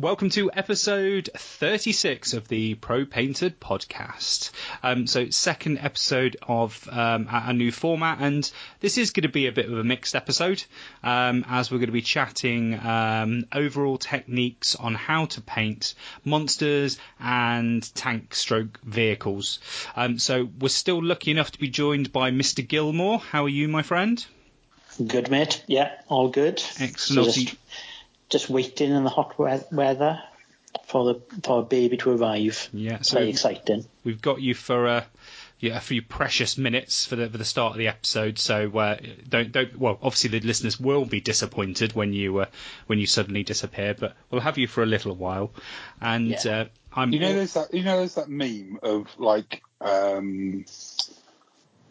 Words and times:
Welcome 0.00 0.28
to 0.30 0.50
episode 0.52 1.30
36 1.34 2.34
of 2.34 2.48
the 2.48 2.74
Pro 2.74 3.06
Painted 3.06 3.58
podcast. 3.58 4.50
Um, 4.82 5.06
so, 5.06 5.30
second 5.30 5.78
episode 5.78 6.36
of 6.42 6.86
um, 6.92 7.28
new 7.54 7.72
format, 7.72 8.18
and 8.20 8.50
this 8.80 8.98
is 8.98 9.12
going 9.12 9.22
to 9.22 9.30
be 9.30 9.46
a 9.46 9.52
bit 9.52 9.64
of 9.64 9.78
a 9.78 9.84
mixed 9.84 10.14
episode 10.14 10.62
um, 11.02 11.46
as 11.48 11.70
we're 11.70 11.78
going 11.78 11.86
to 11.86 11.92
be 11.92 12.02
chatting 12.02 12.78
um, 12.78 13.46
overall 13.52 13.96
techniques 13.96 14.74
on 14.74 14.94
how 14.94 15.24
to 15.26 15.40
paint 15.40 15.94
monsters 16.24 16.98
and 17.18 17.94
tank 17.94 18.34
stroke 18.34 18.78
vehicles. 18.82 19.60
Um, 19.96 20.18
so, 20.18 20.46
we're 20.60 20.68
still 20.68 21.02
lucky 21.02 21.30
enough 21.30 21.52
to 21.52 21.58
be 21.58 21.68
joined 21.68 22.12
by 22.12 22.30
Mr. 22.32 22.66
Gilmore. 22.66 23.18
How 23.18 23.44
are 23.44 23.48
you, 23.48 23.66
my 23.68 23.82
friend? 23.82 24.24
Good, 25.04 25.30
mate. 25.30 25.62
Yeah, 25.66 25.92
all 26.08 26.28
good. 26.28 26.62
Excellent. 26.80 27.32
So 27.32 27.40
just, 27.40 27.56
just 28.28 28.48
waiting 28.50 28.90
in 28.90 29.04
the 29.04 29.10
hot 29.10 29.38
we- 29.38 29.76
weather 29.76 30.22
for 30.86 31.04
the 31.04 31.20
for 31.42 31.60
a 31.60 31.62
baby 31.62 31.96
to 31.98 32.10
arrive. 32.10 32.68
Yeah, 32.72 32.96
It's 32.96 33.10
so 33.10 33.18
very 33.18 33.30
exciting. 33.30 33.84
we've 34.04 34.20
got 34.20 34.40
you 34.42 34.54
for 34.54 34.86
uh, 34.88 35.04
yeah, 35.58 35.76
a 35.76 35.80
few 35.80 36.02
precious 36.02 36.58
minutes 36.58 37.06
for 37.06 37.16
the 37.16 37.28
for 37.30 37.38
the 37.38 37.44
start 37.44 37.72
of 37.72 37.78
the 37.78 37.88
episode. 37.88 38.38
So 38.38 38.76
uh, 38.78 38.98
don't 39.28 39.52
don't 39.52 39.78
well, 39.78 39.98
obviously 40.02 40.38
the 40.38 40.46
listeners 40.46 40.78
will 40.78 41.04
be 41.06 41.20
disappointed 41.20 41.94
when 41.94 42.12
you 42.12 42.38
uh, 42.40 42.46
when 42.86 42.98
you 42.98 43.06
suddenly 43.06 43.42
disappear, 43.42 43.94
but 43.98 44.14
we'll 44.30 44.42
have 44.42 44.58
you 44.58 44.66
for 44.66 44.82
a 44.82 44.86
little 44.86 45.14
while. 45.14 45.52
And 46.00 46.28
Yeah. 46.28 46.52
uh, 46.60 46.64
I'm 46.94 47.12
You 47.12 47.20
know, 47.20 47.32
there's 47.34 47.54
that. 47.54 47.72
You 47.74 47.82
know, 47.84 47.98
there's 47.98 48.14
that 48.16 48.28
meme 48.28 48.78
of 48.82 49.06
like. 49.18 49.62
um 49.80 50.64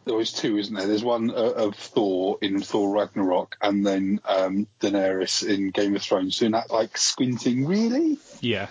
there 0.06 0.16
was 0.16 0.32
two, 0.32 0.58
isn't 0.58 0.74
there? 0.74 0.88
There's 0.88 1.04
one 1.04 1.32
uh, 1.32 1.34
of 1.34 1.76
Thor 1.76 2.38
in 2.42 2.62
Thor 2.62 2.96
Ragnarok, 2.96 3.58
and 3.62 3.86
then 3.86 4.22
um, 4.26 4.68
Daenerys 4.80 5.48
in 5.48 5.72
Game 5.72 5.96
of 5.96 6.02
Thrones 6.02 6.38
doing 6.38 6.52
that 6.52 6.72
like 6.72 6.98
squinting, 6.98 7.66
really, 7.66 8.20
yeah. 8.40 8.68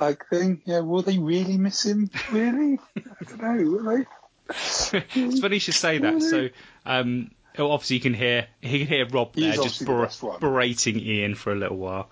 like 0.00 0.28
thing. 0.28 0.60
Yeah, 0.64 0.80
will 0.80 1.02
they 1.02 1.18
really 1.18 1.56
miss 1.56 1.84
him? 1.84 2.10
Really? 2.30 2.78
I 2.96 3.24
don't 3.24 3.42
know. 3.42 3.70
Will 3.70 3.84
they? 3.84 4.06
it's 5.14 5.40
funny 5.40 5.56
you 5.56 5.60
should 5.60 5.74
say 5.74 5.98
that. 5.98 6.22
So, 6.22 6.50
um, 6.84 7.30
oh, 7.58 7.70
obviously 7.70 7.96
you 7.96 8.02
can 8.02 8.14
hear 8.14 8.46
he 8.60 8.80
can 8.80 8.86
hear 8.86 9.08
Rob 9.08 9.34
He's 9.34 9.56
there 9.56 9.64
just 9.64 9.80
the 9.80 9.86
ber- 9.86 10.08
one. 10.20 10.40
berating 10.40 11.00
Ian 11.00 11.34
for 11.34 11.52
a 11.52 11.56
little 11.56 11.78
while. 11.78 12.10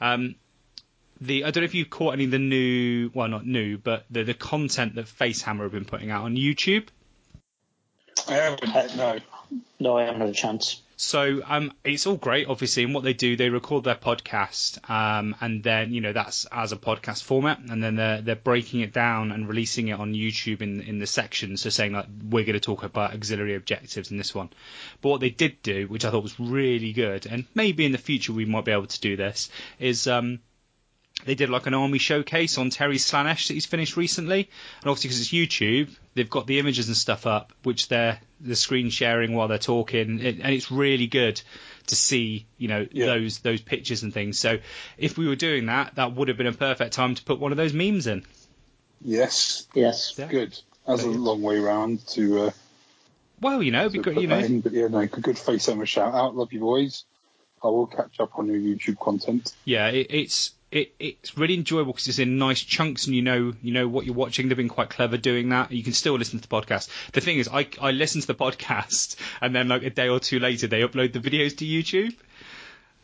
Um, 0.00 0.36
the 1.20 1.44
I 1.44 1.50
don't 1.50 1.62
know 1.62 1.66
if 1.66 1.74
you've 1.74 1.90
caught 1.90 2.14
any 2.14 2.24
of 2.24 2.30
the 2.30 2.38
new, 2.38 3.10
well, 3.14 3.26
not 3.28 3.46
new, 3.46 3.78
but 3.78 4.04
the 4.10 4.22
the 4.22 4.34
content 4.34 4.94
that 4.94 5.06
Facehammer 5.06 5.62
have 5.62 5.72
been 5.72 5.84
putting 5.84 6.10
out 6.10 6.24
on 6.24 6.36
YouTube. 6.36 6.86
I 8.28 8.34
haven't. 8.34 8.96
No. 8.96 9.18
No, 9.80 9.98
I 9.98 10.04
haven't 10.04 10.20
had 10.20 10.30
a 10.30 10.34
chance. 10.34 10.80
So 10.96 11.42
um, 11.46 11.72
it's 11.82 12.06
all 12.06 12.16
great, 12.16 12.46
obviously, 12.48 12.84
and 12.84 12.94
what 12.94 13.02
they 13.02 13.12
do, 13.12 13.36
they 13.36 13.50
record 13.50 13.82
their 13.82 13.96
podcast, 13.96 14.88
um, 14.88 15.34
and 15.40 15.62
then 15.62 15.92
you 15.92 16.00
know 16.00 16.12
that's 16.12 16.46
as 16.46 16.70
a 16.70 16.76
podcast 16.76 17.24
format, 17.24 17.58
and 17.58 17.82
then 17.82 17.96
they're 17.96 18.20
they're 18.22 18.36
breaking 18.36 18.80
it 18.80 18.92
down 18.92 19.32
and 19.32 19.48
releasing 19.48 19.88
it 19.88 19.98
on 19.98 20.14
YouTube 20.14 20.62
in 20.62 20.80
in 20.80 21.00
the 21.00 21.06
sections, 21.06 21.62
so 21.62 21.70
saying 21.70 21.92
like 21.92 22.06
we're 22.30 22.44
going 22.44 22.54
to 22.54 22.60
talk 22.60 22.84
about 22.84 23.12
auxiliary 23.12 23.56
objectives 23.56 24.12
in 24.12 24.16
this 24.18 24.34
one. 24.34 24.50
But 25.00 25.08
what 25.08 25.20
they 25.20 25.30
did 25.30 25.62
do, 25.62 25.88
which 25.88 26.04
I 26.04 26.10
thought 26.10 26.22
was 26.22 26.38
really 26.38 26.92
good, 26.92 27.26
and 27.26 27.44
maybe 27.54 27.84
in 27.84 27.92
the 27.92 27.98
future 27.98 28.32
we 28.32 28.44
might 28.44 28.64
be 28.64 28.72
able 28.72 28.86
to 28.86 29.00
do 29.00 29.16
this, 29.16 29.50
is 29.80 30.06
um, 30.06 30.38
they 31.24 31.34
did 31.34 31.48
like 31.50 31.66
an 31.66 31.74
army 31.74 31.98
showcase 31.98 32.58
on 32.58 32.70
Terry 32.70 32.96
Slaanesh 32.96 33.48
that 33.48 33.54
he's 33.54 33.66
finished 33.66 33.96
recently, 33.96 34.50
and 34.82 34.90
obviously 34.90 35.08
because 35.08 35.20
it's 35.20 35.30
YouTube, 35.30 35.96
they've 36.14 36.28
got 36.28 36.46
the 36.46 36.58
images 36.58 36.88
and 36.88 36.96
stuff 36.96 37.26
up, 37.26 37.52
which 37.62 37.88
they're 37.88 38.18
the 38.40 38.56
screen 38.56 38.90
sharing 38.90 39.32
while 39.34 39.48
they're 39.48 39.58
talking, 39.58 40.20
it, 40.20 40.40
and 40.40 40.52
it's 40.54 40.70
really 40.70 41.06
good 41.06 41.40
to 41.86 41.94
see, 41.96 42.46
you 42.58 42.68
know, 42.68 42.86
Yeah. 42.92 43.06
those 43.06 43.38
those 43.40 43.60
pictures 43.60 44.02
and 44.02 44.12
things. 44.12 44.38
So 44.38 44.58
if 44.98 45.16
we 45.16 45.26
were 45.28 45.36
doing 45.36 45.66
that, 45.66 45.94
that 45.94 46.14
would 46.14 46.28
have 46.28 46.36
been 46.36 46.46
a 46.46 46.52
perfect 46.52 46.92
time 46.94 47.14
to 47.14 47.22
put 47.22 47.38
one 47.38 47.52
of 47.52 47.56
those 47.58 47.72
memes 47.72 48.06
in. 48.06 48.24
Yes. 49.02 49.66
Yes. 49.74 50.14
Yeah. 50.16 50.26
Good. 50.28 50.58
That's 50.86 51.00
a 51.00 51.04
Brilliant. 51.04 51.22
long 51.24 51.42
way 51.42 51.58
round 51.58 52.06
to. 52.08 52.46
Uh, 52.46 52.50
Well, 53.40 53.62
you 53.62 53.70
know, 53.72 53.80
it'd 53.80 53.92
be 53.92 53.98
to 53.98 54.02
great, 54.02 54.14
put 54.14 54.22
you 54.22 54.28
know. 54.28 54.38
in, 54.38 54.60
but 54.60 54.72
yeah, 54.72 54.88
no, 54.88 55.06
good 55.06 55.36
Facehammer 55.36 55.86
shout 55.86 56.14
out. 56.14 56.36
Love 56.36 56.52
you 56.52 56.60
boys. 56.60 57.04
I 57.62 57.68
will 57.68 57.86
catch 57.86 58.20
up 58.20 58.38
on 58.38 58.46
your 58.46 58.56
YouTube 58.58 58.98
content. 58.98 59.54
yeah, 59.64 59.88
it, 59.88 60.06
it's 60.10 60.52
it, 60.74 60.92
it's 60.98 61.38
really 61.38 61.54
enjoyable 61.54 61.92
because 61.92 62.08
it's 62.08 62.18
in 62.18 62.36
nice 62.36 62.60
chunks 62.60 63.06
and 63.06 63.14
you 63.14 63.22
know 63.22 63.54
you 63.62 63.72
know 63.72 63.86
what 63.86 64.04
you're 64.04 64.14
watching. 64.14 64.48
They've 64.48 64.56
been 64.56 64.68
quite 64.68 64.90
clever 64.90 65.16
doing 65.16 65.50
that. 65.50 65.70
You 65.70 65.84
can 65.84 65.92
still 65.92 66.14
listen 66.14 66.40
to 66.40 66.48
the 66.48 66.54
podcast. 66.54 66.88
The 67.12 67.20
thing 67.20 67.38
is, 67.38 67.48
I 67.48 67.68
I 67.80 67.92
listen 67.92 68.20
to 68.20 68.26
the 68.26 68.34
podcast 68.44 69.16
and 69.40 69.54
then 69.54 69.68
like 69.68 69.84
a 69.84 69.90
day 69.90 70.08
or 70.08 70.18
two 70.18 70.40
later 70.40 70.66
they 70.66 70.80
upload 70.82 71.12
the 71.12 71.20
videos 71.20 71.56
to 71.58 71.64
YouTube. 71.64 72.14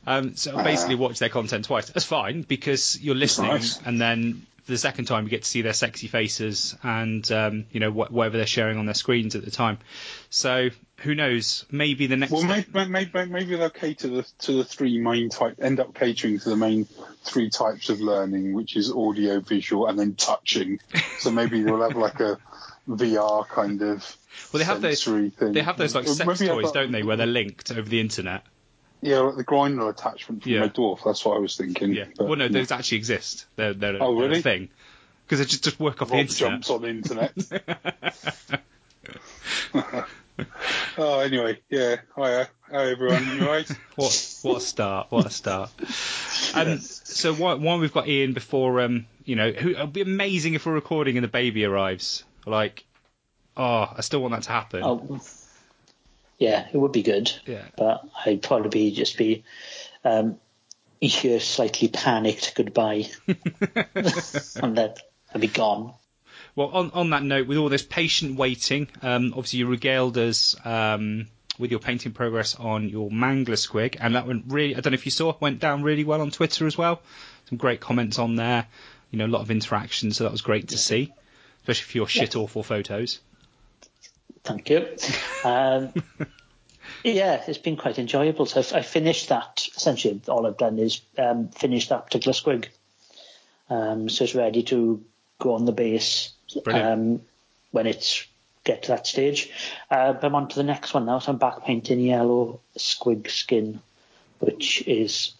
Um, 0.07 0.35
so 0.35 0.57
I 0.57 0.65
basically 0.65 0.95
watch 0.97 1.19
their 1.19 1.29
content 1.29 1.67
twice. 1.67 1.91
That's 1.91 2.07
fine 2.07 2.43
because 2.43 2.99
you're 3.01 3.15
listening 3.15 3.51
nice. 3.51 3.79
and 3.85 4.01
then 4.01 4.47
the 4.67 4.79
second 4.79 5.07
time 5.07 5.25
you 5.25 5.31
get 5.31 5.43
to 5.43 5.49
see 5.49 5.63
their 5.63 5.73
sexy 5.73 6.07
faces 6.07 6.77
and 6.83 7.31
um, 7.33 7.67
you 7.73 7.81
know 7.81 7.91
wh- 7.91 8.13
whatever 8.13 8.37
they're 8.37 8.47
sharing 8.47 8.79
on 8.79 8.87
their 8.87 8.95
screens 8.95 9.35
at 9.37 9.45
the 9.45 9.51
time. 9.51 9.79
So 10.31 10.71
who 10.99 11.15
knows? 11.15 11.65
Maybe 11.71 12.07
the 12.07 12.17
next 12.17 12.33
Well, 12.33 12.43
maybe, 12.45 12.67
maybe, 12.87 13.25
maybe 13.27 13.57
they'll 13.57 13.71
cater 13.71 14.09
the, 14.09 14.27
to 14.41 14.53
the 14.53 14.65
three 14.65 14.99
main 15.01 15.31
type, 15.31 15.57
end 15.61 15.81
up 15.81 15.95
catering 15.95 16.39
to 16.41 16.49
the 16.51 16.57
main 16.57 16.87
three 17.25 17.49
types 17.51 17.89
of 17.89 18.01
learning, 18.01 18.53
which 18.53 18.77
is 18.77 18.91
audio, 18.93 19.41
visual, 19.41 19.87
and 19.87 19.99
then 19.99 20.15
touching. 20.15 20.79
So 21.19 21.31
maybe 21.31 21.63
they'll 21.63 21.81
have 21.81 21.97
like 21.97 22.21
a 22.21 22.39
VR 22.89 23.47
kind 23.49 23.81
of 23.83 24.17
Well, 24.53 24.59
they 24.59 24.65
have 24.65 24.83
those- 24.83 25.03
thing. 25.05 25.33
they 25.53 25.63
have 25.63 25.79
those 25.79 25.95
like 25.95 26.07
sex 26.07 26.39
toys, 26.41 26.73
don't 26.73 26.93
they, 26.93 27.03
where 27.03 27.17
they're 27.17 27.27
linked 27.27 27.71
over 27.71 27.89
the 27.89 28.01
internet. 28.01 28.45
Yeah, 29.03 29.21
like 29.21 29.37
the 29.37 29.45
grinder 29.45 29.89
attachment 29.89 30.43
from 30.43 30.53
Yeah. 30.53 30.61
my 30.61 30.69
dwarf. 30.69 31.05
That's 31.05 31.25
what 31.25 31.37
I 31.37 31.41
was 31.41 31.57
thinking. 31.57 31.93
Yeah. 31.95 32.05
But, 32.17 32.27
well, 32.29 32.37
no, 32.37 32.45
yeah. 32.45 32.51
those 32.53 32.71
actually 32.71 32.99
exist. 32.99 33.47
They're, 33.57 33.73
they're, 33.75 33.97
Oh, 34.03 34.15
they're 34.17 34.27
a 34.27 34.29
really? 34.29 34.43
thing. 34.43 34.69
Because 35.27 35.39
they 35.39 35.45
just, 35.47 35.65
just 35.65 35.81
work 35.81 36.03
off 36.03 36.09
the 36.11 36.17
internet. 36.17 36.61
jumps 36.61 36.71
on 36.71 36.83
the 36.83 36.89
internet. 36.89 37.33
oh, 40.99 41.21
anyway, 41.21 41.59
yeah. 41.69 41.97
Hiya. 42.17 42.49
Hi, 42.71 42.91
everyone. 42.91 43.27
You 43.37 43.47
right? 43.47 43.69
What 43.97 44.39
what 44.43 44.57
a 44.57 44.61
start! 44.61 45.07
What 45.11 45.27
a 45.27 45.31
start! 45.31 45.71
Um, 46.55 46.79
so 46.81 47.35
one, 47.35 47.63
one 47.63 47.81
we've 47.81 47.93
got 47.93 48.09
Ian 48.09 48.33
before 48.33 48.81
um 48.81 49.07
you 49.25 49.37
know 49.37 49.51
who 49.51 49.71
it'd 49.71 49.93
be 49.93 50.01
amazing 50.01 50.55
if 50.55 50.65
we're 50.65 50.73
recording 50.73 51.17
and 51.17 51.25
the 51.25 51.29
baby 51.29 51.65
arrives. 51.65 52.25
Like, 52.47 52.85
oh, 53.57 53.93
I 53.95 54.01
still 54.01 54.21
want 54.23 54.33
that 54.35 54.45
to 54.45 54.51
happen. 54.51 54.83
Oh, 54.83 55.21
yeah, 56.41 56.67
it 56.73 56.77
would 56.77 56.91
be 56.91 57.03
good. 57.03 57.31
Yeah. 57.47 57.63
But 57.77 58.09
I'd 58.25 58.43
probably 58.43 58.71
be, 58.71 58.95
just 58.95 59.17
be 59.19 59.45
um, 60.03 60.41
here 60.99 61.39
slightly 61.39 61.89
panicked 61.89 62.55
goodbye, 62.57 63.11
and 63.29 64.77
then 64.77 64.95
I'd 65.33 65.41
be 65.41 65.49
gone. 65.49 65.95
Well, 66.57 66.69
on 66.69 66.91
on 66.93 67.11
that 67.11 67.23
note, 67.23 67.47
with 67.47 67.59
all 67.59 67.69
this 67.69 67.83
patient 67.83 68.37
waiting, 68.37 68.89
um, 69.03 69.35
obviously 69.37 69.61
you 69.61 69.67
regaled 69.67 70.17
us 70.17 70.57
um, 70.65 71.29
with 71.59 71.71
your 71.71 71.79
painting 71.79 72.13
progress 72.13 72.55
on 72.57 72.89
your 72.89 73.11
Mangler 73.11 73.59
squig, 73.59 73.97
and 74.01 74.15
that 74.15 74.27
went 74.27 74.45
really. 74.49 74.75
I 74.75 74.81
don't 74.81 74.93
know 74.93 74.95
if 74.95 75.05
you 75.05 75.13
saw, 75.13 75.37
went 75.41 75.61
down 75.61 75.83
really 75.83 76.05
well 76.05 76.23
on 76.23 76.31
Twitter 76.31 76.67
as 76.67 76.77
well. 76.77 77.03
Some 77.51 77.59
great 77.59 77.81
comments 77.81 78.19
on 78.19 78.37
there. 78.37 78.67
You 79.11 79.19
know, 79.19 79.27
a 79.27 79.29
lot 79.29 79.43
of 79.43 79.51
interaction, 79.51 80.13
so 80.13 80.25
that 80.25 80.33
was 80.33 80.41
great 80.41 80.69
to 80.69 80.79
see, 80.79 81.13
especially 81.61 81.91
for 81.91 81.99
your 81.99 82.09
shit 82.09 82.35
awful 82.35 82.63
photos. 82.63 83.21
Thank 84.51 84.71
you. 84.71 84.87
Um, 85.45 85.93
yeah, 87.05 87.43
it's 87.47 87.59
been 87.59 87.77
quite 87.77 87.99
enjoyable. 87.99 88.47
So 88.47 88.61
I've- 88.61 88.87
finished 88.87 89.29
that. 89.29 89.67
Essentially, 89.77 90.21
all 90.29 90.47
I've 90.47 90.57
done 90.59 90.79
is 90.79 91.01
um, 91.19 91.49
finish 91.49 91.89
that 91.89 92.07
particular 92.07 92.33
squig. 92.35 92.67
Um, 93.69 94.09
so 94.09 94.25
it's 94.25 94.35
ready 94.35 94.63
to 94.65 95.03
go 95.39 95.55
on 95.55 95.65
the 95.65 95.73
base 95.73 96.31
um, 96.67 97.23
when 97.71 97.87
it's 97.87 98.27
get 98.65 98.83
to 98.83 98.89
that 98.89 99.07
stage. 99.07 99.51
Uh, 99.91 100.13
but 100.13 100.25
I'm 100.25 100.35
on 100.35 100.49
to 100.49 100.57
the 100.57 100.63
next 100.65 100.93
one 100.93 101.07
now. 101.07 101.19
So 101.21 101.33
I'm 101.33 101.39
back 101.39 101.65
painting 101.65 102.01
yellow 102.01 102.61
squig 102.77 103.31
skin, 103.31 103.81
which 104.41 104.83
is 104.87 105.33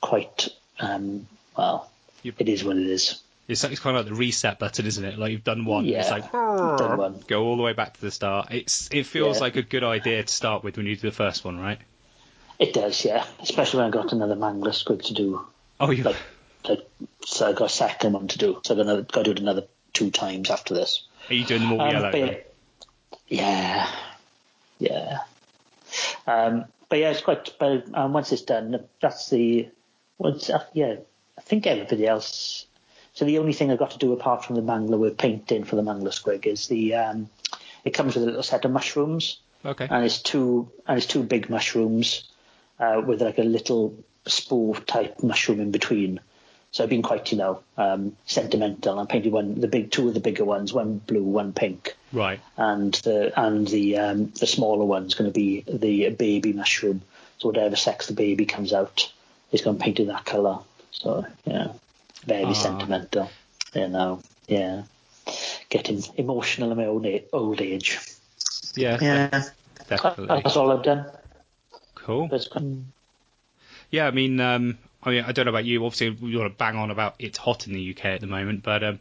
quite 0.00 0.48
um, 0.80 1.26
well. 1.56 1.90
You- 2.22 2.32
It 2.38 2.48
is 2.48 2.64
what 2.64 2.76
it 2.76 2.86
is. 2.86 3.20
It's, 3.48 3.62
it's 3.62 3.78
kind 3.80 3.96
of 3.96 4.04
like 4.04 4.12
the 4.12 4.18
reset 4.18 4.58
button, 4.58 4.86
isn't 4.86 5.04
it? 5.04 5.18
Like 5.18 5.30
you've 5.32 5.44
done 5.44 5.64
one, 5.64 5.84
it's 5.86 6.08
Yeah, 6.08 6.14
like 6.14 6.32
done 6.32 6.98
one. 6.98 7.24
go 7.28 7.44
all 7.44 7.56
the 7.56 7.62
way 7.62 7.72
back 7.74 7.94
to 7.94 8.00
the 8.00 8.10
start. 8.10 8.48
It's 8.50 8.88
it 8.90 9.06
feels 9.06 9.36
Yeah. 9.36 9.42
like 9.42 9.56
a 9.56 9.62
good 9.62 9.84
idea 9.84 10.22
to 10.24 10.32
start 10.32 10.64
with 10.64 10.76
when 10.76 10.86
you 10.86 10.96
do 10.96 11.02
the 11.08 11.14
first 11.14 11.44
one, 11.44 11.58
right? 11.60 11.78
It 12.58 12.72
does, 12.74 13.04
yeah. 13.04 13.24
Especially 13.40 13.78
when 13.80 13.86
I 13.88 13.90
got 13.90 14.12
another 14.12 14.34
mangler 14.34 14.70
squig 14.72 15.04
to 15.06 15.14
do. 15.14 15.46
Oh, 15.78 15.90
you 15.90 16.02
like, 16.04 16.16
like 16.68 16.80
so 17.24 17.48
I 17.48 17.52
got 17.52 17.66
a 17.66 17.68
second 17.72 18.14
one 18.14 18.28
to 18.28 18.38
do. 18.38 18.60
So 18.64 18.74
I'm 18.74 18.84
gonna 18.86 19.02
got 19.02 19.12
to 19.14 19.24
do 19.24 19.30
it 19.32 19.38
another 19.40 19.64
two 19.92 20.10
times 20.10 20.50
after 20.50 20.74
this. 20.74 21.04
are 21.28 21.34
you 21.34 21.44
doing 21.44 21.60
them 21.62 21.72
all 21.72 21.80
Um, 21.82 21.90
yellow? 21.90 22.10
but 22.12 22.52
yeah, 23.28 23.88
yeah. 24.78 25.18
Um, 26.26 26.64
but 26.88 26.98
yeah, 26.98 27.10
it's 27.10 27.20
quite. 27.20 27.54
But 27.60 27.84
um, 27.94 28.12
once 28.12 28.32
it's 28.32 28.42
done, 28.42 28.84
that's 29.00 29.30
the. 29.30 29.68
Once, 30.18 30.48
uh, 30.50 30.64
yeah, 30.72 30.96
I 31.38 31.40
think 31.42 31.66
everybody 31.66 32.06
else. 32.06 32.66
So 33.16 33.24
the 33.24 33.38
only 33.38 33.54
thing 33.54 33.70
I've 33.70 33.78
got 33.78 33.92
to 33.92 33.98
do 33.98 34.12
apart 34.12 34.44
from 34.44 34.56
the 34.56 34.62
mangler 34.62 34.98
with 34.98 35.16
painting 35.18 35.64
for 35.64 35.74
the 35.76 35.82
mangler 35.82 36.12
squig 36.12 36.46
is 36.46 36.68
the. 36.68 36.94
Um, 36.94 37.28
it 37.84 37.90
comes 37.94 38.14
with 38.14 38.24
a 38.24 38.26
little 38.26 38.42
set 38.42 38.64
of 38.64 38.70
mushrooms, 38.72 39.38
Okay. 39.64 39.86
and 39.90 40.04
it's 40.04 40.20
two 40.20 40.70
and 40.86 40.98
it's 40.98 41.06
two 41.06 41.22
big 41.22 41.48
mushrooms 41.48 42.28
uh, 42.78 43.00
with 43.04 43.22
like 43.22 43.38
a 43.38 43.42
little 43.42 43.94
spore 44.26 44.74
type 44.80 45.22
mushroom 45.22 45.60
in 45.60 45.70
between. 45.70 46.20
So 46.72 46.84
I've 46.84 46.90
been 46.90 47.02
quite, 47.02 47.32
you 47.32 47.38
know, 47.38 47.60
um, 47.78 48.16
sentimental. 48.26 48.98
I 48.98 49.06
painted 49.06 49.32
one, 49.32 49.60
the 49.60 49.68
big 49.68 49.90
two 49.92 50.08
of 50.08 50.14
the 50.14 50.20
bigger 50.20 50.44
ones, 50.44 50.74
one 50.74 50.98
blue, 50.98 51.22
one 51.22 51.54
pink, 51.54 51.96
Right. 52.12 52.38
and 52.58 52.92
the 52.92 53.32
and 53.40 53.66
the 53.66 53.96
um, 53.96 54.32
the 54.38 54.46
smaller 54.46 54.84
one's 54.84 55.14
going 55.14 55.30
to 55.30 55.34
be 55.34 55.64
the 55.66 56.10
baby 56.10 56.52
mushroom. 56.52 57.00
So 57.38 57.48
whatever 57.48 57.76
sex 57.76 58.08
the 58.08 58.14
baby 58.14 58.44
comes 58.44 58.74
out, 58.74 59.10
it's 59.52 59.62
going 59.62 59.78
to 59.78 59.82
paint 59.82 60.00
in 60.00 60.08
that 60.08 60.26
colour. 60.26 60.58
So 60.90 61.24
yeah, 61.46 61.68
very 62.26 62.44
Ah. 62.44 62.52
sentimental. 62.52 63.30
You 63.74 63.88
know, 63.88 64.22
yeah, 64.48 64.82
getting 65.68 66.02
emotional 66.16 66.70
in 66.72 66.76
my 66.76 66.86
old 66.86 67.06
a- 67.06 67.24
old 67.32 67.60
age. 67.60 67.98
Yeah. 68.74 68.98
Yeah, 69.00 69.44
Definitely. 69.88 70.42
that's 70.42 70.56
all 70.56 70.70
I've 70.70 70.82
done. 70.82 71.06
Cool. 71.94 72.28
That's 72.28 72.48
Yeah, 73.90 74.06
I 74.06 74.10
mean, 74.10 74.38
um, 74.40 74.78
I 75.02 75.10
mean, 75.10 75.24
I 75.24 75.32
don't 75.32 75.44
know 75.46 75.50
about 75.50 75.64
you. 75.64 75.84
Obviously, 75.84 76.10
we 76.10 76.36
want 76.36 76.52
to 76.52 76.56
bang 76.56 76.76
on 76.76 76.90
about 76.90 77.14
it's 77.18 77.38
hot 77.38 77.66
in 77.66 77.72
the 77.72 77.90
UK 77.90 78.04
at 78.06 78.20
the 78.20 78.26
moment, 78.26 78.62
but 78.62 78.82
um, 78.84 78.98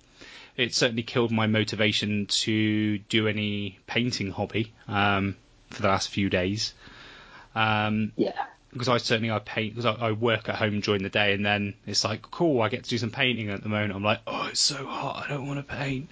it 0.57 0.73
certainly 0.73 1.03
killed 1.03 1.31
my 1.31 1.47
motivation 1.47 2.25
to 2.27 2.97
do 2.99 3.27
any 3.27 3.79
painting 3.87 4.31
hobby 4.31 4.71
um, 4.87 5.35
for 5.69 5.81
the 5.81 5.87
last 5.87 6.09
few 6.09 6.29
days. 6.29 6.73
Um, 7.55 8.11
yeah. 8.17 8.45
Because 8.75 8.89
I 8.89 8.97
certainly 8.97 9.31
I 9.31 9.39
paint 9.39 9.73
because 9.73 9.85
I, 9.85 10.07
I 10.07 10.11
work 10.11 10.49
at 10.49 10.55
home 10.55 10.81
during 10.81 11.01
the 11.01 11.09
day, 11.09 11.33
and 11.33 11.45
then 11.45 11.75
it's 11.87 12.03
like 12.03 12.21
cool, 12.29 12.61
I 12.61 12.67
get 12.67 12.83
to 12.83 12.89
do 12.89 12.97
some 12.97 13.09
painting 13.09 13.49
at 13.49 13.63
the 13.63 13.69
moment. 13.69 13.95
I'm 13.95 14.03
like, 14.03 14.19
oh, 14.27 14.47
it's 14.51 14.59
so 14.59 14.85
hot, 14.85 15.23
I 15.25 15.29
don't 15.29 15.47
want 15.47 15.65
to 15.65 15.75
paint. 15.75 16.09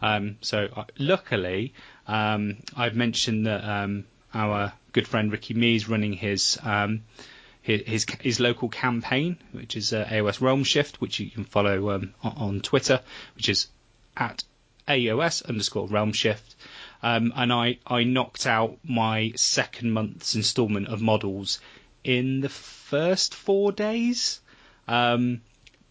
Um, 0.00 0.38
so 0.40 0.68
I, 0.74 0.84
luckily, 0.96 1.74
um, 2.06 2.56
I've 2.74 2.96
mentioned 2.96 3.46
that 3.46 3.62
um, 3.62 4.06
our 4.32 4.72
good 4.92 5.06
friend 5.06 5.30
Ricky 5.30 5.52
Mee 5.52 5.76
is 5.76 5.86
running 5.86 6.14
his 6.14 6.58
um, 6.62 7.02
his, 7.60 7.82
his 7.86 8.06
his 8.22 8.40
local 8.40 8.70
campaign, 8.70 9.36
which 9.52 9.76
is 9.76 9.92
uh, 9.92 10.06
AOS 10.10 10.40
Realm 10.40 10.64
Shift, 10.64 11.02
which 11.02 11.20
you 11.20 11.30
can 11.30 11.44
follow 11.44 11.90
um, 11.90 12.14
on, 12.22 12.32
on 12.36 12.60
Twitter, 12.60 13.02
which 13.36 13.50
is 13.50 13.68
at 14.16 14.44
AOS 14.88 15.44
underscore 15.46 15.88
Realm 15.88 16.14
Shift. 16.14 16.56
Um, 17.02 17.34
and 17.36 17.52
I, 17.52 17.78
I 17.86 18.04
knocked 18.04 18.46
out 18.46 18.78
my 18.82 19.32
second 19.36 19.92
month's 19.92 20.34
instalment 20.34 20.88
of 20.88 21.02
models 21.02 21.60
in 22.08 22.40
the 22.40 22.48
first 22.48 23.34
four 23.34 23.70
days 23.70 24.40
um, 24.88 25.42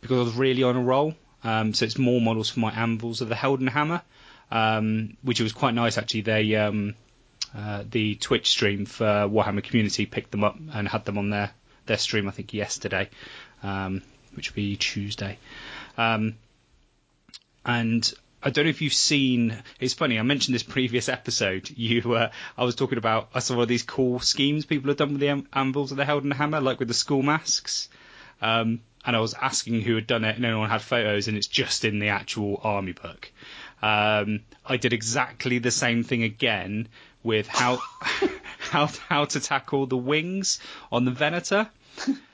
because 0.02 0.18
I 0.18 0.24
was 0.24 0.34
really 0.36 0.64
on 0.64 0.76
a 0.76 0.82
roll. 0.82 1.14
Um, 1.44 1.76
so 1.76 1.86
it's 1.86 2.00
more 2.00 2.20
models 2.20 2.50
for 2.50 2.60
my 2.60 2.72
anvils 2.72 3.22
of 3.22 3.30
the 3.30 3.36
Heldenhammer, 3.36 4.02
um, 4.50 5.16
which 5.22 5.40
was 5.40 5.54
quite 5.54 5.76
nice 5.76 6.00
actually. 6.00 6.22
They 6.22 6.56
um, 6.56 6.96
uh, 7.56 7.84
the 7.88 8.16
Twitch 8.16 8.48
stream 8.48 8.88
for 8.88 9.06
Warhammer 9.06 9.64
Community 9.64 10.08
picked 10.08 10.32
them 10.32 10.44
up 10.44 10.58
and 10.74 10.88
had 10.88 11.06
them 11.06 11.20
on 11.20 11.30
their 11.30 11.52
their 11.86 12.00
stream 12.00 12.28
I 12.28 12.32
think 12.32 12.52
yesterday, 12.52 13.10
um, 13.62 14.02
which 14.34 14.50
would 14.50 14.56
be 14.56 14.76
Tuesday. 14.76 15.38
And 17.64 18.12
I 18.48 18.50
don't 18.50 18.64
know 18.64 18.70
if 18.70 18.82
you've 18.82 18.94
seen. 18.94 19.62
It's 19.78 19.94
funny. 19.94 20.18
I 20.18 20.22
mentioned 20.22 20.56
this 20.56 20.64
previous 20.64 21.10
episode. 21.10 21.70
You, 21.70 22.14
uh, 22.14 22.32
I 22.58 22.64
was 22.64 22.76
talking 22.76 22.98
about. 22.98 23.28
I 23.34 23.40
saw 23.40 23.66
these 23.66 23.84
cool 23.84 24.22
schemes 24.22 24.66
people 24.66 24.88
have 24.88 24.96
done 24.96 25.12
with 25.12 25.20
the 25.20 25.44
anvils 25.52 25.90
that 25.90 25.98
they 25.98 26.06
Heldenhammer, 26.06 26.64
like 26.64 26.80
with 26.80 26.88
the 26.88 26.94
school 26.94 27.22
masks. 27.22 27.90
Um, 28.42 28.80
and 29.06 29.18
I 29.18 29.20
was 29.20 29.34
asking 29.34 29.82
who 29.82 29.96
had 29.96 30.08
done 30.08 30.24
it, 30.24 30.36
and 30.36 30.44
no 30.44 30.60
one 30.60 30.70
had 30.70 30.82
photos, 30.82 31.28
and 31.28 31.36
it's 31.36 31.48
just 31.48 31.84
in 31.84 32.00
the 32.00 32.08
actual 32.08 32.62
army 32.64 32.94
book. 32.94 33.30
Um, 33.82 34.44
I 34.66 34.78
did 34.78 34.94
exactly 34.94 35.60
the 35.60 35.70
same 35.70 36.04
thing 36.04 36.24
again 36.24 36.88
with 37.24 37.50
how 37.50 37.82
how 38.60 38.88
how 39.10 39.26
to 39.26 39.42
tackle 39.42 39.88
the 39.88 39.98
wings 39.98 40.62
on 40.90 41.04
the 41.04 41.12
Venator. 41.12 41.70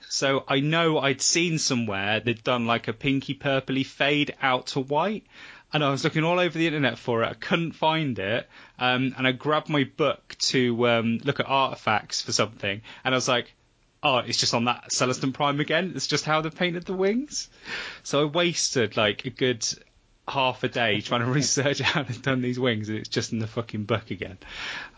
So 0.09 0.43
I 0.47 0.59
know 0.59 0.99
I'd 0.99 1.23
seen 1.23 1.57
somewhere 1.57 2.19
they'd 2.19 2.43
done 2.43 2.67
like 2.67 2.87
a 2.87 2.93
pinky 2.93 3.33
purpley 3.33 3.83
fade 3.83 4.35
out 4.43 4.67
to 4.67 4.79
white, 4.79 5.25
and 5.73 5.83
I 5.83 5.89
was 5.89 6.03
looking 6.03 6.23
all 6.23 6.39
over 6.39 6.57
the 6.57 6.67
internet 6.67 6.99
for 6.99 7.23
it. 7.23 7.29
I 7.29 7.33
couldn't 7.33 7.73
find 7.73 8.17
it, 8.19 8.47
um, 8.77 9.15
and 9.17 9.27
I 9.27 9.31
grabbed 9.31 9.69
my 9.69 9.83
book 9.83 10.35
to 10.39 10.87
um, 10.87 11.19
look 11.23 11.39
at 11.39 11.47
artifacts 11.47 12.21
for 12.21 12.31
something, 12.31 12.81
and 13.03 13.13
I 13.13 13.17
was 13.17 13.27
like, 13.27 13.53
"Oh, 14.03 14.17
it's 14.17 14.37
just 14.37 14.53
on 14.53 14.65
that 14.65 14.91
Celestant 14.91 15.33
Prime 15.33 15.59
again. 15.59 15.93
It's 15.95 16.07
just 16.07 16.25
how 16.25 16.41
they 16.41 16.51
painted 16.51 16.85
the 16.85 16.93
wings." 16.93 17.49
So 18.03 18.21
I 18.21 18.25
wasted 18.25 18.95
like 18.95 19.25
a 19.25 19.31
good 19.31 19.65
half 20.27 20.63
a 20.63 20.69
day 20.69 21.01
trying 21.01 21.21
to 21.21 21.25
research 21.31 21.79
how 21.79 22.03
they've 22.03 22.21
done 22.21 22.41
these 22.41 22.59
wings, 22.59 22.89
and 22.89 22.99
it's 22.99 23.09
just 23.09 23.33
in 23.33 23.39
the 23.39 23.47
fucking 23.47 23.85
book 23.85 24.11
again. 24.11 24.37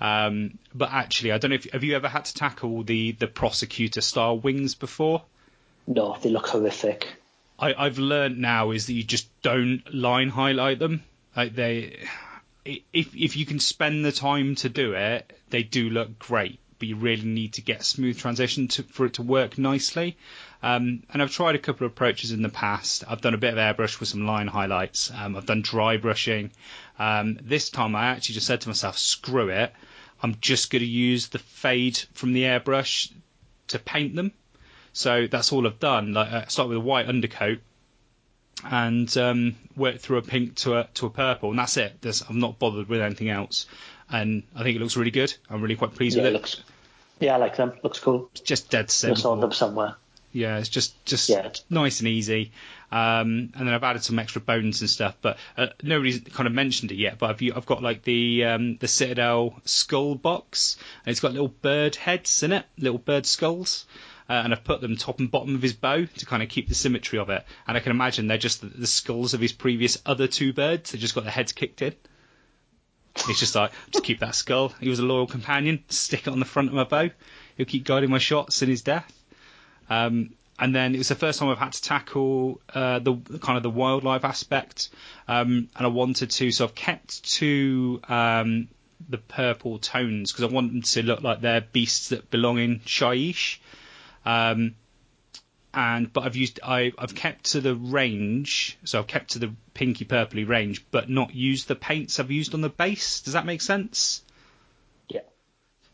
Um, 0.01 0.59
but 0.73 0.91
actually, 0.91 1.31
I 1.31 1.37
don't 1.37 1.51
know 1.51 1.55
if 1.55 1.71
have 1.71 1.85
you 1.85 1.95
ever 1.95 2.09
had 2.09 2.25
to 2.25 2.33
tackle 2.33 2.83
the 2.83 3.13
the 3.13 3.27
prosecutor 3.27 4.01
style 4.01 4.37
wings 4.37 4.75
before? 4.75 5.23
No, 5.87 6.17
they 6.21 6.29
look 6.29 6.47
horrific. 6.47 7.21
I, 7.57 7.73
I've 7.73 7.97
learned 7.97 8.37
now 8.39 8.71
is 8.71 8.87
that 8.87 8.93
you 8.93 9.03
just 9.03 9.29
don't 9.41 9.81
line 9.93 10.29
highlight 10.29 10.79
them. 10.79 11.03
Like 11.35 11.55
they, 11.55 12.05
if 12.65 13.15
if 13.15 13.37
you 13.37 13.45
can 13.45 13.59
spend 13.59 14.03
the 14.03 14.11
time 14.11 14.55
to 14.55 14.69
do 14.69 14.93
it, 14.93 15.37
they 15.49 15.63
do 15.63 15.89
look 15.89 16.19
great. 16.19 16.59
But 16.77 16.89
you 16.89 16.97
really 16.97 17.23
need 17.23 17.53
to 17.53 17.61
get 17.61 17.85
smooth 17.85 18.19
transition 18.19 18.67
to, 18.69 18.83
for 18.83 19.05
it 19.05 19.13
to 19.13 19.21
work 19.21 19.57
nicely. 19.57 20.17
Um, 20.61 21.03
and 21.09 21.21
I've 21.21 21.31
tried 21.31 21.55
a 21.55 21.59
couple 21.59 21.85
of 21.85 21.93
approaches 21.93 22.31
in 22.31 22.41
the 22.41 22.49
past. 22.49 23.05
I've 23.07 23.21
done 23.21 23.33
a 23.33 23.37
bit 23.37 23.57
of 23.57 23.59
airbrush 23.59 23.99
with 24.01 24.09
some 24.09 24.27
line 24.27 24.47
highlights. 24.47 25.09
Um, 25.11 25.37
I've 25.37 25.45
done 25.45 25.61
dry 25.61 25.95
brushing. 25.95 26.51
Um, 26.99 27.39
this 27.41 27.69
time 27.69 27.95
I 27.95 28.07
actually 28.07 28.35
just 28.35 28.47
said 28.47 28.61
to 28.61 28.67
myself, 28.67 28.97
screw 28.97 29.49
it. 29.49 29.71
I'm 30.21 30.35
just 30.41 30.69
going 30.69 30.81
to 30.81 30.85
use 30.85 31.27
the 31.27 31.39
fade 31.39 31.97
from 32.13 32.33
the 32.33 32.43
airbrush 32.43 33.09
to 33.67 33.79
paint 33.79 34.15
them. 34.15 34.33
So 34.95 35.27
that's 35.27 35.51
all 35.51 35.67
I've 35.67 35.79
done. 35.79 36.13
Like 36.13 36.31
I 36.31 36.45
start 36.45 36.69
with 36.69 36.77
a 36.77 36.81
white 36.81 37.07
undercoat 37.07 37.59
and 38.63 39.15
um, 39.17 39.55
work 39.75 39.99
through 39.99 40.17
a 40.19 40.21
pink 40.21 40.55
to 40.55 40.77
a 40.77 40.87
to 40.95 41.05
a 41.05 41.09
purple, 41.09 41.49
and 41.49 41.59
that's 41.59 41.75
it. 41.75 41.97
There's, 42.01 42.21
I'm 42.21 42.39
not 42.39 42.57
bothered 42.59 42.87
with 42.87 43.01
anything 43.01 43.29
else, 43.29 43.65
and 44.09 44.43
I 44.55 44.63
think 44.63 44.77
it 44.77 44.79
looks 44.79 44.95
really 44.95 45.11
good. 45.11 45.33
I'm 45.49 45.61
really 45.61 45.75
quite 45.75 45.95
pleased 45.95 46.15
Yeah, 46.15 46.23
with 46.23 46.27
it 46.27 46.35
it. 46.35 46.37
looks. 46.37 46.63
Yeah, 47.19 47.35
I 47.35 47.37
like 47.37 47.57
them. 47.57 47.73
Looks 47.83 47.99
cool. 47.99 48.29
It's 48.31 48.41
just 48.41 48.69
dead 48.71 48.85
I 48.85 48.87
saw 48.87 49.13
simple. 49.15 49.35
them 49.35 49.51
somewhere. 49.51 49.95
Yeah, 50.31 50.57
it's 50.59 50.69
just 50.69 51.03
just 51.05 51.29
Yeah. 51.29 51.49
nice 51.69 51.99
and 51.99 52.07
easy. 52.07 52.51
Um, 52.89 53.51
and 53.55 53.67
then 53.67 53.69
I've 53.73 53.83
added 53.83 54.03
some 54.03 54.17
extra 54.19 54.39
bones 54.41 54.79
and 54.79 54.89
stuff, 54.89 55.17
but 55.21 55.37
uh, 55.57 55.67
nobody's 55.83 56.19
kind 56.19 56.47
of 56.47 56.53
mentioned 56.53 56.91
it 56.93 56.97
yet. 56.97 57.19
But 57.19 57.31
I've 57.31 57.57
I've 57.57 57.65
got 57.65 57.83
like 57.83 58.03
the 58.03 58.45
um, 58.45 58.77
the 58.77 58.87
Citadel 58.87 59.59
skull 59.65 60.15
box, 60.15 60.77
and 61.05 61.11
it's 61.11 61.19
got 61.19 61.33
little 61.33 61.49
bird 61.49 61.95
heads 61.97 62.43
in 62.43 62.53
it, 62.53 62.65
little 62.77 62.97
bird 62.97 63.25
skulls. 63.25 63.85
Uh, 64.27 64.33
and 64.33 64.53
I've 64.53 64.63
put 64.63 64.81
them 64.81 64.97
top 64.97 65.19
and 65.19 65.29
bottom 65.29 65.53
of 65.53 65.61
his 65.61 65.73
bow 65.73 66.05
to 66.05 66.25
kind 66.25 66.41
of 66.41 66.49
keep 66.49 66.67
the 66.67 66.75
symmetry 66.75 67.19
of 67.19 67.29
it. 67.29 67.45
And 67.67 67.77
I 67.77 67.79
can 67.79 67.91
imagine 67.91 68.27
they're 68.27 68.37
just 68.37 68.61
the, 68.61 68.87
skulls 68.87 69.33
of 69.33 69.41
his 69.41 69.53
previous 69.53 70.01
other 70.05 70.27
two 70.27 70.51
birds. 70.51 70.91
They 70.91 70.97
just 70.97 71.13
got 71.13 71.23
their 71.23 71.31
heads 71.31 71.51
kicked 71.51 71.81
in. 71.81 71.93
It's 73.29 73.39
just 73.39 73.55
like, 73.55 73.71
just 73.91 74.03
keep 74.03 74.19
that 74.19 74.35
skull. 74.35 74.69
He 74.79 74.89
was 74.89 74.99
a 74.99 75.05
loyal 75.05 75.27
companion. 75.27 75.83
Stick 75.89 76.27
it 76.27 76.29
on 76.29 76.39
the 76.39 76.45
front 76.45 76.69
of 76.69 76.73
my 76.73 76.83
bow. 76.83 77.11
He'll 77.55 77.65
keep 77.65 77.85
guiding 77.85 78.09
my 78.09 78.17
shots 78.17 78.61
in 78.61 78.69
his 78.69 78.81
death. 78.81 79.11
Um, 79.89 80.31
and 80.57 80.73
then 80.73 80.95
it 80.95 80.97
was 80.97 81.09
the 81.09 81.15
first 81.15 81.39
time 81.39 81.49
I've 81.49 81.57
had 81.57 81.73
to 81.73 81.81
tackle 81.81 82.61
uh, 82.73 82.99
the 82.99 83.15
kind 83.41 83.57
of 83.57 83.63
the 83.63 83.69
wildlife 83.69 84.23
aspect, 84.23 84.89
um, 85.27 85.69
and 85.75 85.85
I 85.85 85.87
wanted 85.87 86.31
to. 86.31 86.51
So 86.51 86.63
I've 86.65 86.75
kept 86.75 87.23
to 87.35 87.99
um, 88.07 88.69
the 89.09 89.17
purple 89.17 89.79
tones 89.79 90.31
because 90.31 90.49
I 90.49 90.53
want 90.53 90.71
them 90.71 90.81
to 90.81 91.03
look 91.03 91.21
like 91.21 91.41
they're 91.41 91.61
beasts 91.61 92.09
that 92.09 92.29
belong 92.31 92.59
in 92.59 92.79
Shyish. 92.79 93.57
Um, 94.25 94.75
and 95.75 96.11
but 96.11 96.21
I've 96.21 96.35
used 96.35 96.59
I, 96.63 96.93
I've 96.97 97.13
kept 97.13 97.51
to 97.51 97.61
the 97.61 97.75
range, 97.75 98.77
so 98.85 98.99
I've 98.99 99.07
kept 99.07 99.31
to 99.31 99.39
the 99.39 99.53
pinky 99.73 100.05
purpley 100.05 100.47
range, 100.47 100.85
but 100.89 101.09
not 101.09 101.35
used 101.35 101.67
the 101.67 101.75
paints 101.75 102.19
I've 102.19 102.31
used 102.31 102.53
on 102.53 102.61
the 102.61 102.69
base. 102.69 103.21
Does 103.21 103.33
that 103.33 103.45
make 103.45 103.61
sense? 103.61 104.23
Yeah. 105.09 105.21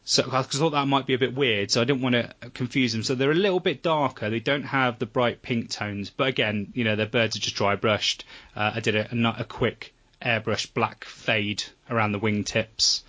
So, 0.06 0.30
I 0.32 0.44
thought 0.44 0.72
that 0.72 0.88
might 0.88 1.08
be 1.08 1.16
a 1.16 1.18
bit 1.18 1.34
weird, 1.34 1.72
so 1.72 1.82
I 1.82 1.84
didn't 1.84 2.02
want 2.04 2.14
to 2.14 2.34
confuse 2.54 2.92
them. 2.92 3.02
So 3.02 3.16
they're 3.16 3.32
a 3.32 3.36
little 3.36 3.60
bit 3.60 3.82
darker. 3.82 4.30
They 4.30 4.40
don't 4.40 4.64
have 4.64 5.00
the 5.00 5.06
bright 5.08 5.42
pink 5.42 5.72
tones, 5.72 6.12
but 6.12 6.28
again, 6.28 6.72
you 6.76 6.84
know, 6.84 6.96
their 6.96 7.08
birds 7.08 7.36
are 7.36 7.40
just 7.40 7.56
dry 7.56 7.76
brushed. 7.76 8.24
Uh, 8.56 8.74
I 8.76 8.80
did 8.82 8.96
a, 8.96 9.10
a, 9.12 9.36
a 9.40 9.44
quick 9.46 9.94
airbrush 10.22 10.72
black 10.74 11.06
fade 11.06 11.64
around 11.90 12.12
the 12.12 12.20
wingtips, 12.20 13.02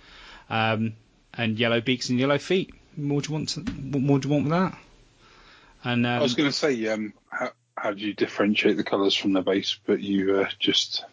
um, 0.49 0.93
and 1.35 1.59
yellow 1.59 1.81
beaks 1.81 2.09
and 2.09 2.19
yellow 2.19 2.39
feet. 2.39 2.73
More 2.97 3.21
do 3.21 3.29
you 3.29 3.33
want? 3.33 3.49
To, 3.49 3.61
what 3.61 4.01
more 4.01 4.19
do 4.19 4.27
you 4.27 4.33
want 4.33 4.45
with 4.45 4.53
that? 4.53 4.77
And 5.83 6.05
um, 6.05 6.13
I 6.13 6.21
was 6.21 6.35
going 6.35 6.49
to 6.49 6.55
say, 6.55 6.87
um, 6.87 7.13
how, 7.29 7.51
how 7.77 7.91
do 7.91 7.99
you 7.99 8.13
differentiate 8.13 8.77
the 8.77 8.83
colours 8.83 9.13
from 9.13 9.33
the 9.33 9.41
base? 9.41 9.79
But 9.85 10.01
you 10.01 10.41
uh, 10.41 10.49
just 10.59 11.05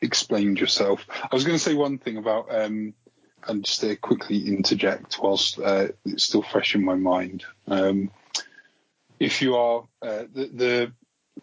explained 0.00 0.60
yourself. 0.60 1.06
I 1.10 1.34
was 1.34 1.44
going 1.44 1.56
to 1.56 1.62
say 1.62 1.74
one 1.74 1.98
thing 1.98 2.16
about, 2.16 2.54
um, 2.54 2.94
and 3.46 3.64
just 3.64 3.80
to 3.80 3.96
quickly 3.96 4.46
interject 4.46 5.18
whilst 5.20 5.58
uh, 5.58 5.88
it's 6.04 6.24
still 6.24 6.42
fresh 6.42 6.74
in 6.74 6.84
my 6.84 6.94
mind. 6.94 7.44
Um, 7.66 8.10
if 9.18 9.42
you 9.42 9.56
are 9.56 9.84
uh, 10.00 10.24
the, 10.32 10.50
the 10.52 10.92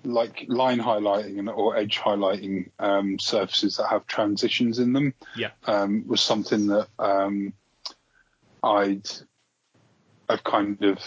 like 0.04 0.46
line 0.48 0.80
highlighting 0.80 1.40
and, 1.40 1.50
or 1.50 1.76
edge 1.76 1.98
highlighting 1.98 2.70
um, 2.80 3.20
surfaces 3.20 3.78
that 3.78 3.88
have 3.88 4.06
transitions 4.06 4.80
in 4.80 4.94
them, 4.94 5.14
yeah, 5.36 5.50
um, 5.66 6.06
was 6.08 6.22
something 6.22 6.68
that 6.68 6.88
um, 7.00 7.54
I'd 8.64 9.10
I've 10.30 10.44
kind 10.44 10.82
of 10.84 11.00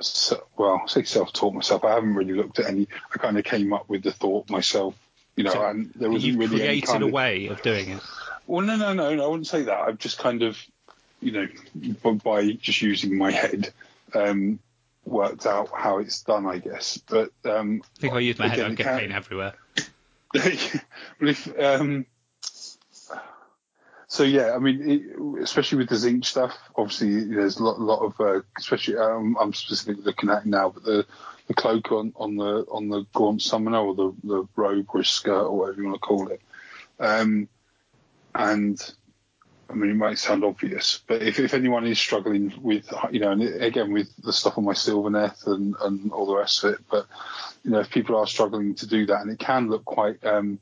so, 0.00 0.46
well, 0.56 0.80
I 0.84 0.88
say 0.88 1.02
self-taught 1.04 1.54
myself. 1.54 1.84
I 1.84 1.94
haven't 1.94 2.14
really 2.14 2.34
looked 2.34 2.58
at 2.58 2.66
any. 2.66 2.88
I 3.14 3.18
kind 3.18 3.38
of 3.38 3.44
came 3.44 3.72
up 3.72 3.88
with 3.88 4.02
the 4.02 4.12
thought 4.12 4.48
myself, 4.50 4.94
you 5.36 5.44
know, 5.44 5.52
So 5.52 5.64
and 5.66 5.92
there 5.94 6.10
wasn't 6.10 6.32
You've 6.32 6.38
really 6.50 6.62
any 6.62 6.80
created 6.80 6.86
kind 6.88 7.02
a 7.02 7.06
of, 7.06 7.12
way 7.12 7.46
of 7.48 7.62
doing 7.62 7.90
it. 7.90 8.02
Well, 8.46 8.64
no, 8.64 8.76
no, 8.76 8.92
no, 8.94 9.14
no. 9.14 9.24
I 9.24 9.28
wouldn't 9.28 9.46
say 9.46 9.62
that. 9.62 9.78
I've 9.78 9.98
just 9.98 10.18
kind 10.18 10.42
of, 10.42 10.58
you 11.20 11.32
know, 11.32 11.48
by, 12.02 12.12
by 12.12 12.52
just 12.52 12.80
using 12.82 13.16
my 13.18 13.30
head, 13.30 13.72
um, 14.14 14.58
worked 15.04 15.46
out 15.46 15.70
how 15.74 15.98
it's 15.98 16.22
done, 16.22 16.46
I 16.46 16.58
guess. 16.58 16.98
But 16.98 17.30
um, 17.44 17.82
I 17.96 18.00
think 18.00 18.14
I 18.14 18.20
use 18.20 18.38
my 18.38 18.48
head, 18.48 18.58
Again, 18.58 18.70
I'd 18.70 18.76
get 18.76 18.86
can- 18.86 18.98
pain 18.98 19.12
everywhere. 19.12 19.54
well, 20.34 21.30
if, 21.30 21.58
um, 21.60 22.06
so 24.10 24.22
yeah, 24.22 24.54
I 24.54 24.58
mean, 24.58 24.90
it, 24.90 25.42
especially 25.42 25.78
with 25.78 25.90
the 25.90 25.96
zinc 25.96 26.24
stuff, 26.24 26.56
obviously 26.74 27.24
there's 27.24 27.58
a 27.58 27.62
lot, 27.62 27.78
lot 27.78 28.00
of, 28.00 28.18
uh, 28.18 28.40
especially 28.56 28.96
um, 28.96 29.36
I'm 29.38 29.52
specifically 29.52 30.02
looking 30.02 30.30
at 30.30 30.46
now, 30.46 30.70
but 30.70 30.82
the, 30.82 31.06
the 31.46 31.52
cloak 31.52 31.92
on, 31.92 32.14
on 32.16 32.36
the 32.36 32.64
on 32.70 32.88
the 32.88 33.04
gaunt 33.12 33.42
summoner 33.42 33.78
or 33.78 33.94
the, 33.94 34.14
the 34.24 34.48
robe 34.56 34.86
or 34.94 35.04
skirt 35.04 35.44
or 35.44 35.58
whatever 35.58 35.82
you 35.82 35.88
want 35.88 35.96
to 35.96 36.00
call 36.00 36.28
it, 36.28 36.40
um, 36.98 37.48
and 38.34 38.94
I 39.68 39.74
mean 39.74 39.90
it 39.90 39.96
might 39.96 40.18
sound 40.18 40.42
obvious, 40.42 41.02
but 41.06 41.22
if, 41.22 41.38
if 41.38 41.52
anyone 41.52 41.86
is 41.86 41.98
struggling 41.98 42.54
with, 42.62 42.90
you 43.10 43.20
know, 43.20 43.32
and 43.32 43.42
again 43.42 43.92
with 43.92 44.08
the 44.22 44.32
stuff 44.32 44.56
on 44.56 44.64
my 44.64 44.72
Sylvaneth 44.72 45.46
and, 45.46 45.74
and 45.82 46.12
all 46.12 46.24
the 46.24 46.36
rest 46.36 46.64
of 46.64 46.72
it, 46.72 46.80
but 46.90 47.06
you 47.62 47.72
know, 47.72 47.80
if 47.80 47.90
people 47.90 48.16
are 48.16 48.26
struggling 48.26 48.74
to 48.76 48.86
do 48.86 49.04
that, 49.04 49.20
and 49.20 49.30
it 49.30 49.38
can 49.38 49.68
look 49.68 49.84
quite 49.84 50.24
um, 50.24 50.58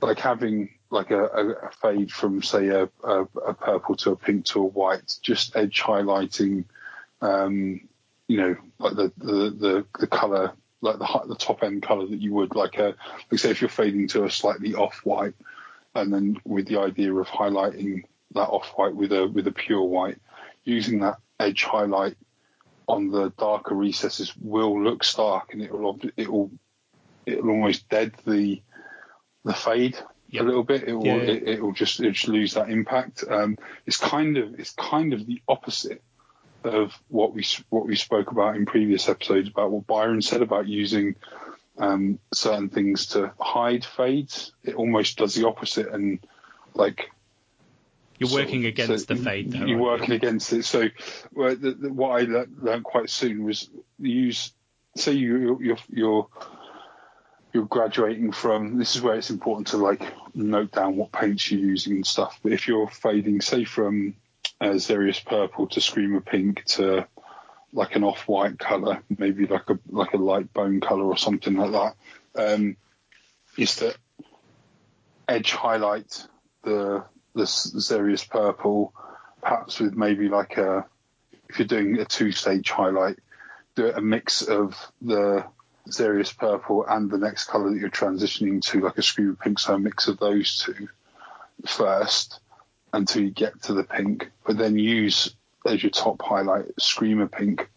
like 0.00 0.18
having 0.18 0.70
like 0.90 1.10
a, 1.10 1.24
a, 1.24 1.70
fade 1.82 2.10
from 2.10 2.42
say 2.42 2.68
a, 2.68 2.88
a, 3.04 3.20
a 3.46 3.54
purple 3.54 3.94
to 3.96 4.12
a 4.12 4.16
pink 4.16 4.46
to 4.46 4.60
a 4.60 4.64
white, 4.64 5.16
just 5.22 5.54
edge 5.54 5.82
highlighting, 5.82 6.64
um, 7.20 7.80
you 8.26 8.36
know, 8.38 8.56
like 8.78 8.96
the 8.96 9.12
the 9.18 9.50
the, 9.50 9.86
the 10.00 10.06
color, 10.06 10.52
like 10.80 10.98
the 10.98 11.22
the 11.28 11.36
top 11.36 11.62
end 11.62 11.82
color 11.82 12.06
that 12.06 12.20
you 12.20 12.32
would 12.32 12.54
like 12.54 12.78
a 12.78 12.94
like 13.30 13.38
say 13.38 13.50
if 13.50 13.60
you're 13.60 13.68
fading 13.68 14.08
to 14.08 14.24
a 14.24 14.30
slightly 14.30 14.74
off 14.74 15.00
white, 15.04 15.34
and 15.94 16.12
then 16.12 16.40
with 16.44 16.66
the 16.66 16.80
idea 16.80 17.12
of 17.12 17.28
highlighting 17.28 18.04
that 18.34 18.48
off 18.48 18.72
white 18.76 18.94
with 18.94 19.12
a 19.12 19.26
with 19.26 19.46
a 19.46 19.52
pure 19.52 19.84
white, 19.84 20.18
using 20.64 21.00
that 21.00 21.18
edge 21.38 21.64
highlight 21.64 22.16
on 22.88 23.10
the 23.10 23.30
darker 23.38 23.74
recesses 23.74 24.34
will 24.36 24.82
look 24.82 25.04
stark 25.04 25.52
and 25.52 25.62
it 25.62 25.70
will 25.70 26.00
it 26.16 26.30
will 26.30 26.50
it 27.26 27.44
will 27.44 27.50
almost 27.50 27.88
dead 27.90 28.12
the 28.26 28.62
the 29.44 29.52
fade 29.52 29.98
Yep. 30.30 30.42
a 30.42 30.46
little 30.46 30.62
bit. 30.64 30.88
It 30.88 30.94
will 30.94 31.06
Yeah. 31.06 31.14
It, 31.16 31.62
will 31.62 31.72
just 31.72 32.00
it 32.00 32.12
just 32.12 32.28
lose 32.28 32.54
that 32.54 32.68
impact. 32.70 33.24
Um, 33.28 33.56
it's 33.86 33.96
kind 33.96 34.36
of 34.36 34.60
it's 34.60 34.72
kind 34.72 35.12
of 35.14 35.26
the 35.26 35.40
opposite 35.48 36.02
of 36.64 36.92
what 37.08 37.32
we 37.34 37.46
what 37.70 37.86
we 37.86 37.96
spoke 37.96 38.30
about 38.30 38.56
in 38.56 38.66
previous 38.66 39.08
episodes 39.08 39.48
about 39.48 39.70
what 39.70 39.86
Byron 39.86 40.20
said 40.20 40.42
about 40.42 40.66
using 40.66 41.14
um, 41.78 42.18
certain 42.34 42.68
things 42.68 43.06
to 43.06 43.32
hide 43.40 43.84
fades. 43.84 44.52
It 44.64 44.74
almost 44.74 45.16
does 45.18 45.34
the 45.34 45.46
opposite 45.46 45.88
and 45.88 46.18
like 46.74 47.10
You're 48.18 48.28
so- 48.28 48.36
working 48.36 48.66
against 48.66 49.08
so 49.08 49.14
the 49.14 49.20
fade, 49.22 49.52
though. 49.52 49.64
You're 49.64 49.78
working 49.78 50.12
against 50.12 50.52
it. 50.52 50.64
So, 50.64 50.88
well, 51.32 51.54
the, 51.56 51.70
the, 51.72 51.92
what 51.92 52.20
I 52.20 52.24
le- 52.24 52.46
learned 52.60 52.84
quite 52.84 53.08
soon 53.08 53.44
was 53.44 53.70
use. 53.98 54.52
Say 54.96 55.12
you 55.12 55.58
you're 55.62 55.76
you're 55.88 56.28
you're 57.52 57.66
graduating 57.66 58.32
from. 58.32 58.78
This 58.78 58.96
is 58.96 59.02
where 59.02 59.16
it's 59.16 59.30
important 59.30 59.68
to 59.68 59.78
like 59.78 60.02
note 60.34 60.72
down 60.72 60.96
what 60.96 61.12
paints 61.12 61.50
you're 61.50 61.60
using 61.60 61.96
and 61.96 62.06
stuff. 62.06 62.38
But 62.42 62.52
if 62.52 62.68
you're 62.68 62.88
fading, 62.88 63.40
say 63.40 63.64
from 63.64 64.14
uh, 64.60 64.72
Xereus 64.74 65.24
purple 65.24 65.66
to 65.68 65.80
Screamer 65.80 66.20
pink 66.20 66.64
to 66.66 67.06
like 67.72 67.96
an 67.96 68.04
off-white 68.04 68.58
color, 68.58 69.02
maybe 69.18 69.46
like 69.46 69.68
a 69.70 69.78
like 69.88 70.14
a 70.14 70.18
light 70.18 70.52
bone 70.52 70.80
color 70.80 71.04
or 71.04 71.16
something 71.16 71.54
like 71.54 71.72
that, 71.72 72.54
um, 72.54 72.76
is 73.56 73.76
to 73.76 73.94
edge 75.28 75.52
highlight 75.52 76.26
the 76.62 77.04
the 77.34 77.44
Xereus 77.44 78.28
purple, 78.28 78.92
perhaps 79.42 79.80
with 79.80 79.94
maybe 79.94 80.28
like 80.28 80.56
a 80.56 80.86
if 81.48 81.58
you're 81.58 81.68
doing 81.68 81.98
a 81.98 82.04
two-stage 82.04 82.70
highlight, 82.70 83.18
do 83.74 83.90
a 83.90 84.00
mix 84.02 84.42
of 84.42 84.76
the 85.00 85.44
Xereus 85.90 86.36
purple 86.36 86.84
and 86.86 87.10
the 87.10 87.18
next 87.18 87.44
color 87.44 87.70
that 87.70 87.78
you're 87.78 87.90
transitioning 87.90 88.62
to, 88.66 88.80
like 88.80 88.98
a 88.98 89.02
screamer 89.02 89.34
pink, 89.34 89.58
so 89.58 89.74
a 89.74 89.78
mix 89.78 90.08
of 90.08 90.18
those 90.18 90.58
two 90.64 90.88
first 91.66 92.40
until 92.92 93.22
you 93.22 93.30
get 93.30 93.62
to 93.62 93.74
the 93.74 93.84
pink, 93.84 94.30
but 94.46 94.56
then 94.56 94.78
use 94.78 95.34
as 95.66 95.82
your 95.82 95.90
top 95.90 96.22
highlight 96.22 96.66
screamer 96.80 97.26
pink 97.28 97.68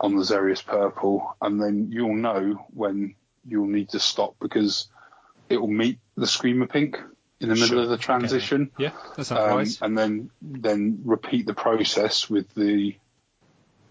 on 0.00 0.16
the 0.16 0.22
Xereus 0.22 0.64
purple, 0.64 1.36
and 1.40 1.60
then 1.60 1.88
you'll 1.90 2.16
know 2.16 2.66
when 2.74 3.14
you'll 3.46 3.66
need 3.68 3.90
to 3.90 4.00
stop 4.00 4.34
because 4.40 4.88
it 5.48 5.58
will 5.58 5.68
meet 5.68 5.98
the 6.16 6.26
screamer 6.26 6.66
pink 6.66 7.00
in 7.40 7.48
the 7.48 7.54
middle 7.54 7.68
Sure. 7.68 7.82
of 7.82 7.88
the 7.88 7.96
transition. 7.98 8.70
Yeah, 8.78 8.92
that 9.16 9.24
sounds 9.24 9.40
Um, 9.40 9.56
right. 9.56 9.78
and 9.82 9.96
then 9.98 10.30
then 10.42 11.00
repeat 11.04 11.46
the 11.46 11.54
process 11.54 12.28
with 12.28 12.52
the 12.54 12.96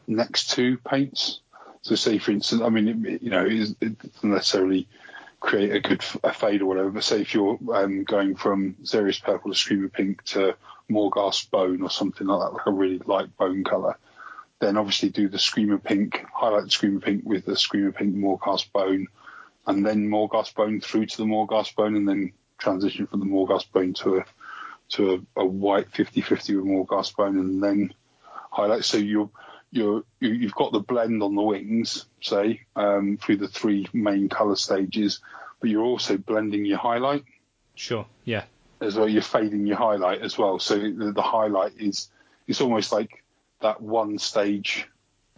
next 0.08 0.52
two 0.52 0.78
paints. 0.78 1.40
So 1.84 1.96
say 1.96 2.18
for 2.18 2.32
instance, 2.32 2.62
I 2.62 2.70
mean, 2.70 3.06
it, 3.06 3.22
you 3.22 3.30
know, 3.30 3.46
it, 3.46 3.76
it 3.82 4.14
doesn't 4.14 4.32
necessarily 4.32 4.88
create 5.42 5.76
a 5.76 5.82
good 5.82 6.02
fade 6.02 6.62
or 6.62 6.66
whatever. 6.66 6.90
But 6.90 7.04
say 7.04 7.22
if 7.22 7.34
you're 7.34 7.60
um, 7.74 8.06
going 8.06 8.36
from 8.36 8.76
Xereus 8.84 9.22
purple 9.22 9.52
to 9.52 9.58
Screamer 9.58 9.90
pink 9.90 10.24
to 10.24 10.56
Morghast 10.90 11.52
bone 11.52 11.82
or 11.82 11.90
something 11.90 12.26
like 12.26 12.40
that, 12.40 12.54
like 12.58 12.66
a 12.66 12.72
really 12.72 13.00
light 13.06 13.36
bone 13.36 13.66
color, 13.66 13.98
then 14.60 14.78
obviously 14.78 15.10
do 15.10 15.28
the 15.28 15.38
Screamer 15.38 15.78
pink, 15.78 16.26
highlight 16.34 16.64
the 16.64 16.70
Screamer 16.70 17.02
pink 17.02 17.24
with 17.26 17.46
the 17.46 17.58
Screamer 17.58 17.92
pink 17.92 18.16
Morghast 18.16 18.72
bone, 18.72 19.08
and 19.68 19.86
then 19.86 20.10
Morghast 20.10 20.56
bone 20.56 20.80
through 20.80 21.08
to 21.08 21.18
the 21.18 21.26
Morghast 21.26 21.76
bone, 21.76 21.98
and 21.98 22.08
then 22.08 22.32
transition 22.58 23.08
from 23.08 23.20
the 23.20 23.26
Morghast 23.26 23.70
bone 23.74 23.94
to 23.96 24.20
a 24.20 24.26
to 24.90 25.26
a, 25.36 25.42
a 25.42 25.46
white 25.46 25.92
50-50 25.92 26.56
with 26.56 26.66
Morghast 26.66 27.16
bone, 27.18 27.38
and 27.38 27.62
then 27.62 27.94
highlight. 28.52 28.86
So 28.86 28.98
you're 28.98 29.30
you're 29.74 30.04
you- 30.20 30.30
you've 30.34 30.56
got 30.56 30.72
the 30.72 30.80
blend 30.80 31.22
on 31.24 31.36
the 31.36 31.42
wings, 31.42 32.06
say, 32.22 32.62
um, 32.76 33.18
through 33.18 33.38
the 33.38 33.48
three 33.48 33.88
main 33.92 34.30
color 34.30 34.56
stages, 34.56 35.20
but 35.60 35.70
you're 35.70 35.84
also 35.84 36.18
blending 36.18 36.64
your 36.66 36.78
highlight 36.78 37.24
Sure. 37.76 38.06
Yeah. 38.24 38.44
as 38.80 38.96
well. 38.96 39.10
You're 39.10 39.22
fading 39.24 39.66
your 39.66 39.78
highlight 39.78 40.22
as 40.22 40.38
well. 40.38 40.60
So 40.60 40.78
the, 40.78 41.12
the 41.12 41.22
highlight 41.22 41.74
is 41.80 42.10
it's 42.48 42.62
almost 42.62 42.92
like 42.92 43.24
that 43.62 43.82
one 43.82 44.20
stage, 44.20 44.88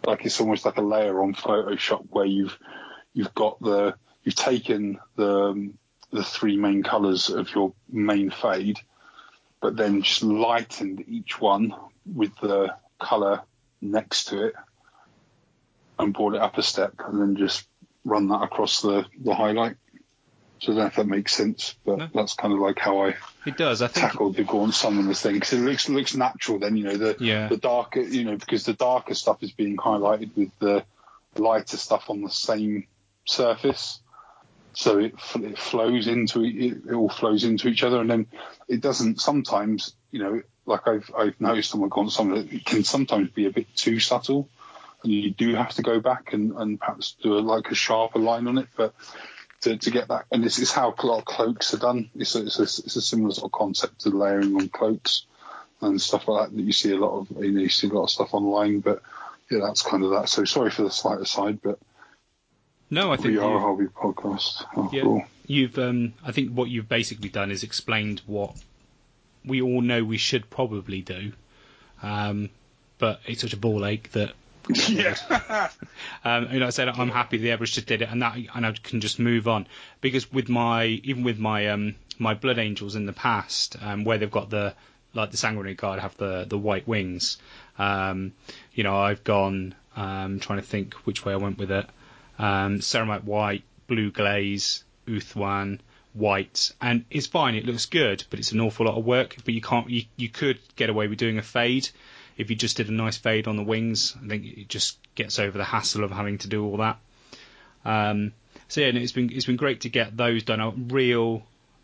like 0.06 0.26
it's 0.26 0.42
almost 0.42 0.66
like 0.66 0.78
a 0.78 0.82
layer 0.82 1.22
on 1.24 1.34
Photoshop 1.34 2.06
where 2.10 2.26
you've 2.26 2.58
you've 3.14 3.34
got 3.34 3.60
the 3.62 3.96
you've 4.24 4.36
taken 4.36 5.00
the 5.16 5.32
um, 5.46 5.78
the 6.12 6.24
three 6.24 6.58
main 6.58 6.84
colors 6.84 7.30
of 7.30 7.54
your 7.56 7.74
main 7.90 8.30
fade, 8.32 8.80
but 9.62 9.78
then 9.78 10.02
just 10.02 10.24
lightened 10.24 11.04
each 11.08 11.40
one 11.40 11.74
with 12.06 12.36
the 12.42 12.76
color 13.00 13.42
next 13.92 14.26
to 14.26 14.48
it 14.48 14.54
and 16.00 16.14
brought 16.14 16.36
it 16.36 16.42
up 16.42 16.58
a 16.58 16.64
step 16.64 16.94
and 17.08 17.22
then 17.22 17.36
just 17.36 17.68
run 18.04 18.28
that 18.30 18.42
across 18.44 18.82
the, 18.82 19.06
the 19.24 19.34
highlight. 19.34 19.76
So 20.62 20.72
I 20.72 20.76
don't 20.76 20.78
know 20.84 20.88
if 20.88 20.96
that 20.96 21.08
makes 21.08 21.34
sense, 21.36 21.76
but 21.86 21.98
No. 21.98 22.10
that's 22.14 22.34
kind 22.36 22.54
of 22.54 22.60
like 22.60 22.80
how 22.80 23.06
I 23.06 23.16
It 23.46 23.58
does. 23.58 23.82
I 23.82 23.88
think. 23.88 24.06
tackled 24.12 24.36
the 24.38 24.44
Gaunt 24.44 24.74
Summoners 24.74 25.22
thing 25.22 25.34
because 25.36 25.54
it 25.54 25.62
looks 25.62 25.90
looks 25.90 26.16
natural. 26.16 26.60
Then 26.60 26.78
you 26.78 26.86
know 26.86 26.98
the 26.98 27.18
Yeah. 27.20 27.48
the 27.50 27.58
darker 27.58 28.00
you 28.02 28.24
know 28.24 28.38
because 28.38 28.64
the 28.64 28.74
darker 28.74 29.14
stuff 29.16 29.44
is 29.44 29.52
being 29.52 29.76
highlighted 29.78 30.36
with 30.36 30.52
the 30.60 30.86
lighter 31.38 31.78
stuff 31.78 32.10
on 32.10 32.22
the 32.22 32.30
same 32.30 32.88
surface, 33.26 34.00
so 34.74 34.98
it 35.00 35.14
it 35.36 35.58
flows 35.60 36.08
into 36.08 36.44
it, 36.44 36.56
it 36.88 36.94
all 36.94 37.10
flows 37.10 37.44
into 37.44 37.68
each 37.68 37.84
other, 37.84 38.00
and 38.00 38.10
then 38.10 38.28
it 38.70 38.82
doesn't. 38.82 39.20
Sometimes 39.20 39.94
you 40.16 40.24
know, 40.24 40.42
like 40.66 40.88
I've 40.88 41.12
I've 41.14 41.42
noticed 41.42 41.76
on 41.76 41.82
my 41.82 41.88
Gaunt 41.90 42.10
Summoner, 42.10 42.46
it 42.50 42.64
can 42.64 42.86
sometimes 42.86 43.32
be 43.32 43.48
a 43.48 43.50
bit 43.50 43.68
too 43.76 44.00
subtle, 44.00 44.48
and 45.04 45.12
you 45.12 45.32
do 45.32 45.54
have 45.56 45.74
to 45.74 45.82
go 45.82 46.00
back 46.00 46.32
and, 46.32 46.54
and 46.54 46.80
perhaps 46.80 47.18
do 47.22 47.38
a, 47.38 47.40
like 47.40 47.70
a 47.70 47.76
sharper 47.76 48.20
line 48.20 48.48
on 48.48 48.58
it, 48.58 48.70
but. 48.78 48.94
To, 49.62 49.76
to 49.78 49.90
get 49.90 50.10
that, 50.10 50.26
and 50.32 50.44
this 50.44 50.60
is 50.60 50.72
how 50.72 50.94
a 50.96 51.06
lot 51.08 51.20
of 51.20 51.26
cloaks 51.26 51.74
are 51.74 51.80
done. 51.80 52.12
It's 52.14 52.36
a, 52.36 52.46
it's 52.46 52.60
a, 52.60 52.64
it's 52.64 52.96
a 52.98 53.02
similar 53.02 53.34
sort 53.34 53.46
of 53.46 53.52
concept 53.58 54.02
to 54.02 54.10
layering 54.10 54.54
on 54.56 54.70
cloaks 54.70 55.26
and 55.82 56.00
stuff 56.00 56.28
like 56.28 56.50
that 56.50 56.56
that 56.56 56.62
you 56.62 56.74
see 56.74 56.92
a 56.92 56.98
lot 56.98 57.18
of. 57.18 57.44
You 57.44 57.52
know, 57.52 57.62
you 57.62 57.70
see 57.70 57.88
a 57.88 57.94
lot 57.94 58.04
of 58.04 58.10
stuff 58.12 58.36
online, 58.36 58.82
but 58.82 59.02
yeah, 59.50 59.60
that's 59.66 59.82
kind 59.82 60.04
of 60.04 60.12
that. 60.12 60.30
So 60.30 60.46
sorry 60.46 60.70
for 60.70 60.84
the 60.84 60.92
slight 60.92 61.20
aside, 61.20 61.62
but 61.64 61.80
No, 62.92 63.12
I 63.12 63.16
think 63.16 63.30
we 63.30 63.38
are 63.40 63.56
a 63.56 63.60
hobby 63.60 63.86
podcast. 63.88 64.94
Yeah, 64.94 65.26
you've. 65.48 65.80
Um, 65.80 66.14
I 66.24 66.32
think 66.32 66.52
what 66.52 66.70
you've 66.70 66.90
basically 66.90 67.30
done 67.30 67.50
is 67.50 67.64
explained 67.64 68.22
what 68.28 68.56
we 69.48 69.62
all 69.62 69.82
know 69.82 70.04
we 70.04 70.18
should 70.18 70.50
probably 70.50 71.02
do, 71.02 71.32
um, 72.04 72.50
but 72.98 73.20
it's 73.26 73.42
such 73.42 73.54
a 73.54 73.58
ball 73.58 73.86
ache 73.86 74.12
that 74.12 74.34
yeah. 74.90 75.16
Um, 76.24 76.46
and 76.46 76.60
like 76.60 76.68
I 76.68 76.70
said, 76.72 76.90
I'm 76.90 77.10
happy 77.10 77.38
the 77.38 77.52
Everest 77.52 77.76
just 77.76 77.86
did 77.88 78.02
it, 78.02 78.10
and 78.10 78.22
that 78.24 78.36
and 78.56 78.66
I 78.66 78.72
can 78.72 79.00
just 79.00 79.20
move 79.20 79.48
on 79.48 79.68
because 80.02 80.32
with 80.32 80.50
my 80.50 80.86
even 80.86 81.24
with 81.24 81.38
my 81.38 81.68
um 81.68 81.96
my 82.18 82.34
Blood 82.34 82.58
Angels 82.58 82.96
in 82.96 83.06
the 83.06 83.14
past, 83.14 83.76
um, 83.82 84.04
where 84.06 84.18
they've 84.18 84.32
got 84.32 84.50
the 84.50 84.74
like 85.14 85.30
the 85.32 85.38
Sanguinary 85.38 85.76
Guard 85.76 86.00
have 86.00 86.18
the 86.18 86.46
the 86.48 86.58
white 86.58 86.88
wings, 86.88 87.38
um, 87.78 88.34
you 88.74 88.84
know 88.84 88.96
I've 88.98 89.24
gone 89.24 89.76
Um, 89.96 90.40
trying 90.42 90.60
to 90.60 90.66
think 90.66 90.94
which 91.06 91.24
way 91.24 91.32
I 91.34 91.38
went 91.38 91.58
with 91.58 91.72
it. 91.72 91.86
Um, 92.38 92.80
ceramite 92.80 93.24
white, 93.24 93.64
blue 93.88 94.12
glaze, 94.12 94.84
Ulthuan, 95.08 95.80
white, 96.16 96.72
and 96.82 97.06
it's 97.12 97.28
fine. 97.28 97.56
It 97.56 97.66
looks 97.66 97.86
good, 97.86 98.24
but 98.30 98.40
it's 98.40 98.52
an 98.52 98.62
awful 98.62 98.86
lot 98.86 98.98
of 98.98 99.06
work. 99.06 99.36
But 99.44 99.54
you 99.54 99.62
can't. 99.62 99.90
You, 99.90 100.04
you 100.16 100.30
could 100.30 100.60
get 100.76 100.90
away 100.90 101.08
with 101.08 101.20
doing 101.20 101.38
a 101.38 101.44
fade 101.44 101.90
if 102.38 102.50
you 102.50 102.56
just 102.56 102.78
did 102.78 102.90
a 102.90 102.94
nice 102.94 103.18
fade 103.18 103.48
on 103.48 103.58
the 103.58 103.64
wings. 103.64 104.16
I 104.24 104.28
think 104.28 104.46
it 104.46 104.70
just 104.70 104.98
gets 105.16 105.40
over 105.40 105.58
the 105.58 105.64
hassle 105.64 106.04
of 106.04 106.12
having 106.12 106.38
to 106.40 106.48
do 106.48 106.66
all 106.66 106.78
that. 106.78 106.98
Um, 107.84 108.34
so 108.68 108.82
yeah, 108.82 108.88
it's 108.88 109.12
been 109.12 109.32
it's 109.32 109.46
been 109.46 109.58
great 109.58 109.82
to 109.82 109.90
get 109.90 110.16
those 110.16 110.44
done. 110.44 110.60
A 110.60 110.72
real 110.72 111.44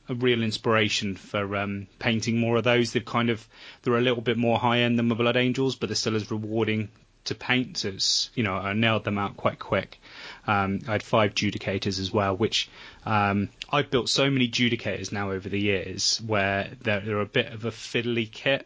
a 0.09 0.15
real 0.15 0.43
inspiration 0.43 1.15
for 1.15 1.55
um, 1.55 1.87
painting 1.99 2.39
more 2.39 2.57
of 2.57 2.63
those. 2.63 2.91
They've 2.91 3.05
kind 3.05 3.29
of 3.29 3.47
they're 3.81 3.97
a 3.97 4.01
little 4.01 4.21
bit 4.21 4.37
more 4.37 4.57
high 4.57 4.79
end 4.79 4.97
than 4.97 5.07
my 5.07 5.15
Blood 5.15 5.37
Angels, 5.37 5.75
but 5.75 5.89
they're 5.89 5.95
still 5.95 6.15
as 6.15 6.31
rewarding 6.31 6.89
to 7.25 7.35
paint. 7.35 7.77
So 7.77 7.89
it's 7.89 8.29
you 8.33 8.43
know 8.43 8.55
I 8.55 8.73
nailed 8.73 9.03
them 9.03 9.17
out 9.17 9.37
quite 9.37 9.59
quick. 9.59 9.99
Um, 10.47 10.79
I 10.87 10.93
had 10.93 11.03
five 11.03 11.35
judicators 11.35 11.99
as 11.99 12.11
well, 12.11 12.35
which 12.35 12.69
um, 13.05 13.49
I've 13.71 13.91
built 13.91 14.09
so 14.09 14.29
many 14.29 14.49
judicators 14.49 15.11
now 15.11 15.31
over 15.31 15.47
the 15.49 15.59
years 15.59 16.21
where 16.25 16.71
they're, 16.81 16.99
they're 17.01 17.21
a 17.21 17.25
bit 17.25 17.53
of 17.53 17.65
a 17.65 17.71
fiddly 17.71 18.29
kit. 18.31 18.65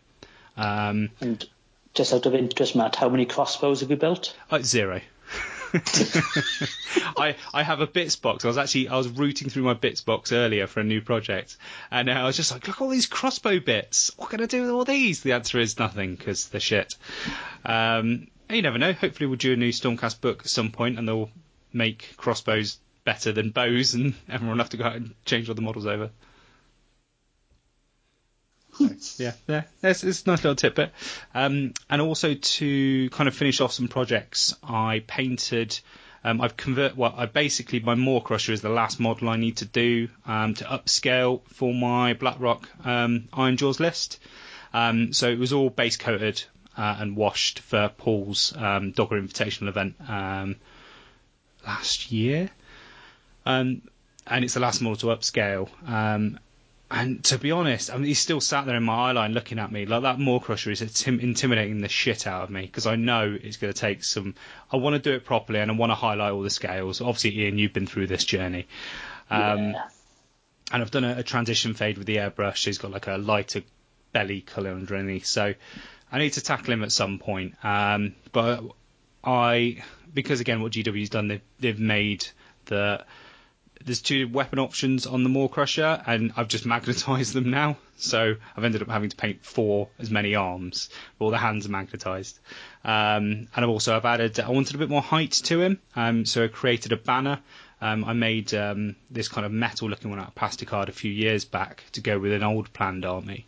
Um, 0.58 1.10
And 1.20 1.46
just 1.94 2.14
out 2.14 2.26
of 2.26 2.34
interest, 2.36 2.76
Matt, 2.76 2.96
how 2.96 3.10
many 3.10 3.26
crossbows 3.26 3.82
have 3.82 3.90
you 3.90 3.98
built? 3.98 4.36
uh, 4.52 4.60
zero. 4.62 5.02
I 7.18 7.36
I 7.54 7.64
have 7.64 7.82
a 7.82 7.88
bits 7.88 8.16
box. 8.16 8.46
I 8.46 8.48
was 8.48 8.58
actually 8.58 8.88
I 8.88 8.96
was 8.98 9.10
rooting 9.10 9.50
through 9.50 9.64
my 9.64 9.74
bits 9.74 10.02
box 10.02 10.32
earlier 10.32 10.68
for 10.68 10.80
a 10.80 10.84
new 10.84 11.02
project, 11.02 11.58
and 11.92 12.10
uh, 12.10 12.14
I 12.14 12.24
was 12.24 12.38
just 12.38 12.52
like, 12.52 12.68
look 12.68 12.82
all 12.82 12.90
these 12.90 13.08
crossbow 13.08 13.60
bits. 13.60 14.12
What 14.18 14.30
can 14.30 14.42
I 14.42 14.46
do 14.46 14.62
with 14.62 14.70
all 14.72 14.86
these? 14.86 15.22
The 15.22 15.34
answer 15.34 15.60
is 15.60 15.78
nothing 15.78 16.16
because 16.16 16.48
they're 16.48 16.62
shit. 16.62 16.96
Um, 17.66 18.28
you 18.50 18.62
never 18.62 18.78
know. 18.78 18.94
Hopefully, 18.94 19.28
we'll 19.28 19.38
do 19.38 19.54
a 19.54 19.58
new 19.58 19.72
Stormcast 19.72 20.22
book 20.22 20.42
at 20.42 20.48
some 20.48 20.72
point, 20.72 20.98
and 20.98 21.08
they'll 21.08 21.30
make 21.76 22.16
crossbows 22.18 22.78
better 23.04 23.32
than 23.32 23.52
bows, 23.52 23.94
and 23.94 24.16
everyone 24.30 24.58
will 24.58 24.64
have 24.64 24.72
to 24.72 24.78
go 24.78 24.86
out 24.86 24.96
and 24.96 25.14
change 25.26 25.50
all 25.50 25.56
the 25.56 25.62
models 25.62 25.86
over. 25.86 26.10
So, 28.78 29.24
yeah, 29.24 29.32
yeah, 29.48 29.64
it's, 29.84 30.04
it's 30.04 30.24
a 30.24 30.30
nice 30.30 30.44
little 30.44 30.56
tidbit. 30.56 30.92
Um, 31.34 31.74
and 31.90 32.02
also 32.02 32.34
to 32.34 33.10
kind 33.12 33.28
of 33.28 33.36
finish 33.36 33.62
off 33.62 33.72
some 33.72 33.88
projects, 33.88 34.54
I 34.64 35.04
painted. 35.08 35.80
Um, 36.24 36.42
I've 36.42 36.58
convert. 36.58 36.98
Well, 36.98 37.14
I 37.16 37.28
basically 37.28 37.80
my 37.80 37.96
Mawcrusha 37.96 38.50
is 38.50 38.62
the 38.62 38.70
last 38.70 39.00
model 39.00 39.30
I 39.30 39.38
need 39.38 39.58
to 39.58 39.66
do 39.66 40.10
um, 40.26 40.56
to 40.56 40.64
upscale 40.66 41.42
for 41.54 41.74
my 41.74 42.14
Blackrock 42.14 42.68
um, 42.84 43.30
Ironjawz 43.32 43.80
list. 43.80 44.20
Um, 44.74 45.14
so 45.14 45.30
it 45.30 45.40
was 45.40 45.54
all 45.54 45.70
base 45.70 45.96
coated 45.96 46.44
uh, 46.76 46.98
and 47.00 47.16
washed 47.16 47.60
for 47.60 47.90
Paul's 47.98 48.54
um, 48.58 48.92
Dogger 48.92 49.22
Invitational 49.22 49.70
event 49.70 49.96
um, 50.08 50.56
last 51.66 52.12
year. 52.12 52.50
Um, 53.46 53.82
and 54.28 54.44
it's 54.44 54.56
the 54.56 54.60
last 54.60 54.82
model 54.82 54.98
to 54.98 55.08
upscale. 55.08 55.70
Um, 55.88 56.40
and 56.90 57.24
to 57.26 57.38
be 57.38 57.52
honest, 57.52 57.92
I 57.92 57.96
mean, 57.96 58.06
he's 58.06 58.20
still 58.20 58.40
sat 58.42 58.66
there 58.66 58.76
in 58.76 58.84
my 58.84 59.10
eye 59.10 59.12
line 59.12 59.34
looking 59.34 59.60
at 59.60 59.72
me 59.72 59.86
like 59.86 60.04
that. 60.04 60.18
Mawcrusha 60.18 60.72
is 60.72 60.82
intim- 60.82 61.22
intimidating 61.22 61.82
the 61.82 61.90
shit 61.90 62.28
out 62.28 62.44
of 62.44 62.50
me 62.50 62.62
because 62.62 62.86
I 62.86 62.96
know 62.96 63.38
it's 63.42 63.58
going 63.58 63.74
to 63.74 63.80
take 63.80 64.04
some. 64.04 64.36
I 64.72 64.78
want 64.78 64.94
to 64.96 65.00
do 65.00 65.16
it 65.16 65.26
properly 65.26 65.60
and 65.60 65.72
I 65.72 65.74
want 65.74 65.92
to 65.92 65.96
highlight 65.96 66.32
all 66.32 66.42
the 66.42 66.50
scales. 66.50 67.02
Obviously, 67.02 67.40
Ian, 67.42 67.58
you've 67.58 67.74
been 67.74 67.88
through 67.88 68.08
this 68.08 68.24
journey. 68.24 68.68
Um, 69.32 69.72
yeah. 69.72 69.88
and 70.72 70.82
I've 70.84 70.92
done 70.92 71.04
a, 71.04 71.18
a 71.20 71.24
transition 71.24 71.74
fade 71.74 71.98
with 71.98 72.08
the 72.08 72.18
airbrush. 72.18 72.64
He's 72.66 72.78
got 72.78 72.92
like 72.92 73.08
a 73.08 73.18
lighter 73.18 73.64
belly 74.12 74.42
colour 74.42 74.72
underneath, 74.72 75.26
so 75.26 75.56
I 76.12 76.20
need 76.20 76.34
to 76.34 76.42
tackle 76.42 76.72
him 76.72 76.84
at 76.84 76.92
some 76.92 77.18
point. 77.18 77.56
Um, 77.64 78.14
but 78.32 78.64
I, 79.26 79.84
because 80.14 80.40
again, 80.40 80.62
what 80.62 80.72
GW's 80.72 81.10
done, 81.10 81.28
they've, 81.28 81.42
they've 81.60 81.80
made 81.80 82.28
the 82.66 83.04
there's 83.86 84.02
two 84.02 84.28
weapon 84.28 84.58
options 84.58 85.06
on 85.06 85.24
the 85.24 85.30
Mawcrusha, 85.30 86.04
and 86.08 86.34
I've 86.36 86.48
just 86.48 86.66
magnetised 86.66 87.34
them 87.34 87.52
now. 87.52 87.78
So 87.98 88.36
I've 88.58 88.64
ended 88.64 88.82
up 88.82 88.90
having 88.90 89.10
to 89.10 89.16
paint 89.16 89.46
four 89.46 89.88
as 90.00 90.12
many 90.12 90.36
arms, 90.36 90.90
all 91.20 91.30
the 91.30 91.38
hands 91.38 91.66
are 91.66 91.70
magnetised. 91.70 92.40
Um, 92.84 93.48
and 93.56 93.58
I've 93.58 93.70
also 93.70 93.96
I've 93.96 94.06
added 94.06 94.40
I 94.40 94.50
wanted 94.50 94.76
a 94.76 94.80
bit 94.80 94.90
more 94.90 95.02
height 95.02 95.32
to 95.32 95.62
him, 95.62 95.80
um, 95.96 96.26
so 96.26 96.44
I 96.44 96.48
created 96.48 96.92
a 96.92 96.98
banner. 96.98 97.40
Um, 97.82 98.06
I 98.06 98.14
made 98.14 98.54
um, 98.54 98.96
this 99.12 99.28
kind 99.28 99.46
of 99.46 99.52
metal 99.52 99.90
looking 99.90 100.10
one 100.10 100.20
out 100.20 100.30
of 100.30 100.36
Plasticard 100.36 100.88
a 100.88 100.94
few 100.94 101.12
years 101.12 101.46
back 101.46 101.84
to 101.92 102.02
go 102.02 102.18
with 102.18 102.32
an 102.34 102.44
old 102.44 102.72
planned 102.74 103.06
army. 103.06 103.46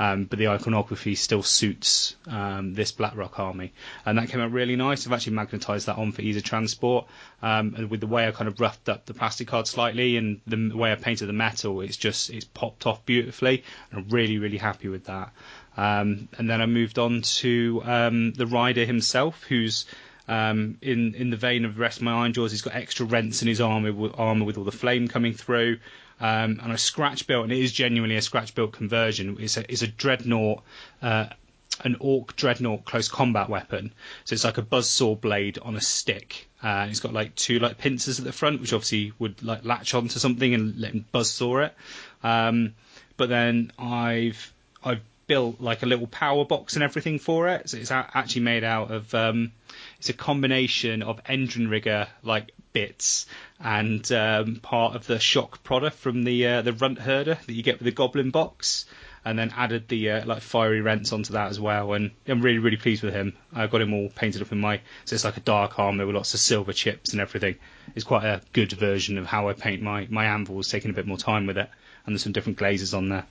Um, 0.00 0.24
but 0.24 0.38
the 0.38 0.48
iconography 0.48 1.14
still 1.14 1.42
suits 1.42 2.16
um, 2.26 2.72
this 2.72 2.90
Blackrock 2.90 3.38
army, 3.38 3.74
and 4.06 4.16
that 4.16 4.30
came 4.30 4.40
out 4.40 4.50
really 4.50 4.74
nice. 4.74 5.06
I've 5.06 5.12
actually 5.12 5.34
magnetised 5.34 5.84
that 5.88 5.98
on 5.98 6.12
for 6.12 6.22
ease 6.22 6.38
of 6.38 6.42
transport, 6.42 7.06
um, 7.42 7.74
and 7.76 7.90
with 7.90 8.00
the 8.00 8.06
way 8.06 8.26
I 8.26 8.30
kind 8.30 8.48
of 8.48 8.58
roughed 8.60 8.88
up 8.88 9.04
the 9.04 9.12
plastic 9.12 9.48
card 9.48 9.66
slightly 9.66 10.16
and 10.16 10.40
the 10.46 10.74
way 10.74 10.90
I 10.90 10.94
painted 10.94 11.26
the 11.26 11.34
metal, 11.34 11.82
it's 11.82 11.98
just 11.98 12.30
it's 12.30 12.46
popped 12.46 12.86
off 12.86 13.04
beautifully, 13.04 13.62
and 13.90 14.00
I'm 14.00 14.08
really 14.08 14.38
really 14.38 14.56
happy 14.56 14.88
with 14.88 15.04
that. 15.04 15.34
Um, 15.76 16.30
and 16.38 16.48
then 16.48 16.62
I 16.62 16.66
moved 16.66 16.98
on 16.98 17.20
to 17.20 17.82
um, 17.84 18.32
the 18.32 18.46
rider 18.46 18.86
himself, 18.86 19.44
who's 19.44 19.84
um, 20.28 20.78
in 20.80 21.14
in 21.14 21.28
the 21.28 21.36
vein 21.36 21.66
of 21.66 21.74
the 21.74 21.80
rest 21.80 21.98
of 21.98 22.04
my 22.04 22.26
Ironjawz, 22.26 22.52
he's 22.52 22.62
got 22.62 22.74
extra 22.74 23.04
rents 23.04 23.42
in 23.42 23.48
his 23.48 23.60
armor, 23.60 23.92
armor 24.14 24.46
with 24.46 24.56
all 24.56 24.64
the 24.64 24.72
flame 24.72 25.08
coming 25.08 25.34
through. 25.34 25.78
Um, 26.20 26.60
and 26.62 26.72
a 26.72 26.78
scratch 26.78 27.26
built, 27.26 27.44
and 27.44 27.52
it 27.52 27.58
is 27.58 27.72
genuinely 27.72 28.16
a 28.16 28.22
scratch 28.22 28.54
built 28.54 28.72
conversion. 28.72 29.36
It's 29.40 29.56
a, 29.56 29.70
it's 29.72 29.82
a 29.82 29.86
dreadnought, 29.86 30.62
uh, 31.00 31.26
an 31.82 31.96
orc 31.98 32.36
dreadnought 32.36 32.84
close 32.84 33.08
combat 33.08 33.48
weapon. 33.48 33.92
So 34.24 34.34
it's 34.34 34.44
like 34.44 34.58
a 34.58 34.62
buzzsaw 34.62 35.18
blade 35.18 35.58
on 35.58 35.76
a 35.76 35.80
stick. 35.80 36.48
Uh, 36.62 36.86
it's 36.90 37.00
got 37.00 37.14
like 37.14 37.34
two 37.34 37.58
like 37.58 37.78
pincers 37.78 38.18
at 38.18 38.24
the 38.26 38.32
front, 38.32 38.60
which 38.60 38.72
obviously 38.74 39.12
would 39.18 39.42
like 39.42 39.64
latch 39.64 39.94
onto 39.94 40.18
something 40.18 40.52
and 40.52 40.78
let 40.78 40.92
him 40.92 41.06
buzzsaw 41.14 41.66
it. 41.66 41.74
Um, 42.22 42.74
but 43.16 43.28
then 43.28 43.72
I've 43.78 44.52
I've 44.84 45.00
built 45.26 45.60
like 45.60 45.82
a 45.82 45.86
little 45.86 46.08
power 46.08 46.44
box 46.44 46.74
and 46.74 46.82
everything 46.82 47.18
for 47.18 47.48
it. 47.48 47.70
So 47.70 47.76
it's 47.78 47.92
actually 47.92 48.42
made 48.42 48.64
out 48.64 48.90
of 48.90 49.14
um, 49.14 49.52
it's 50.00 50.08
a 50.08 50.14
combination 50.14 51.02
of 51.02 51.20
engine 51.26 51.68
rigger 51.68 52.08
like 52.22 52.52
bits 52.72 53.26
and 53.62 54.10
um, 54.12 54.56
part 54.56 54.96
of 54.96 55.06
the 55.06 55.18
shock 55.18 55.62
product 55.62 55.98
from 55.98 56.22
the 56.22 56.46
uh, 56.46 56.62
the 56.62 56.72
runt 56.72 56.98
herder 56.98 57.38
that 57.46 57.52
you 57.52 57.62
get 57.62 57.78
with 57.78 57.84
the 57.84 57.92
goblin 57.92 58.30
box. 58.30 58.86
And 59.22 59.38
then 59.38 59.52
added 59.54 59.86
the 59.88 60.12
uh, 60.12 60.24
like 60.24 60.40
fiery 60.40 60.80
rents 60.80 61.12
onto 61.12 61.34
that 61.34 61.50
as 61.50 61.60
well, 61.60 61.92
and 61.92 62.12
I'm 62.26 62.40
really 62.40 62.58
really 62.58 62.78
pleased 62.78 63.02
with 63.02 63.12
him. 63.12 63.36
I 63.52 63.66
got 63.66 63.82
him 63.82 63.92
all 63.92 64.08
painted 64.08 64.40
up 64.40 64.50
in 64.50 64.58
my 64.58 64.80
so 65.04 65.12
it's 65.12 65.24
like 65.24 65.36
a 65.36 65.40
dark 65.40 65.78
armor 65.78 66.06
with 66.06 66.16
lots 66.16 66.32
of 66.32 66.40
silver 66.40 66.72
chips 66.72 67.12
and 67.12 67.20
everything. 67.20 67.56
It's 67.94 68.06
quite 68.06 68.24
a 68.24 68.40
good 68.54 68.72
version 68.72 69.18
of 69.18 69.26
how 69.26 69.50
I 69.50 69.52
paint 69.52 69.82
my 69.82 70.06
my 70.08 70.24
anvils, 70.24 70.70
taking 70.70 70.90
a 70.90 70.94
bit 70.94 71.06
more 71.06 71.18
time 71.18 71.46
with 71.46 71.58
it, 71.58 71.68
and 72.06 72.14
there's 72.14 72.22
some 72.22 72.32
different 72.32 72.56
glazes 72.56 72.94
on 72.94 73.10
there. 73.10 73.26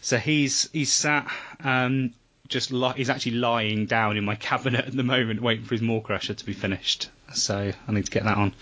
So 0.00 0.16
he's 0.16 0.70
he's 0.72 0.90
sat 0.90 1.30
um, 1.62 2.14
just 2.48 2.72
li- 2.72 2.92
he's 2.96 3.10
actually 3.10 3.32
lying 3.32 3.86
down 3.86 4.16
in 4.16 4.24
my 4.24 4.34
cabinet 4.34 4.86
at 4.86 4.92
the 4.92 5.02
moment, 5.02 5.42
waiting 5.42 5.64
for 5.64 5.74
his 5.74 5.82
Mawcrusha 5.82 6.36
to 6.36 6.46
be 6.46 6.52
finished. 6.52 7.10
So 7.34 7.72
I 7.88 7.92
need 7.92 8.04
to 8.04 8.10
get 8.10 8.24
that 8.24 8.36
on. 8.36 8.54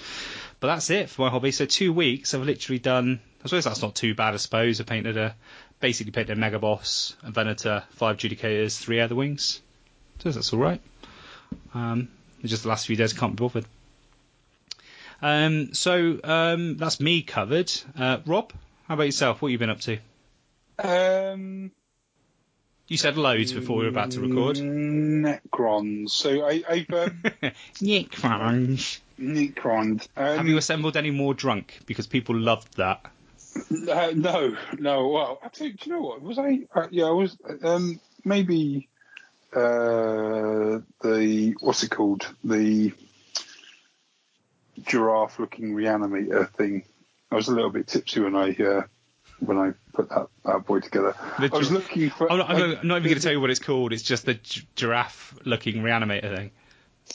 But 0.60 0.68
that's 0.68 0.90
it 0.90 1.08
for 1.08 1.22
my 1.22 1.30
hobby. 1.30 1.52
So 1.52 1.64
two 1.64 1.92
weeks, 1.92 2.34
I've 2.34 2.42
literally 2.42 2.78
done. 2.78 3.20
I 3.42 3.48
suppose 3.48 3.64
that's 3.64 3.82
not 3.82 3.94
too 3.94 4.14
bad. 4.14 4.34
I 4.34 4.36
suppose 4.36 4.80
I 4.80 4.84
painted 4.84 5.16
a 5.16 5.34
basically 5.80 6.12
painted 6.12 6.36
a 6.36 6.40
Mega 6.40 6.58
Boss, 6.58 7.16
a 7.22 7.30
Venator, 7.30 7.82
five 7.92 8.18
Judicators, 8.18 8.78
three 8.78 8.98
Aetherwings. 8.98 9.60
So 10.18 10.30
that's 10.30 10.52
all 10.52 10.58
right. 10.58 10.80
Um, 11.74 12.08
just 12.44 12.62
the 12.62 12.68
last 12.68 12.86
few 12.86 12.96
days 12.96 13.16
I 13.16 13.18
can't 13.18 13.34
be 13.34 13.40
bothered. 13.40 13.64
Um, 15.22 15.74
so 15.74 16.18
um, 16.22 16.76
that's 16.76 17.00
me 17.00 17.22
covered. 17.22 17.72
Uh, 17.98 18.18
Rob, 18.26 18.52
how 18.86 18.94
about 18.94 19.04
yourself? 19.04 19.40
What 19.40 19.48
have 19.48 19.52
you 19.52 19.58
been 19.58 19.70
up 19.70 19.80
to? 19.80 19.98
Um, 20.78 21.72
You 22.90 22.96
said 22.96 23.16
loads 23.16 23.52
before 23.52 23.76
we 23.76 23.84
were 23.84 23.90
about 23.90 24.10
to 24.10 24.20
record. 24.20 24.56
Necrons. 24.56 26.10
So 26.10 26.44
I, 26.44 26.60
I've 26.68 26.90
um, 26.90 27.22
Necrons. 27.80 28.98
Necrons. 29.16 30.08
Um, 30.16 30.38
Have 30.38 30.48
you 30.48 30.56
assembled 30.56 30.96
any 30.96 31.12
more 31.12 31.32
drunk? 31.32 31.78
Because 31.86 32.08
people 32.08 32.34
loved 32.34 32.78
that. 32.78 33.06
Uh, 33.70 34.10
no, 34.16 34.56
no. 34.76 35.06
Well, 35.06 35.40
think. 35.54 35.78
Do 35.78 35.88
you 35.88 35.96
know 35.96 36.02
what? 36.02 36.20
Was 36.20 36.40
I? 36.40 36.62
Uh, 36.74 36.88
yeah, 36.90 37.04
I 37.04 37.12
was. 37.12 37.38
Um, 37.62 38.00
maybe 38.24 38.88
uh, 39.54 40.80
the 41.00 41.54
what's 41.60 41.84
it 41.84 41.92
called? 41.92 42.26
The 42.42 42.92
giraffe-looking 44.82 45.76
reanimator 45.76 46.50
thing. 46.54 46.82
I 47.30 47.36
was 47.36 47.46
a 47.46 47.54
little 47.54 47.70
bit 47.70 47.86
tipsy 47.86 48.18
when 48.18 48.34
I 48.34 48.50
uh, 48.50 48.82
when 49.40 49.58
I 49.58 49.72
put 49.92 50.08
that 50.10 50.28
bad 50.44 50.64
boy 50.66 50.80
together. 50.80 51.14
The 51.38 51.50
I 51.52 51.58
was 51.58 51.68
gir- 51.68 51.74
looking 51.74 52.10
for. 52.10 52.30
I'm 52.30 52.38
not, 52.38 52.50
I'm 52.50 52.56
like, 52.70 52.84
not- 52.84 52.96
even 52.98 53.08
going 53.08 53.16
to 53.16 53.20
tell 53.22 53.32
you 53.32 53.40
what 53.40 53.50
it's 53.50 53.60
called. 53.60 53.92
It's 53.92 54.02
just 54.02 54.26
the 54.26 54.34
gi- 54.34 54.66
giraffe-looking 54.76 55.76
reanimator 55.82 56.34
thing. 56.36 56.50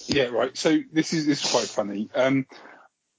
Yeah, 0.08 0.26
right. 0.26 0.56
So 0.58 0.80
this 0.92 1.14
is 1.14 1.26
this 1.26 1.44
is 1.46 1.52
quite 1.52 1.66
funny. 1.68 2.10
Um, 2.14 2.46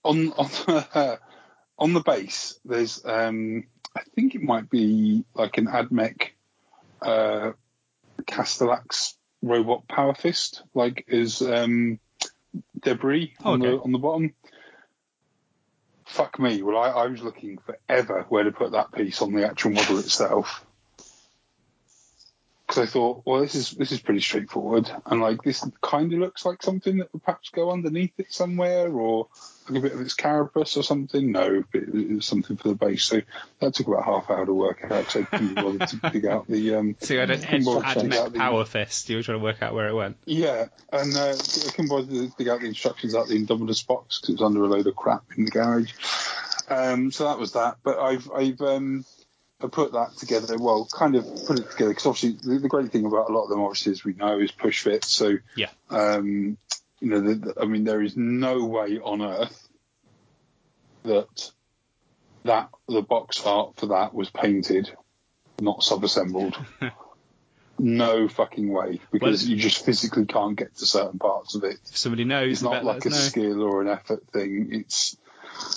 on 0.04 0.32
on 0.32 1.18
on 1.78 1.92
the 1.94 2.00
base, 2.00 2.58
there's 2.64 3.04
um, 3.04 3.64
I 3.96 4.02
think 4.14 4.34
it 4.34 4.42
might 4.42 4.68
be 4.68 5.24
like 5.34 5.56
an 5.58 5.66
Admech 5.66 6.28
uh, 7.00 7.52
Castellax 8.22 9.14
robot 9.42 9.86
power 9.88 10.14
fist, 10.14 10.62
like 10.74 11.04
is 11.08 11.40
um, 11.42 11.98
debris 12.82 13.34
on 13.44 13.62
Okay. 13.62 13.70
the 13.70 13.80
on 13.82 13.92
the 13.92 13.98
bottom. 13.98 14.34
Fuck 16.06 16.38
me. 16.38 16.62
Well, 16.62 16.78
I, 16.78 16.90
I 16.90 17.06
was 17.06 17.22
looking 17.22 17.58
forever 17.58 18.26
where 18.28 18.44
to 18.44 18.52
put 18.52 18.72
that 18.72 18.92
piece 18.92 19.22
on 19.22 19.34
the 19.34 19.46
actual 19.46 19.72
model 19.72 19.98
itself. 19.98 20.65
Because 22.76 22.90
I 22.90 22.92
thought, 22.92 23.22
well, 23.24 23.40
this 23.40 23.54
is 23.54 23.70
this 23.70 23.90
is 23.90 24.00
pretty 24.00 24.20
straightforward, 24.20 24.90
and 25.06 25.18
like 25.22 25.42
this 25.42 25.66
kind 25.80 26.12
of 26.12 26.18
looks 26.18 26.44
like 26.44 26.62
something 26.62 26.98
that 26.98 27.10
would 27.10 27.22
perhaps 27.24 27.48
go 27.48 27.70
underneath 27.70 28.12
it 28.18 28.30
somewhere, 28.30 28.88
or 28.92 29.28
like 29.66 29.78
a 29.78 29.80
bit 29.80 29.92
of 29.94 30.00
its 30.02 30.12
carapace 30.12 30.76
or 30.76 30.82
something. 30.82 31.32
No, 31.32 31.64
it 31.72 32.12
was 32.14 32.26
something 32.26 32.58
for 32.58 32.68
the 32.68 32.74
base. 32.74 33.04
So 33.04 33.22
that 33.60 33.72
took 33.72 33.86
about 33.88 34.04
half 34.04 34.28
hour 34.28 34.44
to 34.44 34.52
work 34.52 34.84
out. 34.90 35.10
So 35.10 35.20
I 35.20 35.22
couldn't 35.22 35.54
be 35.54 35.62
bothered 35.62 35.88
to 35.88 36.10
dig 36.12 36.26
out 36.26 36.48
the 36.48 36.74
um, 36.74 36.96
So 37.00 37.14
you 37.14 37.20
had 37.20 37.30
an 37.30 37.40
couldn't 37.40 37.54
edge 37.60 37.64
bother 37.64 37.80
to 37.80 37.86
add 37.86 37.94
dig 37.94 38.10
mech 38.10 38.18
out 38.18 38.32
the- 38.34 38.38
power 38.38 38.64
fist. 38.66 39.08
You 39.08 39.16
were 39.16 39.22
trying 39.22 39.38
to 39.38 39.44
work 39.44 39.62
out 39.62 39.72
where 39.72 39.88
it 39.88 39.94
went. 39.94 40.18
yeah, 40.26 40.66
and 40.92 41.16
uh, 41.16 41.30
I 41.30 41.70
couldn't 41.70 41.88
bother 41.88 42.06
to 42.08 42.28
dig 42.36 42.48
out 42.48 42.60
the 42.60 42.66
instructions 42.66 43.14
out 43.14 43.28
the 43.28 43.42
Indomitus 43.42 43.86
box 43.86 44.20
because 44.20 44.34
it 44.34 44.40
was 44.40 44.42
under 44.42 44.62
a 44.64 44.68
load 44.68 44.86
of 44.86 44.94
crap 44.94 45.22
in 45.34 45.46
the 45.46 45.50
garage. 45.50 45.92
Um, 46.68 47.10
so 47.10 47.24
that 47.24 47.38
was 47.38 47.52
that. 47.52 47.78
But 47.82 47.98
I've 47.98 48.30
I've 48.30 48.60
um, 48.60 49.06
put 49.60 49.92
that 49.92 50.16
together. 50.18 50.56
Well, 50.58 50.86
kind 50.92 51.16
of 51.16 51.24
put 51.46 51.58
it 51.58 51.70
together 51.70 51.90
because 51.90 52.06
obviously 52.06 52.32
the, 52.54 52.60
the 52.60 52.68
great 52.68 52.92
thing 52.92 53.06
about 53.06 53.30
a 53.30 53.32
lot 53.32 53.44
of 53.44 53.50
them, 53.50 53.60
obviously, 53.60 53.92
as 53.92 54.04
we 54.04 54.12
know, 54.12 54.38
is 54.38 54.52
push 54.52 54.82
fit. 54.82 55.04
So 55.04 55.36
Yeah. 55.56 55.70
um, 55.90 56.58
you 57.00 57.08
know, 57.10 57.20
the, 57.20 57.34
the- 57.34 57.60
I 57.60 57.64
mean, 57.66 57.84
there 57.84 58.02
is 58.02 58.16
no 58.16 58.64
way 58.64 58.98
on 58.98 59.22
earth 59.22 59.68
that 61.04 61.50
that 62.44 62.68
the 62.88 63.02
box 63.02 63.44
art 63.44 63.76
for 63.76 63.86
that 63.86 64.14
was 64.14 64.30
painted, 64.30 64.90
not 65.60 65.82
sub-assembled. 65.82 66.56
no 67.78 68.28
fucking 68.28 68.70
way, 68.72 69.00
because 69.10 69.42
Well- 69.42 69.50
you 69.50 69.56
just 69.56 69.84
physically 69.84 70.26
can't 70.26 70.56
get 70.56 70.76
to 70.76 70.86
certain 70.86 71.18
parts 71.18 71.54
of 71.54 71.64
it. 71.64 71.78
If 71.90 71.96
somebody 71.96 72.24
knows, 72.24 72.52
It's 72.52 72.62
not 72.62 72.84
like 72.84 73.04
a 73.06 73.10
know. 73.10 73.16
skill 73.16 73.62
or 73.62 73.80
an 73.82 73.88
effort 73.88 74.26
thing. 74.32 74.68
It's 74.72 75.16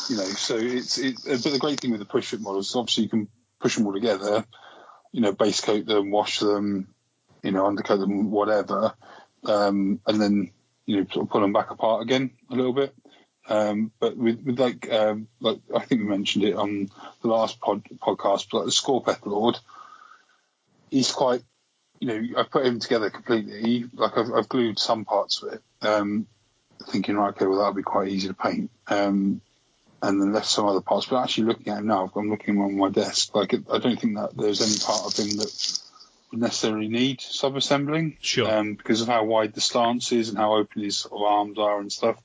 you 0.09 0.17
know, 0.17 0.23
so 0.25 0.57
it's 0.57 0.97
it. 0.97 1.15
But 1.25 1.41
the 1.43 1.57
great 1.59 1.79
thing 1.79 1.91
with 1.91 2.01
the 2.01 2.05
push 2.05 2.27
fit 2.27 2.41
models, 2.41 2.69
is 2.69 2.75
obviously, 2.75 3.03
you 3.05 3.09
can 3.09 3.27
push 3.59 3.75
them 3.75 3.85
all 3.85 3.93
together. 3.93 4.45
You 5.11 5.21
know, 5.21 5.31
base 5.31 5.61
coat 5.61 5.85
them, 5.85 6.11
wash 6.11 6.39
them, 6.39 6.93
you 7.43 7.51
know, 7.51 7.65
undercoat 7.65 7.99
them, 7.99 8.31
whatever, 8.31 8.93
um, 9.45 9.99
and 10.05 10.21
then 10.21 10.51
you 10.85 10.97
know, 10.97 11.05
sort 11.11 11.25
of 11.25 11.29
pull 11.29 11.41
them 11.41 11.53
back 11.53 11.69
apart 11.69 12.01
again 12.01 12.31
a 12.49 12.55
little 12.55 12.73
bit. 12.73 12.95
Um, 13.47 13.91
but 13.99 14.17
with, 14.17 14.43
with 14.43 14.59
like, 14.59 14.91
um, 14.91 15.27
like 15.39 15.59
I 15.75 15.85
think 15.85 16.01
we 16.01 16.07
mentioned 16.07 16.45
it 16.45 16.55
on 16.55 16.89
the 17.21 17.27
last 17.27 17.59
pod, 17.59 17.83
podcast, 17.99 18.47
but 18.51 18.59
like 18.59 18.65
the 18.65 18.71
Skorpekh 18.71 19.25
Lord, 19.25 19.59
he's 20.89 21.11
quite, 21.11 21.43
you 21.99 22.07
know, 22.07 22.39
I've 22.39 22.49
put 22.49 22.65
him 22.65 22.79
together 22.79 23.11
completely. 23.11 23.85
Like 23.93 24.17
I've, 24.17 24.31
I've 24.33 24.49
glued 24.49 24.79
some 24.79 25.05
parts 25.05 25.43
of 25.43 25.53
it, 25.53 25.61
um, 25.81 26.25
thinking, 26.87 27.15
right, 27.17 27.29
okay, 27.29 27.45
well 27.45 27.59
that'll 27.59 27.73
be 27.73 27.83
quite 27.83 28.07
easy 28.07 28.27
to 28.27 28.33
paint. 28.33 28.71
Um, 28.87 29.41
and 30.01 30.21
then 30.21 30.33
left 30.33 30.47
some 30.47 30.65
other 30.65 30.81
parts. 30.81 31.07
But 31.07 31.23
actually 31.23 31.47
looking 31.47 31.71
at 31.71 31.79
him 31.79 31.87
now, 31.87 32.11
I'm 32.15 32.29
looking 32.29 32.59
on 32.59 32.77
my 32.77 32.89
desk. 32.89 33.35
Like 33.35 33.53
I 33.53 33.77
don't 33.79 33.99
think 33.99 34.15
that 34.15 34.35
there's 34.35 34.61
any 34.61 34.77
part 34.79 35.05
of 35.05 35.17
him 35.17 35.37
that 35.37 35.79
would 36.31 36.41
necessarily 36.41 36.87
need 36.87 37.21
sub-assembling 37.21 38.17
Sure. 38.21 38.49
um, 38.51 38.75
because 38.75 39.01
of 39.01 39.07
how 39.07 39.23
wide 39.23 39.53
the 39.53 39.61
stance 39.61 40.11
is 40.11 40.29
and 40.29 40.37
how 40.37 40.55
open 40.55 40.83
his 40.83 40.97
sort 40.97 41.13
of 41.13 41.21
arms 41.23 41.57
are 41.57 41.79
and 41.79 41.91
stuff. 41.91 42.17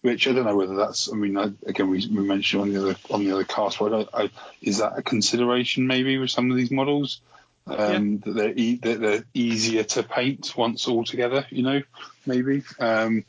Which 0.00 0.28
I 0.28 0.32
don't 0.32 0.44
know 0.44 0.56
whether 0.56 0.76
that's. 0.76 1.12
I 1.12 1.16
mean, 1.16 1.36
I, 1.36 1.50
again, 1.66 1.90
we, 1.90 2.06
we 2.06 2.22
mentioned 2.22 2.62
on 2.62 2.72
the 2.72 2.80
other 2.80 2.96
on 3.10 3.24
the 3.24 3.32
other 3.32 3.44
cast. 3.44 3.80
But 3.80 4.08
I 4.14 4.22
I, 4.24 4.30
is 4.62 4.78
that 4.78 4.96
a 4.96 5.02
consideration 5.02 5.88
maybe 5.88 6.18
with 6.18 6.30
some 6.30 6.52
of 6.52 6.56
these 6.56 6.70
models 6.70 7.20
um, 7.66 8.18
that 8.20 8.32
they're 8.32 8.54
e- 8.54 8.78
that 8.82 9.00
they're 9.00 9.24
easier 9.34 9.82
to 9.82 10.04
paint 10.04 10.56
once 10.56 10.86
all 10.86 11.02
together? 11.02 11.46
You 11.50 11.62
know, 11.64 11.82
maybe. 12.26 12.62
Um, 12.78 13.24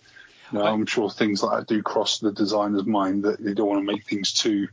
I- 0.54 0.58
I'm 0.70 0.86
sure 0.86 1.10
things 1.10 1.44
like 1.44 1.60
that 1.60 1.68
do 1.68 1.82
cross 1.84 2.20
the 2.20 2.32
designer's 2.32 2.86
mind 2.86 3.24
that 3.24 3.44
they 3.44 3.54
don't 3.54 3.68
want 3.68 3.86
to 3.86 3.92
make 3.92 4.06
things 4.06 4.34
too 4.34 4.68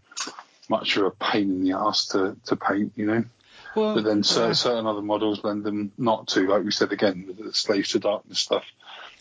much 0.68 0.96
of 0.96 1.04
a 1.04 1.10
pain 1.10 1.50
in 1.50 1.64
the 1.64 1.72
ass 1.72 2.06
to, 2.08 2.36
to 2.46 2.56
paint. 2.56 2.92
You 2.96 3.06
know. 3.06 3.24
Well, 3.74 3.94
But 3.94 4.04
then 4.04 4.22
cer- 4.22 4.46
yeah. 4.48 4.52
certain 4.54 4.86
other 4.86 5.02
models 5.02 5.44
lend 5.44 5.62
them 5.64 5.92
not 5.98 6.28
to, 6.28 6.48
like 6.48 6.64
we 6.64 6.70
said 6.72 6.92
again, 6.92 7.24
with 7.28 7.36
the 7.44 7.52
Slaves 7.52 7.90
to 7.90 7.98
Darkness 7.98 8.40
stuff. 8.40 8.64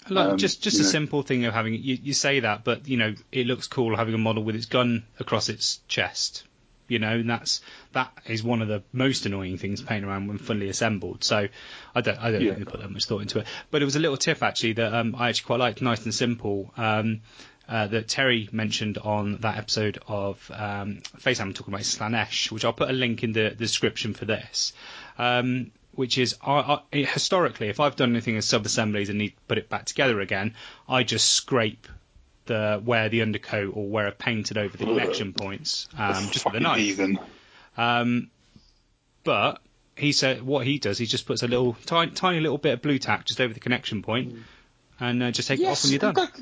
Look, 0.07 0.31
Um, 0.31 0.37
just 0.37 0.61
just 0.61 0.79
a 0.79 0.83
know. 0.83 0.89
simple 0.89 1.23
thing 1.23 1.43
of 1.45 1.53
having 1.53 1.73
you, 1.73 1.97
you 2.01 2.13
say 2.13 2.39
that, 2.41 2.63
but 2.63 2.87
you 2.87 2.95
know 2.95 3.15
it 3.31 3.47
looks 3.47 3.67
cool 3.67 3.95
having 3.97 4.13
a 4.13 4.17
model 4.19 4.43
with 4.43 4.55
its 4.55 4.65
gun 4.67 5.03
across 5.19 5.49
its 5.49 5.79
chest. 5.87 6.43
You 6.87 6.99
know, 6.99 7.13
and 7.13 7.29
that's 7.29 7.61
that 7.93 8.11
is 8.27 8.43
one 8.43 8.61
of 8.61 8.67
the 8.67 8.83
most 8.93 9.25
annoying 9.25 9.57
things 9.57 9.81
playing 9.81 10.03
around 10.03 10.27
when 10.27 10.37
fully 10.37 10.69
assembled. 10.69 11.23
So 11.23 11.47
I 11.95 12.01
don't 12.01 12.17
I 12.19 12.31
don't 12.31 12.41
Yeah. 12.41 12.53
think 12.53 12.65
they 12.65 12.71
put 12.71 12.81
that 12.81 12.91
much 12.91 13.05
thought 13.05 13.21
into 13.21 13.39
it. 13.39 13.47
But 13.71 13.81
it 13.81 13.85
was 13.85 13.95
a 13.95 13.99
little 13.99 14.17
tip 14.17 14.43
actually 14.43 14.73
that 14.73 14.93
um, 14.93 15.15
I 15.17 15.29
actually 15.29 15.45
quite 15.47 15.59
liked, 15.59 15.81
nice 15.81 16.03
and 16.05 16.13
simple. 16.13 16.71
Um, 16.77 17.21
uh, 17.67 17.87
that 17.87 18.07
Terry 18.07 18.47
mentioned 18.51 18.99
on 18.99 19.37
that 19.37 19.57
episode 19.57 19.97
of 20.07 20.51
um, 20.53 21.01
FaceTime 21.17 21.55
talking 21.55 21.73
about 21.73 21.81
Slaanesh, 21.83 22.51
which 22.51 22.63
I'll 22.63 22.73
put 22.73 22.91
a 22.91 22.93
link 22.93 23.23
in 23.23 23.33
the, 23.33 23.49
the 23.49 23.55
description 23.55 24.13
for 24.13 24.25
this. 24.25 24.71
Um, 25.17 25.71
which 25.93 26.19
is 26.19 26.35
I, 26.45 26.79
I, 26.93 26.97
historically, 26.97 27.69
if 27.69 27.79
I've 27.79 27.95
done 27.95 28.11
anything 28.11 28.37
as 28.37 28.45
sub 28.45 28.65
assemblies 28.67 29.09
and 29.09 29.17
need 29.17 29.29
to 29.29 29.35
put 29.47 29.57
it 29.57 29.67
back 29.69 29.85
together 29.85 30.19
again, 30.21 30.53
I 30.87 31.01
just 31.03 31.31
scrape 31.31 31.87
the 32.45 32.81
wear 32.83 33.09
the 33.09 33.21
undercoat 33.21 33.73
or 33.75 33.87
wear 33.87 34.07
I've 34.07 34.17
painted 34.17 34.57
over 34.57 34.75
the 34.77 34.85
connection 34.85 35.33
points 35.33 35.87
um, 35.97 36.13
just 36.31 36.45
with 36.45 36.55
a 36.55 36.59
Fucking 36.59 36.63
knife. 36.63 36.77
heathen. 36.77 37.19
Um, 37.77 38.29
but 39.23 39.61
he 39.97 40.11
said 40.11 40.41
what 40.43 40.65
he 40.65 40.77
does, 40.79 40.97
he 40.97 41.05
just 41.05 41.25
puts 41.25 41.41
a 41.43 41.47
little 41.47 41.75
tiny, 41.85 42.11
tiny 42.11 42.39
little 42.39 42.57
bit 42.57 42.73
of 42.73 42.81
blue 42.81 42.99
tack 42.99 43.25
just 43.25 43.41
over 43.41 43.53
the 43.53 43.59
connection 43.59 44.01
point, 44.03 44.35
and 44.99 45.21
uh, 45.23 45.31
just 45.31 45.47
take 45.47 45.59
it 45.59 45.65
off 45.65 45.83
when 45.83 45.91
you're 45.91 45.99
done. 45.99 46.13
that- 46.13 46.39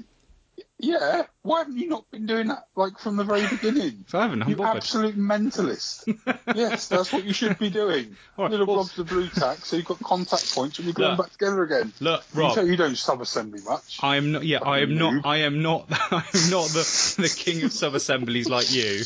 yeah. 0.80 1.24
Why 1.44 1.60
haven't 1.60 1.78
you 1.78 1.88
not 1.90 2.10
been 2.12 2.26
doing 2.26 2.48
that 2.48 2.68
like 2.76 3.00
from 3.00 3.16
the 3.18 3.24
very 3.24 3.48
beginning? 3.48 4.06
I 4.14 4.24
haven't. 4.24 4.44
I'm 4.44 4.50
You 4.50 4.56
bothered. 4.56 4.78
absolute 4.78 5.18
mentalist. 5.18 6.04
yes, 6.56 6.88
that's 6.88 7.12
what 7.14 7.24
you 7.24 7.34
should 7.34 7.58
be 7.60 7.70
doing. 7.70 8.16
All 8.38 8.46
right, 8.46 8.52
Little 8.52 8.66
well- 8.68 8.76
blobs 8.78 8.98
of 9.00 9.08
blue 9.08 9.28
tack, 9.30 9.60
so 9.66 9.76
you've 9.76 9.86
got 9.86 10.00
contact 10.02 10.54
points 10.54 10.78
when 10.80 10.86
you're 10.88 10.94
them 10.94 11.12
Look. 11.12 11.18
back 11.20 11.32
together 11.32 11.64
again. 11.64 11.94
Look, 12.00 12.24
You 12.34 12.40
Rob. 12.42 12.56
say 12.56 12.66
you 12.66 12.76
don't 12.78 12.98
sub-assembly 12.98 13.62
much. 13.66 14.00
I 14.02 14.16
am 14.18 14.32
not. 14.32 14.44
Yeah, 14.46 14.60
I 14.64 14.80
am 14.80 14.98
Fucking 14.98 15.16
not. 15.16 15.26
I 15.26 15.38
am 15.38 15.62
not. 15.62 15.86
I 16.12 16.24
am 16.34 16.50
not 16.50 16.68
the 16.70 17.16
the 17.22 17.34
king 17.36 17.64
of 17.64 17.72
sub 17.72 17.94
assemblies 17.96 18.50
like 18.50 18.74
you. 18.74 19.02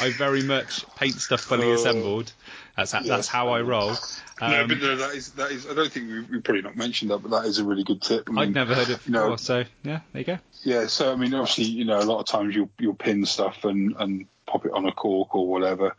I 0.00 0.10
very 0.12 0.42
much 0.42 0.84
paint 0.96 1.14
stuff 1.14 1.40
fully 1.42 1.68
Oh. 1.70 1.74
assembled. 1.74 2.32
That's 2.84 3.06
that's 3.06 3.28
how 3.28 3.48
I 3.48 3.60
roll. 3.60 3.90
no, 4.40 4.62
Um, 4.62 4.68
but 4.68 4.78
no, 4.78 4.96
that 4.96 5.14
is 5.14 5.30
that 5.32 5.50
is. 5.50 5.66
I 5.66 5.74
don't 5.74 5.92
think 5.92 6.08
we, 6.08 6.20
we've 6.22 6.44
probably 6.44 6.62
not 6.62 6.76
mentioned 6.76 7.10
that, 7.10 7.18
but 7.18 7.30
that 7.30 7.46
is 7.46 7.58
a 7.58 7.64
really 7.64 7.84
good 7.84 8.02
tip. 8.02 8.28
I 8.28 8.32
mean, 8.32 8.38
I'd 8.38 8.54
never 8.54 8.74
heard 8.74 8.88
it 8.88 9.00
you 9.06 9.12
know, 9.12 9.30
before, 9.30 9.38
so 9.38 9.64
yeah, 9.82 10.00
there 10.12 10.20
you 10.20 10.24
go. 10.24 10.38
Yeah, 10.62 10.86
so 10.86 11.12
I 11.12 11.16
mean, 11.16 11.34
obviously, 11.34 11.64
you 11.64 11.84
know, 11.84 11.98
a 11.98 12.04
lot 12.04 12.20
of 12.20 12.26
times 12.26 12.54
you'll 12.54 12.70
you'll 12.78 12.94
pin 12.94 13.26
stuff 13.26 13.64
and 13.64 13.94
and 13.98 14.26
pop 14.46 14.66
it 14.66 14.72
on 14.72 14.86
a 14.86 14.92
cork 14.92 15.34
or 15.34 15.46
whatever. 15.46 15.94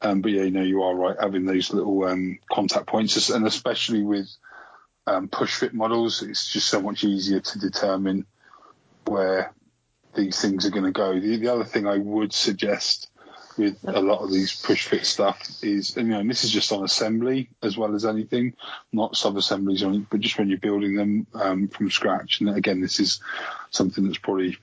Um, 0.00 0.20
but 0.20 0.32
yeah, 0.32 0.42
you 0.42 0.50
know, 0.50 0.62
you 0.62 0.82
are 0.82 0.94
right 0.94 1.16
having 1.20 1.44
those 1.44 1.72
little 1.72 2.04
um, 2.04 2.38
contact 2.50 2.86
points, 2.86 3.30
and 3.30 3.46
especially 3.46 4.02
with 4.02 4.28
um, 5.06 5.28
push 5.28 5.56
fit 5.56 5.74
models, 5.74 6.22
it's 6.22 6.52
just 6.52 6.68
so 6.68 6.80
much 6.80 7.04
easier 7.04 7.40
to 7.40 7.58
determine 7.58 8.26
where 9.06 9.52
these 10.14 10.40
things 10.40 10.66
are 10.66 10.70
going 10.70 10.84
to 10.84 10.92
go. 10.92 11.18
The, 11.18 11.36
the 11.36 11.48
other 11.48 11.64
thing 11.64 11.86
I 11.86 11.98
would 11.98 12.32
suggest 12.32 13.10
with 13.56 13.76
a 13.86 14.00
lot 14.00 14.20
of 14.22 14.32
these 14.32 14.60
push 14.60 14.86
fit 14.88 15.04
stuff 15.06 15.38
is, 15.62 15.96
and, 15.96 16.06
you 16.08 16.14
know, 16.14 16.20
and 16.20 16.30
this 16.30 16.44
is 16.44 16.50
just 16.50 16.72
on 16.72 16.84
assembly 16.84 17.48
as 17.62 17.76
well 17.76 17.94
as 17.94 18.04
anything, 18.04 18.54
not 18.92 19.16
sub 19.16 19.36
assemblies, 19.36 19.82
or 19.82 19.86
anything, 19.88 20.06
but 20.10 20.20
just 20.20 20.38
when 20.38 20.48
you're 20.48 20.58
building 20.58 20.96
them 20.96 21.26
um, 21.34 21.68
from 21.68 21.90
scratch. 21.90 22.40
And 22.40 22.50
again, 22.50 22.80
this 22.80 23.00
is 23.00 23.20
something 23.70 24.04
that's 24.04 24.18
probably 24.18 24.56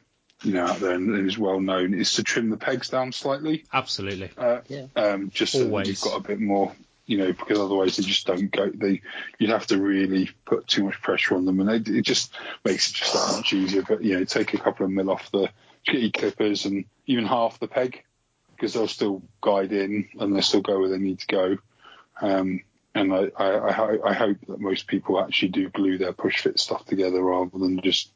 you 0.44 0.54
know 0.54 0.66
out 0.68 0.80
there 0.80 0.92
and, 0.94 1.14
and 1.14 1.28
is 1.28 1.38
well 1.38 1.60
known 1.60 1.94
is 1.94 2.14
to 2.14 2.24
trim 2.24 2.50
the 2.50 2.58
pegs 2.58 2.90
down 2.90 3.12
slightly, 3.12 3.66
Absolutely. 3.74 4.32
uh, 4.38 4.62
Yeah. 4.68 4.86
um, 4.96 5.30
just 5.34 5.54
so 5.54 5.60
that 5.60 5.66
Always. 5.66 5.88
you've 5.88 6.02
got 6.02 6.18
a 6.18 6.28
bit 6.28 6.40
more. 6.40 6.74
You 7.06 7.18
know, 7.18 7.32
because 7.34 7.58
otherwise 7.58 7.98
they 7.98 8.04
just 8.04 8.28
don't 8.28 8.52
go. 8.52 8.70
They 8.72 9.02
you'd 9.40 9.50
have 9.50 9.66
to 9.68 9.82
really 9.82 10.30
put 10.46 10.68
too 10.68 10.84
much 10.84 11.02
pressure 11.02 11.34
on 11.36 11.44
them, 11.46 11.60
and 11.60 11.68
it, 11.68 11.90
it 11.90 12.04
just 12.04 12.32
makes 12.64 12.92
it 12.92 12.94
just 12.98 13.14
that 13.14 13.36
much 13.38 13.52
easier. 13.52 13.82
But 13.82 14.04
you 14.04 14.20
know, 14.20 14.26
take 14.26 14.54
a 14.54 14.60
couple 14.60 14.86
of 14.86 14.92
mil 14.92 15.10
off 15.10 15.32
the 15.32 15.50
get 15.86 16.02
your 16.02 16.12
clippers 16.12 16.66
and 16.66 16.86
even 17.08 17.26
half 17.26 17.60
the 17.60 17.68
peg, 17.68 18.04
because 18.60 18.74
they'll 18.74 18.88
still 18.88 19.22
guide 19.42 19.72
in 19.72 20.10
and 20.20 20.36
they'll 20.36 20.42
still 20.42 20.62
go 20.62 20.80
where 20.80 20.90
they 20.90 20.98
need 20.98 21.20
to 21.20 21.28
go. 21.28 21.58
Um, 22.22 22.62
and 22.94 23.14
I, 23.14 23.30
I, 23.38 23.46
I, 23.46 24.10
I 24.10 24.14
hope 24.14 24.38
that 24.48 24.60
most 24.60 24.88
people 24.88 25.20
actually 25.24 25.50
do 25.50 25.70
glue 25.70 25.98
their 25.98 26.12
push 26.12 26.42
fit 26.42 26.60
stuff 26.60 26.86
together 26.86 27.22
rather 27.24 27.58
than 27.58 27.80
just 27.82 28.12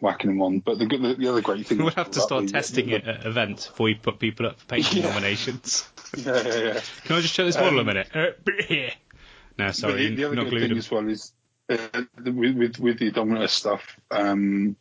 whacking 0.00 0.30
them 0.30 0.42
on. 0.42 0.58
But 0.58 0.78
the, 0.80 0.86
the, 0.86 1.14
the 1.16 1.28
other 1.28 1.40
great 1.42 1.66
thing 1.66 1.78
We'll 1.84 1.90
have 1.90 2.10
to 2.12 2.20
start 2.20 2.48
testing 2.48 2.88
it 2.88 3.06
at 3.06 3.24
events 3.24 3.68
before 3.68 3.84
we 3.84 3.94
put 3.94 4.18
people 4.18 4.46
up 4.46 4.58
for 4.58 4.66
painting 4.66 5.02
Yeah. 5.02 5.08
nominations. 5.10 5.86
Yeah, 6.16 6.42
yeah, 6.42 6.56
yeah. 6.56 6.80
Can 7.04 7.16
I 7.16 7.20
just 7.20 7.34
show 7.34 7.44
this 7.44 7.56
model 7.56 7.80
Um, 7.80 7.88
a 7.88 7.92
minute? 7.94 8.08
Uh, 8.14 8.90
no, 9.58 9.70
sorry, 9.72 10.08
the, 10.08 10.14
the 10.14 10.24
other 10.24 10.36
not 10.36 10.44
good 10.48 10.60
thing 10.60 10.68
them. 10.70 10.78
as 10.78 10.90
well 10.90 11.06
is 11.06 11.32
uh, 11.68 11.76
with, 12.24 12.56
with 12.56 12.78
with 12.78 12.98
the 12.98 13.10
Dominus 13.10 13.52
stuff, 13.52 13.82
um, 14.10 14.74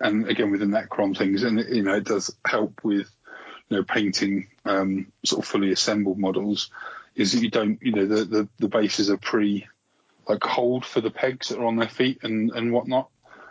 and 0.00 0.28
again 0.28 0.52
with 0.52 0.60
the 0.60 0.66
Necron 0.66 1.18
things, 1.18 1.42
and 1.42 1.58
you 1.74 1.82
know 1.82 1.94
it 1.96 2.04
does 2.04 2.32
help 2.46 2.84
with 2.84 3.10
you 3.68 3.76
know 3.76 3.84
painting 3.84 4.48
um, 4.64 5.12
sort 5.24 5.44
of 5.44 5.48
fully 5.48 5.72
assembled 5.72 6.18
models. 6.18 6.70
Is 7.14 7.32
that 7.32 7.42
you 7.42 7.50
don't 7.50 7.82
you 7.82 7.92
know 7.92 8.06
the 8.06 8.24
the, 8.24 8.48
the 8.58 8.68
bases 8.68 9.10
are 9.10 9.16
pre 9.16 9.66
like 10.28 10.42
hold 10.44 10.84
for 10.84 11.00
the 11.00 11.10
pegs 11.10 11.48
that 11.48 11.58
are 11.58 11.66
on 11.66 11.76
their 11.76 11.88
feet 11.88 12.20
and 12.22 12.50
and 12.52 12.72
whatnot. 12.72 13.08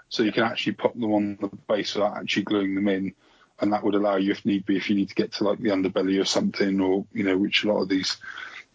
so 0.09 0.23
you 0.23 0.31
can 0.31 0.43
actually 0.43 0.73
put 0.73 0.93
them 0.93 1.11
on 1.11 1.37
the 1.41 1.49
base 1.67 1.95
without 1.95 2.17
actually 2.17 2.43
gluing 2.43 2.75
them 2.75 2.87
in, 2.87 3.13
and 3.59 3.73
that 3.73 3.83
would 3.83 3.95
allow 3.95 4.15
you, 4.15 4.31
if 4.31 4.45
need 4.45 4.65
be, 4.65 4.77
if 4.77 4.89
you 4.89 4.95
need 4.95 5.09
to 5.09 5.15
get 5.15 5.33
to 5.33 5.43
like 5.43 5.59
the 5.59 5.69
underbelly 5.69 6.19
or 6.21 6.25
something, 6.25 6.79
or 6.79 7.05
you 7.13 7.23
know, 7.23 7.37
which 7.37 7.63
a 7.63 7.67
lot 7.67 7.81
of 7.81 7.89
these 7.89 8.17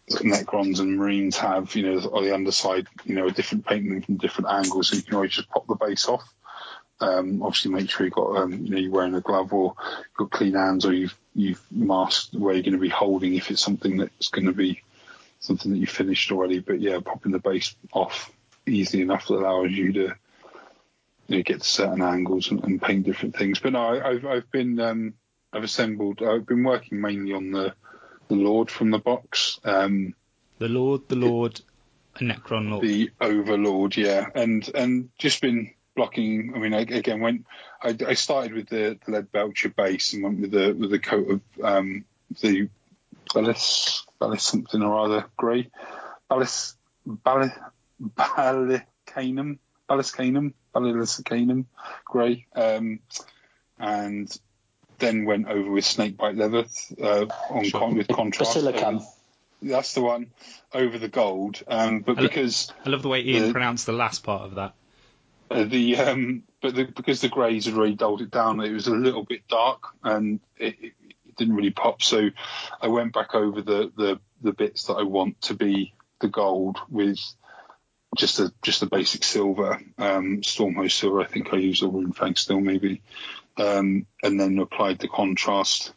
Necrons 0.09 0.79
and 0.79 0.97
Marines 0.97 1.37
have, 1.37 1.75
you 1.75 1.83
know, 1.83 1.97
on 2.11 2.25
the 2.25 2.33
underside, 2.33 2.87
you 3.05 3.15
know, 3.15 3.27
a 3.27 3.31
different 3.31 3.65
painting 3.65 4.01
from 4.01 4.17
different 4.17 4.49
angles, 4.49 4.89
so 4.89 4.97
you 4.97 5.01
can 5.01 5.15
always 5.15 5.31
just 5.31 5.49
pop 5.49 5.65
the 5.67 5.75
base 5.75 6.07
off. 6.07 6.23
Um, 6.99 7.41
obviously, 7.41 7.71
make 7.71 7.89
sure 7.89 8.05
you've 8.05 8.13
got, 8.13 8.37
um, 8.37 8.53
you 8.65 8.69
know, 8.69 8.77
you're 8.77 8.91
wearing 8.91 9.15
a 9.15 9.21
glove 9.21 9.53
or 9.53 9.75
you've 9.79 10.17
got 10.17 10.31
clean 10.31 10.53
hands, 10.53 10.85
or 10.85 10.93
you've 10.93 11.15
you've 11.35 11.61
masked 11.71 12.33
where 12.33 12.53
you're 12.53 12.63
going 12.63 12.73
to 12.73 12.79
be 12.79 12.89
holding 12.89 13.35
if 13.35 13.51
it's 13.51 13.61
something 13.61 13.97
that's 13.97 14.29
going 14.29 14.45
to 14.45 14.53
be 14.53 14.81
something 15.39 15.71
that 15.71 15.79
you 15.79 15.87
finished 15.87 16.31
already. 16.31 16.59
But 16.59 16.79
yeah, 16.79 16.99
popping 17.03 17.31
the 17.31 17.39
base 17.39 17.75
off 17.91 18.31
easily 18.65 19.01
enough 19.03 19.27
that 19.27 19.35
allows 19.35 19.71
you 19.71 19.93
to 19.93 20.15
you 21.27 21.37
know, 21.37 21.43
get 21.43 21.61
to 21.61 21.67
certain 21.67 22.01
angles 22.01 22.51
and, 22.51 22.63
and, 22.63 22.81
paint 22.81 23.05
different 23.05 23.35
things. 23.35 23.59
But 23.59 23.73
no, 23.73 23.81
I, 23.81 24.13
have 24.13 24.25
I've 24.25 24.51
been 24.51 24.79
um, 24.79 25.13
I've 25.51 25.63
assembled. 25.63 26.21
I've 26.21 26.45
been 26.45 26.63
working 26.63 27.01
mainly 27.01 27.33
on 27.33 27.51
the 27.51 27.73
the 28.27 28.35
Lord 28.35 28.71
from 28.71 28.91
the 28.91 28.99
box. 28.99 29.59
Um, 29.63 30.15
the 30.59 30.69
Lord, 30.69 31.07
the 31.07 31.15
Lord, 31.15 31.61
a 32.15 32.19
Necron 32.19 32.69
Lord. 32.69 32.83
The 32.83 33.11
Overlord, 33.19 33.97
yeah, 33.97 34.25
and 34.33 34.69
and 34.73 35.09
just 35.17 35.41
been 35.41 35.71
blocking. 35.95 36.53
I 36.55 36.59
mean, 36.59 36.73
I, 36.73 36.81
again, 36.81 37.21
when 37.21 37.45
I, 37.81 37.95
I, 38.07 38.13
started 38.13 38.53
with 38.53 38.69
the, 38.69 38.97
the 39.05 39.11
Leadbelcher 39.11 39.75
base 39.75 40.13
and 40.13 40.23
went 40.23 40.39
with 40.39 40.51
the 40.51 40.73
with 40.73 40.91
the 40.91 40.99
coat 40.99 41.29
of 41.29 41.41
um, 41.63 42.05
the 42.41 42.69
Bellis 43.33 44.05
Bellis 44.19 44.43
something 44.43 44.81
or 44.81 44.99
other 44.99 45.25
grey, 45.37 45.69
Bellis 46.29 46.75
Ballis 47.05 47.51
Ballicanum 47.99 49.59
Balliscanum 49.87 50.53
Balliscanum 50.73 51.67
grey, 52.05 52.47
um, 52.55 52.99
and 53.79 54.39
then 54.99 55.25
went 55.25 55.47
over 55.47 55.69
with 55.69 55.85
snakebite 55.85 56.35
leather 56.35 56.65
uh, 57.01 57.25
on 57.49 57.65
sure. 57.65 57.79
con- 57.79 57.95
with 57.95 58.07
contrast. 58.07 58.55
Basilicum. 58.55 59.03
That's 59.61 59.93
the 59.93 60.01
one 60.01 60.27
over 60.73 60.97
the 60.97 61.07
gold, 61.07 61.63
um, 61.67 62.01
but 62.01 62.19
I 62.19 62.23
because 62.23 62.69
lo- 62.69 62.75
I 62.85 62.89
love 62.89 63.01
the 63.01 63.07
way 63.07 63.21
Ian 63.21 63.47
the, 63.47 63.51
pronounced 63.53 63.85
the 63.85 63.93
last 63.93 64.23
part 64.23 64.41
of 64.41 64.55
that. 64.55 64.75
Uh, 65.53 65.63
the 65.65 65.97
um, 65.97 66.43
but 66.61 66.75
the, 66.75 66.85
because 66.85 67.21
the 67.21 67.29
greys 67.29 67.65
had 67.65 67.75
really 67.75 67.95
dulled 67.95 68.21
it 68.21 68.31
down, 68.31 68.59
it 68.59 68.71
was 68.71 68.87
a 68.87 68.91
little 68.91 69.23
bit 69.23 69.47
dark 69.47 69.83
and 70.03 70.39
it, 70.57 70.75
it, 70.81 70.93
didn't 71.35 71.55
really 71.55 71.71
pop. 71.71 72.03
So 72.03 72.29
I 72.79 72.87
went 72.87 73.11
back 73.13 73.33
over 73.33 73.61
the, 73.61 73.91
the 73.95 74.19
the 74.41 74.53
bits 74.53 74.85
that 74.85 74.93
I 74.93 75.03
want 75.03 75.41
to 75.41 75.55
be 75.55 75.95
the 76.21 76.27
gold 76.27 76.77
with 76.89 77.19
just 78.17 78.39
a 78.39 78.53
just 78.61 78.83
a 78.83 78.85
basic 78.85 79.23
silver, 79.23 79.79
um, 79.97 80.41
Stormhost 80.41 80.91
silver. 80.91 81.21
I 81.21 81.25
think 81.25 81.53
I 81.53 81.57
used 81.57 81.83
or 81.83 81.91
Runefang 81.91 82.37
still 82.37 82.59
maybe, 82.59 83.01
um, 83.57 84.05
and 84.21 84.39
then 84.39 84.59
applied 84.59 84.99
the 84.99 85.07
contrast 85.07 85.93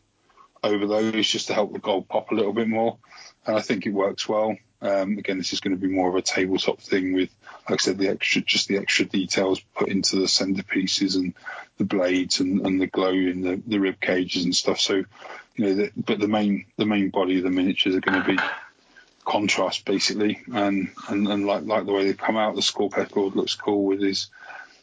over 0.62 0.87
those 0.87 1.29
just 1.29 1.49
to 1.49 1.55
help 1.55 1.73
the 1.73 1.79
gold 1.79 2.09
pop 2.09 2.31
a 2.31 2.35
little 2.35 2.53
bit 2.53 2.69
more. 2.69 2.99
And 3.47 3.57
I 3.57 3.61
think 3.61 3.87
it 3.87 3.90
works 3.90 4.29
well. 4.29 4.57
Um, 4.83 5.19
again, 5.19 5.38
this 5.38 5.53
is 5.53 5.61
going 5.61 5.75
to 5.75 5.81
be 5.81 5.92
more 5.92 6.09
of 6.09 6.14
a 6.14 6.23
tabletop 6.23 6.81
thing 6.81 7.14
with, 7.14 7.31
like 7.68 7.81
I 7.83 7.85
said, 7.85 7.98
the 7.98 8.09
extra, 8.09 8.42
just 8.42 8.68
the 8.68 8.79
extra 8.79 9.05
details 9.05 9.61
put 9.74 9.88
into 9.88 10.16
the 10.16 10.26
centerpieces 10.26 11.16
and 11.16 11.35
the 11.79 11.85
blades 11.85 12.40
and, 12.40 12.64
and 12.64 12.81
the 12.81 12.87
glow 12.87 13.11
in 13.11 13.42
the, 13.42 13.61
the 13.66 13.79
rib 13.79 14.00
cages 14.00 14.44
and 14.44 14.55
stuff. 14.55 14.79
So, 14.79 14.94
you 15.57 15.64
know, 15.64 15.74
the, 15.74 15.92
but 15.96 16.20
the 16.20 16.29
main, 16.29 16.66
the 16.76 16.87
main 16.87 17.11
body 17.11 17.38
of 17.38 17.42
the 17.42 17.50
miniatures 17.50 17.96
are 17.96 18.00
going 18.00 18.22
to 18.22 18.29
be 18.29 18.38
contrast 19.24 19.85
basically. 19.85 20.40
And, 20.52 20.90
and, 21.09 21.26
and 21.26 21.46
like, 21.46 21.64
like 21.64 21.87
the 21.87 21.92
way 21.92 22.05
they 22.05 22.14
come 22.14 22.37
out, 22.37 22.55
the 22.55 22.61
Skorpekh 22.61 23.35
looks 23.35 23.57
cool 23.57 23.85
with 23.85 24.00
his, 24.00 24.29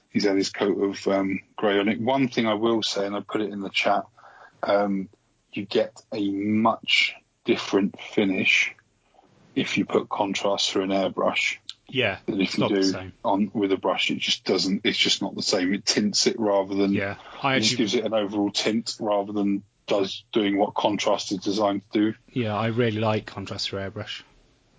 he's 0.10 0.26
had 0.26 0.36
his 0.36 0.50
coat 0.50 0.78
of 0.84 1.08
um, 1.08 1.40
grey 1.56 1.80
on 1.80 1.88
it. 1.88 2.02
One 2.02 2.28
thing 2.28 2.48
I 2.48 2.56
will 2.56 2.84
say, 2.84 3.06
and 3.06 3.16
I 3.16 3.22
put 3.22 3.42
it 3.42 3.52
in 3.52 3.62
the 3.62 3.70
chat, 3.70 4.04
um, 4.62 5.08
you 5.54 5.66
get 5.66 6.02
a 6.14 6.30
much 6.30 7.16
different 7.46 8.00
finish 8.00 8.74
if 9.56 9.78
you 9.78 9.86
put 9.86 10.10
contrast 10.10 10.72
through 10.72 10.84
an 10.84 10.90
airbrush. 10.90 11.58
Yeah, 11.94 12.18
than 12.26 12.42
if 12.42 12.58
you 12.58 12.70
do 12.70 13.12
on 13.24 13.52
with 13.54 13.72
a 13.72 13.78
brush, 13.78 14.10
it 14.10 14.18
just 14.18 14.46
doesn't. 14.46 14.82
It's 14.84 14.98
just 14.98 15.22
not 15.22 15.36
the 15.36 15.44
same. 15.44 15.76
It 15.76 15.86
tints 15.86 16.26
it 16.26 16.40
rather 16.40 16.74
than 16.74 16.92
yeah. 16.92 17.18
I 17.44 17.56
actually, 17.56 17.78
gives 17.78 17.94
it 17.94 18.04
an 18.04 18.16
overall 18.16 18.50
tint 18.50 18.96
rather 19.00 19.32
than 19.32 19.62
does 19.86 20.24
doing 20.32 20.58
what 20.58 20.74
contrast 20.74 21.32
is 21.32 21.38
designed 21.38 21.84
to 21.92 22.00
do. 22.00 22.18
Yeah, 22.32 22.56
I 22.56 22.68
really 22.68 23.00
like 23.00 23.28
contrast 23.28 23.70
through 23.70 23.82
airbrush. 23.82 24.24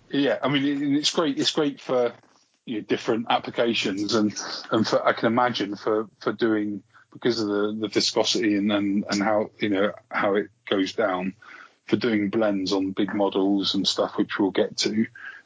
Yeah, 0.09 0.39
I 0.43 0.49
mean 0.49 0.65
it, 0.65 0.97
it's 0.97 1.11
great. 1.11 1.39
It's 1.39 1.51
great 1.51 1.79
for 1.79 2.11
you 2.65 2.79
know, 2.79 2.81
different 2.81 3.27
applications 3.29 4.13
and 4.13 4.37
and 4.69 4.85
for 4.85 5.01
I 5.07 5.13
can 5.13 5.27
imagine 5.27 5.77
for 5.77 6.09
for 6.19 6.33
doing 6.33 6.83
because 7.13 7.39
of 7.39 7.47
the, 7.47 7.77
the 7.79 7.87
viscosity 7.87 8.55
and, 8.55 8.69
and 8.73 9.05
and 9.09 9.23
how 9.23 9.51
you 9.59 9.69
know 9.69 9.93
how 10.11 10.35
it 10.35 10.49
goes 10.69 10.91
down 10.91 11.33
for 11.85 11.95
doing 11.95 12.29
blends 12.29 12.73
on 12.73 12.91
big 12.91 13.13
models 13.13 13.73
and 13.73 13.87
stuff, 13.87 14.17
which 14.17 14.37
we'll 14.37 14.51
get 14.51 14.75
to. 14.79 15.05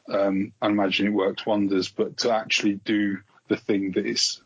Um, 0.10 0.54
I 0.62 0.68
imagine 0.68 1.08
it 1.08 1.12
works 1.12 1.46
wonders, 1.46 1.90
but 1.90 2.18
to 2.18 2.32
actually 2.32 2.76
do 2.76 3.20
the 3.48 3.58
thing 3.58 3.92
that 3.94 4.06
is 4.06 4.42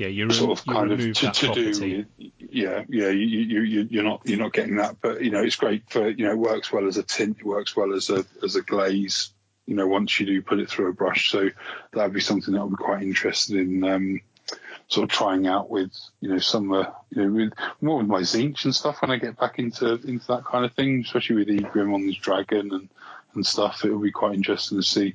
yeah, 0.00 0.06
you're 0.06 0.30
sort 0.30 0.58
of 0.58 0.64
kind 0.64 0.92
of 0.92 0.98
to, 0.98 1.12
to 1.30 1.52
do. 1.52 2.06
Yeah, 2.38 2.84
yeah, 2.88 3.08
you, 3.08 3.26
you, 3.26 3.60
you, 3.60 3.88
you're 3.90 4.02
not 4.02 4.22
you're 4.24 4.38
not 4.38 4.54
getting 4.54 4.76
that, 4.76 4.96
but 5.02 5.22
you 5.22 5.30
know, 5.30 5.42
it's 5.42 5.56
great 5.56 5.90
for 5.90 6.08
you 6.08 6.24
know, 6.24 6.30
it 6.30 6.38
works 6.38 6.72
well 6.72 6.86
as 6.86 6.96
a 6.96 7.02
tint, 7.02 7.36
it 7.40 7.44
works 7.44 7.76
well 7.76 7.92
as 7.92 8.08
a 8.08 8.24
as 8.42 8.56
a 8.56 8.62
glaze. 8.62 9.30
You 9.66 9.76
know, 9.76 9.86
once 9.86 10.18
you 10.18 10.24
do 10.24 10.40
put 10.40 10.58
it 10.58 10.70
through 10.70 10.88
a 10.88 10.94
brush, 10.94 11.30
so 11.30 11.50
that'd 11.92 12.14
be 12.14 12.20
something 12.20 12.54
that 12.54 12.62
I'd 12.62 12.70
be 12.70 12.76
quite 12.76 13.02
interested 13.02 13.56
in. 13.56 13.84
Um, 13.84 14.20
sort 14.88 15.04
of 15.04 15.10
trying 15.10 15.46
out 15.46 15.68
with 15.68 15.92
you 16.20 16.30
know 16.30 16.38
some 16.38 16.72
uh, 16.72 16.86
you 17.10 17.22
know 17.22 17.32
with 17.32 17.52
more 17.82 17.98
with 17.98 18.06
my 18.06 18.22
Tzeentch 18.22 18.64
and 18.64 18.74
stuff 18.74 19.02
when 19.02 19.10
I 19.10 19.18
get 19.18 19.38
back 19.38 19.58
into 19.58 19.94
into 19.94 20.26
that 20.28 20.46
kind 20.46 20.64
of 20.64 20.72
thing, 20.72 21.02
especially 21.04 21.36
with 21.36 21.48
Egrim 21.48 21.94
on 21.94 22.06
this 22.06 22.16
dragon 22.16 22.72
and 22.72 22.88
and 23.34 23.46
stuff. 23.46 23.84
It 23.84 23.90
will 23.90 24.00
be 24.00 24.10
quite 24.10 24.34
interesting 24.34 24.78
to 24.78 24.82
see 24.82 25.14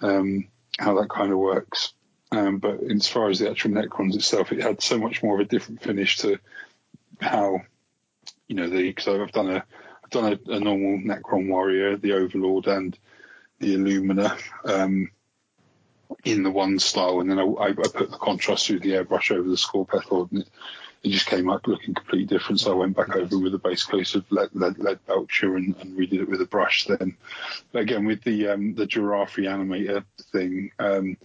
um, 0.00 0.48
how 0.78 1.00
that 1.00 1.08
kind 1.08 1.32
of 1.32 1.38
works. 1.38 1.92
Um, 2.32 2.58
but 2.58 2.82
as 2.82 3.06
far 3.06 3.30
as 3.30 3.38
the 3.38 3.50
actual 3.50 3.70
Necrons 3.70 4.14
itself, 4.14 4.52
it 4.52 4.62
had 4.62 4.82
so 4.82 4.98
much 4.98 5.22
more 5.22 5.34
of 5.34 5.40
a 5.40 5.48
different 5.48 5.82
finish 5.82 6.18
to 6.18 6.38
how 7.20 7.62
you 8.48 8.56
know 8.56 8.68
the 8.68 8.82
because 8.82 9.08
I've 9.08 9.32
done 9.32 9.50
a 9.50 9.64
I've 10.04 10.10
done 10.10 10.32
a, 10.32 10.52
a, 10.52 10.60
normal 10.60 10.98
Necron 10.98 11.48
warrior, 11.48 11.96
the 11.96 12.12
Overlord, 12.12 12.66
and 12.66 12.96
the 13.58 13.76
Illumina. 13.76 14.38
Um, 14.64 15.10
in 16.24 16.42
the 16.42 16.50
one 16.50 16.78
style, 16.78 17.20
and 17.20 17.30
then 17.30 17.38
I, 17.38 17.44
I, 17.44 17.72
put 17.72 18.10
the 18.10 18.18
contrast 18.20 18.66
through 18.66 18.80
the 18.80 18.92
airbrush 18.92 19.32
over 19.32 19.48
the 19.48 19.56
Skorpekh, 19.56 20.30
and 20.30 20.42
it, 20.42 20.48
it, 21.06 21.10
just 21.10 21.26
came 21.26 21.48
up 21.48 21.66
looking 21.66 21.94
completely 21.94 22.26
different. 22.26 22.60
So 22.60 22.72
I 22.72 22.76
went 22.76 22.96
back 22.96 23.14
over 23.14 23.38
with 23.38 23.52
the 23.52 23.58
base 23.58 23.84
coat 23.84 24.14
of 24.14 24.30
lead, 24.30 24.50
lead, 24.54 24.76
Leadbelcher 24.76 25.56
and, 25.56 25.76
and, 25.80 25.96
redid 25.96 26.22
it 26.22 26.28
with 26.28 26.40
a 26.40 26.46
brush. 26.46 26.86
Then, 26.86 27.16
but 27.72 27.82
again 27.82 28.04
with 28.04 28.22
the 28.22 28.48
um, 28.48 28.74
the 28.74 28.86
giraffe 28.86 29.36
reanimator 29.36 30.04
thing, 30.32 30.72
um, 30.78 31.16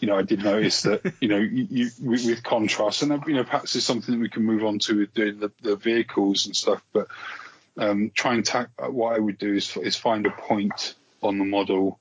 you 0.00 0.08
know, 0.08 0.16
I 0.16 0.22
did 0.22 0.42
notice 0.42 0.82
that 0.82 1.14
you 1.20 1.28
know 1.28 1.38
you, 1.38 1.66
you 1.70 1.90
with, 2.02 2.26
with, 2.26 2.42
contrast, 2.42 3.02
and 3.02 3.22
you 3.26 3.34
know 3.34 3.44
perhaps 3.44 3.74
it's 3.76 3.84
something 3.84 4.14
that 4.14 4.20
we 4.20 4.28
can 4.28 4.44
move 4.44 4.64
on 4.64 4.78
to 4.80 4.98
with 4.98 5.14
doing 5.14 5.40
the, 5.40 5.50
the 5.62 5.76
vehicles 5.76 6.46
and 6.46 6.56
stuff, 6.56 6.82
but 6.92 7.08
um, 7.76 8.10
try 8.14 8.34
and 8.34 8.44
tack, 8.44 8.68
what 8.78 9.16
I 9.16 9.18
would 9.18 9.38
do 9.38 9.54
is, 9.54 9.76
is 9.76 9.96
find 9.96 10.26
a 10.26 10.30
point 10.30 10.94
on 11.22 11.38
the 11.38 11.44
model 11.44 11.98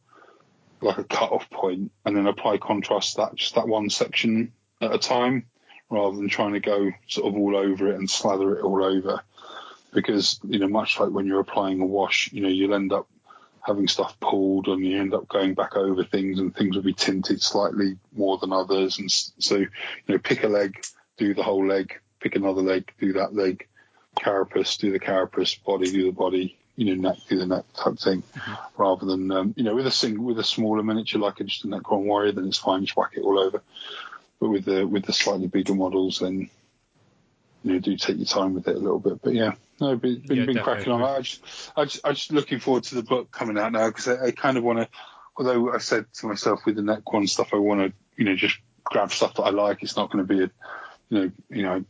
like 0.82 0.98
a 0.98 1.04
cut-off 1.04 1.50
point 1.50 1.92
and 2.06 2.15
then 2.15 2.28
apply 2.28 2.58
contrast 2.58 3.18
that 3.18 3.36
just 3.36 3.56
that 3.56 3.68
one 3.68 3.89
section 3.89 4.54
at 4.82 4.94
a 4.94 4.98
time 4.98 5.46
rather 5.89 6.17
than 6.17 6.30
trying 6.30 6.54
to 6.54 6.60
go 6.60 6.91
sort 7.08 7.28
of 7.28 7.39
all 7.39 7.56
over 7.56 7.91
it 7.91 7.95
and 7.95 8.10
slather 8.10 8.58
it 8.58 8.63
all 8.63 8.84
over 8.84 9.21
because 9.93 10.39
you 10.43 10.60
know 10.60 10.67
much 10.67 10.99
like 10.99 11.10
when 11.10 11.25
you're 11.25 11.39
applying 11.39 11.82
a 11.82 11.86
wash 11.86 12.32
you 12.32 12.41
know 12.41 12.49
you'll 12.49 12.75
end 12.75 12.93
up 12.93 13.08
having 13.62 13.88
stuff 13.88 14.19
pulled 14.19 14.67
and 14.67 14.86
you 14.86 14.99
end 14.99 15.13
up 15.13 15.28
going 15.28 15.54
back 15.54 15.75
over 15.75 16.04
things 16.04 16.39
and 16.39 16.56
things 16.56 16.75
will 16.75 16.84
be 16.84 16.93
tinted 16.93 17.41
slightly 17.41 17.97
more 18.15 18.38
than 18.38 18.54
others 18.54 18.99
and 18.99 19.12
so 19.12 19.56
you 19.56 19.69
know 20.08 20.17
pick 20.17 20.43
a 20.43 20.47
leg 20.47 20.82
do 21.17 21.34
the 21.34 21.43
whole 21.43 21.65
leg 21.65 21.99
pick 22.19 22.36
another 22.36 22.62
leg 22.62 22.91
do 22.99 23.13
that 23.13 23.34
leg 23.34 23.67
carapace 24.15 24.78
do 24.78 24.91
the 24.91 24.99
carapace 24.99 25.56
body 25.56 25.91
do 25.91 26.06
the 26.06 26.12
body 26.12 26.56
you 26.80 26.95
know, 26.95 27.10
neck 27.10 27.17
through 27.28 27.39
the 27.39 27.45
neck 27.45 27.65
type 27.73 27.99
thing, 27.99 28.21
mm-hmm. 28.21 28.82
rather 28.82 29.06
than 29.06 29.30
um, 29.32 29.54
you 29.58 29.65
know 29.65 29.75
with 29.75 29.86
a 29.86 29.91
single 29.91 30.23
with 30.23 30.39
a 30.39 30.45
smaller 30.45 30.82
miniature 30.82 31.19
like 31.19 31.41
a, 31.41 31.43
just 31.43 31.65
a 31.65 31.67
Necron 31.67 32.06
Warrior, 32.06 32.32
then 32.32 32.47
it's 32.47 32.58
fine, 32.58 32.86
just 32.86 32.95
whack 32.95 33.12
it 33.17 33.21
all 33.21 33.38
over. 33.38 33.62
But 34.39 34.49
with 34.49 34.65
the 34.65 34.86
with 34.86 35.06
the 35.06 35.13
slightly 35.13 35.47
bigger 35.47 35.75
models, 35.75 36.19
then 36.19 36.49
you 37.63 37.73
know 37.73 37.80
do 37.80 37.95
take 37.97 38.17
your 38.17 38.25
time 38.25 38.54
with 38.54 38.67
it 38.67 38.75
a 38.75 38.80
little 38.80 38.99
bit. 38.99 39.21
But 39.21 39.34
yeah, 39.34 39.54
no, 39.80 39.95
been 39.95 40.21
been, 40.25 40.38
yeah, 40.38 40.45
been 40.45 40.60
cracking 40.60 40.91
on. 40.91 41.04
I 41.04 41.21
just, 41.21 41.43
I 41.75 41.84
just 41.86 42.06
I 42.06 42.12
just 42.13 42.32
looking 42.32 42.60
forward 42.60 42.84
to 42.86 42.95
the 42.95 43.04
book 43.04 43.32
coming 43.32 43.58
out 43.58 43.71
now 43.71 43.88
because 43.88 44.08
I, 44.08 44.28
I, 44.28 44.32
kind 44.32 44.58
of 44.58 44.63
want 44.63 44.80
to. 44.80 44.89
Although 45.38 45.73
I 45.73 45.80
said 45.80 46.06
to 46.15 46.28
myself 46.28 46.62
with 46.65 46.75
the 46.75 46.82
Necron 46.82 47.28
stuff, 47.28 47.49
I 47.54 47.58
want 47.58 47.82
to 47.82 47.93
you 48.15 48.25
know 48.25 48.36
just 48.36 48.58
grab 48.84 49.12
stuff 49.12 49.36
that 49.36 49.43
I 49.43 49.49
like. 49.49 49.84
It's 49.84 49.97
not 49.97 50.12
going 50.12 50.25
to 50.25 50.34
be 50.34 50.43
a 50.43 50.52
you 51.10 51.19
know 51.19 51.32
you 51.49 51.63
know 51.63 51.86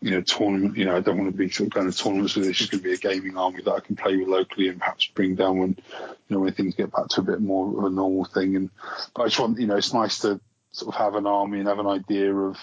you 0.00 0.12
know, 0.12 0.22
tournament. 0.22 0.76
You 0.76 0.86
know, 0.86 0.96
I 0.96 1.00
don't 1.00 1.18
want 1.18 1.30
to 1.30 1.36
be 1.36 1.50
sort 1.50 1.68
of 1.68 1.74
going 1.74 1.90
to 1.90 1.96
tournaments 1.96 2.34
with 2.34 2.46
this. 2.46 2.60
It's 2.60 2.70
going 2.70 2.82
to 2.82 2.88
be 2.88 2.94
a 2.94 2.96
gaming 2.96 3.36
army 3.36 3.62
that 3.62 3.72
I 3.72 3.80
can 3.80 3.96
play 3.96 4.16
with 4.16 4.28
locally 4.28 4.68
and 4.68 4.78
perhaps 4.78 5.06
bring 5.06 5.34
down 5.34 5.58
when, 5.58 5.76
you 5.78 6.36
know, 6.36 6.40
when 6.40 6.52
things 6.52 6.74
get 6.74 6.92
back 6.92 7.08
to 7.08 7.20
a 7.20 7.24
bit 7.24 7.40
more 7.40 7.68
of 7.68 7.84
a 7.84 7.94
normal 7.94 8.24
thing. 8.24 8.56
And 8.56 8.70
but 9.14 9.24
I 9.24 9.26
just 9.26 9.38
want, 9.38 9.60
you 9.60 9.66
know, 9.66 9.76
it's 9.76 9.92
nice 9.92 10.20
to 10.20 10.40
sort 10.72 10.94
of 10.94 11.00
have 11.00 11.14
an 11.14 11.26
army 11.26 11.58
and 11.58 11.68
have 11.68 11.78
an 11.78 11.86
idea 11.86 12.34
of, 12.34 12.56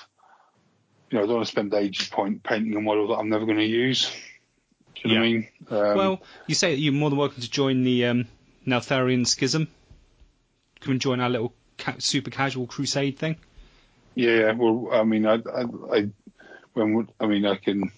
you 1.10 1.18
know, 1.18 1.24
I 1.24 1.28
don't 1.28 1.36
want 1.36 1.48
to 1.48 1.52
spend 1.52 1.74
ages 1.74 2.08
point 2.10 2.44
painting 2.44 2.76
a 2.76 2.82
model 2.82 3.08
that 3.10 3.16
I'm 3.16 3.30
never 3.30 3.46
going 3.46 3.58
to 3.58 3.66
use. 3.66 4.12
Do 4.96 5.10
you 5.10 5.16
know 5.16 5.22
what 5.22 5.28
I 5.28 5.32
mean? 5.32 5.48
Um, 5.70 5.98
well, 5.98 6.22
you 6.48 6.56
say 6.56 6.72
that 6.72 6.80
you're 6.80 6.94
more 6.94 7.10
than 7.10 7.20
welcome 7.20 7.42
to 7.42 7.50
join 7.50 7.84
the 7.84 8.06
um, 8.06 8.26
Neltharion 8.66 9.28
Schism. 9.28 9.68
Come 10.80 10.92
and 10.92 11.02
join 11.02 11.20
our 11.20 11.30
little 11.30 11.54
ca- 11.78 11.96
super 12.00 12.32
casual 12.32 12.68
crusade 12.68 13.20
thing. 13.20 13.38
Yeah, 14.16 14.54
well, 14.54 14.90
I 14.92 15.04
mean, 15.04 15.26
I, 15.28 15.36
I, 15.36 15.66
I 15.94 16.10
when 16.74 16.94
would, 16.96 17.12
I 17.20 17.28
mean, 17.28 17.46
I 17.46 17.56
can, 17.56 17.92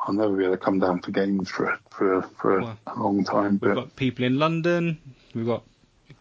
I'll 0.00 0.14
never 0.14 0.36
be 0.36 0.44
able 0.44 0.54
to 0.54 0.58
come 0.58 0.80
down 0.80 1.00
for 1.02 1.12
games 1.12 1.48
for 1.48 1.78
for 1.90 2.22
for 2.22 2.60
Well, 2.60 2.78
a 2.86 2.98
long 2.98 3.24
time. 3.24 3.52
We've 3.52 3.60
But 3.60 3.74
got 3.74 3.96
people 3.96 4.24
in 4.24 4.38
London. 4.38 4.98
We've 5.34 5.46
got 5.46 5.62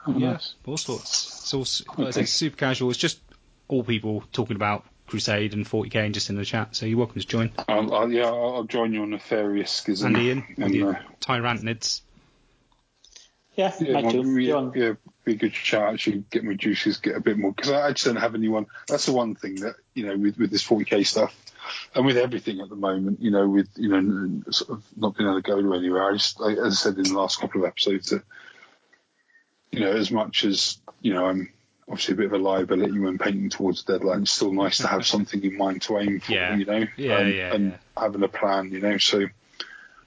Yeah, 0.07 0.37
all 0.65 0.77
sorts. 0.77 1.41
It's 1.41 1.53
all 1.53 1.65
like 1.97 2.07
I 2.09 2.11
say, 2.11 2.25
super 2.25 2.55
casual. 2.55 2.89
It's 2.89 2.99
just 2.99 3.19
all 3.67 3.83
people 3.83 4.23
talking 4.31 4.55
about 4.55 4.85
Crusade 5.07 5.53
and 5.53 5.65
40k 5.65 5.95
and 5.95 6.13
just 6.13 6.29
in 6.29 6.35
the 6.35 6.45
chat. 6.45 6.75
So 6.75 6.85
you're 6.85 6.97
welcome 6.97 7.19
to 7.19 7.27
join. 7.27 7.51
I'll, 7.67 7.93
I'll, 7.93 8.11
yeah, 8.11 8.25
I'll, 8.25 8.55
I'll 8.55 8.63
join 8.63 8.93
you 8.93 9.01
on 9.01 9.09
Nefarious 9.09 9.71
Schism. 9.71 10.15
And 10.15 10.23
Ian 10.23 10.43
with 10.49 10.65
And, 10.65 10.75
your 10.75 10.95
uh, 10.95 11.01
Tyranids. 11.19 12.01
Yeah, 13.55 13.73
yeah, 13.81 13.93
might 13.93 14.03
well, 14.05 14.23
do. 14.23 14.37
yeah, 14.37 14.71
yeah, 14.73 14.93
be 15.25 15.33
a 15.33 15.35
good 15.35 15.53
chat. 15.53 15.93
Actually, 15.93 16.23
get 16.31 16.45
my 16.45 16.53
juices, 16.53 16.97
get 16.97 17.17
a 17.17 17.19
bit 17.19 17.37
more 17.37 17.51
because 17.51 17.71
I, 17.71 17.87
I 17.87 17.91
just 17.91 18.05
don't 18.05 18.15
have 18.15 18.35
anyone. 18.35 18.67
That's 18.87 19.05
the 19.05 19.11
one 19.11 19.35
thing 19.35 19.55
that 19.55 19.75
you 19.93 20.05
know 20.05 20.15
with 20.15 20.37
with 20.37 20.49
this 20.49 20.65
40k 20.65 21.05
stuff 21.05 21.35
and 21.93 22.05
with 22.05 22.15
everything 22.15 22.61
at 22.61 22.69
the 22.69 22.77
moment. 22.77 23.21
You 23.21 23.31
know, 23.31 23.49
with 23.49 23.67
you 23.75 23.89
know 23.89 24.41
sort 24.51 24.77
of 24.77 24.83
not 24.95 25.17
being 25.17 25.29
able 25.29 25.41
to 25.41 25.45
go 25.45 25.61
to 25.61 25.73
anywhere. 25.73 26.09
I 26.09 26.13
just, 26.13 26.39
like, 26.39 26.57
as 26.57 26.73
I 26.73 26.75
said 26.75 26.97
in 26.97 27.03
the 27.03 27.19
last 27.19 27.41
couple 27.41 27.61
of 27.61 27.67
episodes, 27.67 28.11
that 28.11 28.23
you 29.71 29.81
know, 29.81 29.91
as 29.91 30.11
much 30.11 30.43
as 30.45 30.77
you 31.01 31.13
know, 31.13 31.25
I'm 31.25 31.49
obviously 31.87 32.13
a 32.13 32.17
bit 32.17 32.25
of 32.27 32.33
a 32.33 32.37
liability 32.37 32.99
when 32.99 33.17
painting 33.17 33.49
towards 33.49 33.83
the 33.83 33.93
deadline. 33.97 34.21
It's 34.23 34.31
still 34.31 34.53
nice 34.53 34.77
to 34.79 34.87
have 34.87 35.05
something 35.13 35.43
in 35.43 35.57
mind 35.57 35.81
to 35.83 35.97
aim 35.99 36.19
for. 36.19 36.31
Yeah. 36.31 36.55
You 36.55 36.65
know, 36.65 36.85
Yeah, 36.97 37.17
and, 37.19 37.33
yeah, 37.35 37.53
and 37.53 37.71
yeah. 37.71 37.77
having 38.01 38.23
a 38.23 38.27
plan. 38.27 38.71
You 38.71 38.79
know, 38.79 38.97
so 38.97 39.25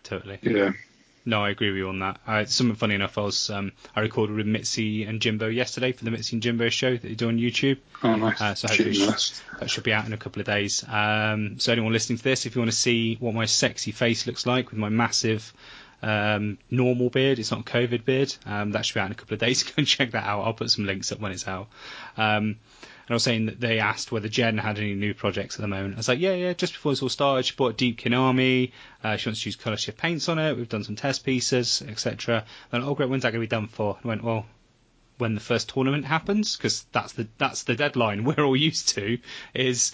Totally. 0.04 0.38
yeah. 0.42 0.72
No, 1.24 1.44
I 1.44 1.50
agree 1.50 1.68
with 1.68 1.76
you 1.76 1.88
on 1.88 2.00
that. 2.00 2.18
Uh, 2.26 2.44
something 2.46 2.74
funny 2.74 2.96
enough, 2.96 3.16
I 3.16 3.20
was 3.20 3.48
um, 3.48 3.70
I 3.94 4.00
recorded 4.00 4.34
with 4.34 4.46
Mitzi 4.46 5.04
and 5.04 5.20
Jimbo 5.22 5.46
yesterday 5.46 5.92
for 5.92 6.04
the 6.04 6.10
Mitzi 6.10 6.34
and 6.34 6.42
Jimbo 6.42 6.68
show 6.68 6.90
that 6.94 7.02
they 7.02 7.14
do 7.14 7.28
on 7.28 7.38
YouTube. 7.38 7.78
Oh, 8.02 8.16
nice. 8.16 8.40
Uh, 8.40 8.56
so 8.56 8.66
hopefully 8.66 8.92
Cheating 8.94 9.14
sh- 9.16 9.30
that 9.60 9.70
should 9.70 9.84
be 9.84 9.92
out 9.92 10.04
in 10.04 10.12
a 10.12 10.16
couple 10.16 10.40
of 10.40 10.46
days. 10.46 10.84
Um, 10.88 11.60
so 11.60 11.70
anyone 11.70 11.92
listening 11.92 12.18
to 12.18 12.24
this, 12.24 12.44
if 12.44 12.56
you 12.56 12.60
want 12.60 12.72
to 12.72 12.76
see 12.76 13.14
what 13.20 13.34
my 13.34 13.44
sexy 13.44 13.92
face 13.92 14.26
looks 14.26 14.46
like 14.46 14.70
with 14.70 14.80
my 14.80 14.88
massive 14.88 15.52
um, 16.02 16.58
normal 16.70 17.10
beard, 17.10 17.38
it's 17.38 17.50
not 17.50 17.64
COVID 17.64 18.04
beard. 18.04 18.34
Um, 18.44 18.72
that 18.72 18.84
should 18.84 18.94
be 18.94 19.00
out 19.00 19.06
in 19.06 19.12
a 19.12 19.16
couple 19.16 19.34
of 19.34 19.40
days. 19.40 19.62
Go 19.62 19.72
and 19.76 19.86
check 19.86 20.12
that 20.12 20.24
out. 20.24 20.42
I'll 20.42 20.54
put 20.54 20.70
some 20.70 20.84
links 20.84 21.12
up 21.12 21.20
when 21.20 21.32
it's 21.32 21.46
out. 21.46 21.68
Um, 22.16 22.56
and 23.06 23.10
I 23.10 23.14
was 23.14 23.24
saying 23.24 23.46
that 23.46 23.60
they 23.60 23.80
asked 23.80 24.12
whether 24.12 24.28
Jen 24.28 24.58
had 24.58 24.78
any 24.78 24.94
new 24.94 25.14
projects 25.14 25.56
at 25.56 25.60
the 25.60 25.68
moment. 25.68 25.94
I 25.94 25.96
was 25.98 26.08
like, 26.08 26.20
yeah, 26.20 26.34
yeah. 26.34 26.52
Just 26.52 26.74
before 26.74 26.92
this 26.92 27.02
all 27.02 27.08
started, 27.08 27.44
she 27.44 27.54
bought 27.54 27.72
a 27.72 27.84
Deepkin 27.84 28.16
Army. 28.16 28.72
Uh, 29.02 29.16
she 29.16 29.28
wants 29.28 29.42
to 29.42 29.48
use 29.48 29.56
colour 29.56 29.76
shift 29.76 29.98
paints 29.98 30.28
on 30.28 30.38
it. 30.38 30.56
We've 30.56 30.68
done 30.68 30.84
some 30.84 30.96
test 30.96 31.24
pieces, 31.24 31.82
etc. 31.86 32.44
Then, 32.70 32.82
oh 32.82 32.94
great, 32.94 33.08
when's 33.08 33.22
that 33.22 33.32
going 33.32 33.40
to 33.40 33.46
be 33.46 33.50
done 33.50 33.68
for? 33.68 33.98
I 34.04 34.08
went, 34.08 34.22
well, 34.22 34.46
when 35.18 35.34
the 35.34 35.40
first 35.40 35.68
tournament 35.68 36.04
happens, 36.04 36.56
because 36.56 36.84
that's 36.92 37.12
the 37.12 37.28
that's 37.38 37.62
the 37.64 37.74
deadline 37.74 38.24
we're 38.36 38.44
all 38.44 38.56
used 38.56 38.90
to. 38.90 39.18
Is 39.54 39.92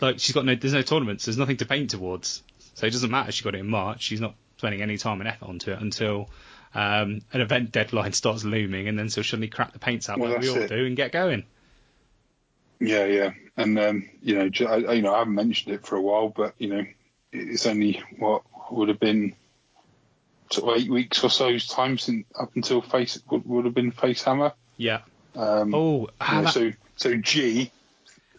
like 0.00 0.18
she's 0.18 0.34
got 0.34 0.44
no 0.44 0.54
there's 0.54 0.74
no 0.74 0.82
tournaments, 0.82 1.24
there's 1.24 1.38
nothing 1.38 1.58
to 1.58 1.66
paint 1.66 1.90
towards, 1.90 2.42
so 2.74 2.86
it 2.86 2.90
doesn't 2.90 3.10
matter. 3.10 3.32
She 3.32 3.44
got 3.44 3.54
it 3.54 3.60
in 3.60 3.68
March. 3.68 4.02
She's 4.02 4.20
not 4.20 4.34
spending 4.56 4.82
any 4.82 4.96
time 4.98 5.20
and 5.20 5.28
effort 5.28 5.46
onto 5.48 5.72
it 5.72 5.80
until 5.80 6.30
um, 6.74 7.20
an 7.32 7.40
event 7.40 7.72
deadline 7.72 8.12
starts 8.14 8.44
looming, 8.44 8.88
and 8.88 8.98
then 8.98 9.08
she'll 9.08 9.24
suddenly 9.24 9.48
crack 9.48 9.72
the 9.72 9.78
paints 9.78 10.08
out 10.08 10.18
Well, 10.18 10.30
like 10.32 10.40
we 10.42 10.48
all 10.50 10.56
it. 10.56 10.68
do 10.68 10.84
and 10.86 10.96
get 10.96 11.12
going. 11.12 11.44
Yeah, 12.78 13.04
yeah, 13.06 13.30
and 13.56 13.78
um, 13.78 14.08
you 14.22 14.34
know, 14.34 14.50
I, 14.68 14.92
you 14.92 15.02
know, 15.02 15.14
I 15.14 15.18
haven't 15.20 15.34
mentioned 15.34 15.74
it 15.74 15.86
for 15.86 15.96
a 15.96 16.02
while, 16.02 16.28
but 16.28 16.54
you 16.58 16.68
know, 16.68 16.84
it's 17.32 17.66
only 17.66 18.02
what 18.18 18.42
would 18.70 18.88
have 18.88 19.00
been 19.00 19.34
sort 20.50 20.70
of 20.76 20.82
eight 20.82 20.90
weeks 20.90 21.24
or 21.24 21.30
so's 21.30 21.66
time 21.66 21.96
since 21.98 22.26
up 22.38 22.50
until 22.54 22.82
face 22.82 23.18
would, 23.30 23.46
would 23.46 23.64
have 23.64 23.74
been 23.74 23.92
Facehammer. 23.92 24.52
Yeah. 24.76 25.00
Um, 25.34 25.74
Oh, 25.74 26.00
you 26.02 26.08
ah, 26.20 26.34
know, 26.34 26.42
that- 26.42 26.52
so 26.52 26.72
so 26.96 27.14
G. 27.16 27.70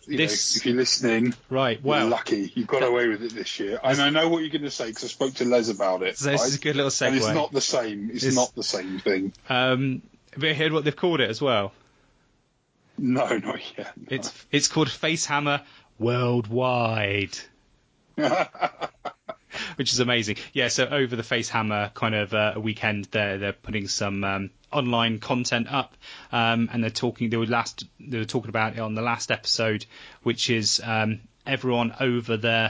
This- 0.08 0.56
know, 0.56 0.60
if 0.60 0.66
you're 0.66 0.76
listening, 0.76 1.34
right. 1.50 1.78
you're 1.78 1.88
Well, 1.90 2.08
lucky. 2.08 2.52
You 2.56 2.66
got 2.66 2.84
away 2.84 3.08
with 3.10 3.24
it 3.24 3.34
this 3.34 3.60
year, 3.60 3.80
and 3.84 4.02
I 4.02 4.10
know 4.10 4.30
what 4.30 4.40
you're 4.40 4.50
going 4.52 4.62
to 4.64 4.72
say 4.72 4.88
because 4.88 5.04
I 5.04 5.08
spoke 5.08 5.34
to 5.36 5.46
Les 5.46 5.70
about 5.70 6.04
it. 6.04 6.18
so 6.18 6.30
this 6.32 6.46
is 6.46 6.56
a 6.56 6.60
good 6.60 6.76
little 6.76 6.92
segue. 6.92 7.08
And 7.08 7.16
it's 7.18 7.28
not 7.28 7.52
the 7.52 7.62
same. 7.62 8.10
It's 8.12 8.24
It's- 8.24 8.36
not 8.36 8.56
the 8.56 8.64
same 8.64 9.00
thing. 9.00 9.34
Um, 9.50 10.02
have 10.34 10.44
you 10.44 10.54
heard 10.56 10.72
what 10.72 10.84
they've 10.86 10.96
called 10.96 11.20
it 11.20 11.30
as 11.30 11.42
well? 11.42 11.74
No, 12.98 13.28
not 13.38 13.60
yet. 13.78 13.94
It's 14.10 14.34
it's 14.52 14.68
called 14.68 14.88
Facehammer 14.88 15.62
Worldwide. 16.00 17.38
which 19.78 19.94
is 19.94 20.00
amazing. 20.00 20.38
Yeah, 20.54 20.68
so 20.68 20.86
over 20.86 21.16
the 21.16 21.24
Facehammer 21.24 21.94
kind 21.94 22.16
of 22.16 22.34
uh, 22.34 22.54
weekend, 22.58 23.06
they're 23.06 23.38
they're 23.38 23.54
putting 23.54 23.88
some 23.88 24.24
um, 24.24 24.50
online 24.72 25.20
content 25.20 25.72
up, 25.72 25.96
um, 26.32 26.70
and 26.72 26.84
they're 26.84 26.90
talking. 26.90 27.30
They 27.30 27.38
were 27.38 27.46
last 27.46 27.86
they 28.00 28.18
were 28.18 28.26
talking 28.26 28.50
about 28.50 28.74
it 28.74 28.80
on 28.80 28.96
the 28.96 29.02
last 29.02 29.32
episode, 29.32 29.86
which 30.24 30.50
is 30.50 30.82
um, 30.84 31.22
everyone 31.46 31.96
over 32.00 32.34
uh, 32.34 32.70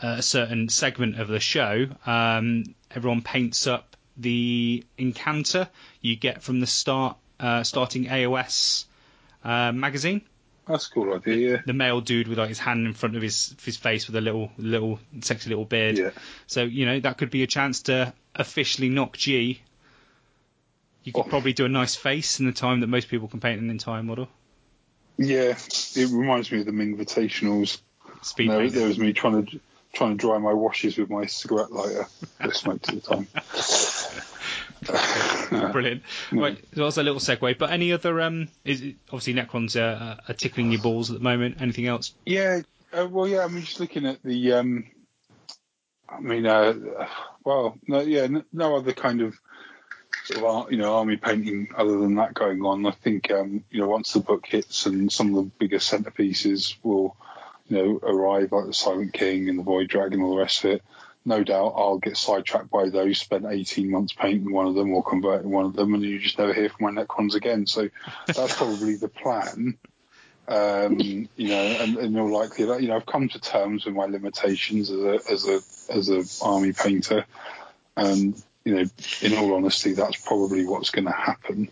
a 0.00 0.22
certain 0.22 0.68
segment 0.68 1.18
of 1.18 1.28
the 1.28 1.40
show. 1.40 1.86
Um, 2.06 2.74
everyone 2.90 3.22
paints 3.22 3.66
up 3.66 3.96
the 4.16 4.84
encounter 4.96 5.68
you 6.00 6.16
get 6.16 6.42
from 6.42 6.60
the 6.60 6.66
start 6.66 7.16
uh, 7.38 7.62
starting 7.62 8.06
AOS 8.06 8.84
uh, 9.44 9.70
magazine 9.72 10.22
That's 10.68 10.86
a 10.86 10.90
cool 10.90 11.14
idea. 11.14 11.50
Yeah. 11.52 11.56
the 11.66 11.72
male 11.72 12.00
dude 12.00 12.28
with 12.28 12.38
like 12.38 12.48
his 12.50 12.58
hand 12.58 12.86
in 12.86 12.92
front 12.92 13.16
of 13.16 13.22
his 13.22 13.54
his 13.64 13.76
face 13.76 14.06
with 14.06 14.16
a 14.16 14.20
little 14.20 14.50
little 14.58 15.00
sexy 15.22 15.48
little 15.50 15.64
beard. 15.64 15.96
Yeah. 15.98 16.10
So 16.46 16.62
you 16.62 16.84
know 16.86 17.00
that 17.00 17.16
could 17.18 17.30
be 17.30 17.42
a 17.42 17.46
chance 17.46 17.82
to 17.82 18.12
officially 18.34 18.88
knock 18.90 19.16
G. 19.16 19.60
You 21.04 21.12
could 21.12 21.24
Oh. 21.26 21.28
probably 21.28 21.54
do 21.54 21.64
a 21.64 21.68
nice 21.70 21.94
face 21.94 22.38
in 22.38 22.46
the 22.46 22.52
time 22.52 22.80
that 22.80 22.88
most 22.88 23.08
people 23.08 23.28
can 23.28 23.40
paint 23.40 23.60
an 23.62 23.70
entire 23.70 24.02
model. 24.02 24.28
Yeah, 25.16 25.56
it 25.96 26.08
reminds 26.12 26.52
me 26.52 26.60
of 26.60 26.66
the 26.66 26.72
Ming 26.72 26.96
Invitationals. 26.96 27.78
Speed 28.22 28.50
there, 28.50 28.68
there 28.70 28.86
was 28.88 28.98
me 28.98 29.12
trying 29.12 29.46
to 29.46 29.60
trying 29.94 30.10
to 30.18 30.20
dry 30.20 30.38
my 30.38 30.52
washes 30.52 30.98
with 30.98 31.08
my 31.08 31.24
cigarette 31.26 31.72
lighter. 31.72 32.06
I 32.38 32.50
smoked 32.50 32.88
at 32.90 32.96
the 32.96 33.00
time. 33.00 33.26
Brilliant. 35.72 36.02
Right, 36.32 36.58
so 36.74 36.84
that's 36.84 36.96
a 36.96 37.02
little 37.02 37.20
segue. 37.20 37.58
But 37.58 37.70
any 37.70 37.92
other 37.92 38.20
um, 38.20 38.48
is 38.64 38.82
it, 38.82 38.96
obviously 39.12 39.34
Necrons 39.34 39.76
are, 39.76 40.18
are 40.28 40.34
tickling 40.34 40.70
your 40.70 40.80
balls 40.80 41.10
at 41.10 41.18
the 41.18 41.22
moment. 41.22 41.60
Anything 41.60 41.86
else? 41.86 42.12
Yeah, 42.24 42.62
uh, 42.92 43.06
well, 43.10 43.26
yeah. 43.26 43.44
I 43.44 43.48
mean, 43.48 43.62
just 43.62 43.80
looking 43.80 44.06
at 44.06 44.22
the, 44.22 44.52
um, 44.54 44.84
I 46.08 46.20
mean, 46.20 46.46
uh, 46.46 47.06
well, 47.44 47.78
no, 47.86 48.00
yeah, 48.00 48.22
n- 48.22 48.44
no 48.52 48.76
other 48.76 48.92
kind 48.92 49.20
of 49.20 49.38
sort 50.24 50.44
of 50.44 50.72
you 50.72 50.78
know 50.78 50.96
army 50.96 51.16
painting 51.16 51.68
other 51.76 51.98
than 51.98 52.16
that 52.16 52.34
going 52.34 52.62
on. 52.62 52.86
I 52.86 52.90
think 52.90 53.30
um, 53.30 53.64
you 53.70 53.80
know 53.80 53.88
once 53.88 54.12
the 54.12 54.20
book 54.20 54.46
hits 54.46 54.86
and 54.86 55.10
some 55.10 55.34
of 55.34 55.44
the 55.44 55.50
bigger 55.58 55.78
centerpieces 55.78 56.76
will 56.82 57.16
you 57.68 57.76
know 57.76 58.00
arrive, 58.02 58.52
like 58.52 58.66
the 58.66 58.74
Silent 58.74 59.12
King 59.12 59.48
and 59.48 59.58
the 59.58 59.62
Void 59.62 59.88
Dragon, 59.88 60.14
and 60.14 60.22
all 60.22 60.34
the 60.34 60.42
rest 60.42 60.64
of 60.64 60.72
it. 60.72 60.82
No 61.28 61.44
doubt, 61.44 61.74
I'll 61.76 61.98
get 61.98 62.16
sidetracked 62.16 62.70
by 62.70 62.88
those. 62.88 63.18
Spend 63.18 63.44
18 63.44 63.90
months 63.90 64.14
painting 64.14 64.50
one 64.50 64.66
of 64.66 64.74
them 64.74 64.94
or 64.94 65.04
converting 65.04 65.50
one 65.50 65.66
of 65.66 65.74
them, 65.74 65.92
and 65.92 66.02
you 66.02 66.18
just 66.18 66.38
never 66.38 66.54
hear 66.54 66.70
from 66.70 66.94
my 66.94 67.02
Necrons 67.02 67.34
again. 67.34 67.66
So 67.66 67.90
that's 68.26 68.56
probably 68.56 68.96
the 68.96 69.08
plan. 69.08 69.76
Um, 70.48 70.98
you 71.36 71.48
know, 71.48 71.60
and, 71.60 71.98
and 71.98 72.18
all 72.18 72.30
likely 72.30 72.64
that 72.64 72.80
you 72.80 72.88
know 72.88 72.96
I've 72.96 73.04
come 73.04 73.28
to 73.28 73.38
terms 73.38 73.84
with 73.84 73.94
my 73.94 74.06
limitations 74.06 74.90
as 74.90 75.00
a 75.02 75.20
as 75.30 75.46
a 75.46 75.60
as 75.92 76.08
a 76.08 76.44
army 76.46 76.72
painter, 76.72 77.26
and 77.94 78.42
you 78.64 78.74
know, 78.74 78.84
in 79.20 79.36
all 79.36 79.52
honesty, 79.52 79.92
that's 79.92 80.16
probably 80.16 80.64
what's 80.64 80.88
going 80.88 81.04
to 81.04 81.12
happen. 81.12 81.70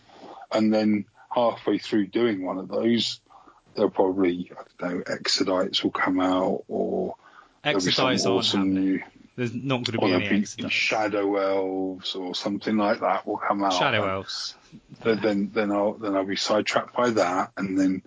And 0.52 0.72
then 0.72 1.06
halfway 1.30 1.78
through 1.78 2.08
doing 2.08 2.44
one 2.44 2.58
of 2.58 2.68
those, 2.68 3.20
there'll 3.74 3.90
probably 3.90 4.52
I 4.52 4.62
don't 4.78 4.98
know 4.98 5.04
exodites 5.04 5.82
will 5.82 5.92
come 5.92 6.20
out 6.20 6.64
or 6.68 7.16
there'll 7.62 7.80
be 7.80 7.90
some 7.90 8.08
Exodites 8.08 8.26
awesome 8.26 8.74
new 8.74 9.02
There's 9.36 9.52
not 9.52 9.84
going 9.84 9.98
to 9.98 10.18
be 10.18 10.26
any 10.26 10.40
be 10.40 10.68
shadow 10.70 11.36
elves 11.36 12.14
or 12.14 12.34
something 12.34 12.76
like 12.78 13.00
that 13.00 13.26
will 13.26 13.36
come 13.36 13.62
out. 13.62 13.74
Shadow 13.74 14.08
elves. 14.08 14.54
then 15.02 15.20
then 15.20 15.50
then 15.52 15.72
I'll 15.72 15.92
then 15.92 16.16
I'll 16.16 16.24
be 16.24 16.36
sidetracked 16.36 16.96
by 16.96 17.10
that, 17.10 17.52
and 17.58 17.78
then 17.78 18.02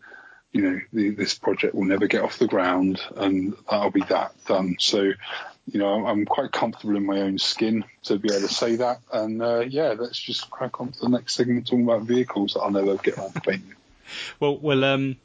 you 0.51 0.61
know 0.63 0.79
the, 0.91 1.11
this 1.11 1.35
project 1.37 1.75
will 1.75 1.85
never 1.85 2.07
get 2.07 2.23
off 2.23 2.39
the 2.39 2.47
ground, 2.47 2.99
and 3.15 3.55
that'll 3.69 3.91
be 3.91 4.03
that 4.09 4.33
done. 4.47 4.77
So 4.79 5.03
you 5.03 5.79
know 5.79 5.93
I'm, 5.93 6.05
I'm 6.07 6.25
quite 6.25 6.51
comfortable 6.51 6.95
in 6.95 7.05
my 7.05 7.21
own 7.21 7.37
skin 7.37 7.85
to 8.03 8.17
be 8.17 8.33
able 8.33 8.47
to 8.47 8.53
say 8.53 8.77
that, 8.77 8.99
and 9.13 9.39
uh, 9.43 9.59
yeah, 9.59 9.93
let's 9.95 10.19
just 10.19 10.49
crack 10.49 10.81
on 10.81 10.91
to 10.93 10.99
the 10.99 11.09
next 11.09 11.35
segment 11.35 11.67
talking 11.67 11.83
about 11.83 12.01
vehicles 12.03 12.55
that 12.55 12.61
I'll 12.61 12.71
never 12.71 12.95
get 12.97 13.19
around 13.19 13.33
to 13.33 13.41
painting. 13.41 13.75
Well, 14.39 14.57
well, 14.57 14.83
um, 14.83 15.17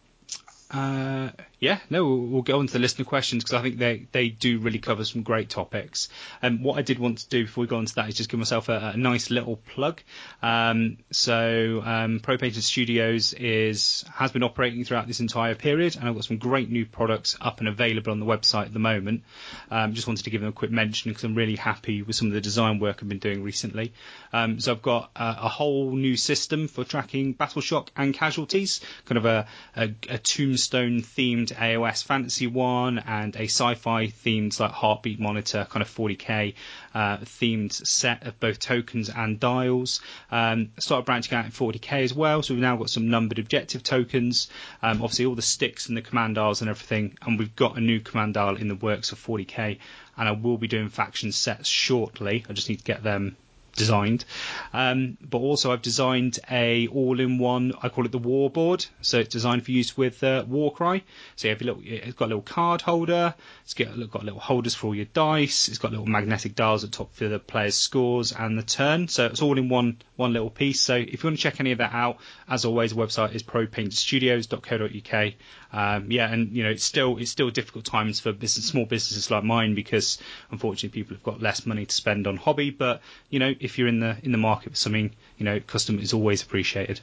uh, 0.71 1.31
Yeah, 1.65 1.79
no, 1.89 2.05
we'll, 2.05 2.19
we'll 2.19 2.43
go 2.43 2.59
on 2.59 2.67
to 2.67 2.75
the 2.75 2.79
listener 2.79 3.07
questions 3.07 3.43
because 3.43 3.59
I 3.59 3.63
think 3.63 3.79
they, 3.79 4.07
they 4.13 4.29
do 4.29 4.59
really 4.59 4.79
cover 4.79 5.03
some 5.03 5.23
great 5.23 5.49
topics. 5.49 6.11
And 6.43 6.59
um, 6.59 6.63
what 6.63 6.77
I 6.77 6.83
did 6.83 6.99
want 6.99 7.21
to 7.21 7.29
do 7.31 7.45
before 7.45 7.63
we 7.63 7.69
go 7.69 7.79
on 7.79 7.87
to 7.87 7.95
that 7.95 8.11
is 8.11 8.17
just 8.17 8.29
give 8.29 8.39
myself 8.39 8.69
a, 8.69 8.93
a 8.93 8.99
nice 8.99 9.31
little 9.31 9.57
plug. 9.57 10.03
Um, 10.43 10.99
so 11.11 11.81
um, 11.83 12.21
Pro 12.23 12.37
Painted 12.37 12.63
Studios 12.63 13.33
is 13.33 14.05
has 14.13 14.31
been 14.31 14.43
operating 14.43 14.85
throughout 14.85 15.07
this 15.07 15.21
entire 15.21 15.55
period, 15.55 15.97
and 15.97 16.07
I've 16.07 16.15
got 16.15 16.27
some 16.27 16.37
great 16.37 16.69
new 16.69 16.85
products 16.85 17.35
up 17.41 17.61
and 17.61 17.69
available 17.69 18.13
on 18.13 18.21
the 18.21 18.27
website 18.27 18.67
at 18.67 18.75
the 18.75 18.79
moment. 18.79 19.23
Um, 19.71 19.95
just 19.95 20.07
wanted 20.07 20.25
to 20.25 20.31
give 20.31 20.43
them 20.43 20.51
a 20.51 20.53
quick 20.53 20.71
mention 20.71 21.13
because 21.13 21.25
I'm 21.25 21.35
really 21.35 21.57
happy 21.57 22.03
with 22.03 22.15
some 22.15 22.29
of 22.29 22.35
the 22.35 22.43
design 22.43 22.79
work 22.79 22.99
I've 23.01 23.09
been 23.09 23.21
doing 23.21 23.43
recently. 23.43 23.95
Um, 24.35 24.61
so 24.61 24.73
I've 24.73 24.83
got 24.83 25.13
uh, 25.17 25.37
a 25.39 25.49
whole 25.49 25.93
new 25.93 26.19
system 26.19 26.69
for 26.69 26.85
tracking 26.85 27.33
battle 27.33 27.63
shock 27.63 27.91
and 27.97 28.13
casualties, 28.13 28.83
kind 29.07 29.17
of 29.17 29.25
a, 29.25 29.47
a, 29.75 29.95
a 30.11 30.19
tombstone 30.19 31.01
themed 31.01 31.54
AOS 31.55 32.05
fantasy 32.05 32.47
one 32.47 32.99
and 32.99 33.35
a 33.37 33.45
sci-fi 33.45 34.07
themed 34.07 34.59
like 34.61 34.71
heartbeat 34.71 35.19
monitor 35.19 35.67
kind 35.71 35.83
of 35.83 35.95
40k 35.95 36.55
uh, 36.95 37.19
themed 37.19 37.73
set 37.73 38.27
of 38.27 38.39
both 38.41 38.59
tokens 38.59 39.09
and 39.09 39.41
dials. 39.41 40.01
Um, 40.31 40.71
started 40.79 41.07
branching 41.07 41.37
out 41.37 41.45
in 41.45 41.51
40k 41.51 42.05
as 42.05 42.15
well, 42.15 42.43
so 42.43 42.55
we've 42.55 42.61
now 42.61 42.77
got 42.77 42.91
some 42.91 43.11
numbered 43.11 43.39
objective 43.39 43.83
tokens. 43.83 44.49
Um, 44.83 45.03
obviously 45.03 45.27
all 45.27 45.35
the 45.35 45.43
sticks 45.43 45.89
and 45.89 45.97
the 45.97 46.03
command 46.03 46.37
dials 46.37 46.61
and 46.61 46.71
everything, 46.71 47.17
and 47.23 47.39
we've 47.39 47.57
got 47.57 47.77
a 47.77 47.81
new 47.81 48.01
command 48.01 48.35
dial 48.35 48.57
in 48.57 48.69
the 48.69 48.75
works 48.75 49.13
of 49.13 49.25
40k. 49.25 49.79
And 50.17 50.29
I 50.29 50.33
will 50.33 50.59
be 50.59 50.69
doing 50.69 50.89
faction 50.91 51.33
sets 51.33 51.69
shortly. 51.69 52.45
I 52.49 52.53
just 52.53 52.69
need 52.69 52.79
to 52.79 52.85
get 52.85 53.03
them 53.03 53.37
designed. 53.77 54.25
Um, 54.73 55.17
but 55.21 55.39
also 55.39 55.73
I've 55.73 55.83
designed 55.83 56.39
a 56.51 56.87
all-in-one, 56.89 57.75
I 57.83 57.89
call 57.89 58.05
it 58.05 58.13
the 58.13 58.19
war 58.19 58.51
board. 58.51 58.87
So 59.03 59.21
it's 59.21 59.31
designed 59.31 59.65
for 59.65 59.71
use 59.71 59.97
with 59.97 60.23
uh, 60.23 60.45
Warcry. 60.47 61.05
So 61.37 61.49
you 61.49 61.55
have 61.55 61.63
little, 61.63 61.83
it's 61.85 62.17
got 62.17 62.27
a 62.27 62.29
little 62.29 62.43
card 62.43 62.81
holder. 62.81 63.35
It's 63.65 63.75
got, 63.75 63.89
got 64.11 64.25
little 64.25 64.41
holders 64.41 64.75
for 64.75 64.89
all 64.89 64.95
your 64.95 65.07
dice. 65.07 65.69
It's 65.69 65.79
got 65.79 65.91
little 65.91 66.07
magnetic 66.07 66.55
dials 66.55 66.85
at 66.85 66.93
top 66.93 67.15
for 67.15 67.29
the 67.29 67.39
player's 67.39 67.77
scores 67.77 68.33
and 68.33 68.59
the 68.59 68.63
turn. 68.63 69.09
So 69.09 69.27
it's 69.27 69.43
all 69.43 69.59
in 69.59 69.69
one 69.69 69.99
one 70.17 70.33
little 70.33 70.51
piece. 70.51 70.81
So 70.81 70.95
if 70.95 71.23
you 71.25 71.29
want 71.29 71.37
to 71.39 71.43
check 71.43 71.61
any 71.61 71.73
of 71.73 71.79
that 71.79 71.93
out, 71.93 72.19
as 72.49 72.65
always, 72.65 72.95
the 72.95 73.01
website 73.01 73.35
is 73.35 73.43
propaintedstudios.co.uk. 73.43 75.35
Um, 75.73 76.11
yeah, 76.11 76.33
and 76.33 76.53
you 76.53 76.63
know 76.63 76.71
it's 76.71 76.85
still 76.85 77.19
it's 77.19 77.33
still 77.33 77.51
difficult 77.51 77.85
times 77.85 78.21
for 78.21 78.33
business, 78.33 78.67
small 78.67 78.85
businesses 78.85 79.31
like 79.31 79.43
mine 79.43 79.75
because 79.75 80.19
unfortunately 80.53 80.91
people 80.91 81.17
have 81.17 81.25
got 81.25 81.43
less 81.43 81.67
money 81.67 81.85
to 81.85 81.95
spend 81.95 82.29
on 82.29 82.37
hobby. 82.37 82.71
But 82.71 83.03
you 83.29 83.41
know 83.41 83.53
if 83.65 83.79
you're 83.79 83.89
in 83.89 83.99
the 83.99 84.17
in 84.23 84.31
the 84.31 84.39
market 84.39 84.71
for 84.73 84.77
something, 84.77 85.11
you 85.39 85.45
know 85.45 85.59
custom 85.59 85.99
is 85.99 86.13
always 86.13 86.43
appreciated. 86.43 87.01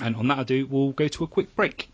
And 0.00 0.16
on 0.16 0.28
that 0.28 0.38
I 0.38 0.42
do, 0.42 0.66
we'll 0.66 0.92
go 0.92 1.06
to 1.06 1.24
a 1.24 1.26
quick 1.26 1.54
break. 1.54 1.88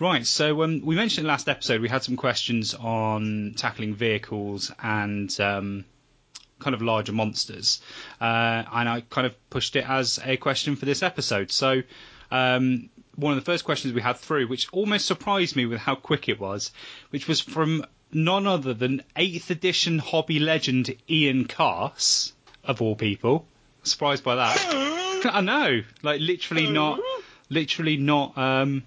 Right, 0.00 0.26
so 0.26 0.64
um, 0.64 0.84
we 0.84 0.96
mentioned 0.96 1.24
in 1.24 1.28
last 1.28 1.48
episode 1.48 1.80
we 1.80 1.88
had 1.88 2.02
some 2.02 2.16
questions 2.16 2.74
on 2.74 3.54
tackling 3.56 3.94
vehicles 3.94 4.72
and 4.82 5.30
um, 5.40 5.84
kind 6.58 6.74
of 6.74 6.82
larger 6.82 7.12
monsters, 7.12 7.80
uh, 8.20 8.64
and 8.72 8.88
I 8.88 9.02
kind 9.08 9.26
of 9.28 9.50
pushed 9.50 9.76
it 9.76 9.88
as 9.88 10.18
a 10.24 10.36
question 10.36 10.74
for 10.74 10.84
this 10.84 11.04
episode. 11.04 11.52
So 11.52 11.82
um, 12.32 12.90
one 13.16 13.32
of 13.32 13.38
the 13.38 13.44
first 13.44 13.64
questions 13.64 13.94
we 13.94 14.00
had 14.00 14.16
through, 14.16 14.48
which 14.48 14.68
almost 14.72 15.06
surprised 15.06 15.56
me 15.56 15.66
with 15.66 15.80
how 15.80 15.94
quick 15.94 16.28
it 16.28 16.40
was, 16.40 16.72
which 17.10 17.28
was 17.28 17.40
from 17.40 17.84
none 18.12 18.46
other 18.46 18.74
than 18.74 19.02
8th 19.16 19.50
edition 19.50 19.98
hobby 19.98 20.38
legend 20.38 20.94
Ian 21.08 21.46
Cars, 21.46 22.32
of 22.62 22.80
all 22.80 22.96
people. 22.96 23.46
Surprised 23.82 24.24
by 24.24 24.36
that. 24.36 25.24
I 25.32 25.40
know, 25.40 25.82
like 26.02 26.20
literally 26.20 26.68
not, 26.70 27.00
literally 27.50 27.96
not. 27.96 28.36
Um, 28.36 28.84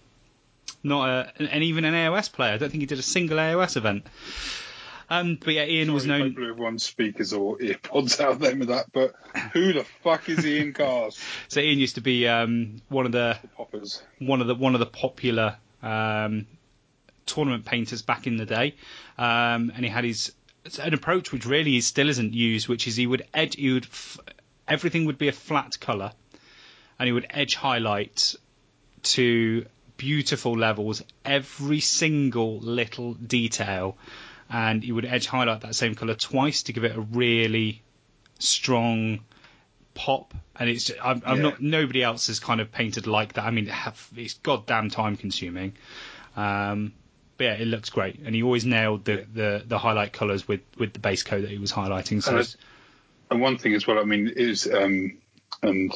not 0.84 1.09
a, 1.09 1.32
and 1.51 1.63
even 1.63 1.86
an 1.86 1.93
AOS 1.93 2.32
player. 2.32 2.53
I 2.53 2.57
don't 2.57 2.69
think 2.69 2.82
he 2.82 2.88
did 2.88 2.99
a 2.99 3.03
single 3.03 3.38
AOS 3.38 3.78
event. 3.78 4.05
Um, 5.10 5.38
but 5.43 5.53
yeah, 5.53 5.64
Ian 5.66 5.88
Sorry, 5.88 5.93
was 5.93 6.05
known. 6.05 6.22
Hopefully, 6.22 6.49
everyone's 6.49 6.84
speakers 6.84 7.34
or 7.34 7.58
earpods 7.58 8.20
out 8.24 8.39
there 8.39 8.55
with 8.55 8.68
that. 8.68 8.91
But 8.91 9.14
who 9.53 9.74
the 9.74 9.86
fuck 10.03 10.28
is 10.30 10.45
Ian 10.45 10.74
Cars? 10.74 11.18
So 11.47 11.60
Ian 11.62 11.80
used 11.80 11.95
to 11.95 12.01
be 12.01 12.28
um, 12.28 12.82
one 12.89 13.05
of 13.05 13.12
the 13.12 13.38
Poppers. 13.55 14.01
one 14.20 14.41
of 14.41 14.47
the 14.47 14.55
one 14.55 14.74
of 14.76 14.80
the 14.80 14.86
popular 14.86 15.58
um, 15.82 16.45
tournament 17.26 17.66
painters 17.66 18.01
back 18.01 18.28
in 18.28 18.38
the 18.38 18.45
day, 18.45 18.76
um, 19.18 19.72
and 19.76 19.80
he 19.84 19.88
had 19.88 20.03
his 20.03 20.34
an 20.82 20.93
approach 20.93 21.32
which 21.32 21.45
really 21.45 21.80
still 21.80 22.10
isn't 22.10 22.34
used, 22.34 22.68
which 22.68 22.88
is 22.88 22.97
he 22.97 23.08
would 23.08 23.26
edge, 23.34 23.55
he 23.55 23.72
would 23.72 23.86
f- 23.86 24.20
everything 24.68 25.05
would 25.05 25.18
be 25.18 25.30
a 25.30 25.32
flat 25.32 25.80
color, 25.80 26.12
and 26.99 27.08
he 27.08 27.14
would 27.14 27.28
edge 27.30 27.55
highlight 27.55 28.36
to 29.03 29.66
beautiful 29.95 30.58
levels 30.58 31.01
every 31.24 31.80
single 31.80 32.60
little 32.60 33.14
detail, 33.14 33.97
and 34.50 34.84
he 34.84 34.91
would 34.91 35.06
edge 35.06 35.28
highlight 35.28 35.62
that 35.62 35.76
same 35.76 35.95
color 35.95 36.16
twice 36.16 36.64
to 36.64 36.74
give 36.74 36.84
it 36.84 36.95
a 36.95 37.02
really 37.02 37.82
strong 38.39 39.20
pop. 39.93 40.34
And 40.56 40.70
it's 40.70 40.91
I'm, 41.02 41.22
I'm 41.26 41.38
Yeah. 41.38 41.43
not 41.43 41.62
nobody 41.62 42.04
else 42.04 42.28
has 42.28 42.39
kind 42.39 42.62
of 42.62 42.72
painted 42.72 43.08
like 43.08 43.34
that. 43.34 43.45
I 43.45 43.52
mean, 43.52 43.72
it's 44.16 44.34
goddamn 44.36 44.89
time 44.89 45.18
consuming. 45.18 45.74
Um, 46.36 46.93
but 47.38 47.43
yeah, 47.43 47.54
it 47.54 47.68
looks 47.68 47.89
great, 47.91 48.20
and 48.26 48.34
he 48.34 48.41
always 48.41 48.66
nailed 48.66 49.06
the, 49.06 49.28
the, 49.32 49.64
the 49.66 49.78
highlight 49.78 50.12
colours 50.12 50.48
with, 50.48 50.62
with 50.80 50.93
the 50.93 51.00
base 51.00 51.22
coat 51.22 51.41
that 51.41 51.52
he 51.52 51.60
was 51.60 51.72
highlighting. 51.72 52.24
So 52.24 52.36
And 52.36 52.56
And 53.30 53.41
one 53.41 53.58
thing 53.58 53.76
as 53.76 53.86
well, 53.86 54.00
I 54.00 54.04
mean, 54.04 54.28
is 54.28 54.68
um, 54.72 55.18
and 55.62 55.93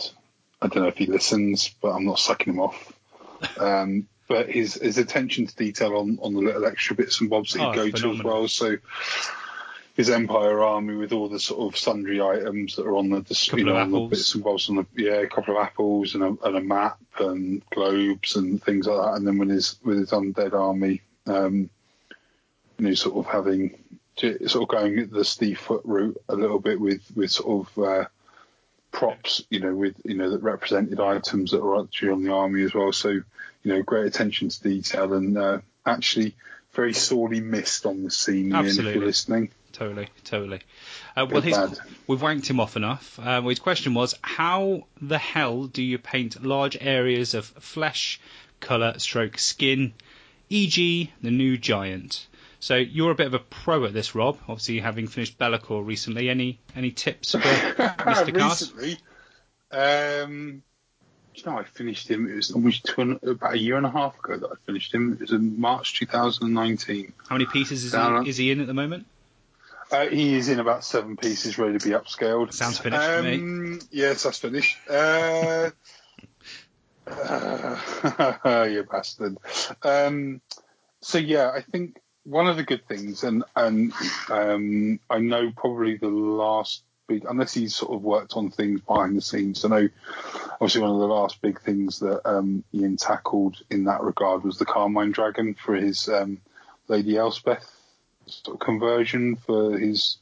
I 0.61 0.67
don't 0.67 0.83
know 0.83 0.89
if 0.89 0.97
he 0.97 1.07
listens, 1.07 1.69
but 1.81 1.89
I'm 1.89 2.05
not 2.05 2.19
sucking 2.19 2.53
him 2.53 2.59
off. 2.59 2.93
Um, 3.57 4.07
but 4.31 4.49
his 4.49 4.75
his 4.75 4.97
attention 4.97 5.47
to 5.47 5.55
detail 5.55 5.95
on, 5.97 6.19
on 6.21 6.33
the 6.33 6.41
little 6.41 6.65
extra 6.65 6.95
bits 6.95 7.21
and 7.21 7.29
bobs 7.29 7.53
that 7.53 7.61
Oh, 7.61 7.71
he 7.71 7.91
go 7.91 7.97
to 7.97 8.11
as 8.11 8.23
well. 8.23 8.47
So 8.47 8.77
his 9.95 10.09
Empire 10.09 10.63
army 10.63 10.95
with 10.95 11.11
all 11.11 11.27
the 11.27 11.39
sort 11.39 11.73
of 11.73 11.77
sundry 11.77 12.21
items 12.21 12.75
that 12.75 12.85
are 12.85 12.95
on 12.95 13.09
the 13.09 13.21
dis- 13.21 13.49
Couple 13.49 13.59
you 13.59 13.65
know 13.65 13.75
of 13.75 13.81
on 13.81 13.91
the 13.91 13.99
bits 14.07 14.33
and 14.33 14.43
bobs 14.43 14.69
on 14.69 14.77
the 14.77 14.85
yeah, 14.95 15.15
a 15.15 15.27
couple 15.27 15.57
of 15.57 15.63
apples 15.63 16.15
and 16.15 16.23
a, 16.23 16.37
and 16.45 16.57
a 16.57 16.61
map 16.61 16.99
and 17.19 17.61
globes 17.69 18.35
and 18.35 18.63
things 18.63 18.87
like 18.87 18.97
that. 18.97 19.15
And 19.15 19.27
then 19.27 19.37
with 19.37 19.49
his 19.49 19.77
with 19.83 19.97
his 19.97 20.11
undead 20.11 20.53
army, 20.53 21.01
um, 21.27 21.69
you 22.79 22.87
know, 22.87 22.93
sort 22.93 23.17
of 23.17 23.31
having 23.31 23.77
sort 24.17 24.63
of 24.63 24.67
going 24.67 25.07
the 25.09 25.25
Steve 25.25 25.59
Foot 25.59 25.81
route 25.83 26.21
a 26.29 26.35
little 26.35 26.59
bit 26.59 26.79
with 26.79 27.01
with 27.15 27.31
sort 27.31 27.67
of 27.67 27.83
uh, 27.83 28.05
props, 28.91 29.43
you 29.49 29.59
know, 29.59 29.73
with 29.73 29.95
you 30.03 30.15
know 30.15 30.29
that 30.29 30.43
represented 30.43 30.99
items 30.99 31.51
that 31.51 31.61
were 31.61 31.81
actually 31.81 32.09
on 32.09 32.23
the 32.23 32.31
army 32.31 32.63
as 32.63 32.73
well. 32.73 32.91
So 32.91 33.09
you 33.09 33.23
know, 33.63 33.81
great 33.83 34.07
attention 34.07 34.49
to 34.49 34.63
detail 34.63 35.13
and 35.13 35.37
uh, 35.37 35.59
actually 35.85 36.35
very 36.73 36.93
sorely 36.93 37.41
missed 37.41 37.85
on 37.85 38.03
the 38.03 38.11
scene. 38.11 38.49
Ian, 38.49 38.55
if 38.55 38.65
Absolutely. 38.67 38.93
you're 38.93 39.05
listening. 39.05 39.49
Totally, 39.73 40.09
totally. 40.25 40.61
Uh, 41.15 41.25
well, 41.29 41.41
his, 41.41 41.57
we've 42.07 42.19
wanked 42.19 42.47
him 42.47 42.59
off 42.59 42.75
enough. 42.75 43.19
Uh, 43.21 43.41
his 43.41 43.59
question 43.59 43.93
was, 43.93 44.15
how 44.21 44.85
the 45.01 45.17
hell 45.17 45.65
do 45.65 45.81
you 45.81 45.97
paint 45.97 46.43
large 46.43 46.77
areas 46.79 47.33
of 47.33 47.45
flesh, 47.45 48.19
colour, 48.59 48.99
stroke, 48.99 49.37
skin, 49.37 49.93
e.g. 50.49 51.11
the 51.21 51.31
new 51.31 51.57
giant? 51.57 52.27
So 52.61 52.75
you're 52.75 53.09
a 53.09 53.15
bit 53.15 53.25
of 53.25 53.33
a 53.33 53.39
pro 53.39 53.85
at 53.85 53.93
this, 53.93 54.13
Rob. 54.13 54.37
Obviously, 54.47 54.79
having 54.79 55.07
finished 55.07 55.39
Be'lakor 55.39 55.83
recently. 55.83 56.29
Any 56.29 56.59
any 56.75 56.91
tips 56.91 57.31
for 57.31 57.37
Mr. 57.39 58.37
Cast? 58.37 58.75
Recently, 58.75 58.97
um, 59.71 60.61
do 61.33 61.41
you 61.41 61.51
know, 61.51 61.57
I 61.57 61.63
finished 61.63 62.07
him. 62.07 62.29
It 62.29 62.35
was 62.35 62.51
almost 62.51 62.85
two 62.85 63.19
about 63.23 63.55
a 63.55 63.57
year 63.57 63.77
and 63.77 63.85
a 63.85 63.89
half 63.89 64.17
ago 64.19 64.37
that 64.37 64.47
I 64.47 64.55
finished 64.67 64.93
him. 64.93 65.13
It 65.13 65.21
was 65.21 65.31
in 65.31 65.59
March 65.59 65.97
2019. 65.97 67.13
How 67.27 67.35
many 67.35 67.47
pieces 67.47 67.83
is 67.83 67.93
Down. 67.93 68.25
he, 68.25 68.29
is 68.29 68.37
he 68.37 68.51
in 68.51 68.61
at 68.61 68.67
the 68.67 68.75
moment? 68.75 69.07
Uh, 69.91 70.05
he 70.05 70.35
is 70.35 70.47
in 70.47 70.59
about 70.59 70.83
seven 70.83 71.17
pieces, 71.17 71.57
ready 71.57 71.79
to 71.79 71.83
be 71.85 71.95
upscaled. 71.95 72.53
Sounds 72.53 72.77
finished 72.77 73.03
to 73.03 73.23
me. 73.23 73.35
um, 73.35 73.79
Yes, 73.89 74.21
that's 74.21 74.37
finished. 74.37 74.77
Uh, 74.87 75.71
uh, 77.07 78.67
you 78.71 78.83
bastard. 78.83 79.37
Um, 79.81 80.41
so 81.01 81.17
yeah, 81.17 81.49
I 81.49 81.61
think 81.61 81.97
one 82.23 82.47
of 82.47 82.57
the 82.57 82.63
good 82.63 82.87
things, 82.87 83.23
and 83.23 83.43
and 83.55 83.93
um, 84.29 84.99
I 85.09 85.19
know 85.19 85.51
probably 85.55 85.97
the 85.97 86.09
last 86.09 86.83
big, 87.07 87.25
unless 87.27 87.53
he's 87.53 87.75
sort 87.75 87.93
of 87.93 88.03
worked 88.03 88.33
on 88.35 88.51
things 88.51 88.81
behind 88.81 89.17
the 89.17 89.21
scenes. 89.21 89.65
I 89.65 89.69
know 89.69 89.89
obviously 90.53 90.81
one 90.81 90.91
of 90.91 90.99
the 90.99 91.07
last 91.07 91.41
big 91.41 91.61
things 91.61 91.99
that 91.99 92.27
um, 92.29 92.63
Ian 92.73 92.97
tackled 92.97 93.57
in 93.69 93.85
that 93.85 94.01
regard 94.01 94.43
was 94.43 94.57
the 94.57 94.65
Carmine 94.65 95.11
Dragon 95.11 95.55
for 95.55 95.75
his 95.75 96.07
um, 96.09 96.39
Lady 96.87 97.17
Elspeth 97.17 97.69
sort 98.27 98.55
of 98.55 98.65
conversion 98.65 99.35
for 99.35 99.77
his 99.77 100.17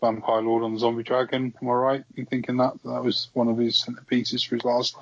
Vampire 0.00 0.42
Lord 0.42 0.64
on 0.64 0.74
the 0.74 0.80
Zombie 0.80 1.04
Dragon. 1.04 1.54
Am 1.60 1.68
I 1.68 1.72
right 1.72 2.04
in 2.16 2.26
thinking 2.26 2.56
that 2.56 2.82
that 2.84 3.04
was 3.04 3.28
one 3.34 3.48
of 3.48 3.58
his 3.58 3.84
centerpieces 3.84 4.46
for 4.46 4.56
his 4.56 4.64
last? 4.64 4.96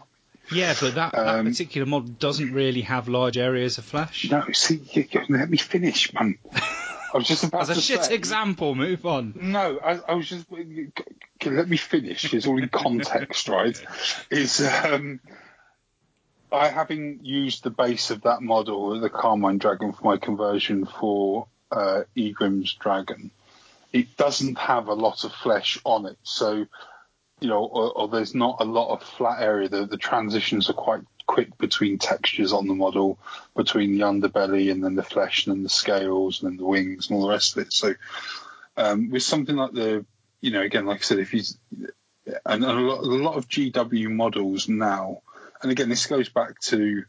Yeah, 0.53 0.75
but 0.81 0.95
that, 0.95 1.13
that 1.13 1.39
Um, 1.41 1.47
particular 1.47 1.87
model 1.87 2.09
doesn't 2.09 2.53
really 2.53 2.83
have 2.83 3.09
large 3.09 3.37
areas 3.39 3.79
of 3.79 3.85
flesh. 3.85 4.29
No, 4.31 4.45
see, 4.53 4.81
you, 4.93 5.07
you, 5.11 5.21
let 5.29 5.49
me 5.51 5.57
finish, 5.57 6.13
man. 6.13 6.39
I 6.53 7.19
was 7.19 7.27
just 7.27 7.45
about 7.49 7.63
As 7.63 7.71
a 7.71 7.75
to 7.75 7.81
shit 7.81 8.05
say, 8.05 8.15
example, 8.15 8.75
move 8.75 9.07
on. 9.07 9.35
No, 9.41 9.79
I, 9.79 10.01
I 10.09 10.15
was 10.15 10.29
just 10.29 10.47
let 10.51 11.69
me 11.69 11.77
finish. 11.77 12.33
It's 12.33 12.47
all 12.47 12.63
in 12.63 12.69
context, 12.73 13.49
right? 13.49 13.81
Is 14.31 14.61
um, 14.61 15.21
I 16.53 16.69
having 16.69 17.21
used 17.23 17.63
the 17.63 17.71
base 17.71 18.11
of 18.11 18.23
that 18.23 18.43
model, 18.43 18.99
the 19.01 19.11
Carmine 19.11 19.59
Dragon, 19.59 19.93
for 19.93 20.05
my 20.05 20.17
conversion 20.17 20.87
for 20.87 21.47
uh, 21.71 22.03
Egrimm's 22.17 22.75
Dragon, 22.75 23.31
it 23.93 24.17
doesn't 24.17 24.59
have 24.59 24.89
a 24.89 24.95
lot 24.95 25.25
of 25.25 25.33
flesh 25.33 25.79
on 25.85 26.07
it. 26.07 26.19
So, 26.23 26.67
you 27.41 27.49
know, 27.49 27.65
or, 27.65 27.93
or 27.93 28.09
there's 28.09 28.35
not 28.35 28.57
a 28.61 28.65
lot 28.65 28.93
of 28.93 29.03
flat 29.03 29.43
area. 29.43 29.69
The, 29.69 29.87
the 29.87 29.97
transitions 29.97 30.69
are 30.69 30.75
quite 30.75 31.03
quick 31.27 31.57
between 31.59 31.99
textures 31.99 32.53
on 32.53 32.67
the 32.67 32.75
model, 32.75 33.19
between 33.57 33.93
the 33.93 34.05
underbelly 34.05 34.71
and 34.71 34.83
then 34.83 34.95
the 34.95 35.03
flesh 35.03 35.47
and 35.47 35.55
then 35.55 35.63
the 35.63 35.69
scales 35.69 36.43
and 36.43 36.51
then 36.51 36.57
the 36.57 36.65
wings 36.65 37.09
and 37.09 37.17
all 37.17 37.23
the 37.23 37.33
rest 37.33 37.57
of 37.57 37.63
it. 37.63 37.73
So, 37.73 37.95
um, 38.77 39.11
with 39.11 39.23
something 39.23 39.57
like 39.57 39.73
the, 39.73 40.05
you 40.41 40.51
know, 40.51 40.63
again, 40.63 40.87
like 40.87 40.99
I 40.99 41.03
said, 41.03 41.19
if 41.19 41.33
you, 41.33 41.43
and 42.45 42.65
a 42.65 42.73
lot, 42.73 43.03
a 43.03 43.07
lot 43.07 43.37
of 43.37 43.49
GW 43.49 44.11
models 44.11 44.69
now, 44.69 45.23
and 45.63 45.71
again, 45.71 45.89
this 45.89 46.07
goes 46.07 46.29
back 46.29 46.59
to, 46.61 47.05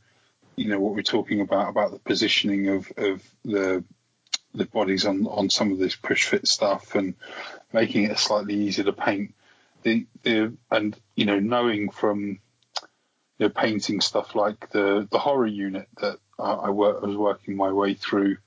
you 0.55 0.67
know, 0.69 0.79
what 0.79 0.93
we're 0.93 1.01
talking 1.01 1.41
about 1.41 1.69
about 1.69 1.91
the 1.91 1.99
positioning 1.99 2.69
of 2.69 2.91
of 2.97 3.21
the 3.43 3.83
the 4.53 4.65
bodies 4.65 5.05
on 5.05 5.25
on 5.27 5.49
some 5.49 5.71
of 5.71 5.79
this 5.79 5.95
push 5.95 6.25
fit 6.25 6.47
stuff 6.47 6.95
and 6.95 7.15
making 7.73 8.03
it 8.03 8.19
slightly 8.19 8.55
easier 8.55 8.85
to 8.85 8.93
paint. 8.93 9.33
The 9.83 10.05
the 10.23 10.53
and 10.69 10.97
you 11.15 11.25
know 11.25 11.39
knowing 11.39 11.89
from 11.89 12.39
you 13.37 13.47
know 13.47 13.49
painting 13.49 14.01
stuff 14.01 14.35
like 14.35 14.69
the 14.71 15.07
the 15.11 15.19
horror 15.19 15.47
unit 15.47 15.87
that 15.99 16.17
I, 16.39 16.51
I 16.51 16.69
work, 16.69 17.01
was 17.01 17.15
working 17.15 17.55
my 17.55 17.71
way 17.71 17.93
through 17.93 18.37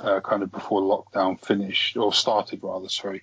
uh, 0.00 0.20
kind 0.20 0.42
of 0.42 0.52
before 0.52 0.80
lockdown 0.80 1.40
finished 1.44 1.96
or 1.96 2.12
started 2.12 2.60
rather 2.62 2.88
sorry. 2.88 3.22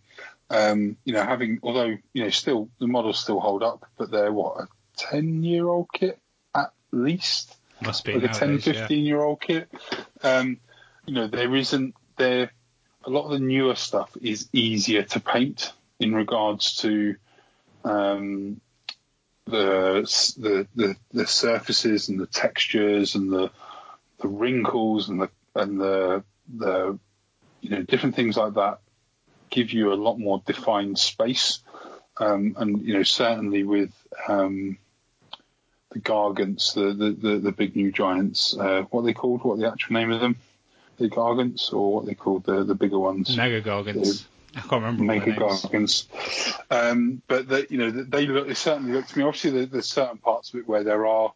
Um, 0.49 0.97
you 1.05 1.13
know 1.13 1.23
having 1.23 1.59
although 1.63 1.97
you 2.13 2.23
know 2.23 2.29
still 2.29 2.69
the 2.79 2.87
models 2.87 3.19
still 3.19 3.39
hold 3.39 3.63
up 3.63 3.89
but 3.97 4.11
they're 4.11 4.31
what 4.31 4.61
a 4.61 4.67
10 4.97 5.43
year 5.43 5.67
old 5.67 5.87
kit 5.91 6.19
at 6.53 6.71
least? 6.91 7.55
Must 7.81 8.05
be 8.05 8.13
like 8.13 8.23
nowadays, 8.23 8.67
a 8.67 8.73
10 8.73 8.73
15 8.75 8.97
yeah. 8.97 9.03
year 9.03 9.21
old 9.21 9.41
kit. 9.41 9.69
Um, 10.21 10.59
you 11.05 11.13
know 11.15 11.27
there 11.27 11.55
isn't 11.55 11.95
there 12.17 12.51
a 13.05 13.09
lot 13.09 13.25
of 13.25 13.31
the 13.31 13.39
newer 13.39 13.75
stuff 13.75 14.15
is 14.21 14.49
easier 14.53 15.03
to 15.03 15.19
paint 15.19 15.73
in 15.99 16.13
regards 16.13 16.77
to 16.77 17.15
um, 17.85 18.59
the, 19.45 20.01
the 20.37 20.67
the 20.75 20.95
the 21.13 21.27
surfaces 21.27 22.09
and 22.09 22.19
the 22.19 22.25
textures 22.25 23.15
and 23.15 23.31
the 23.31 23.51
the 24.19 24.27
wrinkles 24.27 25.07
and 25.09 25.21
the 25.21 25.29
and 25.55 25.79
the 25.79 26.23
the 26.53 26.99
you 27.61 27.69
know 27.69 27.83
different 27.83 28.15
things 28.15 28.37
like 28.37 28.55
that 28.55 28.79
give 29.49 29.71
you 29.71 29.93
a 29.93 29.95
lot 29.95 30.17
more 30.17 30.41
defined 30.45 30.97
space. 30.97 31.59
Um, 32.17 32.55
and 32.57 32.81
you 32.81 32.93
know 32.93 33.03
certainly 33.03 33.63
with 33.63 33.91
um, 34.27 34.77
the 35.91 35.99
gargants 35.99 36.73
the, 36.73 36.93
the 36.93 37.11
the 37.11 37.37
the 37.39 37.51
big 37.51 37.75
new 37.75 37.91
giants 37.91 38.57
uh, 38.57 38.83
what 38.89 39.01
are 39.01 39.05
they 39.05 39.13
called? 39.13 39.43
What 39.43 39.59
the 39.59 39.67
actual 39.67 39.93
name 39.93 40.11
of 40.11 40.21
them? 40.21 40.37
The 40.97 41.09
gargants 41.09 41.73
or 41.73 41.93
what 41.93 42.05
they 42.05 42.15
called? 42.15 42.45
The 42.45 42.63
the 42.63 42.75
bigger 42.75 42.99
ones? 42.99 43.35
Mega 43.35 43.61
Gargants. 43.61 44.25
I 44.55 44.59
can't 44.61 44.71
remember 44.71 45.01
all 45.01 45.07
Mega 45.07 45.25
their 45.31 45.39
names. 45.39 46.07
Gargants. 46.07 46.61
Um, 46.71 47.21
but 47.27 47.49
the, 47.49 47.67
you 47.69 47.77
know 47.77 47.91
they 47.91 48.25
look. 48.25 48.47
They 48.47 48.53
certainly 48.53 48.93
look 48.93 49.07
to 49.07 49.17
me. 49.17 49.25
Obviously, 49.25 49.51
there, 49.51 49.65
there's 49.65 49.87
certain 49.87 50.17
parts 50.17 50.53
of 50.53 50.59
it 50.59 50.67
where 50.67 50.83
there 50.83 51.05
are 51.05 51.33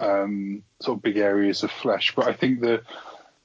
um, 0.00 0.62
sort 0.80 0.98
of 0.98 1.02
big 1.02 1.16
areas 1.16 1.62
of 1.62 1.70
flesh. 1.70 2.14
But 2.14 2.28
I 2.28 2.32
think 2.32 2.60
the 2.60 2.82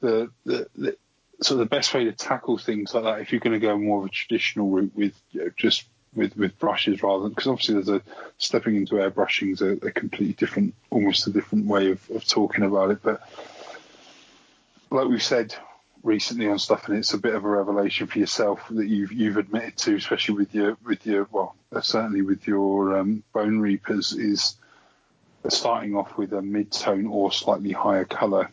the, 0.01 0.31
the, 0.45 0.67
the 0.75 0.97
so 1.41 1.55
the 1.55 1.65
best 1.65 1.93
way 1.93 2.05
to 2.05 2.11
tackle 2.11 2.57
things 2.57 2.93
like 2.93 3.03
that, 3.03 3.21
if 3.21 3.31
you're 3.31 3.41
going 3.41 3.59
to 3.59 3.65
go 3.65 3.77
more 3.77 3.99
of 3.99 4.05
a 4.05 4.09
traditional 4.09 4.69
route 4.69 4.91
with 4.95 5.13
you 5.31 5.45
know, 5.45 5.51
just 5.55 5.85
with 6.15 6.35
with 6.37 6.57
brushes 6.59 7.03
rather 7.03 7.23
than 7.23 7.29
because 7.29 7.47
obviously 7.47 7.75
there's 7.75 7.89
a 7.89 8.01
stepping 8.37 8.75
into 8.75 8.95
airbrushing 8.95 9.53
is 9.53 9.61
a, 9.61 9.71
a 9.85 9.91
completely 9.91 10.33
different, 10.33 10.73
almost 10.89 11.27
a 11.27 11.31
different 11.31 11.65
way 11.65 11.91
of, 11.91 12.09
of 12.11 12.25
talking 12.27 12.63
about 12.63 12.91
it. 12.91 12.99
But 13.01 13.21
like 14.89 15.07
we've 15.07 15.23
said 15.23 15.55
recently 16.07 16.47
on 16.47 16.57
stuff, 16.57 16.87
and 16.87 16.97
it's 16.97 17.13
a 17.13 17.17
bit 17.17 17.35
of 17.35 17.43
a 17.43 17.49
revelation 17.49 18.07
for 18.07 18.17
yourself 18.17 18.65
that 18.71 18.87
you've 18.87 19.11
you've 19.11 19.37
admitted 19.37 19.77
to, 19.77 19.95
especially 19.95 20.35
with 20.35 20.55
your 20.55 20.77
with 20.83 21.05
your 21.05 21.27
well, 21.31 21.55
uh, 21.75 21.81
certainly 21.81 22.21
with 22.21 22.47
your 22.47 22.97
um, 22.97 23.23
Bonereapers, 23.35 24.13
is 24.17 24.55
starting 25.49 25.95
off 25.95 26.17
with 26.17 26.33
a 26.33 26.41
mid-tone 26.41 27.07
or 27.07 27.31
slightly 27.31 27.71
higher 27.71 28.05
color 28.05 28.49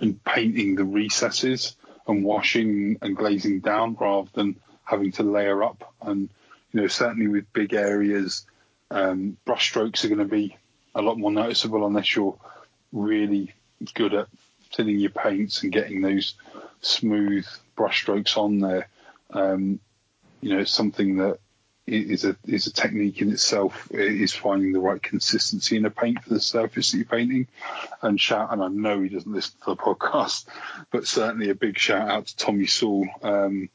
and 0.00 0.22
painting 0.24 0.74
the 0.74 0.84
recesses 0.84 1.76
and 2.06 2.24
washing 2.24 2.98
and 3.00 3.16
glazing 3.16 3.60
down 3.60 3.96
rather 4.00 4.28
than 4.34 4.56
having 4.84 5.12
to 5.12 5.22
layer 5.22 5.62
up. 5.62 5.94
And 6.02 6.28
you 6.72 6.80
know, 6.80 6.88
certainly 6.88 7.28
with 7.28 7.52
big 7.52 7.74
areas, 7.74 8.46
um, 8.90 9.36
brush 9.44 9.68
strokes 9.68 10.04
are 10.04 10.08
going 10.08 10.18
to 10.18 10.24
be 10.24 10.56
a 10.94 11.02
lot 11.02 11.18
more 11.18 11.30
noticeable 11.30 11.86
unless 11.86 12.16
you're 12.16 12.38
really 12.92 13.52
good 13.94 14.14
at 14.14 14.28
filling 14.72 14.98
your 14.98 15.10
paints 15.10 15.62
and 15.62 15.72
getting 15.72 16.00
those 16.00 16.34
smooth 16.84 17.46
brushstrokes 17.76 18.36
on 18.36 18.58
there. 18.58 18.88
Um, 19.30 19.80
you 20.40 20.50
know, 20.50 20.60
it's 20.60 20.70
something 20.70 21.16
that 21.16 21.38
is 21.86 22.24
a 22.24 22.36
is 22.46 22.66
a 22.66 22.72
technique 22.72 23.20
in 23.20 23.30
itself. 23.30 23.88
It 23.90 24.20
is 24.20 24.32
finding 24.32 24.72
the 24.72 24.80
right 24.80 25.02
consistency 25.02 25.76
in 25.76 25.84
a 25.84 25.90
paint 25.90 26.22
for 26.22 26.30
the 26.30 26.40
surface 26.40 26.90
that 26.90 26.96
you're 26.96 27.06
painting. 27.06 27.46
And 28.00 28.20
shout, 28.20 28.52
and 28.52 28.62
I 28.62 28.68
know 28.68 29.02
he 29.02 29.08
doesn't 29.08 29.32
listen 29.32 29.58
to 29.64 29.70
the 29.70 29.76
podcast, 29.82 30.46
but 30.90 31.06
certainly 31.06 31.50
a 31.50 31.54
big 31.54 31.78
shout 31.78 32.08
out 32.08 32.26
to 32.26 32.36
Tommy 32.36 32.66
Saul, 32.66 33.06
um, 33.22 33.68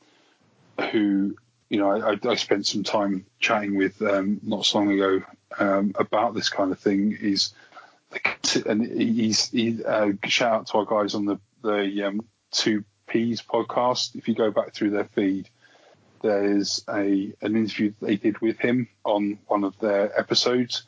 who 0.91 1.35
you 1.69 1.79
know 1.79 1.91
I, 1.91 2.17
I, 2.27 2.35
spent 2.35 2.65
some 2.65 2.83
time 2.83 3.25
chatting 3.39 3.75
with 3.75 4.01
um, 4.01 4.39
not 4.43 4.65
so 4.65 4.79
long 4.79 4.91
ago 4.91 5.21
um, 5.59 5.93
about 5.95 6.33
this 6.33 6.49
kind 6.49 6.71
of 6.71 6.79
thing. 6.79 7.17
Is 7.19 7.53
and 8.65 8.85
he's 8.85 9.49
he, 9.49 9.83
uh, 9.83 10.13
shout 10.25 10.53
out 10.53 10.67
to 10.67 10.77
our 10.79 10.85
guys 10.85 11.13
on 11.13 11.25
the 11.25 11.39
the 11.61 12.03
um, 12.07 12.21
two 12.51 12.83
P's 13.09 13.41
podcast. 13.41 14.15
If 14.15 14.27
you 14.27 14.35
go 14.35 14.51
back 14.51 14.73
through 14.73 14.91
their 14.91 15.05
feed, 15.05 15.49
there's 16.21 16.83
a 16.87 17.33
an 17.41 17.55
interview 17.55 17.93
they 18.01 18.15
did 18.15 18.39
with 18.39 18.57
him 18.57 18.87
on 19.03 19.39
one 19.47 19.63
of 19.63 19.77
their 19.79 20.17
episodes, 20.17 20.83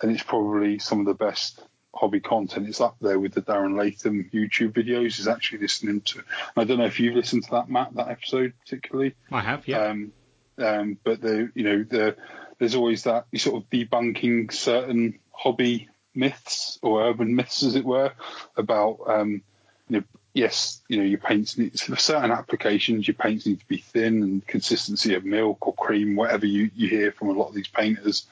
and 0.00 0.10
it's 0.10 0.22
probably 0.22 0.78
some 0.78 1.00
of 1.00 1.06
the 1.06 1.14
best 1.14 1.62
hobby 1.94 2.20
content. 2.20 2.68
It's 2.68 2.80
up 2.80 2.96
there 3.00 3.18
with 3.18 3.32
the 3.32 3.42
Darren 3.42 3.78
Latham 3.78 4.30
YouTube 4.32 4.72
videos. 4.72 5.18
Is 5.18 5.28
actually 5.28 5.60
listening 5.60 6.02
to. 6.02 6.22
I 6.56 6.64
don't 6.64 6.78
know 6.78 6.86
if 6.86 7.00
you've 7.00 7.16
listened 7.16 7.44
to 7.44 7.50
that 7.52 7.70
Matt 7.70 7.94
that 7.94 8.08
episode 8.08 8.52
particularly. 8.64 9.14
I 9.30 9.40
have, 9.40 9.66
yeah. 9.66 9.86
Um, 9.86 10.12
um, 10.58 10.98
but 11.02 11.20
the 11.20 11.50
you 11.54 11.64
know 11.64 11.84
the 11.84 12.16
there's 12.58 12.74
always 12.74 13.04
that 13.04 13.26
sort 13.36 13.62
of 13.62 13.70
debunking 13.70 14.52
certain 14.52 15.18
hobby 15.32 15.88
myths 16.14 16.78
or 16.82 17.08
urban 17.08 17.34
myths, 17.34 17.62
as 17.62 17.74
it 17.76 17.84
were, 17.84 18.12
about 18.56 19.00
um, 19.06 19.42
you 19.88 19.98
know, 19.98 20.02
yes, 20.40 20.80
you 20.88 20.96
know, 20.96 21.04
your 21.04 21.18
paints 21.18 21.58
need 21.58 21.78
for 21.78 21.96
certain 21.96 22.30
applications, 22.30 23.06
your 23.06 23.14
paints 23.14 23.44
need 23.44 23.60
to 23.60 23.66
be 23.66 23.76
thin 23.76 24.22
and 24.22 24.46
consistency 24.46 25.14
of 25.14 25.24
milk 25.24 25.66
or 25.66 25.74
cream, 25.74 26.16
whatever 26.16 26.46
you, 26.46 26.70
you 26.74 26.88
hear 26.88 27.12
from 27.12 27.28
a 27.28 27.32
lot 27.32 27.48
of 27.48 27.54
these 27.54 27.68
painters. 27.68 28.26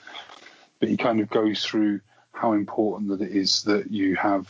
But 0.80 0.88
he 0.88 0.96
kind 0.96 1.20
of 1.20 1.28
goes 1.28 1.62
through 1.62 2.00
how 2.32 2.52
important 2.54 3.10
that 3.10 3.20
it 3.20 3.32
is 3.32 3.64
that 3.64 3.90
you 3.90 4.16
have 4.16 4.46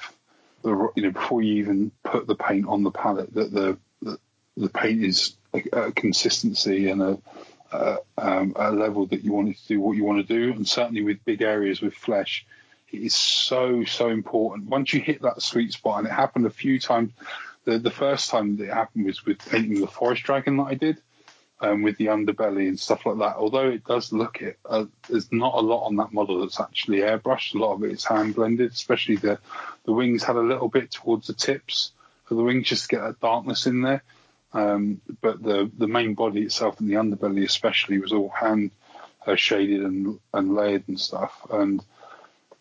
the 0.62 0.90
you 0.94 1.02
know 1.02 1.10
before 1.10 1.42
you 1.42 1.54
even 1.54 1.90
put 2.04 2.26
the 2.26 2.34
paint 2.34 2.66
on 2.68 2.82
the 2.82 2.90
palette 2.90 3.32
that 3.34 3.52
the 3.52 3.78
the, 4.02 4.18
the 4.56 4.68
paint 4.68 5.02
is 5.02 5.36
a, 5.54 5.62
a 5.72 5.92
consistency 5.92 6.90
and 6.90 7.02
a 7.02 7.18
um, 8.16 8.54
a 8.56 8.72
level 8.72 9.06
that 9.06 9.22
you 9.22 9.32
want 9.32 9.48
it 9.48 9.58
to 9.58 9.68
do 9.68 9.80
what 9.80 9.96
you 9.96 10.04
want 10.04 10.26
to 10.26 10.34
do, 10.34 10.52
and 10.52 10.66
certainly 10.66 11.02
with 11.02 11.24
big 11.24 11.42
areas 11.42 11.80
with 11.80 11.94
flesh, 11.94 12.46
it 12.90 13.02
is 13.02 13.14
so 13.14 13.84
so 13.84 14.08
important. 14.08 14.68
Once 14.68 14.92
you 14.92 15.00
hit 15.00 15.22
that 15.22 15.42
sweet 15.42 15.72
spot, 15.72 15.98
and 15.98 16.06
it 16.06 16.12
happened 16.12 16.46
a 16.46 16.50
few 16.50 16.78
times. 16.78 17.10
The 17.68 17.78
the 17.78 17.90
first 17.90 18.30
time 18.30 18.56
that 18.56 18.64
it 18.64 18.72
happened 18.72 19.04
was 19.04 19.26
with 19.26 19.46
painting 19.46 19.82
the 19.82 19.86
forest 19.86 20.22
dragon 20.22 20.56
that 20.56 20.68
I 20.68 20.74
did, 20.74 21.02
um, 21.60 21.82
with 21.82 21.98
the 21.98 22.06
underbelly 22.06 22.66
and 22.66 22.80
stuff 22.80 23.04
like 23.04 23.18
that. 23.18 23.36
Although 23.36 23.68
it 23.68 23.84
does 23.84 24.10
look 24.10 24.40
it, 24.40 24.58
uh, 24.64 24.86
there's 25.06 25.30
not 25.30 25.52
a 25.52 25.60
lot 25.60 25.84
on 25.84 25.96
that 25.96 26.14
model 26.14 26.40
that's 26.40 26.60
actually 26.60 27.00
airbrushed. 27.00 27.54
A 27.54 27.58
lot 27.58 27.74
of 27.74 27.84
it 27.84 27.92
is 27.92 28.06
hand 28.06 28.34
blended, 28.36 28.72
especially 28.72 29.16
the 29.16 29.38
the 29.84 29.92
wings 29.92 30.22
had 30.22 30.36
a 30.36 30.40
little 30.40 30.68
bit 30.68 30.92
towards 30.92 31.26
the 31.26 31.34
tips 31.34 31.90
for 32.24 32.36
the 32.36 32.42
wings 32.42 32.68
just 32.68 32.84
to 32.84 32.96
get 32.96 33.02
that 33.02 33.20
darkness 33.20 33.66
in 33.66 33.82
there. 33.82 34.02
Um, 34.54 35.02
but 35.20 35.42
the 35.42 35.70
the 35.76 35.88
main 35.88 36.14
body 36.14 36.44
itself 36.44 36.80
and 36.80 36.88
the 36.88 36.94
underbelly 36.94 37.44
especially 37.44 37.98
was 37.98 38.14
all 38.14 38.30
hand 38.30 38.70
uh, 39.26 39.36
shaded 39.36 39.82
and 39.82 40.18
and 40.32 40.54
layered 40.54 40.84
and 40.88 40.98
stuff. 40.98 41.46
And 41.50 41.84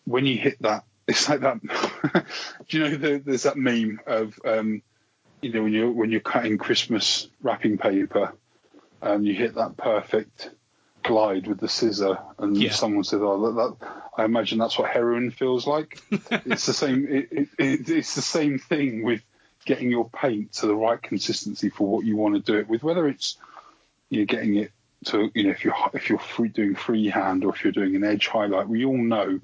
when 0.04 0.26
you 0.26 0.36
hit 0.36 0.60
that, 0.60 0.84
it's 1.08 1.30
like 1.30 1.40
that. 1.40 1.62
do 2.68 2.76
you 2.76 2.84
know 2.84 2.96
the, 2.96 3.22
there's 3.24 3.44
that 3.44 3.56
meme 3.56 4.00
of 4.06 4.38
um, 4.44 4.82
you 5.40 5.52
know 5.52 5.62
when 5.62 5.72
you're 5.72 5.90
when 5.90 6.10
you're 6.10 6.20
cutting 6.20 6.58
Christmas 6.58 7.28
wrapping 7.42 7.78
paper 7.78 8.32
and 9.00 9.26
you 9.26 9.34
hit 9.34 9.54
that 9.54 9.76
perfect 9.76 10.50
glide 11.04 11.46
with 11.46 11.60
the 11.60 11.68
scissor, 11.68 12.18
and 12.38 12.56
Yeah. 12.56 12.72
someone 12.72 13.04
says, 13.04 13.20
"Oh, 13.22 13.52
that, 13.52 13.78
that, 13.80 13.92
I 14.16 14.24
imagine 14.24 14.58
that's 14.58 14.78
what 14.78 14.90
heroin 14.90 15.30
feels 15.30 15.66
like." 15.66 16.00
it's 16.10 16.66
the 16.66 16.74
same. 16.74 17.06
It, 17.08 17.28
it, 17.30 17.48
it, 17.58 17.88
it's 17.90 18.14
the 18.14 18.22
same 18.22 18.58
thing 18.58 19.02
with 19.02 19.22
getting 19.64 19.90
your 19.90 20.08
paint 20.10 20.52
to 20.54 20.66
the 20.66 20.74
right 20.74 21.00
consistency 21.00 21.68
for 21.68 21.86
what 21.86 22.04
you 22.04 22.16
want 22.16 22.34
to 22.34 22.40
do 22.40 22.58
it 22.58 22.68
with. 22.68 22.82
Whether 22.82 23.08
it's 23.08 23.36
you're 24.10 24.26
getting 24.26 24.56
it 24.56 24.72
to 25.06 25.30
you 25.34 25.44
know 25.44 25.50
if 25.50 25.64
you're 25.64 25.74
if 25.94 26.10
you're 26.10 26.18
free, 26.18 26.48
doing 26.48 26.74
freehand 26.74 27.44
or 27.44 27.54
if 27.54 27.62
you're 27.62 27.72
doing 27.72 27.94
an 27.94 28.04
edge 28.04 28.26
highlight, 28.26 28.68
we 28.68 28.84
all 28.84 28.98
know 28.98 29.40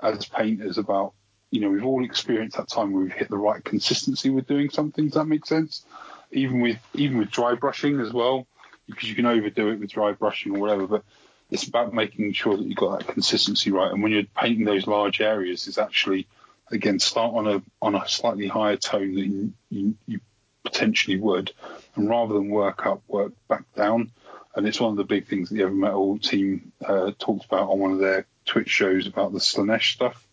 as 0.00 0.24
painters 0.26 0.78
about 0.78 1.12
you 1.54 1.60
know 1.60 1.70
we've 1.70 1.86
all 1.86 2.04
experienced 2.04 2.56
that 2.56 2.68
time 2.68 2.92
where 2.92 3.04
we've 3.04 3.12
hit 3.12 3.30
the 3.30 3.38
right 3.38 3.62
consistency 3.62 4.28
with 4.28 4.48
doing 4.48 4.70
something. 4.70 5.04
Does 5.04 5.14
that 5.14 5.26
make 5.26 5.46
sense? 5.46 5.84
Even 6.32 6.60
with 6.60 6.78
even 6.94 7.18
with 7.18 7.30
dry 7.30 7.54
brushing 7.54 8.00
as 8.00 8.12
well, 8.12 8.48
because 8.88 9.08
you 9.08 9.14
can 9.14 9.24
overdo 9.24 9.68
it 9.68 9.78
with 9.78 9.92
dry 9.92 10.10
brushing 10.10 10.56
or 10.56 10.58
whatever, 10.58 10.88
but 10.88 11.04
it's 11.52 11.68
about 11.68 11.94
making 11.94 12.32
sure 12.32 12.56
that 12.56 12.66
you've 12.66 12.76
got 12.76 12.98
that 12.98 13.12
consistency 13.12 13.70
right. 13.70 13.92
And 13.92 14.02
when 14.02 14.10
you're 14.10 14.24
painting 14.24 14.64
those 14.64 14.88
large 14.88 15.20
areas, 15.20 15.68
it's 15.68 15.78
actually 15.78 16.26
again 16.72 16.98
start 16.98 17.34
on 17.34 17.46
a 17.46 17.62
on 17.80 17.94
a 17.94 18.08
slightly 18.08 18.48
higher 18.48 18.76
tone 18.76 19.14
than 19.14 19.54
you, 19.70 19.94
you 20.08 20.20
potentially 20.64 21.20
would, 21.20 21.52
and 21.94 22.08
rather 22.08 22.34
than 22.34 22.48
work 22.48 22.84
up, 22.84 23.02
work 23.06 23.32
back 23.46 23.62
down. 23.76 24.10
And 24.56 24.66
it's 24.66 24.80
one 24.80 24.90
of 24.90 24.96
the 24.96 25.04
big 25.04 25.28
things 25.28 25.50
that 25.50 25.54
the 25.54 25.62
'Eavy 25.62 25.74
Metal 25.74 26.18
team 26.18 26.72
uh, 26.84 27.12
talked 27.16 27.44
about 27.44 27.70
on 27.70 27.78
one 27.78 27.92
of 27.92 28.00
their 28.00 28.26
Twitch 28.44 28.70
shows 28.70 29.06
about 29.06 29.32
the 29.32 29.38
Slaanesh 29.38 29.92
stuff. 29.92 30.23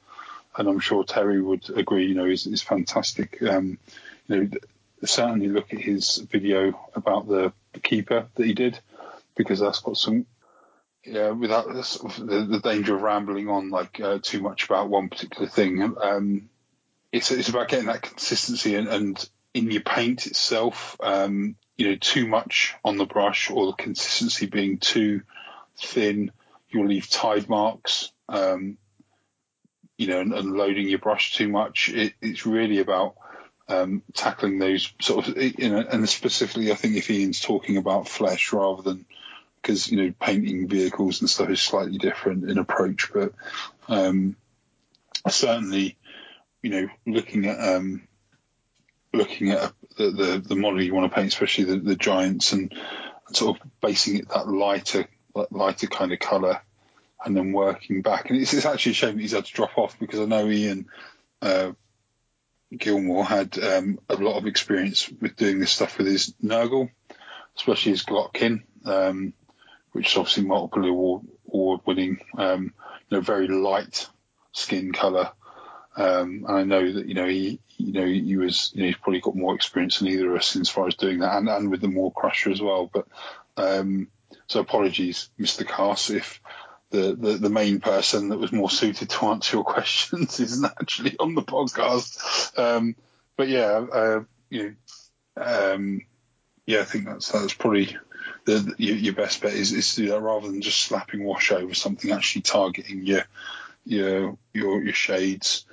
And 0.56 0.68
I'm 0.68 0.80
sure 0.80 1.04
Terry 1.04 1.42
would 1.42 1.70
agree. 1.70 2.08
You 2.08 2.16
know, 2.16 2.26
is 2.26 2.46
is 2.48 2.62
fantastic. 2.62 3.42
Um, 3.42 3.78
you 4.28 4.36
know, 4.36 4.50
certainly 5.04 5.48
look 5.48 5.74
at 5.74 5.80
his 5.80 6.18
video 6.18 6.80
about 6.96 7.28
the, 7.28 7.54
the 7.74 7.80
keeper 7.80 8.28
that 8.36 8.46
he 8.46 8.54
did 8.54 8.80
because 9.36 9.60
that's 9.60 9.80
got 9.80 9.98
some 9.98 10.26
yeah, 11.04 11.32
without 11.32 11.68
the, 11.68 12.48
the, 12.48 12.60
danger 12.60 12.96
of 12.96 13.02
rambling 13.02 13.50
on 13.50 13.72
like 13.72 14.00
uh, 14.00 14.20
too 14.22 14.40
much 14.40 14.66
about 14.66 14.90
one 14.90 15.10
particular 15.10 15.48
thing, 15.48 15.96
um, 16.00 16.50
it's 17.12 17.32
it's 17.32 17.50
about 17.50 17.70
getting 17.70 17.88
that 17.88 18.04
consistency 18.04 18.76
and, 18.76 18.88
and 18.88 19.30
in 19.54 19.72
your 19.72 19.82
paint 19.82 20.28
itself, 20.28 20.96
um, 21.02 21.56
you 21.76 21.90
know, 21.90 21.96
too 21.96 22.28
much 22.28 22.76
on 22.86 22.98
the 22.98 23.06
brush 23.06 23.50
or 23.50 23.68
the 23.68 23.74
consistency 23.74 24.46
being 24.46 24.78
too 24.78 25.22
thin, 25.78 26.32
you'll 26.70 26.88
leave 26.88 27.10
tide 27.10 27.50
marks, 27.50 28.12
um, 28.30 28.78
you 30.02 30.08
know, 30.08 30.20
and, 30.20 30.34
and, 30.34 30.54
loading 30.54 30.90
your 30.90 30.98
brush 30.98 31.36
too 31.36 31.48
much. 31.48 31.90
It, 31.90 32.14
it's 32.22 32.48
really 32.48 32.80
about 32.80 33.14
um, 33.68 34.02
tackling 34.14 34.58
those 34.58 34.92
sort 35.00 35.28
of, 35.28 35.38
you 35.38 35.70
know, 35.70 35.78
and 35.78 36.10
specifically, 36.10 36.72
I 36.72 36.76
think 36.76 36.96
if 36.96 37.12
Ian's 37.12 37.40
talking 37.40 37.78
about 37.78 38.08
flesh 38.08 38.52
rather 38.52 38.82
than 38.82 39.06
because 39.62 39.92
you 39.92 40.02
know 40.02 40.14
painting 40.20 40.68
vehicles 40.68 41.22
and 41.22 41.30
stuff 41.30 41.52
is 41.52 41.62
slightly 41.62 42.00
different 42.00 42.50
in 42.50 42.58
approach, 42.58 43.12
but 43.14 43.34
um, 43.88 44.36
certainly, 45.30 45.98
you 46.64 46.72
know, 46.72 46.88
looking 47.06 47.46
at 47.46 47.60
um, 47.60 48.08
looking 49.14 49.52
at 49.52 49.72
the, 50.00 50.10
the, 50.10 50.44
the 50.44 50.56
model 50.56 50.82
you 50.82 50.96
want 50.96 51.12
to 51.12 51.16
paint, 51.16 51.28
especially 51.28 51.66
the, 51.66 51.78
the 51.78 51.96
giants, 51.96 52.54
and, 52.54 52.74
sort 53.34 53.56
of 53.56 53.72
basing 53.82 54.18
it 54.18 54.30
that 54.30 54.48
lighter 54.48 55.08
lighter 55.52 55.88
kind 55.88 56.12
of 56.12 56.20
colour, 56.20 56.60
and 57.26 57.36
then 57.36 57.52
working 57.54 58.02
back. 58.02 58.30
And 58.30 58.42
it's, 58.42 58.54
it's, 58.54 58.66
actually 58.66 58.94
a 58.94 58.96
shame 58.96 59.16
that 59.16 59.22
he's 59.22 59.34
had 59.34 59.46
to 59.46 59.54
drop 59.54 59.78
off 59.78 60.00
because 60.00 60.20
I 60.20 60.26
know 60.26 60.48
Ian 60.48 60.88
uh, 61.42 61.72
Gilmore 62.76 63.26
had 63.26 63.58
um, 63.60 64.00
a 64.10 64.16
lot 64.16 64.38
of 64.38 64.48
experience 64.48 65.10
with 65.22 65.36
doing 65.36 65.60
this 65.60 65.72
stuff 65.72 65.98
with 65.98 66.08
his 66.08 66.34
Nurgle, 66.44 66.90
especially 67.56 67.92
his 67.92 68.04
Glottkin. 68.04 68.64
Um, 68.86 69.34
which 69.92 70.12
is 70.12 70.18
obviously 70.18 70.44
multiple 70.44 70.88
award 70.88 71.24
award 71.48 71.82
winning, 71.86 72.20
um, 72.38 72.74
you 73.10 73.18
know, 73.18 73.22
very 73.22 73.48
light 73.48 74.08
skin 74.54 74.92
color. 74.92 75.32
Um, 75.96 76.46
and 76.48 76.58
I 76.58 76.64
know 76.64 76.92
that 76.94 77.08
you 77.08 77.14
know 77.14 77.28
he, 77.28 77.60
you 77.78 77.94
know, 77.94 78.06
he 78.06 78.38
was, 78.38 78.72
you 78.74 78.82
know, 78.82 78.88
he's 78.88 78.98
probably 78.98 79.20
got 79.20 79.36
more 79.36 79.56
experience 79.56 80.00
than 80.00 80.08
either 80.08 80.32
of 80.32 80.38
us 80.38 80.56
as 80.56 80.70
far 80.70 80.88
as 80.88 80.96
doing 80.96 81.20
that, 81.20 81.38
and, 81.38 81.50
and 81.50 81.70
with 81.70 81.82
the 81.82 81.88
Mawcrusha 81.88 82.52
as 82.52 82.62
well. 82.62 82.90
But 82.92 83.08
um, 83.58 84.08
so 84.48 84.62
apologies, 84.62 85.30
Mr. 85.40 85.68
Cass, 85.68 86.10
if 86.10 86.42
the, 86.92 87.16
the, 87.16 87.38
the 87.38 87.50
main 87.50 87.80
person 87.80 88.30
that 88.30 88.38
was 88.38 88.52
more 88.52 88.70
suited 88.70 89.10
to 89.10 89.26
answer 89.28 89.58
your 89.58 89.64
questions 89.66 90.40
isn't 90.40 90.66
actually 90.66 91.16
on 91.20 91.34
the 91.36 91.42
podcast. 91.42 92.58
Um, 92.58 92.96
but 93.36 93.48
yeah, 93.48 93.86
uh, 93.92 94.24
you 94.50 94.76
know, 95.36 95.74
um, 95.74 96.02
yeah, 96.66 96.82
I 96.82 96.84
think 96.84 97.06
that's 97.06 97.32
that's 97.32 97.54
probably 97.54 97.98
the, 98.46 98.74
your, 98.78 98.96
your, 98.96 99.14
best 99.14 99.42
bet 99.42 99.54
is, 99.54 99.72
is 99.72 99.96
to 99.96 100.02
do 100.02 100.10
that 100.10 100.22
rather 100.22 100.48
than 100.48 100.62
just 100.62 100.82
slapping 100.82 101.24
wash 101.24 101.52
over 101.52 101.74
something, 101.74 102.12
actually 102.12 102.42
targeting 102.42 103.06
your 103.06 103.24
your 103.86 104.38
your, 104.54 104.84
your 104.84 104.94
shades 104.94 105.66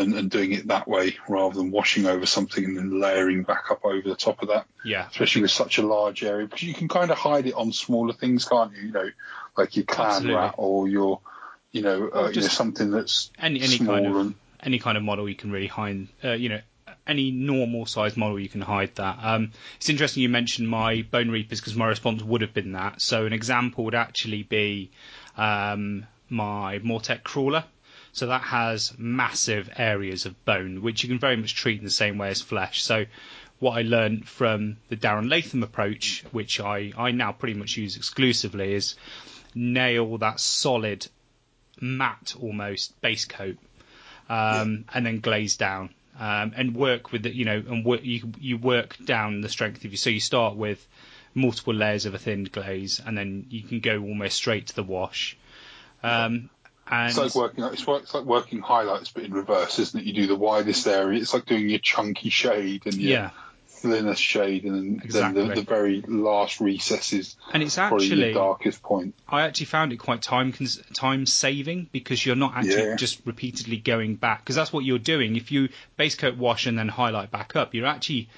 and, 0.00 0.14
and 0.14 0.30
doing 0.30 0.52
it 0.52 0.68
that 0.68 0.88
way 0.88 1.16
rather 1.28 1.54
than 1.54 1.70
washing 1.70 2.06
over 2.06 2.26
something 2.26 2.64
and 2.64 2.76
then 2.76 3.00
layering 3.00 3.42
back 3.42 3.70
up 3.70 3.84
over 3.84 4.08
the 4.08 4.16
top 4.16 4.42
of 4.42 4.48
that. 4.48 4.66
Yeah. 4.84 5.06
Especially 5.08 5.42
with 5.42 5.50
such 5.50 5.78
a 5.78 5.82
large 5.82 6.22
area 6.22 6.46
because 6.46 6.62
you 6.62 6.74
can 6.74 6.88
kind 6.88 7.10
of 7.10 7.18
hide 7.18 7.46
it 7.46 7.54
on 7.54 7.72
smaller 7.72 8.12
things, 8.12 8.44
can't 8.44 8.72
you? 8.74 8.88
You 8.88 8.92
know, 8.92 9.10
like 9.56 9.76
your 9.76 9.84
clan 9.84 10.08
Absolutely. 10.08 10.34
rat 10.34 10.54
or 10.56 10.88
your, 10.88 11.20
you 11.72 11.82
know, 11.82 12.08
uh, 12.08 12.30
you 12.32 12.40
know 12.40 12.48
something 12.48 12.90
that's 12.90 13.30
any 13.38 13.60
any 13.60 13.78
kind 13.78 14.06
of 14.06 14.34
any 14.62 14.78
kind 14.78 14.96
of 14.96 15.04
model 15.04 15.28
you 15.28 15.36
can 15.36 15.50
really 15.50 15.66
hide. 15.66 16.08
Uh, 16.24 16.32
you 16.32 16.48
know, 16.48 16.60
any 17.06 17.30
normal 17.30 17.86
size 17.86 18.16
model, 18.16 18.38
you 18.38 18.48
can 18.48 18.60
hide 18.60 18.94
that. 18.96 19.18
Um, 19.22 19.52
it's 19.76 19.88
interesting 19.88 20.22
you 20.22 20.28
mentioned 20.28 20.68
my 20.68 21.02
Bonereapers 21.10 21.60
because 21.60 21.74
my 21.74 21.86
response 21.86 22.22
would 22.22 22.40
have 22.40 22.54
been 22.54 22.72
that. 22.72 23.02
So 23.02 23.26
an 23.26 23.32
example 23.32 23.84
would 23.84 23.94
actually 23.94 24.42
be 24.42 24.90
um, 25.36 26.06
my 26.28 26.78
Mortek 26.78 27.22
Crawler. 27.22 27.64
So 28.12 28.26
that 28.26 28.42
has 28.42 28.92
massive 28.98 29.70
areas 29.76 30.26
of 30.26 30.44
bone, 30.44 30.82
which 30.82 31.02
you 31.02 31.08
can 31.08 31.18
very 31.18 31.36
much 31.36 31.54
treat 31.54 31.78
in 31.78 31.84
the 31.84 31.90
same 31.90 32.18
way 32.18 32.28
as 32.28 32.40
flesh. 32.40 32.82
So 32.82 33.06
what 33.60 33.72
I 33.72 33.82
learned 33.82 34.28
from 34.28 34.78
the 34.88 34.96
Darren 34.96 35.30
Latham 35.30 35.62
approach, 35.62 36.24
which 36.32 36.60
I, 36.60 36.92
I 36.96 37.12
now 37.12 37.32
pretty 37.32 37.54
much 37.54 37.76
use 37.76 37.96
exclusively, 37.96 38.74
is 38.74 38.96
nail 39.54 40.18
that 40.18 40.40
solid 40.40 41.06
matte 41.80 42.34
almost 42.40 43.00
base 43.00 43.24
coat 43.24 43.58
um, 44.28 44.84
yeah. 44.88 44.94
and 44.94 45.06
then 45.06 45.20
glaze 45.20 45.56
down 45.56 45.90
um, 46.18 46.52
and 46.56 46.74
work 46.74 47.12
with 47.12 47.24
it, 47.26 47.34
you 47.34 47.44
know, 47.44 47.62
and 47.66 47.84
work, 47.84 48.04
you 48.04 48.32
you 48.38 48.58
work 48.58 48.96
down 49.04 49.40
the 49.40 49.48
strength 49.48 49.84
of 49.84 49.90
you. 49.90 49.96
So 49.96 50.10
you 50.10 50.20
start 50.20 50.54
with 50.56 50.86
multiple 51.34 51.74
layers 51.74 52.06
of 52.06 52.14
a 52.14 52.18
thin 52.18 52.44
glaze, 52.44 53.00
and 53.04 53.16
then 53.16 53.46
you 53.48 53.62
can 53.62 53.80
go 53.80 54.02
almost 54.02 54.36
straight 54.36 54.68
to 54.68 54.76
the 54.76 54.82
wash. 54.82 55.36
Um, 56.02 56.50
and 56.88 57.08
it's 57.08 57.18
like 57.18 57.34
working. 57.34 57.64
It's, 57.64 57.84
it's 57.86 58.14
like 58.14 58.24
working 58.24 58.60
highlights, 58.60 59.10
but 59.10 59.24
in 59.24 59.32
reverse, 59.32 59.78
isn't 59.78 60.00
it? 60.00 60.06
You 60.06 60.12
do 60.12 60.26
the 60.26 60.36
widest 60.36 60.86
area. 60.86 61.20
It's 61.20 61.34
like 61.34 61.46
doing 61.46 61.68
your 61.68 61.78
chunky 61.78 62.30
shade 62.30 62.86
and 62.86 62.94
your, 62.94 63.12
yeah 63.12 63.30
thinnest 63.80 64.22
shade, 64.22 64.64
and 64.64 65.02
exactly. 65.02 65.40
then 65.40 65.48
the, 65.48 65.54
the, 65.56 65.62
very 65.62 66.02
last 66.06 66.60
recesses. 66.60 67.36
And 67.52 67.62
it's 67.62 67.78
actually 67.78 68.08
the 68.08 68.32
darkest 68.34 68.82
point. 68.82 69.14
I 69.28 69.42
actually 69.42 69.66
found 69.66 69.92
it 69.92 69.96
quite 69.96 70.22
time 70.22 70.52
time 70.94 71.26
saving 71.26 71.88
because 71.92 72.24
you're 72.24 72.36
not 72.36 72.54
actually 72.56 72.88
yeah. 72.88 72.96
just 72.96 73.20
repeatedly 73.24 73.78
going 73.78 74.16
back 74.16 74.40
because 74.40 74.56
that's 74.56 74.72
what 74.72 74.84
you're 74.84 74.98
doing. 74.98 75.36
If 75.36 75.50
you 75.50 75.70
base 75.96 76.14
coat 76.14 76.36
wash 76.36 76.66
and 76.66 76.78
then 76.78 76.88
highlight 76.88 77.30
back 77.30 77.56
up, 77.56 77.74
you're 77.74 77.86
actually 77.86 78.28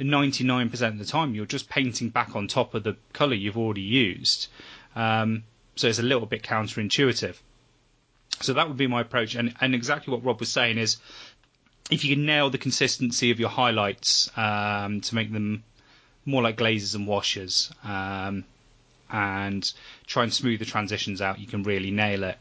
99% 0.00 0.88
of 0.88 0.98
the 0.98 1.04
time 1.04 1.34
you're 1.34 1.46
just 1.46 1.68
painting 1.68 2.10
back 2.10 2.34
on 2.34 2.48
top 2.48 2.74
of 2.74 2.82
the 2.82 2.96
color 3.12 3.34
you've 3.34 3.58
already 3.58 3.82
used. 3.82 4.48
Um, 4.94 5.44
so 5.74 5.88
it's 5.88 5.98
a 5.98 6.02
little 6.02 6.26
bit 6.26 6.42
counterintuitive. 6.42 7.36
So 8.40 8.52
that 8.54 8.68
would 8.68 8.76
be 8.76 8.86
my 8.86 9.00
approach, 9.00 9.34
and, 9.34 9.54
and 9.60 9.74
exactly 9.74 10.12
what 10.12 10.24
Rob 10.24 10.40
was 10.40 10.50
saying 10.50 10.78
is 10.78 10.98
if 11.90 12.04
you 12.04 12.14
can 12.16 12.26
nail 12.26 12.50
the 12.50 12.58
consistency 12.58 13.30
of 13.30 13.40
your 13.40 13.48
highlights 13.48 14.30
um, 14.36 15.00
to 15.02 15.14
make 15.14 15.32
them 15.32 15.62
more 16.24 16.42
like 16.42 16.56
glazes 16.56 16.94
and 16.94 17.06
washes, 17.06 17.70
um, 17.84 18.44
and 19.10 19.72
try 20.06 20.24
and 20.24 20.34
smooth 20.34 20.58
the 20.58 20.64
transitions 20.64 21.22
out, 21.22 21.38
you 21.38 21.46
can 21.46 21.62
really 21.62 21.90
nail 21.90 22.24
it. 22.24 22.38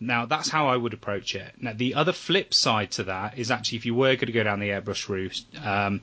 Now 0.00 0.26
that's 0.26 0.48
how 0.48 0.68
I 0.68 0.76
would 0.76 0.92
approach 0.92 1.34
it. 1.34 1.52
Now 1.60 1.72
the 1.72 1.94
other 1.94 2.12
flip 2.12 2.52
side 2.52 2.90
to 2.92 3.04
that 3.04 3.38
is 3.38 3.50
actually 3.50 3.78
if 3.78 3.86
you 3.86 3.94
were 3.94 4.16
going 4.16 4.26
to 4.26 4.32
go 4.32 4.42
down 4.42 4.60
the 4.60 4.70
airbrush 4.70 5.08
route, 5.08 5.40
um, 5.64 6.00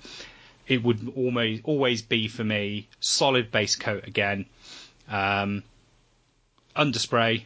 it 0.68 0.82
would 0.82 1.12
almost 1.16 1.62
always 1.66 2.02
be 2.02 2.28
for 2.28 2.44
me 2.44 2.88
solid 3.02 3.52
base 3.52 3.76
coat 3.76 4.08
again, 4.08 4.46
um, 5.10 5.64
underspray, 6.76 7.44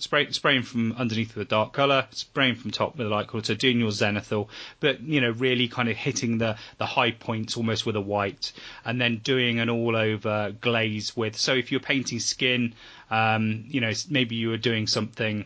spray, 0.00 0.30
spraying 0.30 0.62
from 0.62 0.92
underneath 0.92 1.34
with 1.34 1.46
a 1.46 1.50
dark 1.50 1.72
colour, 1.72 2.06
spraying 2.10 2.54
from 2.54 2.70
top 2.70 2.96
with 2.96 3.06
a 3.06 3.10
light 3.10 3.28
colour, 3.28 3.44
so 3.44 3.54
doing 3.54 3.78
your 3.78 3.90
zenithal, 3.90 4.48
but 4.80 5.00
you 5.00 5.20
know 5.20 5.30
really 5.30 5.68
kind 5.68 5.88
of 5.88 5.96
hitting 5.96 6.38
the 6.38 6.56
the 6.78 6.86
high 6.86 7.10
points 7.10 7.56
almost 7.56 7.84
with 7.86 7.96
a 7.96 8.00
white, 8.00 8.52
and 8.84 9.00
then 9.00 9.18
doing 9.18 9.60
an 9.60 9.68
all 9.68 9.94
over 9.94 10.52
glaze 10.60 11.16
with. 11.16 11.36
So 11.36 11.54
if 11.54 11.70
you're 11.70 11.80
painting 11.80 12.18
skin, 12.20 12.74
um, 13.10 13.64
you 13.68 13.80
know 13.80 13.92
maybe 14.08 14.36
you 14.36 14.48
were 14.48 14.56
doing 14.56 14.86
something. 14.86 15.44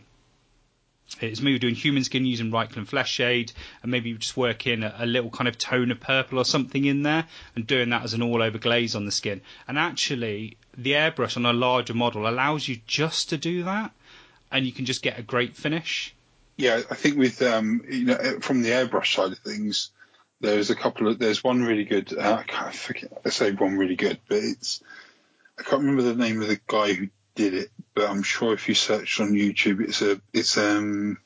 It's 1.21 1.39
maybe 1.39 1.59
doing 1.59 1.75
human 1.75 2.03
skin 2.03 2.25
using 2.25 2.49
Reikland 2.49 2.89
Fleshshade, 2.89 3.53
and 3.83 3.91
maybe 3.91 4.09
you 4.09 4.17
just 4.17 4.35
work 4.35 4.65
in 4.65 4.83
a, 4.83 4.95
a, 4.99 5.05
little 5.05 5.29
kind 5.29 5.47
of 5.47 5.55
tone 5.55 5.91
of 5.91 5.99
purple 5.99 6.39
or 6.39 6.45
something 6.45 6.83
in 6.83 7.03
there, 7.03 7.27
and 7.55 7.67
doing 7.67 7.89
that 7.89 8.03
as 8.03 8.15
an 8.15 8.23
all 8.23 8.41
over 8.41 8.57
glaze 8.57 8.95
on 8.95 9.05
the 9.05 9.11
skin. 9.11 9.41
And 9.67 9.77
actually, 9.77 10.57
the 10.75 10.93
airbrush 10.93 11.37
on 11.37 11.45
a 11.45 11.53
larger 11.53 11.93
model 11.93 12.27
allows 12.27 12.67
you 12.67 12.79
just 12.87 13.29
to 13.29 13.37
do 13.37 13.63
that 13.63 13.91
and 14.55 14.65
you 14.65 14.71
can 14.71 14.85
just 14.85 15.01
get 15.01 15.19
a 15.19 15.21
great 15.21 15.55
finish. 15.55 16.15
Yeah, 16.57 16.81
I 16.89 16.95
think 16.95 17.17
with 17.17 17.41
um, 17.41 17.83
you 17.89 18.05
know 18.05 18.39
from 18.39 18.61
the 18.61 18.69
airbrush 18.69 19.13
side 19.15 19.31
of 19.33 19.39
things, 19.39 19.91
there's 20.41 20.69
a 20.69 20.75
couple 20.75 21.07
of 21.07 21.19
there's 21.19 21.43
one 21.43 21.63
really 21.63 21.83
good. 21.85 22.17
Uh, 22.17 22.37
I 22.39 22.43
can't 22.43 22.73
forget, 22.73 23.11
I 23.25 23.29
say 23.29 23.51
one 23.51 23.77
really 23.77 23.95
good, 23.97 24.19
but 24.29 24.37
it's 24.37 24.81
I 25.59 25.63
can't 25.63 25.81
remember 25.81 26.03
the 26.03 26.15
name 26.15 26.41
of 26.41 26.47
the 26.47 26.59
guy 26.67 26.93
who 26.93 27.09
did 27.35 27.53
it, 27.53 27.69
but 27.93 28.09
I'm 28.09 28.23
sure 28.23 28.53
if 28.53 28.69
you 28.69 28.75
search 28.75 29.19
on 29.19 29.31
YouTube, 29.33 29.81
it's 29.81 30.01
a 30.01 30.21
it's 30.33 30.57
um 30.57 31.17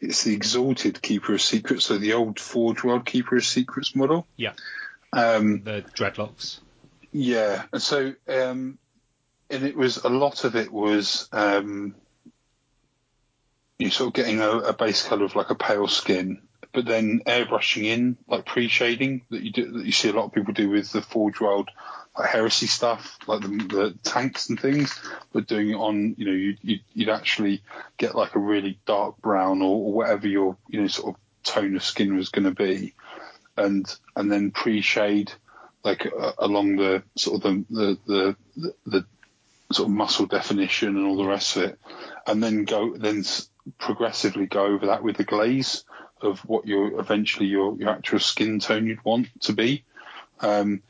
it's 0.00 0.24
the 0.24 0.34
exalted 0.34 1.00
Keeper 1.02 1.34
of 1.34 1.42
Secrets, 1.42 1.84
so 1.84 1.98
the 1.98 2.14
old 2.14 2.40
Forge 2.40 2.82
World 2.82 3.06
Keeper 3.06 3.36
of 3.36 3.44
Secrets 3.44 3.94
model. 3.94 4.26
Yeah. 4.36 4.52
Um, 5.12 5.62
The 5.62 5.84
dreadlocks. 5.94 6.58
yeah, 7.12 7.64
and 7.72 7.80
so 7.82 8.14
um, 8.28 8.78
and 9.52 9.64
it 9.64 9.76
was 9.76 9.98
a 9.98 10.08
lot 10.08 10.44
of 10.44 10.56
it 10.56 10.72
was 10.72 11.28
um, 11.32 11.94
you 13.78 13.90
sort 13.90 14.08
of 14.08 14.14
getting 14.14 14.40
a, 14.40 14.50
a 14.50 14.72
base 14.72 15.06
color 15.06 15.24
of 15.24 15.36
like 15.36 15.50
a 15.50 15.54
pale 15.54 15.86
skin, 15.86 16.40
but 16.72 16.86
then 16.86 17.20
airbrushing 17.26 17.84
in 17.84 18.16
like 18.26 18.46
pre-shading 18.46 19.22
that 19.30 19.42
you 19.42 19.52
do 19.52 19.72
that 19.72 19.84
you 19.84 19.92
see 19.92 20.08
a 20.08 20.12
lot 20.12 20.24
of 20.24 20.32
people 20.32 20.54
do 20.54 20.70
with 20.70 20.90
the 20.90 21.02
Forge 21.02 21.40
World 21.40 21.68
like 22.16 22.28
heresy 22.28 22.66
stuff, 22.66 23.18
like 23.26 23.40
the, 23.40 23.48
the 23.48 23.98
tanks 24.02 24.48
and 24.48 24.60
things, 24.60 24.98
but 25.32 25.46
doing 25.46 25.70
it 25.70 25.74
on 25.74 26.14
you 26.18 26.26
know 26.26 26.32
you'd, 26.32 26.58
you'd, 26.62 26.80
you'd 26.92 27.08
actually 27.08 27.62
get 27.96 28.14
like 28.14 28.34
a 28.34 28.40
really 28.40 28.78
dark 28.86 29.18
brown 29.18 29.62
or, 29.62 29.76
or 29.76 29.92
whatever 29.92 30.26
your 30.26 30.56
you 30.68 30.80
know 30.80 30.86
sort 30.88 31.14
of 31.14 31.20
tone 31.44 31.76
of 31.76 31.84
skin 31.84 32.16
was 32.16 32.30
going 32.30 32.44
to 32.44 32.50
be, 32.50 32.94
and 33.56 33.86
and 34.16 34.32
then 34.32 34.50
pre-shade 34.50 35.32
like 35.84 36.06
uh, 36.06 36.32
along 36.38 36.76
the 36.76 37.02
sort 37.16 37.44
of 37.44 37.66
the 37.70 37.98
the, 38.06 38.36
the 38.56 38.74
the 38.86 39.06
sort 39.72 39.88
of 39.88 39.94
muscle 39.94 40.26
definition 40.26 40.96
and 40.96 41.06
all 41.06 41.16
the 41.16 41.26
rest 41.26 41.56
of 41.56 41.64
it, 41.64 41.78
and 42.26 42.42
then 42.42 42.64
go 42.64 42.96
then 42.96 43.24
progressively 43.78 44.46
go 44.46 44.66
over 44.66 44.86
that 44.86 45.02
with 45.02 45.16
the 45.16 45.24
glaze 45.24 45.84
of 46.20 46.40
what 46.40 46.66
your 46.66 47.00
eventually 47.00 47.46
your 47.46 47.76
your 47.76 47.90
actual 47.90 48.18
skin 48.18 48.58
tone 48.60 48.86
you'd 48.86 49.04
want 49.04 49.28
to 49.40 49.52
be, 49.52 49.84
um, 50.40 50.82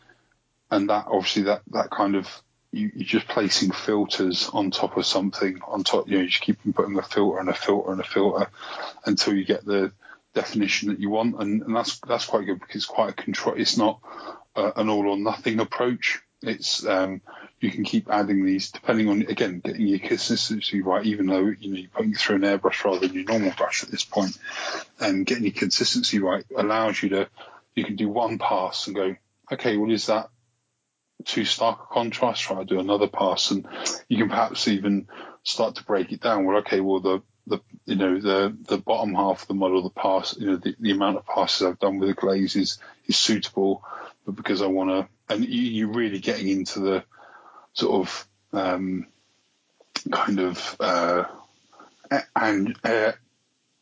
and 0.71 0.91
that 0.91 1.07
obviously 1.07 1.43
that 1.43 1.63
that 1.71 1.91
kind 1.91 2.17
of 2.17 2.29
you, 2.73 2.91
you're 2.95 3.05
just 3.05 3.29
placing 3.29 3.71
filters 3.71 4.49
on 4.53 4.71
top 4.71 4.97
of 4.97 5.07
something 5.07 5.61
on 5.67 5.85
top. 5.85 6.09
You 6.09 6.17
know, 6.17 6.23
you 6.23 6.29
just 6.29 6.43
keep 6.43 6.59
putting 6.75 6.99
a 6.99 7.03
filter 7.03 7.39
and 7.39 7.49
a 7.49 7.55
filter 7.55 7.93
and 7.93 8.01
a 8.01 8.05
filter 8.05 8.49
until 9.05 9.35
you 9.35 9.45
get 9.45 9.65
the 9.65 9.93
definition 10.35 10.89
that 10.89 10.99
you 10.99 11.11
want, 11.11 11.41
and, 11.41 11.63
and 11.63 11.77
that's 11.77 12.01
that's 12.01 12.27
quite 12.27 12.47
good 12.47 12.61
because 12.61 12.77
it's 12.77 12.85
quite 12.87 13.11
a 13.11 13.15
control. 13.15 13.55
It's 13.57 13.77
not 13.77 14.01
uh, 14.57 14.73
an 14.77 14.89
all 14.89 15.09
or 15.09 15.17
nothing 15.17 15.61
approach. 15.61 16.21
It's 16.43 16.85
um, 16.87 17.21
you 17.63 17.71
can 17.71 17.85
keep 17.85 18.11
adding 18.11 18.45
these 18.45 18.73
depending 18.73 19.09
on 19.09 19.23
again 19.23 19.61
getting 19.65 19.87
your 19.87 20.01
consistency 20.01 20.83
right. 20.83 21.07
Even 21.07 21.27
though 21.27 21.47
you 21.47 21.71
know 21.71 21.79
you're 21.79 21.91
putting 21.91 22.15
through 22.15 22.37
an 22.37 22.43
airbrush 22.43 22.85
rather 22.85 23.07
than 23.07 23.15
your 23.15 23.25
normal 23.25 23.53
brush 23.57 23.83
at 23.83 23.91
this 23.91 24.05
point, 24.05 24.37
and 24.99 25.25
getting 25.25 25.45
your 25.45 25.53
consistency 25.53 26.19
right 26.19 26.45
allows 26.57 27.03
you 27.03 27.11
to 27.11 27.29
you 27.75 27.85
can 27.85 27.97
do 27.97 28.09
one 28.09 28.39
pass 28.39 28.87
and 28.87 28.97
go 28.97 29.17
okay, 29.53 29.77
well 29.77 29.91
is 29.91 30.07
that 30.07 30.29
too 31.25 31.45
stark 31.45 31.79
a 31.83 31.95
contrast? 31.95 32.43
Try 32.43 32.59
to 32.59 32.65
do 32.65 32.81
another 32.81 33.07
pass, 33.07 33.53
and 33.53 33.67
you 34.09 34.19
can 34.19 34.29
perhaps 34.29 34.67
even 34.67 35.07
start 35.45 35.77
to 35.77 35.85
break 35.85 36.13
it 36.13 36.21
down. 36.21 36.45
Well, 36.45 36.59
okay, 36.59 36.81
well 36.81 37.01
the 37.01 37.23
the 37.47 37.61
you 37.87 37.97
know 37.97 38.21
the 38.21 38.57
the 38.69 38.79
bottom 38.79 39.15
half 39.15 39.43
of 39.43 39.49
the 39.49 39.55
model, 39.55 39.83
the 39.83 39.91
pass, 39.91 40.37
you 40.37 40.47
know 40.47 40.57
the, 40.57 40.75
the 40.81 40.91
amount 40.91 41.17
of 41.17 41.27
passes 41.27 41.67
I've 41.67 41.79
done 41.79 41.99
with 41.99 42.09
the 42.09 42.15
glaze 42.15 42.57
is 42.57 42.79
is 43.07 43.17
suitable, 43.17 43.85
but 44.27 44.35
because 44.35 44.63
I 44.63 44.67
want 44.67 44.91
to, 44.91 45.35
and 45.35 45.45
you, 45.45 45.61
you're 45.63 45.93
really 45.93 46.19
getting 46.19 46.49
into 46.49 46.81
the 46.81 47.05
sort 47.75 48.07
of 48.07 48.29
um, 48.53 49.07
kind 50.11 50.41
of 50.41 50.77
uh, 50.81 51.25
and 52.37 52.77
uh, 52.85 53.13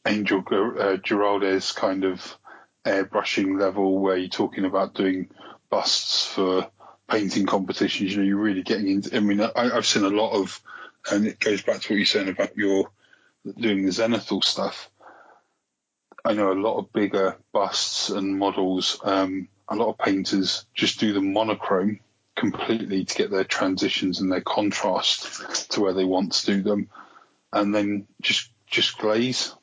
Angel 0.06 0.38
uh, 0.40 0.96
Giraldez 0.96 1.74
kind 1.74 2.04
of 2.04 2.36
airbrushing 2.84 3.58
level 3.60 3.98
where 3.98 4.16
you're 4.16 4.28
talking 4.28 4.64
about 4.64 4.94
doing 4.94 5.28
busts 5.68 6.26
for 6.26 6.70
painting 7.08 7.46
competitions. 7.46 8.12
You 8.12 8.18
know, 8.18 8.24
you're 8.24 8.36
really 8.36 8.62
getting 8.62 8.88
into. 8.88 9.16
I 9.16 9.20
mean, 9.20 9.40
I, 9.40 9.50
I've 9.54 9.86
seen 9.86 10.04
a 10.04 10.08
lot 10.08 10.32
of, 10.32 10.60
and 11.10 11.26
it 11.26 11.38
goes 11.38 11.62
back 11.62 11.80
to 11.80 11.92
what 11.92 11.96
you're 11.96 12.06
saying 12.06 12.28
about 12.28 12.56
your 12.56 12.90
doing 13.58 13.84
the 13.84 13.90
Zenithal 13.90 14.44
stuff. 14.44 14.90
I 16.24 16.34
know 16.34 16.52
a 16.52 16.54
lot 16.54 16.78
of 16.78 16.92
bigger 16.92 17.36
busts 17.52 18.10
and 18.10 18.38
models. 18.38 19.00
Um, 19.02 19.48
a 19.68 19.76
lot 19.76 19.88
of 19.88 19.98
painters 19.98 20.66
just 20.74 21.00
do 21.00 21.12
the 21.12 21.22
monochrome 21.22 22.00
completely 22.40 23.04
to 23.04 23.14
get 23.14 23.30
their 23.30 23.44
transitions 23.44 24.20
and 24.20 24.32
their 24.32 24.40
contrast 24.40 25.70
to 25.72 25.80
where 25.80 25.92
they 25.92 26.04
want 26.04 26.32
to 26.32 26.46
do 26.46 26.62
them, 26.62 26.88
and 27.52 27.74
then 27.74 28.06
just 28.22 28.50
just 28.66 28.98
glaze 28.98 29.54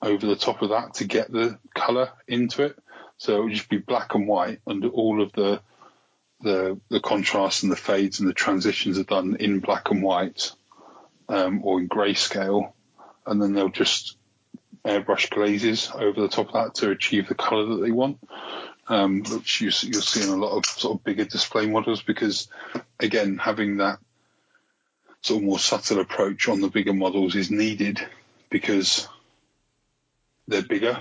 over 0.00 0.26
the 0.26 0.36
top 0.36 0.62
of 0.62 0.70
that 0.70 0.94
to 0.94 1.04
get 1.04 1.30
the 1.30 1.58
color 1.74 2.10
into 2.26 2.64
it. 2.64 2.78
So 3.18 3.36
it 3.36 3.44
would 3.44 3.52
just 3.52 3.68
be 3.68 3.78
black 3.78 4.14
and 4.14 4.26
white, 4.26 4.60
and 4.66 4.84
all 4.86 5.22
of 5.22 5.32
the 5.32 5.60
the 6.40 6.80
the 6.88 7.00
contrast 7.00 7.62
and 7.62 7.70
the 7.70 7.76
fades 7.76 8.20
and 8.20 8.28
the 8.28 8.34
transitions 8.34 8.98
are 8.98 9.04
done 9.04 9.36
in 9.38 9.60
black 9.60 9.90
and 9.90 10.02
white 10.02 10.52
um, 11.28 11.60
or 11.62 11.78
in 11.78 11.88
grayscale, 11.88 12.72
and 13.26 13.42
then 13.42 13.52
they'll 13.52 13.68
just 13.68 14.16
airbrush 14.84 15.28
glazes 15.30 15.90
over 15.94 16.20
the 16.20 16.28
top 16.28 16.48
of 16.48 16.54
that 16.54 16.74
to 16.76 16.90
achieve 16.90 17.28
the 17.28 17.34
color 17.34 17.66
that 17.66 17.82
they 17.82 17.90
want. 17.90 18.18
Um, 18.90 19.22
which 19.22 19.60
you, 19.60 19.70
you'll 19.82 20.00
see 20.00 20.22
in 20.22 20.30
a 20.30 20.36
lot 20.36 20.56
of 20.56 20.64
sort 20.64 20.96
of 20.96 21.04
bigger 21.04 21.24
display 21.24 21.66
models 21.66 22.00
because, 22.00 22.48
again, 22.98 23.36
having 23.36 23.76
that 23.78 23.98
sort 25.20 25.42
of 25.42 25.44
more 25.44 25.58
subtle 25.58 26.00
approach 26.00 26.48
on 26.48 26.60
the 26.60 26.68
bigger 26.68 26.94
models 26.94 27.34
is 27.34 27.50
needed 27.50 28.00
because 28.48 29.06
they're 30.46 30.62
bigger. 30.62 30.98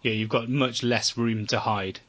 Yeah, 0.00 0.12
you've 0.12 0.28
got 0.30 0.48
much 0.48 0.82
less 0.82 1.16
room 1.16 1.46
to 1.48 1.58
hide. 1.58 2.00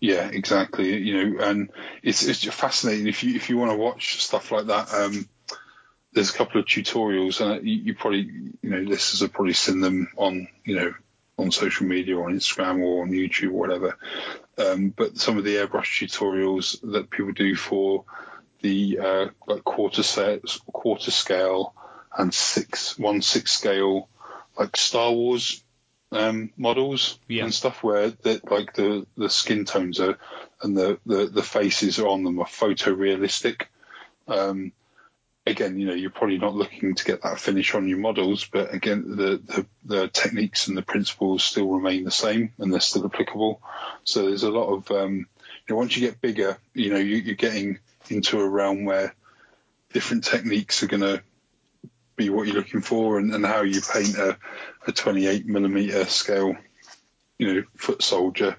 Yeah, 0.00 0.28
exactly. 0.28 0.96
You 0.96 1.34
know, 1.34 1.44
and 1.44 1.70
it's 2.02 2.26
it's 2.26 2.42
fascinating 2.44 3.06
if 3.06 3.22
you 3.22 3.34
if 3.36 3.50
you 3.50 3.58
want 3.58 3.70
to 3.70 3.76
watch 3.76 4.22
stuff 4.22 4.50
like 4.50 4.66
that. 4.66 4.92
Um, 4.92 5.28
there's 6.12 6.30
a 6.30 6.36
couple 6.36 6.60
of 6.60 6.66
tutorials, 6.66 7.40
and 7.40 7.66
you, 7.66 7.76
you 7.76 7.94
probably 7.94 8.20
you 8.62 8.70
know 8.70 8.78
listeners 8.78 9.20
have 9.20 9.32
probably 9.32 9.52
seen 9.52 9.80
them 9.80 10.08
on 10.16 10.48
you 10.64 10.76
know 10.76 10.94
on 11.40 11.50
social 11.50 11.86
media 11.86 12.16
or 12.16 12.28
on 12.28 12.34
Instagram 12.36 12.82
or 12.82 13.02
on 13.02 13.10
YouTube 13.10 13.48
or 13.52 13.60
whatever. 13.60 13.98
Um, 14.58 14.92
but 14.96 15.16
some 15.16 15.38
of 15.38 15.44
the 15.44 15.56
airbrush 15.56 16.04
tutorials 16.06 16.80
that 16.92 17.10
people 17.10 17.32
do 17.32 17.54
for 17.54 18.04
the 18.62 18.98
uh, 18.98 19.26
like 19.46 19.64
quarter 19.64 20.02
sets, 20.02 20.60
quarter 20.72 21.10
scale, 21.10 21.74
and 22.16 22.32
six 22.34 22.98
one 22.98 23.22
six 23.22 23.52
scale, 23.52 24.08
like 24.58 24.76
Star 24.76 25.12
Wars 25.12 25.64
um, 26.12 26.50
models 26.56 27.18
Yeah. 27.28 27.44
and 27.44 27.54
stuff, 27.54 27.82
where 27.82 28.10
the, 28.10 28.40
like 28.50 28.74
the 28.74 29.06
the 29.16 29.30
skin 29.30 29.64
tones 29.64 30.00
are 30.00 30.18
and 30.62 30.76
the 30.76 30.98
the, 31.06 31.26
the 31.26 31.42
faces 31.42 31.98
are 31.98 32.08
on 32.08 32.24
them 32.24 32.38
are 32.40 32.46
photorealistic. 32.46 33.62
Um, 34.28 34.72
again, 35.46 35.78
you 35.78 35.86
know, 35.86 35.94
you're 35.94 36.10
probably 36.10 36.38
not 36.38 36.54
looking 36.54 36.94
to 36.94 37.04
get 37.04 37.22
that 37.22 37.40
finish 37.40 37.74
on 37.74 37.88
your 37.88 37.98
models, 37.98 38.44
but 38.44 38.74
again, 38.74 39.16
the, 39.16 39.40
the, 39.44 39.66
the 39.84 40.08
techniques 40.08 40.68
and 40.68 40.76
the 40.76 40.82
principles 40.82 41.44
still 41.44 41.68
remain 41.68 42.04
the 42.04 42.10
same 42.10 42.52
and 42.58 42.72
they're 42.72 42.80
still 42.80 43.06
applicable. 43.06 43.60
So 44.04 44.26
there's 44.26 44.42
a 44.42 44.50
lot 44.50 44.72
of, 44.72 44.90
um, 44.90 45.16
you 45.16 45.26
know, 45.68 45.76
once 45.76 45.96
you 45.96 46.06
get 46.06 46.20
bigger, 46.20 46.58
you 46.74 46.90
know, 46.90 46.98
you, 46.98 47.16
you're 47.16 47.34
getting 47.34 47.78
into 48.08 48.40
a 48.40 48.48
realm 48.48 48.84
where 48.84 49.14
different 49.92 50.24
techniques 50.24 50.82
are 50.82 50.88
going 50.88 51.02
to 51.02 51.22
be 52.16 52.30
what 52.30 52.46
you're 52.46 52.56
looking 52.56 52.82
for 52.82 53.18
and, 53.18 53.34
and 53.34 53.44
how 53.44 53.62
you 53.62 53.80
paint 53.80 54.16
a, 54.16 54.36
a 54.86 54.92
28 54.92 55.46
millimeter 55.46 56.04
scale, 56.04 56.54
you 57.38 57.54
know, 57.54 57.62
foot 57.76 58.02
soldier 58.02 58.56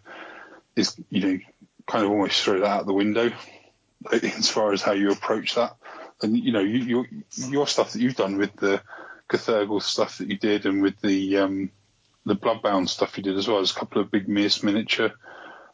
is, 0.75 0.95
you 1.09 1.21
know, 1.21 1.39
kind 1.85 2.05
of 2.05 2.11
almost 2.11 2.41
throw 2.43 2.59
that 2.59 2.65
out 2.65 2.85
the 2.85 2.93
window 2.93 3.31
as 4.11 4.49
far 4.49 4.73
as 4.73 4.81
how 4.81 4.93
you 4.93 5.11
approach 5.11 5.55
that 5.55 5.75
and 6.21 6.37
you 6.37 6.51
know, 6.51 6.59
you, 6.61 6.79
your 6.79 7.05
your 7.49 7.67
stuff 7.67 7.93
that 7.93 8.01
you've 8.01 8.15
done 8.15 8.37
with 8.37 8.55
the 8.55 8.81
Cathurgal 9.29 9.81
stuff 9.81 10.17
that 10.17 10.27
you 10.29 10.37
did, 10.37 10.65
and 10.65 10.81
with 10.81 10.99
the 11.01 11.37
um, 11.37 11.71
the 12.25 12.35
Bloodbound 12.35 12.89
stuff 12.89 13.17
you 13.17 13.23
did 13.23 13.37
as 13.37 13.47
well. 13.47 13.57
There's 13.57 13.71
a 13.71 13.79
couple 13.79 14.01
of 14.01 14.11
big 14.11 14.27
Mierce 14.27 14.63
miniature 14.63 15.11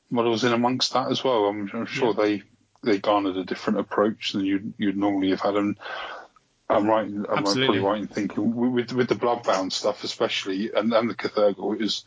models 0.10 0.44
in 0.44 0.54
amongst 0.54 0.94
that 0.94 1.12
as 1.12 1.24
well. 1.24 1.46
I'm, 1.46 1.70
I'm 1.74 1.86
sure 1.86 2.14
Yeah. 2.18 2.24
they 2.24 2.44
they 2.84 3.00
garnered 3.00 3.38
a 3.38 3.44
different 3.44 3.80
approach 3.80 4.34
than 4.34 4.46
you'd 4.46 4.74
you'd 4.78 4.98
normally 4.98 5.32
have 5.32 5.42
had. 5.42 5.56
And 5.56 5.78
I'm 6.70 6.88
right. 6.88 7.06
I'm 7.06 7.26
Absolutely. 7.26 7.80
probably 7.80 7.82
right 7.82 8.02
in 8.02 8.08
thinking 8.08 8.56
with 8.56 8.94
with 8.94 9.10
the 9.10 9.16
Bloodbound 9.16 9.72
stuff, 9.72 10.04
especially, 10.04 10.72
and, 10.74 10.94
and 10.94 11.10
the 11.10 11.16
it 11.48 11.58
was 11.58 12.06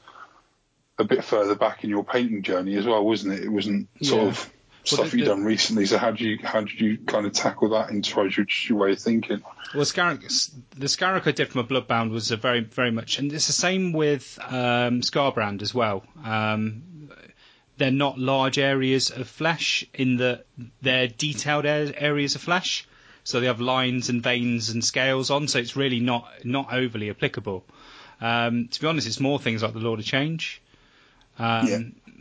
a 0.99 1.05
bit 1.05 1.25
further 1.25 1.55
back 1.55 1.83
in 1.83 1.91
your 1.91 2.05
painting 2.05 2.43
journey 2.43 2.77
as 2.77 2.87
well, 2.87 3.05
wasn't 3.05 3.35
it? 3.35 3.45
It 3.45 3.49
wasn't 3.49 3.89
sort 4.03 4.23
Yeah. 4.23 4.29
of 4.29 4.53
stuff 4.85 5.15
you've 5.15 5.27
done 5.27 5.45
recently. 5.45 5.87
So 5.87 5.99
how 5.99 6.11
did 6.11 6.21
you 6.21 6.39
how 6.43 6.61
did 6.61 6.81
you 6.81 6.99
kind 6.99 7.27
of 7.27 7.33
tackle 7.33 7.71
that 7.71 7.91
into 7.91 8.21
your, 8.29 8.47
your 8.69 8.79
way 8.79 8.93
of 8.93 8.99
thinking? 8.99 9.43
Well, 9.75 9.85
Scar- 9.85 10.17
the 10.17 10.89
Scarrock 10.89 11.29
I 11.29 11.33
did 11.33 11.49
from 11.49 11.61
a 11.61 11.65
Bloodbound 11.65 12.11
was 12.11 12.33
a 12.33 12.37
very, 12.37 12.61
very 12.61 12.91
much, 12.91 13.19
and 13.19 13.33
it's 13.33 13.47
the 13.47 13.53
same 13.53 13.93
with 13.93 14.39
um, 14.43 15.01
Skarbrand 15.01 15.63
as 15.63 15.73
well. 15.73 16.03
Um, 16.25 17.11
they're 17.77 17.91
not 17.91 18.19
large 18.19 18.59
areas 18.59 19.11
of 19.11 19.29
flesh 19.29 19.87
in 19.95 20.17
the 20.17 20.45
they're 20.83 21.07
detailed 21.07 21.67
areas 21.67 22.35
of 22.35 22.41
flesh, 22.41 22.87
so 23.25 23.41
they 23.41 23.47
have 23.47 23.61
lines 23.61 24.09
and 24.09 24.23
veins 24.23 24.71
and 24.71 24.85
scales 24.85 25.31
on, 25.31 25.49
so 25.49 25.59
it's 25.59 25.77
really 25.77 26.01
not 26.01 26.29
not 26.45 26.73
overly 26.73 27.11
applicable. 27.11 27.65
Um, 28.21 28.69
to 28.69 28.81
be 28.81 28.87
honest, 28.87 29.07
it's 29.07 29.21
more 29.21 29.39
things 29.39 29.63
like 29.63 29.73
the 29.73 29.79
Lord 29.79 30.01
of 30.01 30.05
Change. 30.05 30.61
Um, 31.39 31.67
Yeah. 31.67 31.79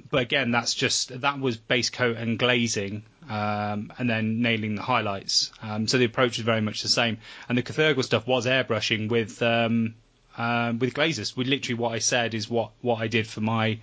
But 0.09 0.21
again, 0.21 0.51
that's 0.51 0.73
just 0.73 1.21
that 1.21 1.39
was 1.39 1.57
base 1.57 1.89
coat 1.89 2.17
and 2.17 2.37
glazing, 2.39 3.03
um, 3.29 3.91
and 3.97 4.09
then 4.09 4.41
nailing 4.41 4.75
the 4.75 4.81
highlights. 4.81 5.51
Um, 5.61 5.87
so 5.87 5.97
the 5.97 6.05
approach 6.05 6.37
was 6.37 6.45
very 6.45 6.61
much 6.61 6.81
the 6.81 6.87
same. 6.89 7.17
And 7.47 7.57
the 7.57 7.63
Cathurgal 7.63 8.03
stuff 8.03 8.25
was 8.27 8.45
airbrushing 8.45 9.09
with 9.09 9.41
um, 9.41 9.95
uh, 10.37 10.73
with 10.79 10.93
glazes. 10.93 11.35
We 11.35 11.45
literally 11.45 11.79
what 11.79 11.93
I 11.93 11.99
said 11.99 12.33
is 12.33 12.49
what 12.49 12.71
what 12.81 13.01
I 13.01 13.07
did 13.07 13.27
for 13.27 13.41
my 13.41 13.79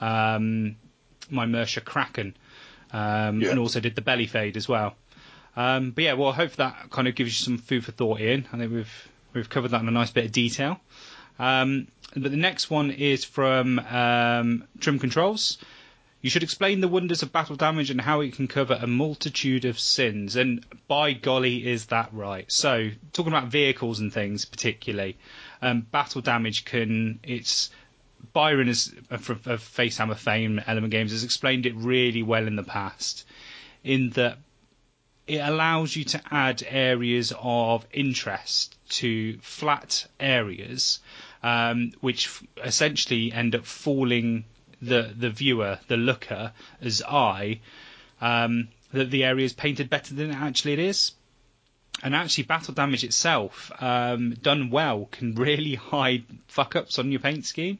um, 0.00 0.76
my 1.30 1.46
Mierce 1.46 1.78
Kraken, 1.84 2.36
um, 2.92 3.40
Yeah. 3.40 3.50
and 3.50 3.58
also 3.58 3.80
did 3.80 3.94
the 3.94 4.02
belly 4.02 4.26
fade 4.26 4.56
as 4.56 4.68
well. 4.68 4.94
Um, 5.56 5.90
but 5.92 6.04
yeah, 6.04 6.12
well, 6.12 6.28
I 6.30 6.34
hope 6.34 6.52
that 6.56 6.90
kind 6.90 7.08
of 7.08 7.14
gives 7.14 7.30
you 7.40 7.44
some 7.44 7.58
food 7.58 7.84
for 7.84 7.92
thought, 7.92 8.20
Ian. 8.20 8.46
I 8.52 8.58
think 8.58 8.72
we've 8.72 9.08
we've 9.32 9.48
covered 9.48 9.70
that 9.70 9.80
in 9.80 9.88
a 9.88 9.92
nice 9.92 10.10
bit 10.10 10.26
of 10.26 10.32
detail. 10.32 10.78
Um, 11.38 11.88
but 12.14 12.30
the 12.30 12.36
next 12.36 12.70
one 12.70 12.90
is 12.90 13.24
from 13.24 13.78
um, 13.78 14.64
Trim 14.80 14.98
Controls. 14.98 15.58
You 16.22 16.30
should 16.30 16.42
explain 16.42 16.80
the 16.80 16.88
wonders 16.88 17.22
of 17.22 17.30
battle 17.30 17.56
damage 17.56 17.90
and 17.90 18.00
how 18.00 18.20
it 18.20 18.34
can 18.34 18.48
cover 18.48 18.78
a 18.80 18.86
multitude 18.86 19.64
of 19.64 19.78
sins. 19.78 20.34
And 20.34 20.64
by 20.88 21.12
golly, 21.12 21.66
is 21.66 21.86
that 21.86 22.08
right? 22.12 22.50
So, 22.50 22.90
talking 23.12 23.32
about 23.32 23.48
vehicles 23.48 24.00
and 24.00 24.12
things, 24.12 24.44
particularly, 24.44 25.18
um, 25.62 25.82
battle 25.82 26.22
damage 26.22 26.64
can. 26.64 27.20
It's 27.22 27.70
Byron 28.32 28.68
is 28.68 28.92
of, 29.10 29.30
of 29.30 29.60
Facehammer 29.60 30.16
fame, 30.16 30.60
Element 30.66 30.90
Games 30.90 31.12
has 31.12 31.22
explained 31.22 31.66
it 31.66 31.74
really 31.76 32.22
well 32.22 32.46
in 32.46 32.56
the 32.56 32.62
past. 32.62 33.24
In 33.84 34.10
that 34.10 34.38
it 35.26 35.38
allows 35.38 35.94
you 35.94 36.04
to 36.04 36.20
add 36.30 36.62
areas 36.68 37.32
of 37.38 37.86
interest 37.92 38.75
to 38.88 39.38
flat 39.38 40.06
areas, 40.20 41.00
um, 41.42 41.92
which 42.00 42.26
f- 42.26 42.42
essentially 42.64 43.32
end 43.32 43.54
up 43.54 43.66
fooling 43.66 44.44
the 44.82 45.12
the 45.16 45.30
viewer, 45.30 45.78
the 45.88 45.96
looker, 45.96 46.52
as 46.80 47.02
I, 47.02 47.60
um, 48.20 48.68
that 48.92 49.10
the 49.10 49.24
area 49.24 49.44
is 49.44 49.52
painted 49.52 49.90
better 49.90 50.14
than 50.14 50.30
actually 50.30 50.74
it 50.74 50.78
is. 50.78 51.12
And 52.02 52.14
actually, 52.14 52.44
battle 52.44 52.74
damage 52.74 53.04
itself, 53.04 53.72
um, 53.80 54.34
done 54.34 54.70
well, 54.70 55.08
can 55.10 55.34
really 55.46 55.74
hide 55.74 56.24
fuck 56.46 56.76
ups 56.76 56.98
on 56.98 57.10
your 57.10 57.20
paint 57.20 57.46
scheme. 57.46 57.78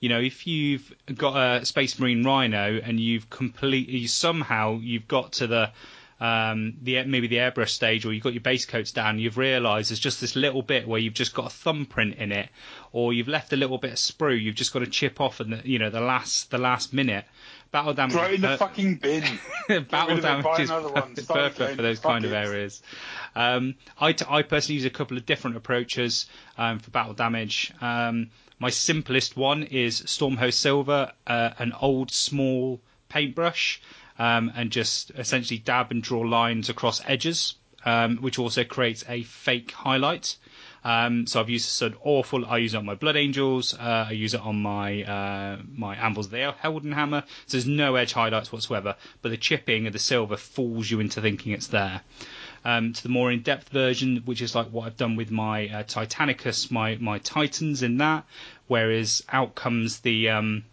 You 0.00 0.08
know, 0.10 0.20
if 0.20 0.46
you've 0.46 0.92
got 1.12 1.36
a 1.36 1.66
Space 1.66 1.98
Marine 1.98 2.22
Rhino 2.22 2.78
and 2.78 3.00
you've 3.00 3.28
completely 3.28 4.06
somehow 4.06 4.78
you've 4.78 5.08
got 5.08 5.32
to 5.34 5.48
the 5.48 5.72
um, 6.20 6.74
the 6.82 7.04
maybe 7.04 7.28
the 7.28 7.36
airbrush 7.36 7.70
stage, 7.70 8.04
or 8.04 8.12
you've 8.12 8.24
got 8.24 8.32
your 8.32 8.40
base 8.40 8.66
coats 8.66 8.92
down, 8.92 9.18
you've 9.18 9.38
realised 9.38 9.90
there's 9.90 10.00
just 10.00 10.20
this 10.20 10.34
little 10.36 10.62
bit 10.62 10.86
where 10.88 11.00
you've 11.00 11.14
just 11.14 11.34
got 11.34 11.46
a 11.46 11.50
thumbprint 11.50 12.16
in 12.16 12.32
it, 12.32 12.48
or 12.92 13.12
you've 13.12 13.28
left 13.28 13.52
a 13.52 13.56
little 13.56 13.78
bit 13.78 13.92
of 13.92 13.98
sprue, 13.98 14.40
you've 14.40 14.54
just 14.56 14.72
got 14.72 14.80
to 14.80 14.86
chip 14.86 15.20
off, 15.20 15.40
and 15.40 15.62
you 15.64 15.78
know 15.78 15.90
the 15.90 16.00
last 16.00 16.50
the 16.50 16.58
last 16.58 16.92
minute. 16.92 17.24
Battle 17.70 17.92
damage. 17.92 18.14
Throw 18.14 18.24
it 18.24 18.34
in 18.34 18.40
the 18.40 18.48
per- 18.48 18.56
fucking 18.56 18.94
bin. 18.96 19.22
battle 19.90 20.16
it, 20.16 20.22
damage 20.22 20.44
buy 20.44 20.56
is 20.62 20.70
perfect, 20.70 21.28
perfect 21.28 21.76
for 21.76 21.82
those 21.82 22.00
kind 22.00 22.24
of 22.24 22.32
areas. 22.32 22.82
Um, 23.34 23.74
I, 24.00 24.12
t- 24.12 24.24
I 24.26 24.40
personally 24.40 24.76
use 24.76 24.86
a 24.86 24.90
couple 24.90 25.18
of 25.18 25.26
different 25.26 25.58
approaches 25.58 26.26
um, 26.56 26.78
for 26.78 26.90
battle 26.90 27.12
damage. 27.12 27.72
Um, 27.82 28.30
my 28.58 28.70
simplest 28.70 29.36
one 29.36 29.64
is 29.64 30.00
Stormhost 30.00 30.54
Silver, 30.54 31.12
uh, 31.26 31.50
an 31.58 31.74
old 31.78 32.10
small 32.10 32.80
paintbrush, 33.10 33.80
um, 34.18 34.52
and 34.54 34.70
just 34.70 35.10
essentially 35.12 35.58
dab 35.58 35.90
and 35.90 36.02
draw 36.02 36.20
lines 36.20 36.68
across 36.68 37.00
edges, 37.06 37.54
um, 37.84 38.18
which 38.18 38.38
also 38.38 38.64
creates 38.64 39.04
a 39.08 39.22
fake 39.22 39.70
highlight. 39.70 40.36
Um, 40.84 41.26
so 41.26 41.40
I've 41.40 41.50
used 41.50 41.66
this 41.66 41.82
an 41.82 41.96
awful. 42.02 42.46
I 42.46 42.58
use 42.58 42.74
it 42.74 42.78
on 42.78 42.86
my 42.86 42.94
Blood 42.94 43.16
Angels. 43.16 43.74
Uh, 43.74 44.06
I 44.08 44.12
use 44.12 44.34
it 44.34 44.40
on 44.40 44.62
my 44.62 45.02
uh, 45.02 45.58
my 45.74 45.96
Anvils 45.96 46.26
of 46.26 46.32
the 46.32 46.54
Heldenhammer. 46.62 47.24
So 47.46 47.56
there's 47.56 47.66
no 47.66 47.96
edge 47.96 48.12
highlights 48.12 48.52
whatsoever. 48.52 48.96
But 49.20 49.30
the 49.30 49.36
chipping 49.36 49.86
of 49.86 49.92
the 49.92 49.98
silver 49.98 50.36
fools 50.36 50.90
you 50.90 51.00
into 51.00 51.20
thinking 51.20 51.52
it's 51.52 51.66
there. 51.68 52.02
Um, 52.64 52.92
to 52.92 53.02
the 53.02 53.08
more 53.08 53.30
in-depth 53.30 53.68
version, 53.68 54.22
which 54.24 54.42
is 54.42 54.54
like 54.54 54.68
what 54.68 54.86
I've 54.86 54.96
done 54.96 55.16
with 55.16 55.30
my 55.30 55.68
uh, 55.68 55.82
Titanicus, 55.82 56.70
my 56.70 56.96
my 56.96 57.18
Titans 57.18 57.82
in 57.82 57.98
that. 57.98 58.24
Whereas 58.66 59.24
out 59.30 59.54
comes 59.54 60.00
the 60.00 60.30
um, 60.30 60.64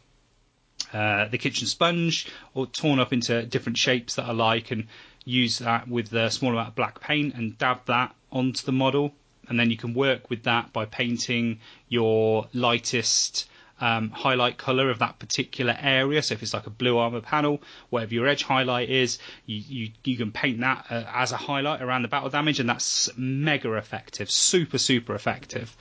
uh, 0.93 1.27
the 1.27 1.37
kitchen 1.37 1.67
sponge, 1.67 2.27
or 2.53 2.67
torn 2.67 2.99
up 2.99 3.13
into 3.13 3.45
different 3.45 3.77
shapes 3.77 4.15
that 4.15 4.25
I 4.25 4.31
like, 4.31 4.71
and 4.71 4.87
use 5.25 5.59
that 5.59 5.87
with 5.87 6.13
a 6.13 6.29
small 6.29 6.51
amount 6.51 6.69
of 6.69 6.75
black 6.75 6.99
paint 7.01 7.33
and 7.35 7.57
dab 7.57 7.85
that 7.85 8.15
onto 8.31 8.65
the 8.65 8.71
model, 8.71 9.13
and 9.47 9.59
then 9.59 9.71
you 9.71 9.77
can 9.77 9.93
work 9.93 10.29
with 10.29 10.43
that 10.43 10.73
by 10.73 10.85
painting 10.85 11.59
your 11.89 12.47
lightest 12.53 13.49
um, 13.81 14.09
highlight 14.11 14.57
color 14.57 14.89
of 14.89 14.99
that 14.99 15.19
particular 15.19 15.77
area. 15.79 16.21
So 16.21 16.33
if 16.33 16.43
it's 16.43 16.53
like 16.53 16.67
a 16.67 16.71
blue 16.71 16.97
armor 16.97 17.21
panel, 17.21 17.61
whatever 17.89 18.13
your 18.13 18.27
edge 18.27 18.43
highlight 18.43 18.89
is, 18.89 19.19
you 19.45 19.63
you, 19.67 19.91
you 20.03 20.17
can 20.17 20.31
paint 20.31 20.61
that 20.61 20.85
uh, 20.89 21.03
as 21.13 21.31
a 21.31 21.37
highlight 21.37 21.81
around 21.81 22.03
the 22.03 22.07
battle 22.07 22.29
damage, 22.29 22.59
and 22.59 22.69
that's 22.69 23.09
mega 23.17 23.73
effective, 23.73 24.29
super 24.31 24.77
super 24.77 25.15
effective. 25.15 25.75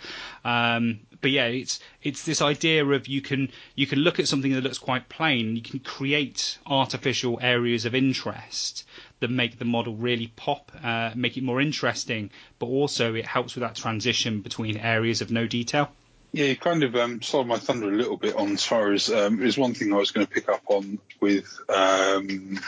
Um, 0.45 1.01
but 1.21 1.31
yeah, 1.31 1.47
it's 1.47 1.81
it's 2.03 2.25
this 2.25 2.43
idea 2.43 2.85
of 2.85 3.07
you 3.07 3.21
can 3.21 3.51
you 3.75 3.87
can 3.87 4.01
look 4.01 4.19
at 4.19 4.29
something 4.29 4.53
that 4.53 4.63
looks 4.63 4.79
quite 4.79 5.09
plain, 5.09 5.57
you 5.57 5.63
can 5.63 5.79
create 5.81 6.59
artificial 6.67 7.39
areas 7.41 7.87
of 7.87 7.95
interest 7.95 8.87
that 9.21 9.31
make 9.31 9.59
the 9.59 9.65
model 9.65 9.95
really 9.95 10.27
pop, 10.37 10.71
uh, 10.83 11.13
make 11.15 11.37
it 11.37 11.43
more 11.43 11.61
interesting, 11.61 12.31
but 12.59 12.67
also 12.67 13.15
it 13.15 13.25
helps 13.25 13.55
with 13.55 13.63
that 13.63 13.75
transition 13.75 14.41
between 14.41 14.77
areas 14.77 15.23
of 15.23 15.31
no 15.31 15.47
detail. 15.47 15.91
Yeah, 16.35 16.47
you 16.47 16.57
kind 16.57 16.83
of 16.83 16.97
um, 16.97 17.23
stole 17.23 17.45
my 17.45 17.59
thunder 17.59 17.89
a 17.89 17.95
little 17.95 18.17
bit 18.17 18.35
on 18.35 18.55
as 18.55 18.65
far 18.65 18.93
as 18.93 19.09
um, 19.09 19.39
there's 19.39 19.57
one 19.57 19.73
thing 19.73 19.93
I 19.93 19.99
was 19.99 20.11
going 20.11 20.27
to 20.27 20.33
pick 20.33 20.49
up 20.49 20.63
on 20.67 20.99
with 21.21 21.47
um, 21.69 22.59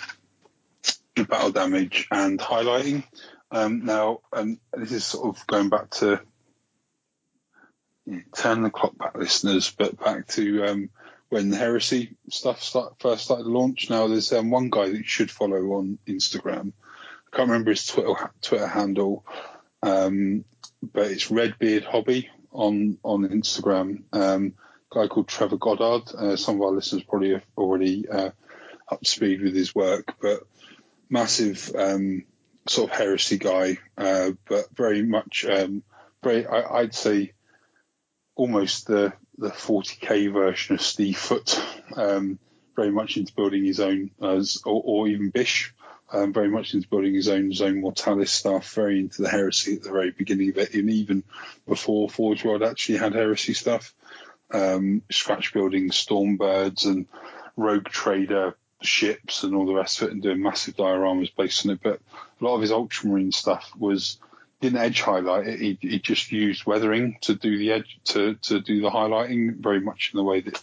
the 1.17 1.25
battle 1.25 1.51
damage 1.51 2.07
and 2.13 2.39
highlighting. 2.39 3.03
Um, 3.51 3.85
now, 3.85 4.21
and 4.33 4.61
this 4.73 4.93
is 4.93 5.05
sort 5.05 5.37
of 5.37 5.45
going 5.49 5.69
back 5.69 5.91
to 5.95 6.21
turn 8.37 8.63
the 8.63 8.71
clock 8.71 8.97
back, 8.97 9.19
listeners, 9.19 9.69
but 9.77 9.99
back 9.99 10.29
to 10.29 10.65
um, 10.65 10.91
when 11.31 11.51
the 11.51 11.57
heresy 11.57 12.15
stuff 12.31 12.63
start, 12.63 12.95
first 13.01 13.25
started 13.25 13.43
to 13.43 13.51
launch. 13.51 13.91
Now, 13.91 14.07
there's 14.07 14.33
um, 14.33 14.53
one 14.53 14.71
guy 14.71 14.91
that 14.91 14.97
you 14.97 15.03
should 15.03 15.33
follow 15.33 15.61
on 15.73 15.99
Instagram. 16.07 16.73
I 17.33 17.37
can't 17.37 17.49
remember 17.49 17.73
his 17.73 17.85
Twitter 17.85 18.31
Twitter 18.41 18.69
handle, 18.69 19.27
um, 19.83 20.45
but 20.81 21.11
it's 21.11 21.33
Redbeard 21.33 21.83
Hobby 21.83 22.31
on 22.57 22.99
on 23.03 23.29
Instagram. 23.29 24.03
Um, 24.13 24.55
guy 24.91 25.07
called 25.09 25.29
Trevor 25.29 25.59
Goddard. 25.59 26.15
Uh, 26.15 26.37
some 26.37 26.57
of 26.57 26.63
our 26.63 26.73
listeners 26.73 27.05
probably 27.05 27.33
have 27.33 27.45
already 27.57 28.09
uh, 28.09 28.31
up 28.91 29.05
speed 29.05 29.43
with 29.43 29.55
his 29.55 29.75
work, 29.75 30.15
but 30.21 30.47
massive 31.11 31.71
um, 31.77 32.25
sort 32.69 32.91
of 32.91 32.97
heresy 32.97 33.39
guy, 33.39 33.79
uh, 33.99 34.31
but 34.49 34.67
very 34.75 35.03
much 35.03 35.45
um, 35.49 35.83
very. 36.23 36.47
I, 36.47 36.81
I'd 36.81 36.95
say 36.95 37.33
almost 38.35 38.87
the 38.87 39.13
the 39.39 39.51
40k 39.51 40.33
version 40.33 40.77
of 40.77 40.83
Steve 40.83 41.19
Foot. 41.19 41.61
Um, 41.95 42.39
very 42.75 42.91
much 42.91 43.17
into 43.17 43.35
building 43.35 43.65
his 43.65 43.81
own, 43.81 44.11
as 44.23 44.61
or, 44.65 44.83
or 44.85 45.09
even 45.09 45.31
Bish. 45.31 45.75
Um, 46.13 46.33
very 46.33 46.49
much 46.49 46.73
into 46.73 46.89
building 46.89 47.15
his 47.15 47.29
own 47.29 47.53
zone 47.53 47.81
mortalis 47.81 48.31
stuff. 48.31 48.73
Very 48.75 49.01
into 49.01 49.23
the 49.23 49.29
heresy 49.29 49.75
at 49.75 49.83
the 49.83 49.91
very 49.91 50.13
beginning 50.13 50.51
of 50.51 50.59
it, 50.59 50.75
and 50.75 50.89
even 50.91 51.25
before 51.67 52.09
Forge 52.09 52.45
World 52.45 52.63
actually 52.63 52.99
had 52.99 53.15
heresy 53.15 53.55
stuff. 53.55 53.93
Um, 54.53 55.03
scratch 55.11 55.53
building 55.53 55.91
Stormbirds 55.91 56.87
and 56.87 57.07
Rogue 57.57 57.89
Trader 57.89 58.57
ships 58.83 59.43
and 59.43 59.55
all 59.55 59.67
the 59.67 59.75
rest 59.75 60.01
of 60.01 60.09
it, 60.09 60.13
and 60.13 60.23
doing 60.23 60.43
massive 60.43 60.77
dioramas 60.77 61.35
based 61.35 61.67
on 61.67 61.73
it. 61.73 61.81
But 61.83 62.01
a 62.41 62.45
lot 62.45 62.55
of 62.55 62.61
his 62.61 62.73
Ultramarine 62.73 63.33
stuff 63.33 63.73
was 63.77 64.19
didn't 64.61 64.79
edge 64.79 65.01
highlight 65.01 65.49
it. 65.49 65.61
He, 65.61 65.79
he 65.81 65.99
just 65.99 66.33
used 66.33 66.67
weathering 66.67 67.19
to 67.23 67.35
do 67.35 67.59
the 67.59 67.73
edge 67.73 67.99
to 68.05 68.35
to 68.35 68.61
do 68.61 68.81
the 68.81 68.91
highlighting, 68.91 69.57
very 69.57 69.81
much 69.81 70.11
in 70.13 70.19
the 70.19 70.25
way 70.25 70.41
that 70.41 70.63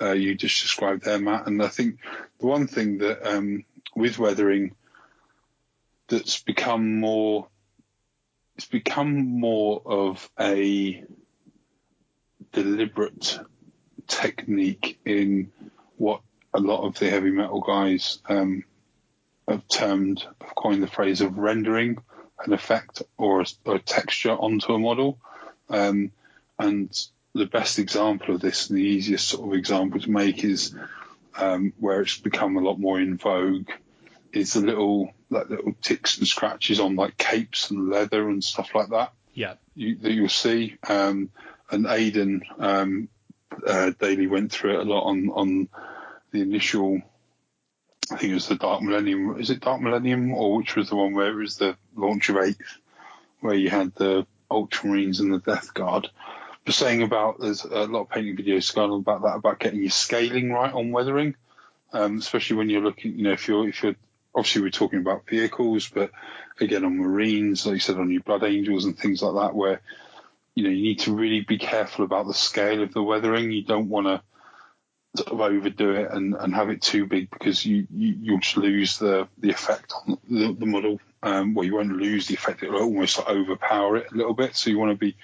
uh, 0.00 0.12
you 0.12 0.34
just 0.34 0.62
described 0.62 1.04
there, 1.04 1.18
Matt. 1.18 1.46
And 1.46 1.62
I 1.62 1.68
think 1.68 1.98
the 2.38 2.46
one 2.46 2.66
thing 2.66 2.98
that 2.98 3.26
um, 3.26 3.64
with 3.96 4.18
weathering 4.18 4.74
that's 6.08 6.42
become 6.42 7.00
more 7.00 7.48
it's 8.56 8.66
become 8.66 9.40
more 9.40 9.82
of 9.84 10.30
a 10.38 11.04
deliberate 12.52 13.40
technique 14.06 14.98
in 15.04 15.50
what 15.96 16.20
a 16.52 16.60
lot 16.60 16.86
of 16.86 16.98
the 16.98 17.10
heavy 17.10 17.30
metal 17.30 17.60
guys 17.60 18.18
um, 18.28 18.62
have 19.48 19.66
termed, 19.68 20.24
have 20.40 20.54
coined 20.54 20.82
the 20.82 20.88
phrase 20.88 21.20
of 21.20 21.36
rendering 21.36 21.98
an 22.44 22.52
effect 22.52 23.02
or 23.18 23.42
a, 23.42 23.46
or 23.64 23.76
a 23.76 23.80
texture 23.80 24.30
onto 24.30 24.72
a 24.72 24.78
model. 24.78 25.18
Um, 25.68 26.12
and 26.58 26.96
the 27.34 27.46
best 27.46 27.80
example 27.80 28.34
of 28.34 28.40
this, 28.40 28.70
and 28.70 28.78
the 28.78 28.82
easiest 28.82 29.26
sort 29.26 29.48
of 29.48 29.58
example 29.58 30.00
to 30.00 30.10
make, 30.10 30.44
is 30.44 30.74
um, 31.36 31.72
where 31.80 32.00
it's 32.00 32.18
become 32.18 32.56
a 32.56 32.60
lot 32.60 32.78
more 32.78 33.00
in 33.00 33.16
vogue. 33.16 33.68
Is 34.34 34.54
the 34.54 34.60
little 34.60 35.12
like 35.30 35.48
little 35.48 35.74
ticks 35.82 36.18
and 36.18 36.26
scratches 36.26 36.80
on 36.80 36.96
like 36.96 37.16
capes 37.16 37.70
and 37.70 37.88
leather 37.88 38.28
and 38.28 38.42
stuff 38.42 38.74
like 38.74 38.90
that 38.90 39.12
Yeah. 39.32 39.54
you, 39.74 39.96
that 39.96 40.12
you'll 40.12 40.28
see. 40.28 40.76
Um, 40.88 41.30
and 41.70 41.86
Aidan 41.86 42.42
um, 42.58 43.08
uh, 43.66 43.92
Daly 43.98 44.26
went 44.26 44.52
through 44.52 44.78
it 44.80 44.86
a 44.86 44.90
lot 44.90 45.04
on 45.04 45.30
on 45.30 45.68
the 46.32 46.42
initial, 46.42 47.00
I 48.10 48.16
think 48.16 48.32
it 48.32 48.34
was 48.34 48.48
the 48.48 48.56
Dark 48.56 48.82
Millennium. 48.82 49.40
Is 49.40 49.50
it 49.50 49.60
Dark 49.60 49.80
Millennium, 49.80 50.34
or 50.34 50.56
which 50.56 50.74
was 50.74 50.88
the 50.88 50.96
one 50.96 51.14
where 51.14 51.30
it 51.30 51.36
was 51.36 51.56
the 51.56 51.76
launch 51.94 52.28
of 52.28 52.36
Eighth, 52.38 52.78
where 53.40 53.54
you 53.54 53.70
had 53.70 53.94
the 53.94 54.26
Ultramarines 54.50 55.20
and 55.20 55.32
the 55.32 55.38
Death 55.38 55.72
Guard? 55.74 56.10
But 56.64 56.74
saying 56.74 57.02
about 57.02 57.40
there's 57.40 57.64
a 57.64 57.84
lot 57.86 58.02
of 58.02 58.08
painting 58.10 58.36
videos 58.36 58.74
going 58.74 58.90
on 58.90 59.00
about 59.00 59.22
that 59.22 59.36
about 59.36 59.60
getting 59.60 59.80
your 59.80 59.90
scaling 59.90 60.50
right 60.50 60.72
on 60.72 60.92
weathering, 60.92 61.34
um, 61.92 62.18
especially 62.18 62.56
when 62.56 62.70
you're 62.70 62.82
looking. 62.82 63.16
You 63.16 63.24
know, 63.24 63.32
if 63.32 63.46
you're 63.46 63.68
if 63.68 63.82
you're 63.82 63.96
obviously 64.34 64.62
we're 64.62 64.70
talking 64.70 64.98
about 64.98 65.28
vehicles, 65.28 65.88
but 65.88 66.10
again 66.60 66.84
on 66.84 66.98
Marines, 66.98 67.66
like 67.66 67.74
you 67.74 67.80
said, 67.80 67.96
on 67.96 68.10
your 68.10 68.22
Blood 68.22 68.44
Angels 68.44 68.84
and 68.84 68.98
things 68.98 69.22
like 69.22 69.34
that, 69.34 69.56
where 69.56 69.80
you 70.54 70.64
know 70.64 70.70
you 70.70 70.82
need 70.82 71.00
to 71.00 71.14
really 71.14 71.40
be 71.40 71.58
careful 71.58 72.04
about 72.04 72.26
the 72.26 72.34
scale 72.34 72.82
of 72.82 72.92
the 72.92 73.02
weathering. 73.02 73.50
You 73.50 73.64
don't 73.64 73.88
want 73.88 74.06
to 74.06 74.22
sort 75.16 75.28
of 75.28 75.40
overdo 75.40 75.92
it 75.92 76.10
and, 76.10 76.34
and 76.34 76.54
have 76.54 76.70
it 76.70 76.82
too 76.82 77.06
big 77.06 77.30
because 77.30 77.64
you, 77.64 77.86
you 77.94 78.16
you'll 78.20 78.40
just 78.40 78.56
lose 78.56 78.98
the 78.98 79.28
the 79.38 79.50
effect 79.50 79.92
on 80.06 80.18
the, 80.28 80.52
the 80.58 80.66
model. 80.66 81.00
Um, 81.22 81.54
well, 81.54 81.64
you 81.64 81.74
won't 81.74 81.96
lose 81.96 82.26
the 82.26 82.34
effect; 82.34 82.62
it'll 82.62 82.82
almost 82.82 83.18
like 83.18 83.28
overpower 83.28 83.96
it 83.98 84.12
a 84.12 84.16
little 84.16 84.34
bit. 84.34 84.56
So 84.56 84.70
you 84.70 84.78
want 84.78 84.92
to 84.92 84.98
be 84.98 85.16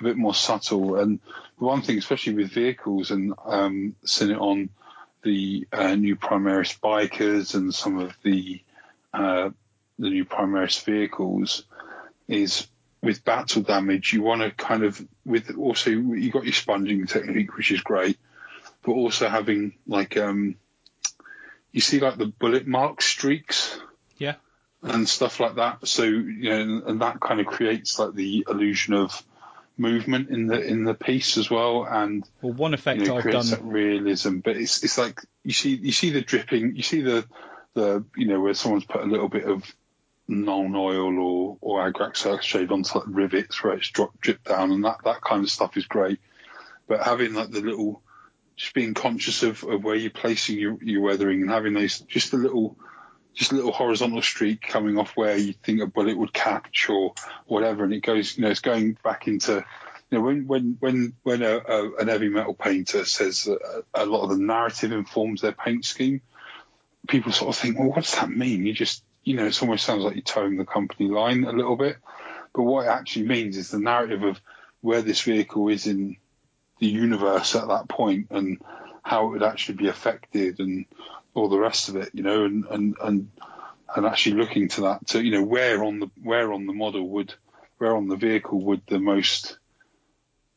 a 0.00 0.04
bit 0.04 0.16
more 0.16 0.34
subtle. 0.34 0.96
And 0.96 1.20
the 1.58 1.64
one 1.64 1.82
thing, 1.82 1.98
especially 1.98 2.34
with 2.34 2.52
vehicles, 2.52 3.10
and 3.10 3.32
um, 3.44 3.96
seen 4.04 4.30
it 4.30 4.38
on 4.38 4.70
the 5.22 5.66
uh, 5.72 5.94
new 5.94 6.16
Primaris 6.16 6.78
bikers 6.78 7.54
and 7.54 7.74
some 7.74 7.98
of 7.98 8.16
the 8.22 8.62
uh, 9.12 9.50
the 9.98 10.10
new 10.10 10.24
Primaris 10.24 10.82
vehicles, 10.84 11.64
is 12.28 12.66
with 13.02 13.24
battle 13.24 13.62
damage. 13.62 14.12
You 14.12 14.22
want 14.22 14.42
to 14.42 14.50
kind 14.50 14.84
of 14.84 15.04
with 15.24 15.56
also 15.56 15.90
you 15.90 16.30
got 16.30 16.44
your 16.44 16.52
sponging 16.52 17.06
technique, 17.06 17.56
which 17.56 17.72
is 17.72 17.80
great 17.80 18.18
but 18.86 18.92
also 18.92 19.28
having 19.28 19.74
like 19.86 20.16
um, 20.16 20.54
you 21.72 21.80
see 21.80 21.98
like 21.98 22.16
the 22.16 22.26
bullet 22.26 22.66
mark 22.66 23.02
streaks, 23.02 23.78
yeah, 24.16 24.36
and 24.80 25.08
stuff 25.08 25.40
like 25.40 25.56
that. 25.56 25.86
So 25.88 26.04
you 26.04 26.48
know, 26.48 26.60
and, 26.60 26.82
and 26.84 27.02
that 27.02 27.20
kind 27.20 27.40
of 27.40 27.46
creates 27.46 27.98
like 27.98 28.14
the 28.14 28.46
illusion 28.48 28.94
of 28.94 29.22
movement 29.78 30.30
in 30.30 30.46
the 30.46 30.60
in 30.60 30.84
the 30.84 30.94
piece 30.94 31.36
as 31.36 31.50
well. 31.50 31.84
And 31.84 32.24
well, 32.42 32.52
one 32.52 32.74
effect 32.74 33.00
you 33.00 33.08
know, 33.08 33.16
I've 33.16 33.30
done 33.30 33.50
that 33.50 33.62
realism, 33.62 34.38
but 34.38 34.56
it's 34.56 34.82
it's 34.82 34.98
like 34.98 35.20
you 35.44 35.52
see 35.52 35.76
you 35.76 35.92
see 35.92 36.10
the 36.10 36.22
dripping, 36.22 36.76
you 36.76 36.82
see 36.82 37.02
the 37.02 37.26
the 37.74 38.04
you 38.16 38.26
know 38.26 38.40
where 38.40 38.54
someone's 38.54 38.84
put 38.84 39.02
a 39.02 39.06
little 39.06 39.28
bit 39.28 39.44
of 39.44 39.62
Nuln 40.28 40.76
Oil 40.76 41.18
or 41.18 41.58
or 41.60 41.92
Agrax 41.92 42.42
shade 42.42 42.72
onto 42.72 42.98
like 42.98 43.06
rivets 43.08 43.62
where 43.62 43.74
it's 43.74 43.90
drop 43.90 44.18
drip 44.20 44.44
down, 44.44 44.72
and 44.72 44.84
that 44.84 44.98
that 45.04 45.20
kind 45.20 45.44
of 45.44 45.50
stuff 45.50 45.76
is 45.76 45.86
great. 45.86 46.20
But 46.88 47.02
having 47.02 47.34
like 47.34 47.50
the 47.50 47.60
little 47.60 48.02
just 48.56 48.74
being 48.74 48.94
conscious 48.94 49.42
of, 49.42 49.62
of 49.64 49.84
where 49.84 49.94
you're 49.94 50.10
placing 50.10 50.58
your, 50.58 50.78
your 50.82 51.02
weathering 51.02 51.42
and 51.42 51.50
having 51.50 51.74
those 51.74 52.00
just 52.00 52.32
a 52.32 52.38
little 52.38 52.76
just 53.36 53.52
a 53.52 53.54
little 53.54 53.72
horizontal 53.72 54.22
streak 54.22 54.62
coming 54.62 54.98
off 54.98 55.12
where 55.14 55.36
you 55.36 55.52
think 55.52 55.80
a 55.80 55.86
bullet 55.86 56.16
would 56.16 56.32
catch 56.32 56.88
or 56.88 57.12
whatever, 57.46 57.84
and 57.84 57.92
it 57.92 58.02
goes, 58.02 58.36
you 58.36 58.42
know, 58.42 58.50
it's 58.50 58.60
going 58.60 58.96
back 59.04 59.28
into, 59.28 59.62
you 60.10 60.18
know, 60.18 60.24
when 60.24 60.46
when 60.46 60.76
when 60.80 61.12
when 61.22 61.42
a, 61.42 61.58
a, 61.58 61.96
an 61.96 62.08
'Eavy 62.08 62.30
Metal 62.30 62.54
painter 62.54 63.04
says 63.04 63.46
a, 63.46 63.82
a 63.94 64.06
lot 64.06 64.22
of 64.22 64.30
the 64.30 64.38
narrative 64.38 64.90
informs 64.90 65.42
their 65.42 65.52
paint 65.52 65.84
scheme, 65.84 66.22
people 67.08 67.30
sort 67.30 67.54
of 67.54 67.60
think, 67.60 67.78
well, 67.78 67.88
what 67.88 68.04
does 68.04 68.14
that 68.14 68.30
mean? 68.30 68.64
You 68.64 68.72
just, 68.72 69.04
you 69.22 69.34
know, 69.34 69.46
it 69.46 69.62
almost 69.62 69.84
sounds 69.84 70.02
like 70.02 70.14
you're 70.14 70.22
towing 70.22 70.56
the 70.56 70.64
company 70.64 71.10
line 71.10 71.44
a 71.44 71.52
little 71.52 71.76
bit, 71.76 71.98
but 72.54 72.62
what 72.62 72.86
it 72.86 72.90
actually 72.90 73.26
means 73.26 73.58
is 73.58 73.70
the 73.70 73.78
narrative 73.78 74.22
of 74.22 74.40
where 74.80 75.02
this 75.02 75.20
vehicle 75.20 75.68
is 75.68 75.86
in 75.86 76.16
the 76.80 76.86
universe 76.86 77.54
at 77.54 77.68
that 77.68 77.88
point 77.88 78.28
and 78.30 78.62
how 79.02 79.26
it 79.26 79.30
would 79.30 79.42
actually 79.42 79.76
be 79.76 79.88
affected 79.88 80.58
and 80.58 80.86
all 81.36 81.48
the 81.48 81.58
rest 81.58 81.88
of 81.88 81.96
it, 81.96 82.10
you 82.14 82.22
know, 82.22 82.44
and, 82.44 82.64
and, 82.66 82.96
and, 83.02 83.30
and 83.94 84.06
actually 84.06 84.36
looking 84.36 84.68
to 84.68 84.80
that 84.82 85.06
to, 85.08 85.22
you 85.22 85.30
know, 85.30 85.42
where 85.42 85.84
on 85.84 86.00
the, 86.00 86.10
where 86.22 86.52
on 86.52 86.66
the 86.66 86.72
model 86.72 87.06
would, 87.08 87.34
where 87.78 87.94
on 87.94 88.08
the 88.08 88.16
vehicle 88.16 88.60
would 88.60 88.82
the 88.88 88.98
most 88.98 89.58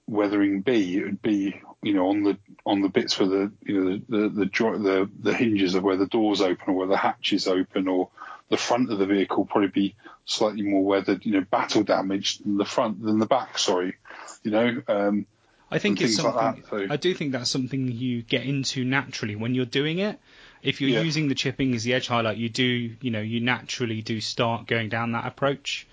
weathering 0.07 0.61
be? 0.61 0.97
It 0.97 1.03
would 1.03 1.21
be, 1.21 1.61
you 1.84 1.93
know, 1.93 2.09
on 2.09 2.23
the, 2.23 2.38
on 2.65 2.82
the 2.82 2.89
bits 2.89 3.19
where 3.19 3.27
the, 3.27 3.51
you 3.61 3.84
know, 3.84 4.01
the, 4.07 4.30
the, 4.30 4.30
the, 4.30 4.45
the, 4.45 5.09
the 5.21 5.34
hinges 5.34 5.75
of 5.75 5.84
where 5.84 5.97
the 5.97 6.07
doors 6.07 6.41
open 6.41 6.69
or 6.69 6.73
where 6.73 6.88
the 6.88 6.97
hatch 6.97 7.34
is 7.34 7.47
open 7.47 7.88
or 7.88 8.09
the 8.49 8.57
front 8.57 8.91
of 8.91 8.97
the 8.97 9.05
vehicle 9.05 9.45
probably 9.45 9.67
be 9.67 9.95
slightly 10.25 10.63
more 10.63 10.84
weathered, 10.84 11.25
you 11.25 11.34
know, 11.34 11.41
battle 11.41 11.84
damaged 11.84 12.45
than 12.45 12.57
the 12.57 12.65
front, 12.65 13.03
than 13.03 13.19
the 13.19 13.25
back, 13.25 13.57
sorry, 13.57 13.95
you 14.43 14.51
know, 14.51 14.82
um, 14.88 15.25
I 15.71 15.77
think 15.77 16.01
it's 16.01 16.15
something. 16.15 16.34
Like 16.34 16.55
that, 16.63 16.69
so. 16.69 16.88
I 16.89 16.97
do 16.97 17.13
think 17.13 17.32
that's 17.32 17.51
something 17.51 17.91
you 17.91 18.23
get 18.23 18.43
into 18.43 18.84
naturally 18.84 19.36
when 19.36 19.53
you're 19.53 19.65
doing 19.65 19.99
it. 19.99 20.19
If 20.62 20.82
you're 20.82 20.89
Yeah. 20.89 21.01
using 21.01 21.28
the 21.28 21.36
chipping 21.36 21.74
as 21.74 21.84
the 21.84 21.93
edge 21.93 22.07
highlight, 22.07 22.38
you 22.38 22.49
do, 22.49 22.95
you 23.01 23.12
know, 23.12 23.22
you 23.22 23.39
naturally 23.39 24.01
do 24.01 24.20
start 24.22 24.68
going 24.68 24.89
down 24.89 25.14
that 25.14 25.26
approach. 25.26 25.88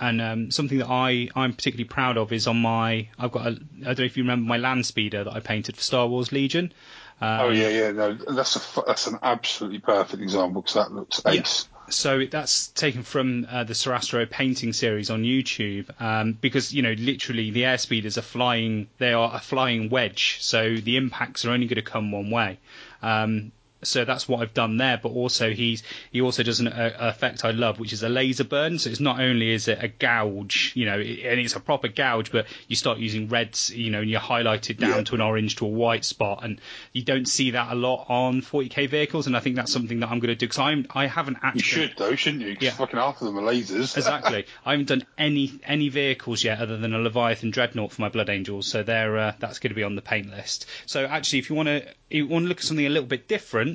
And 0.00 0.20
um, 0.20 0.50
something 0.52 0.78
that 0.78 0.88
I 0.88 1.28
I'm 1.34 1.52
particularly 1.54 1.88
proud 1.88 2.16
of 2.18 2.32
is 2.32 2.46
on 2.46 2.62
my 2.62 3.08
I've 3.18 3.32
got 3.32 3.46
a, 3.46 3.50
I 3.80 3.94
don't 3.94 3.98
know 3.98 4.04
if 4.04 4.16
you 4.16 4.22
remember 4.22 4.46
my 4.48 4.56
land 4.56 4.86
speeder 4.86 5.24
that 5.24 5.32
I 5.32 5.40
painted 5.40 5.76
for 5.76 5.82
Star 5.82 6.06
Wars 6.06 6.30
Legion. 6.30 6.72
Um, 7.20 7.40
Oh 7.40 7.50
yeah, 7.50 7.68
yeah, 7.68 7.90
no, 7.90 8.14
that's 8.14 8.54
a 8.54 8.82
that's 8.86 9.08
an 9.08 9.18
absolutely 9.22 9.80
perfect 9.80 10.22
example 10.22 10.62
because 10.62 10.74
that 10.74 10.92
looks 10.92 11.20
Yeah. 11.26 11.40
ace. 11.40 11.66
So 11.90 12.26
that's 12.26 12.68
taken 12.68 13.02
from 13.02 13.46
uh, 13.50 13.64
the 13.64 13.72
Sorastro 13.72 14.28
painting 14.30 14.72
series 14.74 15.08
on 15.10 15.22
YouTube, 15.24 15.88
um, 16.00 16.34
because 16.34 16.72
you 16.72 16.82
know 16.82 16.92
literally 16.92 17.50
the 17.50 17.62
airspeeders 17.62 18.18
are 18.18 18.22
flying. 18.22 18.88
They 18.98 19.14
are 19.14 19.34
a 19.34 19.40
flying 19.40 19.88
wedge, 19.88 20.36
so 20.40 20.76
the 20.76 20.96
impacts 20.96 21.44
are 21.44 21.50
only 21.50 21.66
going 21.66 21.82
to 21.82 21.90
come 21.90 22.12
one 22.12 22.30
way. 22.30 22.58
Um, 23.02 23.52
so 23.82 24.04
that's 24.04 24.28
what 24.28 24.40
I've 24.40 24.54
done 24.54 24.76
there. 24.76 24.98
But 25.02 25.10
also 25.10 25.50
he's 25.52 25.82
he 26.10 26.20
also 26.20 26.42
does 26.42 26.60
an 26.60 26.68
uh, 26.68 26.96
effect 26.98 27.44
I 27.44 27.50
love, 27.52 27.78
which 27.78 27.92
is 27.92 28.02
a 28.02 28.08
laser 28.08 28.44
burn. 28.44 28.78
So 28.78 28.90
it's 28.90 29.00
not 29.00 29.20
only 29.20 29.50
is 29.52 29.68
it 29.68 29.78
a 29.82 29.88
gouge, 29.88 30.72
you 30.74 30.86
know, 30.86 30.98
it, 30.98 31.20
and 31.24 31.40
it's 31.40 31.54
a 31.56 31.60
proper 31.60 31.88
gouge, 31.88 32.32
but 32.32 32.46
you 32.66 32.76
start 32.76 32.98
using 32.98 33.28
reds, 33.28 33.70
you 33.70 33.90
know, 33.90 34.00
and 34.00 34.10
you 34.10 34.18
highlight 34.18 34.70
it 34.70 34.78
down 34.78 34.98
Yeah. 34.98 35.02
to 35.04 35.14
an 35.16 35.20
orange 35.20 35.56
to 35.56 35.66
a 35.66 35.68
white 35.68 36.04
spot, 36.04 36.40
and 36.42 36.60
you 36.92 37.02
don't 37.02 37.26
see 37.28 37.52
that 37.52 37.72
a 37.72 37.74
lot 37.74 38.06
on 38.08 38.42
40k 38.42 38.88
vehicles. 38.88 39.26
And 39.26 39.36
I 39.36 39.40
think 39.40 39.56
that's 39.56 39.72
something 39.72 40.00
that 40.00 40.06
I'm 40.10 40.18
going 40.18 40.28
to 40.28 40.34
do 40.34 40.46
because 40.46 40.58
I'm 40.58 40.86
I 40.90 41.06
haven't 41.06 41.38
actually. 41.42 41.58
You 41.60 41.88
should 41.88 41.94
though, 41.96 42.14
shouldn't 42.16 42.42
you? 42.44 42.54
'Cause 42.54 42.62
Yeah. 42.64 42.70
fucking 42.72 42.98
half 42.98 43.20
of 43.20 43.26
them 43.26 43.38
are 43.38 43.42
lasers. 43.52 43.96
exactly. 43.96 44.46
I 44.64 44.72
haven't 44.72 44.88
done 44.88 45.04
any 45.16 45.60
any 45.64 45.88
vehicles 45.88 46.42
yet 46.42 46.58
other 46.60 46.76
than 46.78 46.94
a 46.94 46.98
Leviathan 46.98 47.50
Dreadnought 47.50 47.92
for 47.92 48.00
my 48.02 48.08
Blood 48.08 48.28
Angels, 48.30 48.66
so 48.66 48.82
they're 48.82 49.16
uh, 49.18 49.32
that's 49.38 49.58
going 49.58 49.70
to 49.70 49.74
be 49.76 49.82
on 49.84 49.94
the 49.94 50.02
paint 50.02 50.30
list. 50.30 50.66
So 50.86 51.04
actually, 51.04 51.38
if 51.40 51.50
you 51.50 51.56
want 51.56 51.68
to 51.68 51.86
you 52.10 52.26
want 52.26 52.44
to 52.44 52.48
look 52.48 52.58
at 52.58 52.64
something 52.64 52.86
a 52.86 52.90
little 52.90 53.06
bit 53.08 53.28
different, 53.28 53.67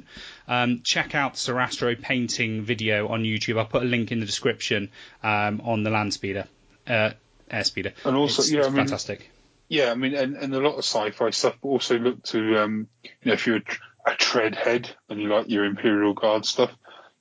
um, 0.48 0.82
check 0.84 1.14
out 1.16 1.34
the 1.34 1.40
Sorastro 1.40 2.00
painting 2.02 2.64
video 2.64 3.08
on 3.08 3.24
YouTube. 3.24 3.60
I'll 3.60 3.66
put 3.66 3.84
a 3.84 3.86
link 3.86 4.12
in 4.12 4.20
the 4.20 4.26
description 4.26 4.90
um, 5.22 5.62
on 5.64 5.84
the 5.84 5.90
land 5.90 6.14
speeder, 6.14 6.48
uh, 6.88 7.12
air 7.52 7.64
speeder. 7.64 7.94
And 8.06 8.16
also, 8.16 8.42
it's, 8.42 8.52
yeah, 8.52 8.60
it's 8.60 8.68
I 8.68 8.72
mean- 8.72 8.78
fantastic. 8.78 9.30
yeah, 9.70 9.92
I 9.92 9.96
mean, 9.96 10.16
and, 10.16 10.36
and 10.36 10.54
a 10.56 10.60
lot 10.60 10.74
of 10.74 10.80
sci-fi 10.80 11.30
stuff. 11.30 11.56
But 11.62 11.70
also 11.70 12.00
look 12.00 12.24
to, 12.24 12.64
um, 12.64 12.88
you 13.04 13.10
know, 13.26 13.34
if 13.34 13.46
you're 13.46 13.58
a, 13.58 13.64
tr- 13.64 13.82
a 14.08 14.16
tread 14.16 14.56
head 14.56 14.90
and 15.10 15.22
you 15.22 15.30
like 15.30 15.50
your 15.50 15.66
Imperial 15.66 16.14
Guard 16.14 16.46
stuff, 16.46 16.72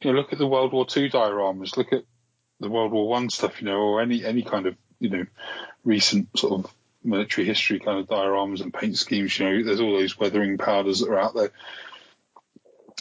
you 0.00 0.12
know, 0.12 0.18
look 0.18 0.32
at 0.32 0.38
the 0.38 0.46
World 0.46 0.72
War 0.72 0.86
Two 0.86 1.08
dioramas. 1.08 1.76
Look 1.76 1.92
at 1.92 2.04
the 2.60 2.68
World 2.68 2.92
War 2.92 3.08
One 3.08 3.30
stuff, 3.30 3.60
you 3.60 3.66
know, 3.68 3.78
or 3.78 4.00
any 4.00 4.24
any 4.24 4.42
kind 4.42 4.66
of 4.66 4.76
you 4.98 5.10
know 5.10 5.24
recent 5.84 6.28
sort 6.36 6.64
of 6.64 6.72
military 7.04 7.46
history 7.46 7.80
kind 7.80 7.98
of 7.98 8.06
dioramas 8.06 8.60
and 8.60 8.72
paint 8.72 8.96
schemes. 8.96 9.38
You 9.38 9.46
know, 9.48 9.64
there's 9.64 9.80
all 9.80 9.98
those 9.98 10.18
weathering 10.18 10.58
powders 10.58 11.00
that 11.00 11.08
are 11.08 11.18
out 11.18 11.34
there. 11.34 11.50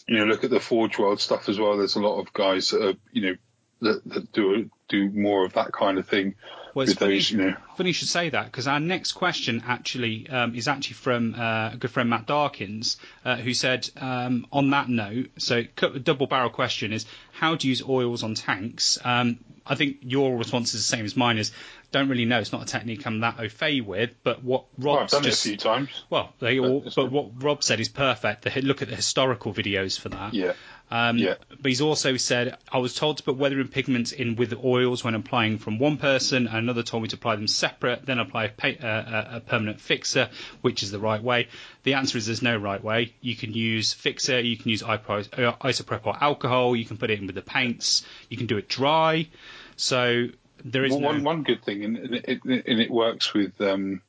You 0.07 0.17
know, 0.17 0.25
look 0.25 0.43
at 0.43 0.49
the 0.49 0.59
Forge 0.59 0.97
World 0.97 1.19
stuff 1.19 1.49
as 1.49 1.59
well. 1.59 1.77
There's 1.77 1.95
a 1.95 2.01
lot 2.01 2.19
of 2.19 2.33
guys 2.33 2.69
that 2.69 2.85
are, 2.85 2.93
you 3.11 3.21
know, 3.21 3.35
that, 3.81 4.01
that 4.05 4.31
do 4.31 4.69
do 4.87 5.09
more 5.09 5.45
of 5.45 5.53
that 5.53 5.71
kind 5.71 5.97
of 5.97 6.07
thing 6.07 6.35
Well, 6.73 6.83
it's 6.83 6.91
with 6.91 6.99
those, 6.99 7.31
you 7.31 7.37
know. 7.37 7.55
Funny 7.75 7.89
you 7.89 7.93
should 7.93 8.07
say 8.07 8.29
that 8.29 8.45
because 8.45 8.67
our 8.67 8.79
next 8.79 9.13
question 9.13 9.63
actually 9.65 10.29
um, 10.29 10.53
is 10.55 10.67
actually 10.67 10.95
from 10.95 11.33
uh, 11.35 11.71
a 11.73 11.77
good 11.77 11.91
friend 11.91 12.09
Matt 12.09 12.27
Darkins, 12.27 12.97
uh, 13.25 13.37
who 13.37 13.53
said 13.53 13.89
um, 13.97 14.45
on 14.51 14.69
that 14.69 14.89
note, 14.89 15.29
so 15.37 15.63
double 16.03 16.27
barrel 16.27 16.49
question 16.49 16.93
is 16.93 17.05
how 17.41 17.55
to 17.55 17.67
use 17.67 17.81
oils 17.81 18.21
on 18.21 18.35
tanks. 18.35 18.99
Um, 19.03 19.39
I 19.65 19.73
think 19.73 19.97
your 20.01 20.37
response 20.37 20.75
is 20.75 20.81
the 20.81 20.95
same 20.95 21.05
as 21.05 21.17
mine. 21.17 21.39
Is 21.39 21.51
don't 21.91 22.07
really 22.07 22.25
know. 22.25 22.39
It's 22.39 22.51
not 22.51 22.61
a 22.61 22.65
technique 22.65 23.05
I'm 23.05 23.19
that 23.21 23.39
au 23.39 23.49
fait 23.49 23.81
with, 23.81 24.11
but 24.23 24.43
what 24.43 24.65
Well, 24.77 24.93
I've 24.93 24.99
Rob's 25.01 25.13
done 25.13 25.23
just 25.23 25.45
it 25.45 25.49
a 25.49 25.51
few 25.51 25.57
times. 25.57 25.89
well, 26.09 26.33
they 26.39 26.59
all, 26.59 26.83
it's 26.85 26.95
but 26.95 27.11
what 27.11 27.43
Rob 27.43 27.63
said 27.63 27.79
is 27.79 27.89
perfect. 27.89 28.43
The, 28.43 28.61
look 28.61 28.81
at 28.83 28.89
the 28.89 28.95
historical 28.95 29.53
videos 29.53 29.99
for 29.99 30.09
that. 30.09 30.33
Yeah. 30.33 30.53
Um, 30.89 31.17
Yeah. 31.17 31.35
But 31.49 31.69
he's 31.69 31.81
also 31.81 32.17
said, 32.17 32.57
I 32.71 32.77
was 32.79 32.95
told 32.95 33.17
to 33.17 33.23
put 33.23 33.37
weathering 33.37 33.67
pigments 33.67 34.11
in 34.11 34.35
with 34.35 34.53
oils 34.63 35.03
when 35.03 35.15
applying 35.15 35.57
from 35.57 35.79
one 35.79 35.97
person, 35.97 36.47
and 36.47 36.57
another 36.57 36.83
told 36.83 37.03
me 37.03 37.09
to 37.09 37.15
apply 37.15 37.35
them 37.37 37.47
separate, 37.47 38.05
then 38.05 38.19
apply 38.19 38.45
a, 38.45 38.49
pa- 38.49 38.85
uh, 38.87 39.29
a, 39.35 39.39
permanent 39.39 39.79
fixer, 39.81 40.29
which 40.61 40.83
is 40.83 40.91
the 40.91 40.99
right 40.99 41.21
way. 41.21 41.47
The 41.83 41.95
answer 41.95 42.17
is 42.17 42.25
there's 42.25 42.41
no 42.41 42.57
right 42.57 42.83
way. 42.83 43.13
You 43.21 43.35
can 43.35 43.53
use 43.53 43.93
fixer, 43.93 44.39
you 44.39 44.57
can 44.57 44.69
use 44.69 44.83
uh, 44.83 44.97
isoprep 44.97 46.05
or 46.05 46.15
alcohol, 46.21 46.75
you 46.75 46.85
can 46.85 46.97
put 46.97 47.09
it 47.09 47.19
in 47.19 47.27
with 47.33 47.43
the 47.43 47.51
paints, 47.51 48.05
you 48.29 48.37
can 48.37 48.47
do 48.47 48.57
it 48.57 48.67
dry. 48.67 49.27
So 49.75 50.27
there 50.63 50.85
is 50.85 50.91
Well, 50.91 51.01
no. 51.01 51.07
one 51.07 51.23
one 51.23 51.43
good 51.43 51.63
thing, 51.63 51.83
and 51.83 51.97
and 51.97 52.15
it, 52.15 52.43
and 52.45 52.79
it 52.79 52.91
works 52.91 53.33
with 53.33 53.59
um, 53.61 54.01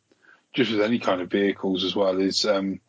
just 0.52 0.70
with 0.70 0.80
any 0.80 0.98
kind 0.98 1.20
of 1.20 1.30
vehicles 1.30 1.84
as 1.84 1.94
well, 1.94 2.20
is 2.20 2.44
um, 2.44 2.80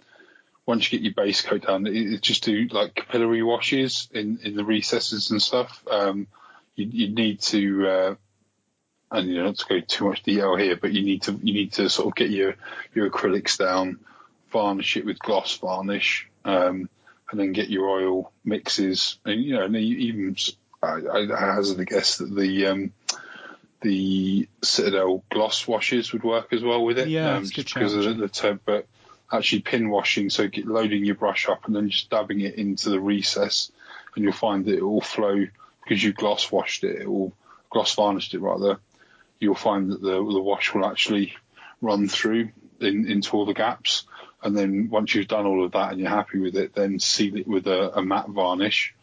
once 0.66 0.92
you 0.92 1.00
get 1.00 1.06
your 1.06 1.14
base 1.14 1.42
coat 1.42 1.66
down, 1.68 1.88
it, 1.88 1.96
it 1.96 2.22
just 2.22 2.44
do 2.44 2.68
like 2.72 2.96
capillary 2.96 3.44
washes 3.44 4.10
in, 4.14 4.40
in 4.44 4.56
the 4.56 4.66
recesses 4.66 5.32
and 5.32 5.42
stuff. 5.42 5.84
Um, 5.90 6.28
you, 6.76 6.88
you 6.92 7.10
need 7.10 7.42
to, 7.42 7.88
uh, 7.88 8.16
and 9.12 9.30
you 9.30 9.38
know, 9.38 9.46
not 9.46 9.58
to 9.58 9.66
go 9.68 9.80
too 9.80 10.10
much 10.10 10.24
detail 10.24 10.56
here, 10.56 10.76
but 10.76 10.92
you 10.92 11.04
need 11.04 11.24
to 11.24 11.40
you 11.44 11.54
need 11.54 11.74
to 11.74 11.90
sort 11.90 12.08
of 12.08 12.16
get 12.16 12.30
your 12.30 12.56
your 12.94 13.10
acrylics 13.10 13.58
down, 13.58 14.00
varnish 14.52 14.98
it 14.98 15.06
with 15.06 15.20
gloss 15.20 15.58
varnish, 15.58 16.28
um, 16.46 16.90
and 17.34 17.40
then 17.40 17.52
get 17.52 17.68
your 17.68 17.90
oil 17.90 18.32
mixes, 18.46 19.18
and 19.26 19.44
you 19.44 19.56
know, 19.56 19.64
and 19.64 19.76
even 19.76 20.36
I, 20.84 21.00
I 21.08 21.26
hazard 21.40 21.80
a 21.80 21.86
guess 21.86 22.20
that 22.20 22.34
the 22.34 22.68
um, 22.68 22.94
the 23.82 24.48
Citadel 24.62 25.24
gloss 25.32 25.68
washes 25.68 26.14
would 26.14 26.24
work 26.24 26.54
as 26.54 26.62
well 26.62 26.86
with 26.86 27.00
it. 27.00 27.08
Yeah, 27.08 27.36
um, 27.36 27.44
good 27.46 27.66
because 27.66 27.96
of 27.96 28.18
the, 28.18 28.30
temp, 28.30 28.62
but 28.66 28.86
actually 29.32 29.64
pin 29.64 29.90
washing, 29.90 30.30
so 30.30 30.48
get, 30.48 30.68
loading 30.68 31.06
your 31.06 31.16
brush 31.16 31.50
up 31.50 31.66
and 31.66 31.76
then 31.76 31.90
just 31.90 32.12
dabbing 32.12 32.42
it 32.42 32.54
into 32.54 32.92
the 32.92 33.00
recess, 33.00 33.72
and 34.16 34.24
you'll 34.24 34.32
find 34.32 34.66
that 34.66 34.78
it 34.78 34.84
will 34.84 35.02
flow 35.02 35.48
because 35.84 36.04
you 36.04 36.14
gloss 36.14 36.52
washed 36.52 36.84
it, 36.84 37.02
it 37.02 37.10
will 37.10 37.34
gloss 37.72 37.96
varnished 37.96 38.36
it 38.36 38.42
rather. 38.42 38.78
You'll 39.40 39.56
find 39.56 39.92
that 39.92 40.04
the 40.04 40.12
the 40.12 40.40
wash 40.40 40.72
will 40.76 40.86
actually 40.86 41.34
run 41.82 42.08
through 42.08 42.50
in, 42.80 43.08
into 43.08 43.36
all 43.36 43.48
the 43.48 43.56
gaps, 43.56 44.04
and 44.44 44.58
then 44.58 44.90
once 44.90 45.16
you've 45.16 45.28
done 45.28 45.46
all 45.46 45.64
of 45.64 45.72
that 45.72 45.92
and 45.92 46.00
you're 46.00 46.10
happy 46.10 46.40
with 46.40 46.56
it, 46.56 46.76
then 46.76 47.00
seal 47.00 47.38
it 47.38 47.48
with 47.48 47.68
a, 47.68 47.98
a 47.98 48.04
matte 48.04 48.30
varnish, 48.30 48.94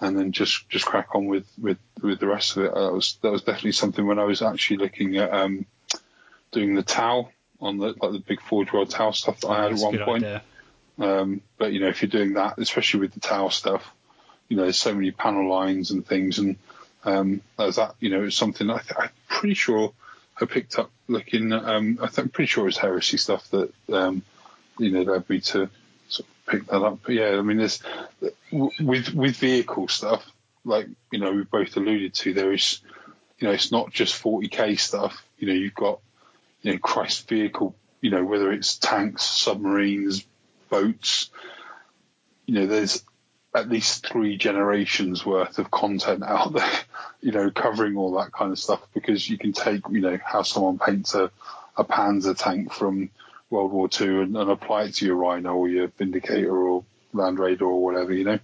and 0.00 0.18
then 0.18 0.32
just 0.32 0.68
just 0.68 0.84
crack 0.84 1.14
on 1.14 1.26
with 1.26 1.46
with 1.60 1.78
with 2.02 2.18
the 2.18 2.26
rest 2.26 2.56
of 2.56 2.64
it. 2.64 2.74
That 2.74 2.92
was 2.92 3.18
that 3.22 3.30
was 3.30 3.42
definitely 3.42 3.72
something 3.72 4.04
when 4.04 4.18
I 4.18 4.24
was 4.24 4.42
actually 4.42 4.78
looking 4.78 5.16
at 5.16 5.32
um, 5.32 5.66
doing 6.50 6.74
the 6.74 6.82
Tau 6.82 7.28
on 7.60 7.78
the 7.78 7.94
like 8.00 8.12
the 8.12 8.22
big 8.26 8.40
Forge 8.40 8.72
World 8.72 8.90
Tau 8.90 9.12
stuff 9.12 9.40
that 9.40 9.48
I 9.48 9.62
had 9.62 9.72
at 9.72 9.78
one 9.78 9.98
point. 9.98 10.22
Um, 10.98 11.40
but 11.58 11.72
you 11.72 11.80
know, 11.80 11.88
if 11.88 12.02
you're 12.02 12.10
doing 12.10 12.34
that, 12.34 12.58
especially 12.58 13.00
with 13.00 13.14
the 13.14 13.20
Tau 13.20 13.48
stuff, 13.48 13.88
you 14.48 14.56
know, 14.56 14.64
there's 14.64 14.78
so 14.78 14.94
many 14.94 15.12
panel 15.12 15.48
lines 15.48 15.90
and 15.92 16.06
things, 16.06 16.38
and 16.38 16.56
um, 17.04 17.40
as 17.58 17.76
that, 17.76 17.94
you 18.00 18.10
know, 18.10 18.24
it's 18.24 18.36
something 18.36 18.68
I 18.68 18.78
th- 18.78 18.94
I'm 18.98 19.10
pretty 19.28 19.54
sure 19.54 19.92
I 20.40 20.44
picked 20.44 20.78
up 20.78 20.90
looking. 21.08 21.52
Um, 21.52 21.98
I 22.02 22.08
I'm 22.16 22.28
pretty 22.28 22.48
sure 22.48 22.64
it 22.64 22.66
was 22.66 22.78
heresy 22.78 23.16
stuff 23.16 23.48
that 23.50 23.72
um, 23.92 24.22
you 24.78 24.90
know 24.90 25.02
led 25.02 25.28
me 25.28 25.40
to 25.40 25.68
sort 26.08 26.28
of 26.28 26.46
pick 26.46 26.66
that 26.66 26.82
up. 26.82 27.00
But 27.04 27.14
yeah, 27.14 27.36
I 27.38 27.42
mean, 27.42 27.58
there's 27.58 27.82
with 28.50 29.14
with 29.14 29.36
vehicle 29.36 29.88
stuff, 29.88 30.24
like 30.64 30.86
you 31.10 31.18
know, 31.18 31.32
we 31.32 31.42
both 31.42 31.76
alluded 31.76 32.14
to. 32.14 32.34
There 32.34 32.52
is, 32.52 32.80
you 33.38 33.46
know, 33.46 33.54
it's 33.54 33.72
not 33.72 33.92
just 33.92 34.20
40k 34.22 34.78
stuff. 34.78 35.24
You 35.38 35.48
know, 35.48 35.54
you've 35.54 35.74
got 35.74 36.00
you 36.62 36.72
know, 36.72 36.78
Christ 36.78 37.28
vehicle. 37.28 37.74
You 38.00 38.10
know, 38.10 38.24
whether 38.24 38.52
it's 38.52 38.76
tanks, 38.76 39.24
submarines, 39.24 40.24
boats. 40.68 41.30
You 42.46 42.54
know, 42.54 42.66
there's 42.66 43.04
at 43.54 43.68
least 43.68 44.06
three 44.06 44.36
generations 44.36 45.26
worth 45.26 45.58
of 45.58 45.70
content 45.70 46.22
out 46.22 46.52
there, 46.54 46.78
you 47.20 47.32
know, 47.32 47.50
covering 47.50 47.96
all 47.96 48.12
that 48.14 48.32
kind 48.32 48.50
of 48.50 48.58
stuff 48.58 48.80
because 48.94 49.28
you 49.28 49.38
can 49.38 49.52
take, 49.52 49.82
you 49.90 50.00
know, 50.00 50.18
how 50.24 50.42
someone 50.42 50.78
paints 50.78 51.14
a, 51.14 51.30
a 51.76 51.84
Panzer 51.84 52.36
tank 52.36 52.72
from 52.72 53.10
World 53.52 53.70
War 53.70 53.88
II 54.00 54.22
and, 54.22 54.36
and 54.36 54.50
apply 54.50 54.84
it 54.84 54.94
to 54.94 55.06
your 55.06 55.16
Rhino 55.16 55.54
or 55.54 55.68
your 55.68 55.88
Vindicator 55.88 56.56
or 56.56 56.84
Land 57.12 57.38
Raider 57.38 57.66
or 57.66 57.84
whatever, 57.84 58.12
you 58.12 58.24
know. 58.24 58.38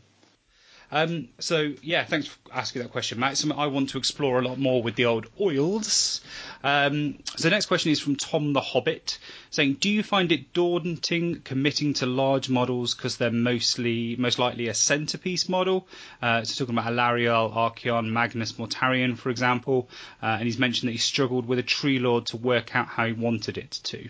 Um, 0.90 1.28
so 1.38 1.74
yeah, 1.82 2.04
thanks 2.04 2.28
for 2.28 2.38
asking 2.52 2.82
that 2.82 2.92
question, 2.92 3.18
Matt. 3.18 3.36
Something 3.36 3.58
I 3.58 3.66
want 3.66 3.90
to 3.90 3.98
explore 3.98 4.38
a 4.38 4.42
lot 4.42 4.58
more 4.58 4.82
with 4.82 4.94
the 4.94 5.04
old 5.04 5.26
oils. 5.38 6.22
Um, 6.64 7.18
so 7.36 7.48
the 7.48 7.50
next 7.50 7.66
question 7.66 7.92
is 7.92 8.00
from 8.00 8.16
Tom 8.16 8.54
the 8.54 8.60
Hobbit, 8.60 9.18
saying, 9.50 9.74
"Do 9.74 9.90
you 9.90 10.02
find 10.02 10.32
it 10.32 10.52
daunting 10.54 11.42
committing 11.42 11.92
to 11.94 12.06
large 12.06 12.48
models 12.48 12.94
because 12.94 13.18
they're 13.18 13.30
mostly 13.30 14.16
most 14.16 14.38
likely 14.38 14.68
a 14.68 14.74
centerpiece 14.74 15.48
model?" 15.48 15.86
Uh, 16.22 16.44
so 16.44 16.64
talking 16.64 16.78
about 16.78 16.90
Alarielle, 16.90 17.52
Archaon, 17.54 18.10
Magnus 18.10 18.52
Mortarion, 18.52 19.16
for 19.18 19.28
example, 19.28 19.90
uh, 20.22 20.36
and 20.38 20.44
he's 20.44 20.58
mentioned 20.58 20.88
that 20.88 20.92
he 20.92 20.98
struggled 20.98 21.46
with 21.46 21.58
a 21.58 21.62
Tree 21.62 21.98
Lord 21.98 22.26
to 22.26 22.38
work 22.38 22.74
out 22.74 22.88
how 22.88 23.06
he 23.06 23.12
wanted 23.12 23.58
it 23.58 23.72
to. 23.84 24.08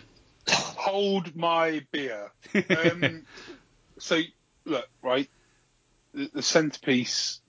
Hold 0.89 1.37
my 1.37 1.85
beer. 1.93 2.33
Um, 2.55 3.27
so 3.99 4.21
look, 4.65 4.89
right, 5.03 5.29
the, 6.15 6.31
the 6.35 6.43
centerpiece. 6.43 7.41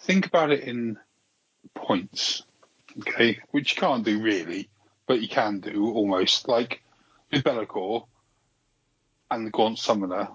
Think 0.00 0.26
about 0.26 0.50
it 0.50 0.64
in 0.64 0.98
points, 1.74 2.42
okay, 2.98 3.38
which 3.52 3.74
you 3.74 3.80
can't 3.80 4.04
do 4.04 4.20
really, 4.20 4.68
but 5.06 5.20
you 5.20 5.28
can 5.28 5.60
do 5.60 5.92
almost. 5.92 6.48
Like 6.48 6.82
with 7.30 7.44
Be'lakor 7.44 8.06
and 9.30 9.46
the 9.46 9.50
Gaunt 9.50 9.78
Summoner, 9.78 10.28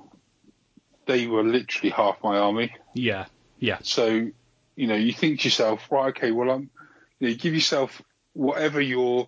they 1.05 1.27
were 1.27 1.43
literally 1.43 1.91
half 1.91 2.17
my 2.23 2.37
army. 2.37 2.73
Yeah, 2.93 3.25
yeah, 3.59 3.79
So, 3.81 4.29
you 4.75 4.87
know, 4.87 4.95
you 4.95 5.13
think 5.13 5.41
to 5.41 5.47
yourself, 5.47 5.91
right, 5.91 6.09
okay, 6.09 6.31
well, 6.31 6.49
I'm, 6.51 6.69
you 7.19 7.29
know, 7.29 7.35
give 7.35 7.53
yourself 7.53 8.01
whatever 8.33 8.79
your 8.79 9.27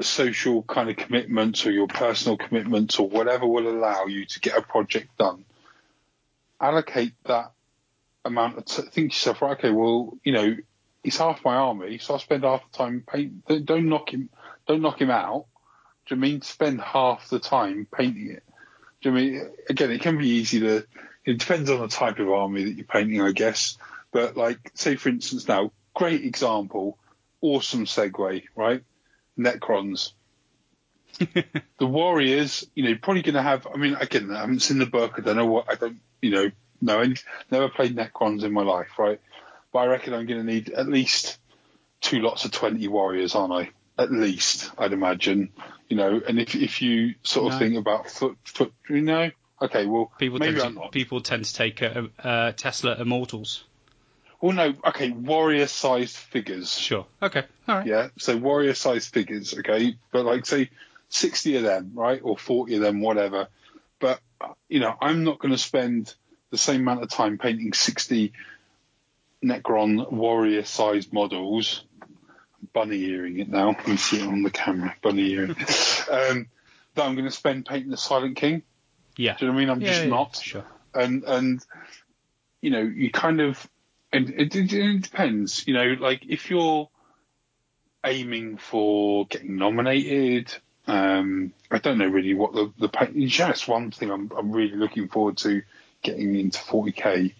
social 0.00 0.62
kind 0.62 0.90
of 0.90 0.96
commitments 0.96 1.66
or 1.66 1.72
your 1.72 1.88
personal 1.88 2.36
commitments 2.36 2.98
or 2.98 3.08
whatever 3.08 3.46
will 3.46 3.68
allow 3.68 4.06
you 4.06 4.24
to 4.26 4.40
get 4.40 4.56
a 4.56 4.62
project 4.62 5.16
done. 5.18 5.44
Allocate 6.60 7.14
that 7.24 7.52
amount 8.24 8.58
of 8.58 8.64
t- 8.64 8.82
think 8.82 8.92
to 8.92 9.02
yourself, 9.02 9.42
right, 9.42 9.58
okay, 9.58 9.70
well, 9.70 10.16
you 10.22 10.32
know, 10.32 10.56
he's 11.02 11.16
half 11.16 11.44
my 11.44 11.56
army, 11.56 11.98
so 11.98 12.14
I 12.14 12.18
spend 12.18 12.44
half 12.44 12.62
the 12.70 12.78
time 12.78 13.04
paint. 13.10 13.44
Don't 13.64 13.88
knock 13.88 14.12
him, 14.12 14.28
don't 14.66 14.82
knock 14.82 15.00
him 15.00 15.10
out. 15.10 15.46
Do 16.06 16.14
you 16.14 16.20
mean 16.20 16.42
spend 16.42 16.80
half 16.80 17.28
the 17.28 17.38
time 17.38 17.86
painting 17.92 18.30
it? 18.30 18.42
Do 19.02 19.10
you 19.10 19.14
mean 19.14 19.50
again? 19.68 19.90
It 19.90 20.00
can 20.00 20.18
be 20.18 20.28
easy 20.28 20.60
to. 20.60 20.86
It 21.24 21.38
depends 21.38 21.70
on 21.70 21.80
the 21.80 21.88
type 21.88 22.18
of 22.18 22.30
army 22.30 22.64
that 22.64 22.72
you're 22.72 22.86
painting, 22.86 23.20
I 23.20 23.32
guess. 23.32 23.76
But 24.10 24.36
like, 24.36 24.58
say 24.74 24.96
for 24.96 25.10
instance, 25.10 25.46
now, 25.46 25.72
great 25.94 26.24
example, 26.24 26.98
awesome 27.42 27.84
segue, 27.84 28.44
right? 28.56 28.82
Necrons. 29.38 30.12
the 31.78 31.86
Warriors, 31.86 32.66
you 32.74 32.84
know, 32.84 32.94
probably 33.00 33.22
going 33.22 33.34
to 33.34 33.42
have. 33.42 33.66
I 33.72 33.76
mean, 33.76 33.94
again, 33.94 34.30
I 34.30 34.40
haven't 34.40 34.60
seen 34.62 34.78
the 34.78 34.86
book. 34.86 35.14
I 35.16 35.20
don't 35.20 35.36
know 35.36 35.46
what. 35.46 35.66
I 35.70 35.74
don't, 35.74 36.00
you 36.22 36.30
know, 36.30 36.50
no, 36.80 37.00
any- 37.00 37.16
Never 37.50 37.68
played 37.68 37.96
Necrons 37.96 38.44
in 38.44 38.52
my 38.52 38.62
life, 38.62 38.98
right? 38.98 39.20
But 39.72 39.78
I 39.80 39.86
reckon 39.86 40.14
I'm 40.14 40.26
going 40.26 40.40
to 40.40 40.46
need 40.46 40.70
at 40.70 40.88
least 40.88 41.38
two 42.00 42.20
lots 42.20 42.44
of 42.44 42.52
twenty 42.52 42.86
Warriors, 42.88 43.34
aren't 43.34 43.52
I? 43.52 43.70
At 44.00 44.12
least, 44.12 44.70
I'd 44.78 44.92
imagine. 44.92 45.50
You 45.88 45.96
know, 45.96 46.20
and 46.26 46.38
if 46.38 46.54
if 46.54 46.82
you 46.82 47.14
sort 47.22 47.46
of 47.52 47.52
No. 47.54 47.58
think 47.66 47.76
about 47.76 48.08
foot 48.10 48.36
foot, 48.44 48.72
you 48.88 49.00
know, 49.02 49.30
okay, 49.60 49.86
well, 49.86 50.12
people 50.18 50.38
maybe 50.38 50.52
tend 50.58 50.66
I'm 50.66 50.74
to, 50.74 50.80
not. 50.80 50.92
people 50.92 51.20
tend 51.20 51.44
to 51.46 51.52
take 51.54 51.82
uh, 51.82 52.02
uh, 52.22 52.52
Tesla 52.52 52.94
Immortals. 53.00 53.64
Well, 54.40 54.52
no, 54.52 54.74
okay, 54.86 55.10
warrior-sized 55.10 56.16
figures. 56.16 56.72
Sure. 56.72 57.06
Okay. 57.20 57.42
All 57.66 57.78
right. 57.78 57.86
Yeah, 57.86 58.08
so 58.18 58.36
warrior 58.36 58.74
sized 58.74 59.12
figures, 59.12 59.54
okay, 59.58 59.96
but 60.12 60.24
like 60.24 60.46
say 60.46 60.70
sixty 61.08 61.56
of 61.56 61.64
them, 61.64 61.92
right, 61.94 62.20
or 62.22 62.38
forty 62.38 62.76
of 62.76 62.80
them, 62.82 63.00
whatever. 63.00 63.48
But 63.98 64.20
you 64.68 64.78
know, 64.80 64.94
I'm 65.00 65.24
not 65.24 65.40
going 65.40 65.52
to 65.52 65.58
spend 65.58 66.14
the 66.50 66.58
same 66.58 66.82
amount 66.82 67.02
of 67.02 67.10
time 67.10 67.38
painting 67.38 67.72
sixty 67.72 68.32
Necron 69.44 70.10
warrior 70.12 70.64
sized 70.64 71.12
models. 71.12 71.84
Bunny 72.72 72.98
earring 73.04 73.38
it 73.38 73.48
now. 73.48 73.76
Me 73.86 73.96
see 73.96 74.20
it 74.20 74.26
on 74.26 74.42
the 74.42 74.50
camera. 74.50 74.94
Bunny 75.02 75.30
earring. 75.30 75.50
um, 76.10 76.46
that 76.94 77.06
I'm 77.06 77.14
going 77.14 77.24
to 77.24 77.30
spend 77.30 77.66
painting 77.66 77.90
the 77.90 77.96
Silent 77.96 78.36
King. 78.36 78.62
Yeah. 79.16 79.36
Do 79.36 79.46
you 79.46 79.50
know 79.50 79.54
what 79.54 79.58
I 79.58 79.60
mean? 79.60 79.70
I'm 79.70 79.80
yeah, 79.80 79.88
just 79.88 80.02
yeah, 80.02 80.08
not 80.08 80.36
Sure. 80.36 80.64
and 80.94 81.24
and 81.24 81.64
you 82.60 82.70
know 82.70 82.80
you 82.80 83.10
kind 83.10 83.40
of 83.40 83.68
and 84.12 84.30
it, 84.30 84.54
it, 84.54 84.72
it 84.72 85.02
depends 85.02 85.66
you 85.66 85.74
know 85.74 85.96
like 86.00 86.24
if 86.28 86.50
you're 86.50 86.88
aiming 88.04 88.56
for 88.56 89.26
getting 89.26 89.56
nominated 89.56 90.54
um 90.86 91.52
i 91.70 91.78
don't 91.78 91.98
know 91.98 92.06
really 92.06 92.34
what 92.34 92.52
the 92.52 92.72
the 92.78 92.88
pa- 92.88 93.06
just 93.26 93.68
one 93.68 93.90
thing 93.90 94.10
i'm 94.10 94.30
i'm 94.36 94.52
really 94.52 94.76
looking 94.76 95.08
forward 95.08 95.36
to 95.36 95.62
getting 96.02 96.34
into 96.36 96.58
40k 96.58 97.34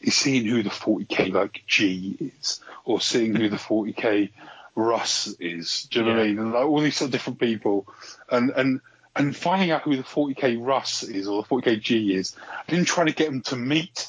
is 0.00 0.14
seeing 0.16 0.44
who 0.44 0.62
the 0.62 0.70
40k 0.70 1.32
like 1.32 1.62
g 1.66 2.32
is 2.38 2.60
or 2.84 3.00
seeing 3.00 3.34
who 3.34 3.48
the 3.48 3.56
40k 3.56 4.30
russ 4.74 5.34
is. 5.38 5.84
Do 5.90 6.00
you 6.00 6.06
know 6.06 6.12
what 6.12 6.20
i 6.20 6.26
mean? 6.26 6.38
And 6.38 6.52
like 6.52 6.66
all 6.66 6.80
these 6.80 6.96
sort 6.96 7.08
of 7.08 7.12
different 7.12 7.38
people. 7.38 7.86
And 8.30 8.50
and 8.50 8.80
and 9.14 9.36
finding 9.36 9.70
out 9.70 9.82
who 9.82 9.96
the 9.96 10.02
40k 10.02 10.64
Russ 10.64 11.02
is 11.02 11.28
or 11.28 11.42
the 11.42 11.48
40k 11.48 11.80
G 11.80 12.14
is, 12.14 12.34
and 12.66 12.78
then 12.78 12.84
trying 12.84 13.08
to 13.08 13.12
get 13.12 13.26
them 13.26 13.42
to 13.42 13.56
meet. 13.56 14.08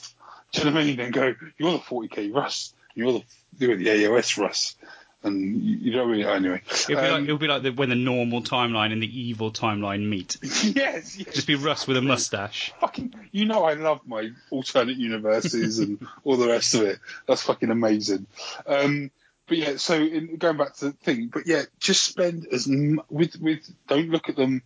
Do 0.53 0.59
you 0.59 0.65
know 0.65 0.71
what 0.75 0.81
I 0.81 0.85
mean? 0.85 0.99
And 0.99 1.13
go, 1.13 1.33
you're 1.57 1.71
the 1.73 1.79
40k 1.79 2.33
Russ, 2.33 2.73
you're 2.95 3.11
the 3.13 3.23
you're 3.59 3.75
the 3.75 3.87
AOS 3.87 4.37
Russ, 4.37 4.75
and 5.23 5.61
you, 5.63 5.77
you 5.77 5.91
know 5.91 6.05
what 6.05 6.13
I 6.13 6.17
mean? 6.17 6.25
Anyway, 6.25 6.61
It'll 6.69 6.87
be 6.89 6.95
Um, 7.07 7.11
like 7.13 7.23
it'll 7.23 7.37
be 7.37 7.47
like 7.47 7.63
the, 7.63 7.71
when 7.71 7.89
the 7.89 7.95
normal 7.95 8.41
timeline 8.41 8.91
and 8.91 9.01
the 9.01 9.19
evil 9.21 9.51
timeline 9.51 10.07
meet. 10.07 10.37
yes, 10.43 11.17
yes. 11.17 11.33
Just 11.33 11.47
be 11.47 11.55
Russ 11.55 11.87
with 11.87 11.97
a 11.97 12.01
mustache. 12.01 12.71
fucking, 12.79 13.13
you 13.31 13.45
know, 13.45 13.63
I 13.63 13.73
love 13.73 14.01
my 14.05 14.29
alternate 14.51 14.97
universes 14.97 15.79
and 15.79 16.05
all 16.23 16.37
the 16.37 16.47
rest 16.47 16.75
of 16.75 16.81
it. 16.83 16.99
That's 17.27 17.41
fucking 17.43 17.71
amazing. 17.71 18.27
Um, 18.67 19.09
but 19.47 19.57
yeah, 19.57 19.77
so 19.77 19.95
in, 19.95 20.35
going 20.37 20.57
back 20.57 20.75
to 20.77 20.85
the 20.85 20.91
thing, 20.93 21.29
but 21.33 21.47
yeah, 21.47 21.63
just 21.79 22.03
spend 22.03 22.47
as 22.51 22.67
m- 22.69 23.01
with 23.09 23.39
with. 23.41 23.59
Don't 23.87 24.09
look 24.09 24.29
at 24.29 24.35
them. 24.35 24.61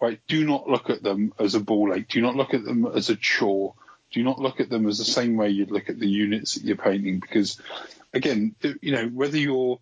right? 0.00 0.20
Do 0.28 0.46
not 0.46 0.68
look 0.68 0.90
at 0.90 1.02
them 1.02 1.32
as 1.40 1.54
a 1.56 1.60
ball 1.60 1.92
ache. 1.92 2.08
Do 2.08 2.20
not 2.22 2.36
look 2.36 2.54
at 2.54 2.64
them 2.64 2.86
as 2.86 3.10
a 3.10 3.16
chore. 3.16 3.74
Do 4.14 4.22
not 4.22 4.38
look 4.38 4.60
at 4.60 4.70
them 4.70 4.86
as 4.86 4.98
the 4.98 5.04
same 5.04 5.36
way 5.36 5.50
you'd 5.50 5.72
look 5.72 5.90
at 5.90 5.98
the 5.98 6.08
units 6.08 6.54
that 6.54 6.64
you're 6.64 6.76
painting 6.76 7.18
because, 7.18 7.60
again, 8.12 8.54
you 8.80 8.92
know 8.92 9.08
whether 9.08 9.36
you're 9.36 9.80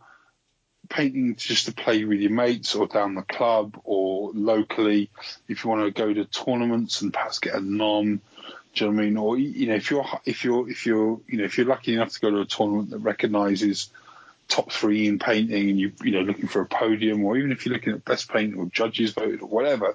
painting 0.89 1.37
just 1.37 1.67
to 1.67 1.75
play 1.75 2.07
with 2.07 2.19
your 2.19 2.31
mates 2.31 2.75
or 2.75 2.87
down 2.87 3.15
the 3.15 3.21
club 3.21 3.79
or 3.85 4.31
locally, 4.33 5.11
if 5.49 5.63
you 5.63 5.69
want 5.69 5.85
to 5.85 5.91
go 5.91 6.15
to 6.15 6.25
tournaments 6.25 7.03
and 7.03 7.13
perhaps 7.13 7.41
get 7.41 7.55
a 7.55 7.61
non 7.61 8.23
do 8.75 8.87
you 8.87 8.91
know 8.91 8.97
what 8.97 9.03
I 9.03 9.05
mean? 9.05 9.17
Or 9.19 9.39
you 9.39 9.67
know, 9.67 9.75
if 9.75 9.91
you're 9.91 10.07
if 10.25 10.45
you're 10.45 10.71
if 10.71 10.87
you're 10.87 11.21
you 11.29 11.37
know 11.37 11.45
if 11.45 11.59
you're 11.59 11.67
lucky 11.67 11.93
enough 11.93 12.15
to 12.15 12.21
go 12.21 12.31
to 12.31 12.41
a 12.41 12.47
tournament 12.47 12.89
that 12.91 13.01
recognises 13.01 13.91
top 14.49 14.73
three 14.73 15.09
in 15.09 15.19
painting, 15.19 15.69
and 15.69 15.79
you 15.79 15.93
you 16.03 16.13
know 16.13 16.23
looking 16.23 16.49
for 16.49 16.63
a 16.63 16.67
podium, 16.67 17.23
or 17.23 17.37
even 17.37 17.53
if 17.53 17.67
you're 17.67 17.75
looking 17.75 17.93
at 17.93 18.03
best 18.03 18.31
painting 18.31 18.59
or 18.59 18.65
judges 18.73 19.13
voted 19.13 19.43
or 19.43 19.49
whatever, 19.49 19.95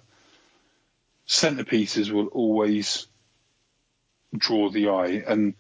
centerpieces 1.27 2.11
will 2.11 2.27
always 2.27 3.07
draw 4.35 4.69
the 4.69 4.89
eye, 4.89 5.23
and 5.27 5.53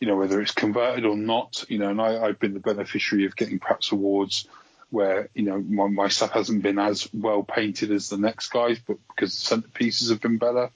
you 0.00 0.06
know 0.06 0.16
whether 0.16 0.40
it's 0.40 0.52
converted 0.52 1.04
or 1.04 1.16
not. 1.16 1.64
You 1.68 1.78
know, 1.78 1.90
and 1.90 2.00
I, 2.00 2.24
I've 2.24 2.38
been 2.38 2.54
the 2.54 2.60
beneficiary 2.60 3.26
of 3.26 3.36
getting 3.36 3.58
perhaps 3.58 3.92
awards 3.92 4.46
where 4.90 5.28
you 5.34 5.42
know 5.42 5.58
my, 5.60 5.86
my 5.86 6.08
stuff 6.08 6.30
hasn't 6.32 6.62
been 6.62 6.78
as 6.78 7.08
well 7.12 7.42
painted 7.42 7.90
as 7.90 8.08
the 8.08 8.16
next 8.16 8.48
guys, 8.48 8.78
but 8.78 8.96
because 9.08 9.48
the 9.48 9.56
centerpieces 9.56 10.10
have 10.10 10.20
been 10.20 10.38
better 10.38 10.70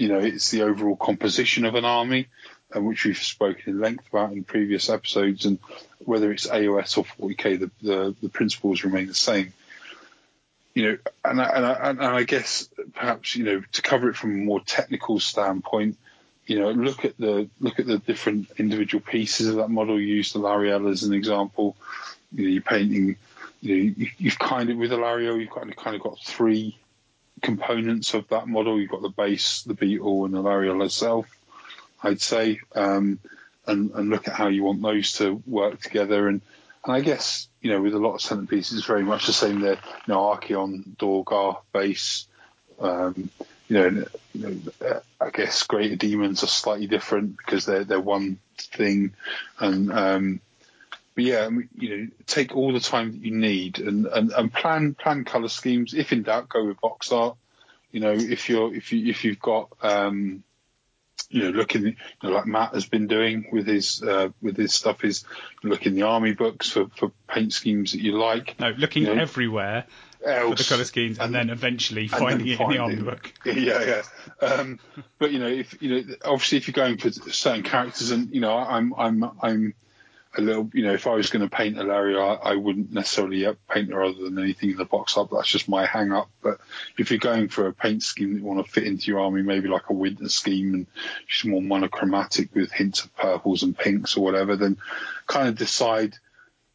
you 0.00 0.08
know, 0.08 0.18
it's 0.18 0.50
the 0.50 0.62
overall 0.62 0.96
composition 0.96 1.66
of 1.66 1.74
an 1.74 1.84
army, 1.84 2.28
and 2.72 2.86
which 2.86 3.04
we've 3.04 3.18
spoken 3.18 3.74
in 3.74 3.80
length 3.80 4.08
about 4.08 4.32
in 4.32 4.44
previous 4.44 4.88
episodes, 4.88 5.44
and 5.44 5.58
whether 5.98 6.32
it's 6.32 6.46
AOS 6.46 6.96
or 6.96 7.04
40k, 7.04 7.60
the, 7.60 7.70
the, 7.82 8.16
the 8.22 8.28
principles 8.30 8.82
remain 8.82 9.08
the 9.08 9.14
same. 9.14 9.52
You 10.74 10.84
know, 10.84 10.98
and 11.22 11.42
I, 11.42 11.44
and, 11.44 11.66
I, 11.66 11.72
and 11.90 12.02
I 12.02 12.22
guess 12.22 12.66
perhaps 12.94 13.36
you 13.36 13.44
know 13.44 13.62
to 13.72 13.82
cover 13.82 14.08
it 14.08 14.16
from 14.16 14.30
a 14.30 14.42
more 14.42 14.60
technical 14.60 15.20
standpoint, 15.20 15.98
you 16.50 16.58
know, 16.58 16.72
look 16.72 17.04
at 17.04 17.16
the 17.16 17.48
look 17.60 17.78
at 17.78 17.86
the 17.86 17.98
different 17.98 18.50
individual 18.58 19.00
pieces 19.00 19.46
of 19.46 19.54
that 19.58 19.70
model. 19.70 20.00
You 20.00 20.16
use 20.16 20.32
the 20.32 20.40
Alarielle 20.40 20.90
as 20.90 21.04
an 21.04 21.14
example. 21.14 21.76
You 22.34 22.42
know, 22.42 22.50
you're 22.50 22.62
painting. 22.62 23.14
You 23.60 23.84
know, 23.84 24.06
you've 24.18 24.38
kind 24.40 24.68
of 24.68 24.76
with 24.76 24.90
the 24.90 24.96
Alarielle, 24.96 25.38
you've 25.38 25.54
kind 25.54 25.70
of 25.70 25.76
kind 25.76 25.94
of 25.94 26.02
got 26.02 26.18
three 26.18 26.76
components 27.40 28.14
of 28.14 28.26
that 28.30 28.48
model. 28.48 28.80
You've 28.80 28.90
got 28.90 29.00
the 29.00 29.10
base, 29.10 29.62
the 29.62 29.74
beetle, 29.74 30.24
and 30.24 30.34
the 30.34 30.42
Alarielle 30.42 30.84
itself. 30.84 31.28
I'd 32.02 32.20
say, 32.20 32.58
um, 32.74 33.20
and 33.64 33.92
and 33.92 34.10
look 34.10 34.26
at 34.26 34.34
how 34.34 34.48
you 34.48 34.64
want 34.64 34.82
those 34.82 35.12
to 35.18 35.40
work 35.46 35.80
together. 35.80 36.26
And 36.26 36.40
and 36.84 36.92
I 36.92 37.00
guess 37.00 37.46
you 37.60 37.70
know 37.70 37.80
with 37.80 37.94
a 37.94 37.98
lot 37.98 38.14
of 38.14 38.22
centerpieces, 38.22 38.76
it's 38.76 38.86
very 38.86 39.04
much 39.04 39.28
the 39.28 39.32
same. 39.32 39.60
There, 39.60 39.74
you 39.74 39.78
know, 40.08 40.34
Archaon, 40.34 40.96
Dorghar, 40.96 41.58
base. 41.72 42.26
Um, 42.80 43.30
you 43.70 43.78
know, 43.78 44.04
you 44.34 44.62
know, 44.80 45.00
I 45.20 45.30
guess 45.30 45.62
greater 45.62 45.94
demons 45.94 46.42
are 46.42 46.48
slightly 46.48 46.88
different 46.88 47.36
because 47.36 47.66
they're 47.66 47.84
they're 47.84 48.00
one 48.00 48.40
thing, 48.58 49.14
and 49.60 49.92
um, 49.92 50.40
but 51.14 51.22
yeah, 51.22 51.48
you 51.76 51.96
know, 51.96 52.08
take 52.26 52.56
all 52.56 52.72
the 52.72 52.80
time 52.80 53.12
that 53.12 53.24
you 53.24 53.30
need 53.30 53.78
and, 53.78 54.06
and, 54.06 54.32
and 54.32 54.52
plan 54.52 54.94
plan 54.94 55.24
color 55.24 55.48
schemes. 55.48 55.94
If 55.94 56.12
in 56.12 56.24
doubt, 56.24 56.48
go 56.48 56.66
with 56.66 56.80
box 56.80 57.12
art. 57.12 57.36
You 57.92 58.00
know, 58.00 58.10
if 58.12 58.48
you're 58.48 58.74
if 58.74 58.92
you 58.92 59.08
if 59.08 59.24
you've 59.24 59.40
got 59.40 59.68
um, 59.82 60.42
you 61.28 61.44
know, 61.44 61.50
looking 61.50 61.84
you 61.84 61.96
know, 62.24 62.30
like 62.30 62.46
Matt 62.46 62.74
has 62.74 62.86
been 62.86 63.06
doing 63.06 63.46
with 63.52 63.68
his 63.68 64.02
uh, 64.02 64.30
with 64.42 64.56
his 64.56 64.74
stuff 64.74 65.04
is 65.04 65.24
look 65.62 65.86
in 65.86 65.94
the 65.94 66.02
army 66.02 66.32
books 66.32 66.68
for, 66.70 66.88
for 66.96 67.12
paint 67.28 67.52
schemes 67.52 67.92
that 67.92 68.00
you 68.00 68.18
like. 68.18 68.58
No, 68.58 68.70
looking 68.70 69.04
you 69.04 69.14
know, 69.14 69.22
everywhere 69.22 69.86
else, 70.24 70.50
for 70.50 70.62
the 70.62 70.68
colour 70.68 70.84
schemes, 70.84 71.18
and, 71.18 71.26
and 71.26 71.34
then 71.34 71.50
eventually 71.50 72.08
finding 72.08 72.46
then 72.46 72.48
it 72.48 72.58
finding, 72.58 72.80
in 72.80 72.88
the 72.88 73.02
army 73.02 73.02
book. 73.02 73.32
Yeah, 73.46 74.02
yeah. 74.42 74.46
Um, 74.46 74.78
but 75.18 75.32
you 75.32 75.38
know, 75.38 75.48
if 75.48 75.80
you 75.82 75.90
know, 75.90 76.14
obviously, 76.24 76.58
if 76.58 76.68
you're 76.68 76.72
going 76.72 76.98
for 76.98 77.10
certain 77.10 77.62
characters, 77.62 78.10
and 78.10 78.34
you 78.34 78.40
know, 78.40 78.56
I'm 78.56 78.94
I'm 78.96 79.24
I'm 79.42 79.74
a 80.36 80.40
little, 80.40 80.70
you 80.72 80.84
know, 80.84 80.92
if 80.92 81.06
I 81.06 81.14
was 81.14 81.30
going 81.30 81.48
to 81.48 81.54
paint 81.54 81.76
Alarielle, 81.76 82.38
I, 82.44 82.52
I 82.52 82.54
wouldn't 82.54 82.92
necessarily 82.92 83.46
paint 83.68 83.90
her 83.90 84.02
other 84.02 84.22
than 84.22 84.38
anything 84.38 84.70
in 84.70 84.76
the 84.76 84.84
box 84.84 85.16
up. 85.16 85.30
That's 85.30 85.48
just 85.48 85.68
my 85.68 85.86
hang 85.86 86.12
up. 86.12 86.30
But 86.40 86.60
if 86.96 87.10
you're 87.10 87.18
going 87.18 87.48
for 87.48 87.66
a 87.66 87.72
paint 87.72 88.04
scheme 88.04 88.34
that 88.34 88.40
you 88.40 88.44
want 88.44 88.64
to 88.64 88.70
fit 88.70 88.84
into 88.84 89.10
your 89.10 89.20
army, 89.20 89.42
maybe 89.42 89.68
like 89.68 89.90
a 89.90 89.92
winter 89.92 90.28
scheme 90.28 90.74
and 90.74 90.86
just 91.26 91.46
more 91.46 91.60
monochromatic 91.60 92.54
with 92.54 92.70
hints 92.70 93.04
of 93.04 93.14
purples 93.16 93.64
and 93.64 93.76
pinks 93.76 94.16
or 94.16 94.22
whatever, 94.22 94.54
then 94.54 94.78
kind 95.26 95.48
of 95.48 95.56
decide, 95.56 96.16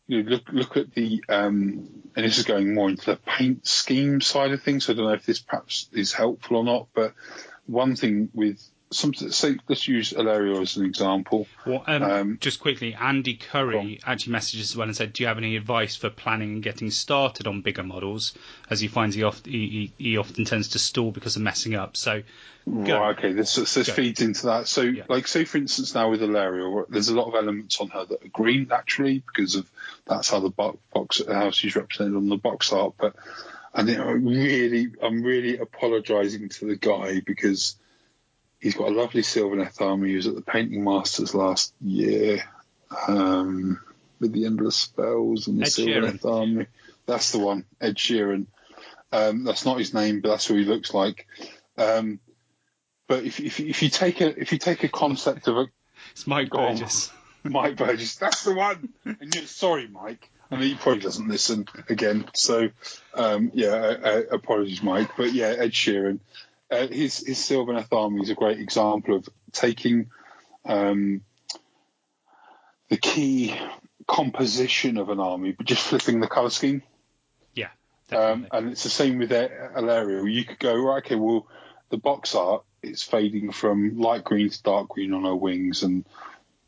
you 0.07 0.23
know, 0.23 0.30
look, 0.30 0.49
look 0.52 0.77
at 0.77 0.94
the, 0.94 1.23
um, 1.30 1.90
and 2.15 2.26
this 2.26 2.38
is 2.38 2.45
going 2.45 2.73
more 2.73 2.90
into 2.90 3.06
the 3.06 3.18
paint 3.18 3.65
scheme 3.65 4.22
side 4.22 4.52
of 4.52 4.61
things. 4.61 4.86
So 4.86 4.94
I 4.94 4.95
don't 4.95 5.06
know 5.06 5.14
if 5.14 5.26
this 5.26 5.40
perhaps 5.40 5.90
is 5.94 6.14
helpful 6.14 6.57
or 6.57 6.64
not, 6.64 6.88
but 6.94 7.14
one 7.65 7.95
thing 7.95 8.30
with 8.34 8.61
some 8.96 9.14
say 9.14 9.58
let's 9.68 9.88
use 9.88 10.14
Alarielle 10.14 10.62
as 10.62 10.78
an 10.78 10.86
example. 10.86 11.48
Well, 11.66 11.84
um, 11.86 12.04
um, 12.04 12.38
just 12.40 12.60
quickly, 12.60 12.94
Andy 12.94 13.36
Curry 13.36 14.00
actually 14.06 14.34
messaged 14.34 14.62
as 14.62 14.76
well 14.76 14.88
and 14.88 14.96
said, 14.96 15.14
"Do 15.14 15.24
you 15.24 15.28
have 15.28 15.38
any 15.38 15.56
advice 15.58 15.96
for 15.96 16.10
planning 16.10 16.54
and 16.54 16.64
getting 16.64 16.90
started 16.92 17.46
on 17.48 17.62
bigger 17.62 17.84
models?" 17.84 18.34
As 18.70 18.80
he 18.80 18.88
finds 18.88 19.16
he, 19.16 19.24
oft, 19.24 19.46
he, 19.46 19.92
he 19.98 20.18
often 20.18 20.46
tends 20.46 20.70
to 20.70 20.80
stall 20.80 21.12
because 21.12 21.36
of 21.36 21.42
messing 21.42 21.76
up. 21.76 21.98
So, 21.98 22.24
go. 22.66 23.00
right, 23.00 23.18
okay, 23.18 23.34
this, 23.34 23.56
this 23.56 23.90
feeds 23.90 24.22
into 24.22 24.48
that. 24.48 24.68
So, 24.68 24.82
yeah. 24.82 25.04
like, 25.10 25.28
say 25.28 25.44
for 25.44 25.58
instance, 25.58 25.94
now 25.94 26.10
with 26.10 26.22
Alarielle, 26.22 26.86
there's 26.90 27.10
a 27.10 27.16
lot 27.16 27.28
of 27.28 27.36
elements 27.36 27.80
on 27.82 27.90
her 27.90 28.06
that 28.06 28.24
are 28.24 28.30
green 28.30 28.68
naturally 28.70 29.22
because 29.26 29.56
of 29.56 29.70
that's 30.06 30.30
how 30.30 30.40
the 30.40 30.50
box 30.50 31.22
how 31.28 31.52
she's 31.52 31.76
represented 31.76 32.16
on 32.16 32.30
the 32.30 32.38
box 32.38 32.72
art, 32.72 32.94
but. 32.98 33.16
And 33.78 33.90
I'm 33.90 34.26
really, 34.26 34.88
I'm 35.04 35.22
really 35.22 35.58
apologising 35.58 36.48
to 36.48 36.66
the 36.66 36.78
guy 36.78 37.20
because 37.20 37.76
he's 38.60 38.76
got 38.76 38.90
a 38.90 38.95
lovely 38.95 39.22
Sylvaneth 39.22 39.82
army. 39.82 40.10
He 40.10 40.15
was 40.15 40.27
at 40.27 40.36
the 40.36 40.41
Painting 40.41 40.84
Masters 40.84 41.34
last 41.34 41.73
year 41.82 42.44
um, 43.07 43.82
with 44.19 44.34
the 44.34 44.45
Endless 44.45 44.76
Spells 44.76 45.48
and 45.48 45.60
the 45.60 45.94
Ed 45.94 46.26
army. 46.26 46.68
That's 47.06 47.32
the 47.32 47.40
one, 47.40 47.65
Ed 47.80 47.95
Sheeran. 47.95 48.48
Um, 49.11 49.44
that's 49.44 49.65
not 49.65 49.80
his 49.80 49.94
name, 49.94 50.22
but 50.22 50.30
that's 50.30 50.48
who 50.48 50.56
he 50.56 50.65
looks 50.65 50.94
like. 50.94 51.27
Um, 51.77 52.19
but 53.07 53.23
if, 53.23 53.40
if, 53.40 53.60
if, 53.60 53.84
you 53.84 53.90
take 53.90 54.22
a 54.22 54.40
if 54.40 54.52
you 54.52 54.57
take 54.57 54.84
a 54.84 54.90
concept 54.90 55.48
of 55.48 55.57
a, 55.57 55.68
it's 56.11 56.26
Mike 56.26 56.49
Burgess. 56.49 57.11
Mike 57.44 57.77
Burgess, 57.77 58.15
that's 58.15 58.44
the 58.44 58.56
one. 58.56 58.90
And 59.06 59.34
you're 59.34 59.45
sorry, 59.45 59.88
Mike. 59.88 60.30
I 60.49 60.57
mean, 60.57 60.69
he 60.69 60.76
probably 60.76 61.02
doesn't 61.02 61.27
listen 61.27 61.68
again. 61.90 62.26
So, 62.34 62.69
um, 63.14 63.52
yeah, 63.53 63.73
uh, 63.73 64.22
apologies, 64.32 64.82
Mike. 64.82 65.11
But 65.18 65.34
yeah, 65.34 65.48
Ed 65.48 65.72
Sheeran 65.72 66.19
uh, 66.72 66.88
his 66.88 67.20
his 67.20 67.38
Sylvaneth 67.38 67.92
army 67.92 68.22
is 68.22 68.30
a 68.30 68.36
great 68.36 68.60
example 68.60 69.16
of 69.16 69.30
taking 69.52 70.10
um, 70.66 71.22
the 72.90 72.98
key 72.98 73.56
composition 74.08 74.98
of 74.98 75.10
an 75.10 75.20
army, 75.20 75.52
but 75.52 75.66
just 75.66 75.82
flipping 75.82 76.20
the 76.20 76.28
color 76.28 76.50
scheme. 76.50 76.84
Yeah, 77.54 77.70
um, 78.12 78.48
and 78.52 78.72
it's 78.72 78.84
the 78.84 78.90
same 78.90 79.20
with 79.20 79.32
Alarielle. 79.32 80.32
You 80.32 80.46
could 80.46 80.60
go 80.60 80.76
right. 80.76 81.04
Okay, 81.06 81.16
well, 81.16 81.48
the 81.90 81.98
box 81.98 82.36
art 82.36 82.64
is 82.82 83.04
fading 83.04 83.52
from 83.52 83.98
light 83.98 84.24
green 84.24 84.50
to 84.50 84.64
dark 84.64 84.90
green 84.90 85.14
on 85.14 85.24
her 85.24 85.36
wings, 85.36 85.84
and 85.84 86.06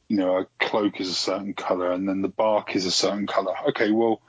you 0.07 0.17
know, 0.17 0.37
a 0.37 0.47
cloak 0.59 1.01
is 1.01 1.09
a 1.09 1.15
certain 1.15 1.53
color, 1.53 1.91
and 1.91 2.07
then 2.07 2.21
the 2.21 2.29
bark 2.29 2.75
is 2.75 2.85
a 2.85 2.91
certain 2.91 3.27
color. 3.27 3.53
Okay, 3.69 3.91
well, 3.91 4.21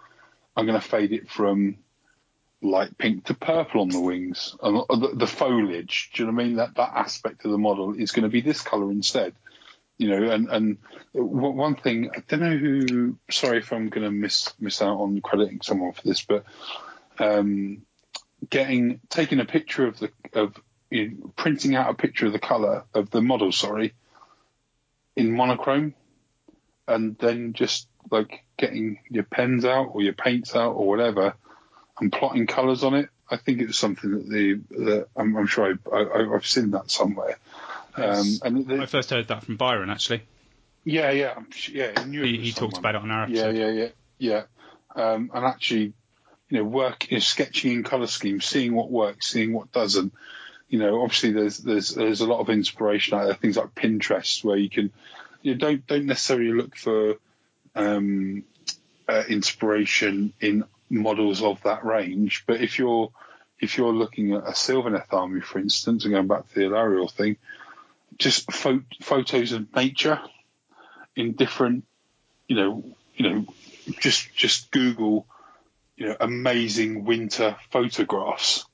I'm 0.57 0.67
going 0.67 0.81
to 0.81 0.87
fade 0.87 1.13
it 1.13 1.31
from 1.31 1.79
light 2.61 2.97
pink 2.99 3.25
to 3.27 3.35
purple 3.35 3.83
on 3.83 3.89
the 3.89 4.01
wings 4.01 4.57
and 4.63 4.77
the, 4.89 5.13
the, 5.15 5.27
foliage. 5.27 6.11
Do 6.13 6.23
you 6.23 6.27
know 6.27 6.35
what 6.35 6.43
I 6.43 6.47
mean? 6.47 6.57
That 6.57 6.75
that 6.75 6.93
aspect 6.95 7.45
of 7.45 7.53
the 7.53 7.59
model 7.59 7.95
is 7.95 8.13
going 8.13 8.25
to 8.25 8.29
be 8.29 8.41
this 8.41 8.61
color 8.61 8.91
instead. 8.91 9.35
You 9.97 10.09
know, 10.09 10.31
and 10.31 10.49
and 10.49 10.79
one 11.13 11.75
thing 11.75 12.11
I 12.17 12.23
don't 12.27 12.41
know 12.41 12.57
who. 12.57 13.17
Sorry 13.31 13.59
if 13.59 13.73
I'm 13.73 13.89
going 13.89 14.05
to 14.05 14.11
miss 14.11 14.53
miss 14.61 14.81
out 14.83 14.99
on 14.99 15.21
crediting 15.21 15.61
someone 15.63 15.93
for 15.93 16.03
this, 16.03 16.23
but 16.23 16.45
um, 17.19 17.83
getting 18.49 19.01
taking 19.09 19.41
a 19.41 19.45
picture 19.45 19.87
of 19.87 19.99
the 19.99 20.11
of 20.35 20.55
you 20.91 21.09
know, 21.09 21.33
printing 21.37 21.75
out 21.75 21.91
a 21.91 21.95
picture 21.95 22.27
of 22.27 22.33
the 22.33 22.39
color 22.39 22.85
of 22.95 23.11
the 23.11 23.21
model. 23.21 23.51
Sorry, 23.51 23.95
in 25.17 25.33
monochrome, 25.33 25.95
and 26.87 27.19
then 27.19 27.53
just 27.53 27.89
like 28.11 28.45
getting 28.57 29.01
your 29.11 29.25
pens 29.25 29.65
out 29.65 29.91
or 29.93 30.03
your 30.03 30.13
paints 30.13 30.55
out 30.55 30.73
or 30.73 30.87
whatever 30.87 31.35
and 32.01 32.13
plotting 32.13 32.47
colours 32.47 32.85
on 32.85 32.95
it. 32.95 33.09
I 33.31 33.37
think 33.37 33.61
it 33.61 33.67
was 33.67 33.79
something 33.79 34.11
that 34.11 34.29
the 34.29 34.55
that 34.85 35.09
I'm, 35.17 35.37
I'm 35.37 35.47
sure 35.47 35.79
I, 35.93 35.97
I, 35.97 36.33
have 36.33 36.47
seen 36.47 36.71
that 36.71 36.91
somewhere. 36.91 37.39
Um, 37.95 38.39
and 38.43 38.67
the, 38.67 38.83
I 38.83 38.87
first 38.87 39.11
heard 39.11 39.29
that 39.29 39.45
from 39.45 39.57
Byron 39.57 39.91
actually. 39.91 40.23
Yeah, 40.85 41.11
yeah, 41.11 41.39
yeah. 41.71 42.05
He, 42.07 42.39
he 42.39 42.53
talked 42.53 42.79
about 42.79 42.95
it 42.95 43.03
on 43.03 43.11
our 43.11 43.25
episode. 43.25 43.57
Yeah, 43.57 43.69
yeah, 43.69 43.73
yeah, 43.73 43.89
yeah. 44.19 44.43
Um, 44.95 45.31
and 45.35 45.45
actually, 45.45 45.93
you 46.49 46.59
know, 46.59 46.65
work, 46.65 47.13
is 47.13 47.27
sketching 47.27 47.73
in 47.73 47.85
colour 47.85 48.07
schemes, 48.07 48.47
seeing 48.47 48.75
what 48.75 48.91
works, 48.91 49.29
seeing 49.29 49.53
what 49.53 49.71
doesn't. 49.73 50.15
You 50.69 50.79
know, 50.79 51.03
obviously 51.03 51.33
there's 51.33 51.59
there's 51.59 51.91
there's 51.91 52.21
a 52.21 52.27
lot 52.27 52.41
of 52.41 52.49
inspiration 52.49 53.19
out 53.19 53.25
there. 53.25 53.35
Things 53.35 53.57
like 53.57 53.75
Pinterest, 53.75 54.43
where 54.45 54.57
you 54.57 54.71
can, 54.71 54.91
you 55.43 55.53
know, 55.53 55.59
don't 55.59 55.87
don't 55.87 56.07
necessarily 56.07 56.53
look 56.53 56.77
for 56.77 57.17
um, 57.75 58.45
uh, 59.09 59.25
inspiration 59.29 60.33
in 60.41 60.65
models 60.91 61.43
of 61.43 61.63
that 61.63 61.85
range. 61.85 62.45
But 62.47 62.61
if 62.61 62.79
you're 62.79 63.11
if 63.61 63.77
you're 63.77 63.93
looking 63.93 64.35
at 64.35 64.45
a 64.47 64.53
Sylvaneth 64.53 65.13
army, 65.13 65.41
for 65.41 65.59
instance, 65.59 66.05
and 66.05 66.15
going 66.15 66.29
back 66.29 66.49
to 66.49 66.55
the 66.55 66.61
Alarielle 66.67 67.11
thing, 67.11 67.37
just 68.19 68.51
pho- 68.53 68.83
photos 69.03 69.53
of 69.53 69.75
nature 69.75 70.21
in 71.17 71.33
different, 71.33 71.85
you 72.47 72.57
know, 72.57 72.85
you 73.17 73.29
know, 73.29 73.47
just 74.01 74.33
just 74.35 74.71
Google, 74.71 75.27
you 75.97 76.07
know, 76.09 76.17
amazing 76.21 77.05
winter 77.05 77.57
photographs, 77.71 78.65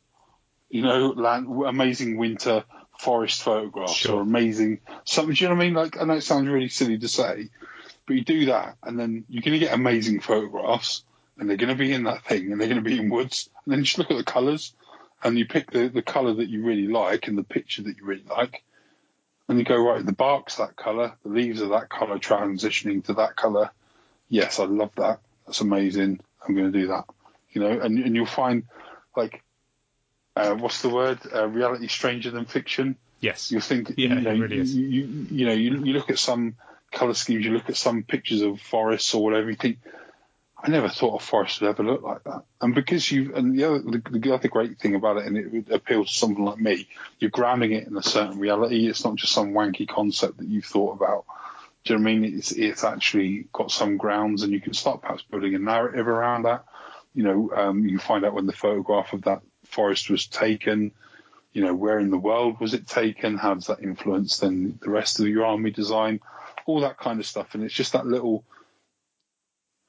you 0.69 0.83
know, 0.83 1.09
land, 1.09 1.47
amazing 1.67 2.19
winter 2.19 2.65
forest 2.99 3.43
photographs 3.43 3.95
Sure. 3.95 4.17
or 4.17 4.23
amazing 4.23 4.81
something. 5.05 5.35
Do 5.35 5.45
you 5.45 5.49
know 5.49 5.57
what 5.57 5.63
I 5.63 5.65
mean? 5.67 5.75
Like, 5.75 6.01
I 6.01 6.05
know 6.05 6.15
it 6.15 6.23
sounds 6.23 6.47
really 6.49 6.69
silly 6.69 6.99
to 6.99 7.09
say, 7.09 7.49
but 8.07 8.17
you 8.17 8.23
do 8.25 8.47
that, 8.47 8.77
and 8.83 8.99
then 8.99 9.25
you're 9.29 9.43
going 9.43 9.59
to 9.59 9.65
get 9.65 9.73
amazing 9.75 10.21
photographs, 10.21 11.05
and 11.39 11.49
they're 11.49 11.57
going 11.57 11.71
to 11.71 11.75
be 11.75 11.93
in 11.93 12.05
that 12.05 12.25
thing, 12.25 12.53
and 12.53 12.61
they're 12.61 12.69
going 12.69 12.83
to 12.83 12.89
be 12.89 12.99
in 12.99 13.11
woods, 13.11 13.49
and 13.65 13.73
then 13.73 13.81
you 13.81 13.85
just 13.85 13.99
look 13.99 14.11
at 14.11 14.17
the 14.17 14.25
colours, 14.25 14.75
and 15.23 15.39
you 15.39 15.47
pick 15.47 15.71
the 15.71 15.89
the 15.89 16.03
colour 16.03 16.35
that 16.35 16.49
you 16.49 16.65
really 16.65 16.87
like 16.87 17.29
and 17.29 17.39
the 17.39 17.45
picture 17.45 17.83
that 17.83 17.97
you 17.97 18.05
really 18.05 18.25
like, 18.29 18.63
and 19.49 19.59
you 19.59 19.65
go 19.65 19.77
right. 19.77 20.05
The 20.05 20.13
bark's 20.13 20.57
that 20.57 20.77
colour, 20.77 21.17
the 21.23 21.31
leaves 21.31 21.63
are 21.63 21.69
that 21.69 21.91
colour, 21.91 22.19
transitioning 22.19 23.05
to 23.05 23.15
that 23.15 23.37
colour. 23.37 23.71
Yes, 24.29 24.59
I 24.61 24.65
love 24.65 24.93
that. 24.97 25.21
That's 25.47 25.61
amazing. 25.61 26.21
I'm 26.47 26.55
going 26.55 26.73
to 26.73 26.79
do 26.79 26.89
that. 26.89 27.05
You 27.51 27.61
know, 27.63 27.81
and 27.81 27.99
and 27.99 28.15
you'll 28.15 28.27
find 28.27 28.65
like. 29.17 29.43
Uh, 30.37 30.57
what's 30.57 30.83
the 30.83 30.89
word? 30.89 31.21
Uh, 31.33 31.47
reality 31.47 31.87
stranger 31.87 32.29
than 32.33 32.45
fiction 32.45 32.97
Yes. 33.25 33.51
You'll 33.51 33.63
think 33.63 33.95
Yeah, 33.97 34.15
you 34.15 34.21
know, 34.21 34.31
it 34.33 34.39
really 34.39 34.59
is. 34.59 34.77
You, 34.77 34.87
you, 34.87 35.27
you 35.31 35.47
know 35.47 35.53
you, 35.53 35.83
you 35.83 35.93
look 35.95 36.11
at 36.11 36.19
some 36.19 36.57
color 36.93 37.15
schemes 37.15 37.45
you 37.45 37.53
look 37.53 37.71
at 37.71 37.77
some 37.77 38.03
pictures 38.03 38.43
of 38.43 38.61
forests 38.61 39.15
or 39.15 39.25
whatever 39.25 39.51
you 39.51 39.57
think 39.57 39.79
I 40.65 40.71
never 40.71 40.89
thought 40.89 41.21
a 41.21 41.25
forest 41.25 41.61
would 41.61 41.69
ever 41.69 41.83
look 41.83 42.03
like 42.03 42.25
that 42.25 42.45
and 42.61 42.75
because 42.75 43.11
you 43.11 43.35
and 43.35 43.57
the 43.57 43.65
other 43.65 43.79
the, 43.81 44.19
the 44.19 44.35
other 44.35 44.49
great 44.49 44.79
thing 44.79 44.95
about 44.95 45.19
it 45.19 45.27
and 45.27 45.37
it 45.37 45.53
would 45.53 45.71
appeal 45.71 46.05
to 46.05 46.13
someone 46.13 46.45
like 46.45 46.59
me 46.59 46.89
you're 47.19 47.31
grounding 47.31 47.73
it 47.73 47.87
in 47.87 47.97
a 47.97 48.03
certain 48.03 48.39
reality 48.39 48.89
it's 48.89 49.05
not 49.05 49.17
just 49.17 49.33
some 49.33 49.53
wanky 49.53 49.87
concept 49.87 50.39
that 50.39 50.49
you've 50.49 50.65
thought 50.65 50.95
about 50.95 51.25
do 51.85 51.93
you 51.93 51.99
know 51.99 52.03
what 52.03 52.11
I 52.11 52.15
mean 52.15 52.39
it's 52.39 52.53
it's 52.53 52.83
actually 52.83 53.47
got 53.53 53.71
some 53.71 53.99
grounds 53.99 54.43
and 54.43 54.53
you 54.53 54.61
can 54.61 54.73
start 54.73 55.03
perhaps 55.03 55.23
building 55.23 55.55
a 55.55 55.59
narrative 55.59 56.09
around 56.09 56.45
that 56.45 56.65
you 57.15 57.25
know 57.25 57.51
um, 57.55 57.87
you 57.87 57.99
find 57.99 58.25
out 58.25 58.35
when 58.35 58.47
the 58.47 58.53
photograph 58.53 59.13
of 59.13 59.23
that 59.23 59.43
forest 59.67 60.09
was 60.09 60.27
taken 60.27 60.93
you 61.55 61.63
know, 61.63 61.73
where 61.73 62.01
in 62.01 62.11
the 62.11 62.19
world 62.19 62.61
was 62.61 62.75
it 62.75 62.87
taken? 62.87 63.39
How 63.39 63.55
does 63.55 63.69
that 63.69 63.81
influence 63.81 64.39
then 64.39 64.79
the 64.83 64.91
rest 64.91 65.21
of 65.21 65.29
your 65.29 65.47
army 65.47 65.71
design? 65.71 66.21
All 66.67 66.81
that 66.81 66.99
kind 66.99 67.21
of 67.21 67.27
stuff. 67.27 67.55
And 67.55 67.63
it's 67.63 67.73
just 67.73 67.93
that 67.93 68.07
little, 68.07 68.45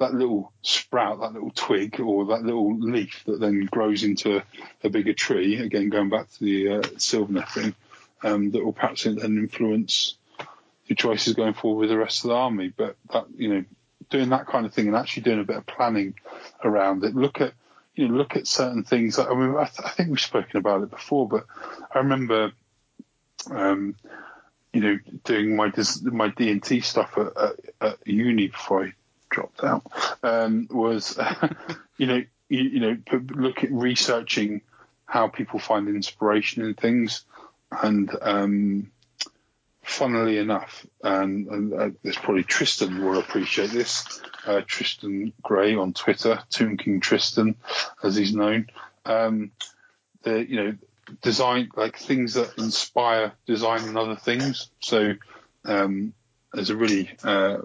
that 0.00 0.14
little 0.14 0.50
sprout, 0.62 1.20
that 1.20 1.34
little 1.34 1.52
twig 1.54 2.00
or 2.00 2.24
that 2.26 2.42
little 2.42 2.76
leaf 2.76 3.22
that 3.26 3.38
then 3.38 3.66
grows 3.66 4.02
into 4.02 4.42
a, 4.82 4.88
bigger 4.88 5.12
tree. 5.12 5.58
Again, 5.58 5.90
going 5.90 6.08
back 6.08 6.30
to 6.32 6.44
the 6.44 6.68
uh, 6.68 6.80
Sylvaneth 6.96 7.50
thing, 7.50 7.74
um, 8.22 8.50
that 8.50 8.64
will 8.64 8.72
perhaps 8.72 9.04
then 9.04 9.18
influence 9.18 10.16
your 10.86 10.96
choices 10.96 11.34
going 11.34 11.52
forward 11.52 11.80
with 11.80 11.90
the 11.90 11.98
rest 11.98 12.24
of 12.24 12.30
the 12.30 12.34
army. 12.34 12.72
But 12.74 12.96
that, 13.12 13.26
you 13.36 13.52
know, 13.52 13.64
doing 14.08 14.30
that 14.30 14.46
kind 14.46 14.64
of 14.64 14.72
thing 14.72 14.88
and 14.88 14.96
actually 14.96 15.24
doing 15.24 15.40
a 15.40 15.44
bit 15.44 15.56
of 15.56 15.66
planning 15.66 16.14
around 16.64 17.04
it. 17.04 17.14
Look 17.14 17.42
at, 17.42 17.52
you 17.94 18.08
know, 18.08 18.14
look 18.14 18.36
at 18.36 18.46
certain 18.46 18.84
things. 18.84 19.18
I 19.18 19.32
mean, 19.34 19.54
I, 19.54 19.66
th- 19.66 19.84
I 19.84 19.90
think 19.90 20.08
we've 20.08 20.20
spoken 20.20 20.56
about 20.56 20.82
it 20.82 20.90
before, 20.90 21.28
but 21.28 21.44
I 21.94 21.98
remember, 21.98 22.52
um, 23.50 23.96
you 24.72 24.80
know, 24.80 24.98
doing 25.24 25.56
my 25.56 25.70
my 26.04 26.28
D 26.28 26.50
and 26.50 26.62
T 26.62 26.80
stuff 26.80 27.18
at, 27.18 27.36
at, 27.36 27.56
at 27.82 28.06
uni 28.06 28.48
before 28.48 28.84
I 28.84 28.92
dropped 29.30 29.64
out. 29.64 29.82
Um, 30.22 30.68
was, 30.70 31.18
you 31.96 32.06
know, 32.06 32.22
you, 32.48 32.60
you 32.62 32.80
know, 32.80 32.96
look 33.30 33.64
at 33.64 33.72
researching 33.72 34.62
how 35.06 35.28
people 35.28 35.58
find 35.58 35.88
inspiration 35.88 36.64
in 36.64 36.74
things, 36.74 37.24
and 37.82 38.10
um, 38.22 38.90
funnily 39.82 40.38
enough, 40.38 40.86
and, 41.02 41.72
uh, 41.72 41.90
there's 42.02 42.16
probably 42.16 42.44
Tristan 42.44 43.04
will 43.04 43.18
appreciate 43.18 43.70
this. 43.70 44.20
Uh, 44.46 44.62
Tristan 44.66 45.32
Gray 45.42 45.74
on 45.74 45.92
Twitter, 45.92 46.42
Tomb 46.50 46.76
King 46.76 47.00
Tristan, 47.00 47.56
as 48.02 48.16
he's 48.16 48.34
known. 48.34 48.68
Um, 49.04 49.50
the 50.22 50.48
you 50.48 50.56
know 50.56 50.76
design 51.22 51.70
like 51.76 51.96
things 51.96 52.34
that 52.34 52.56
inspire 52.58 53.32
design 53.46 53.84
and 53.84 53.98
other 53.98 54.16
things. 54.16 54.70
So 54.80 55.14
um, 55.64 56.14
there's 56.52 56.70
a 56.70 56.76
really 56.76 57.10
uh, 57.24 57.58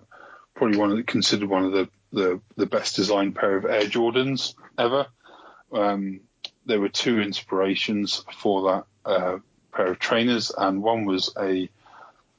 probably 0.56 0.78
one 0.78 0.92
of 0.92 0.98
the, 0.98 1.04
considered 1.04 1.50
one 1.50 1.66
of 1.66 1.72
the, 1.72 1.90
the 2.12 2.42
the 2.56 2.66
best 2.66 2.96
designed 2.96 3.36
pair 3.36 3.58
of 3.58 3.66
Air 3.66 3.82
Jordans 3.84 4.56
ever. 4.78 5.08
Um, 5.72 6.22
there 6.66 6.80
were 6.80 6.90
two 6.90 7.20
inspirations 7.22 8.24
for 8.40 8.62
that 8.64 9.10
uh, 9.10 9.38
pair 9.72 9.88
of 9.88 10.00
trainers, 10.00 10.52
and 10.58 10.82
one 10.82 11.06
was 11.06 11.34
a 11.38 11.70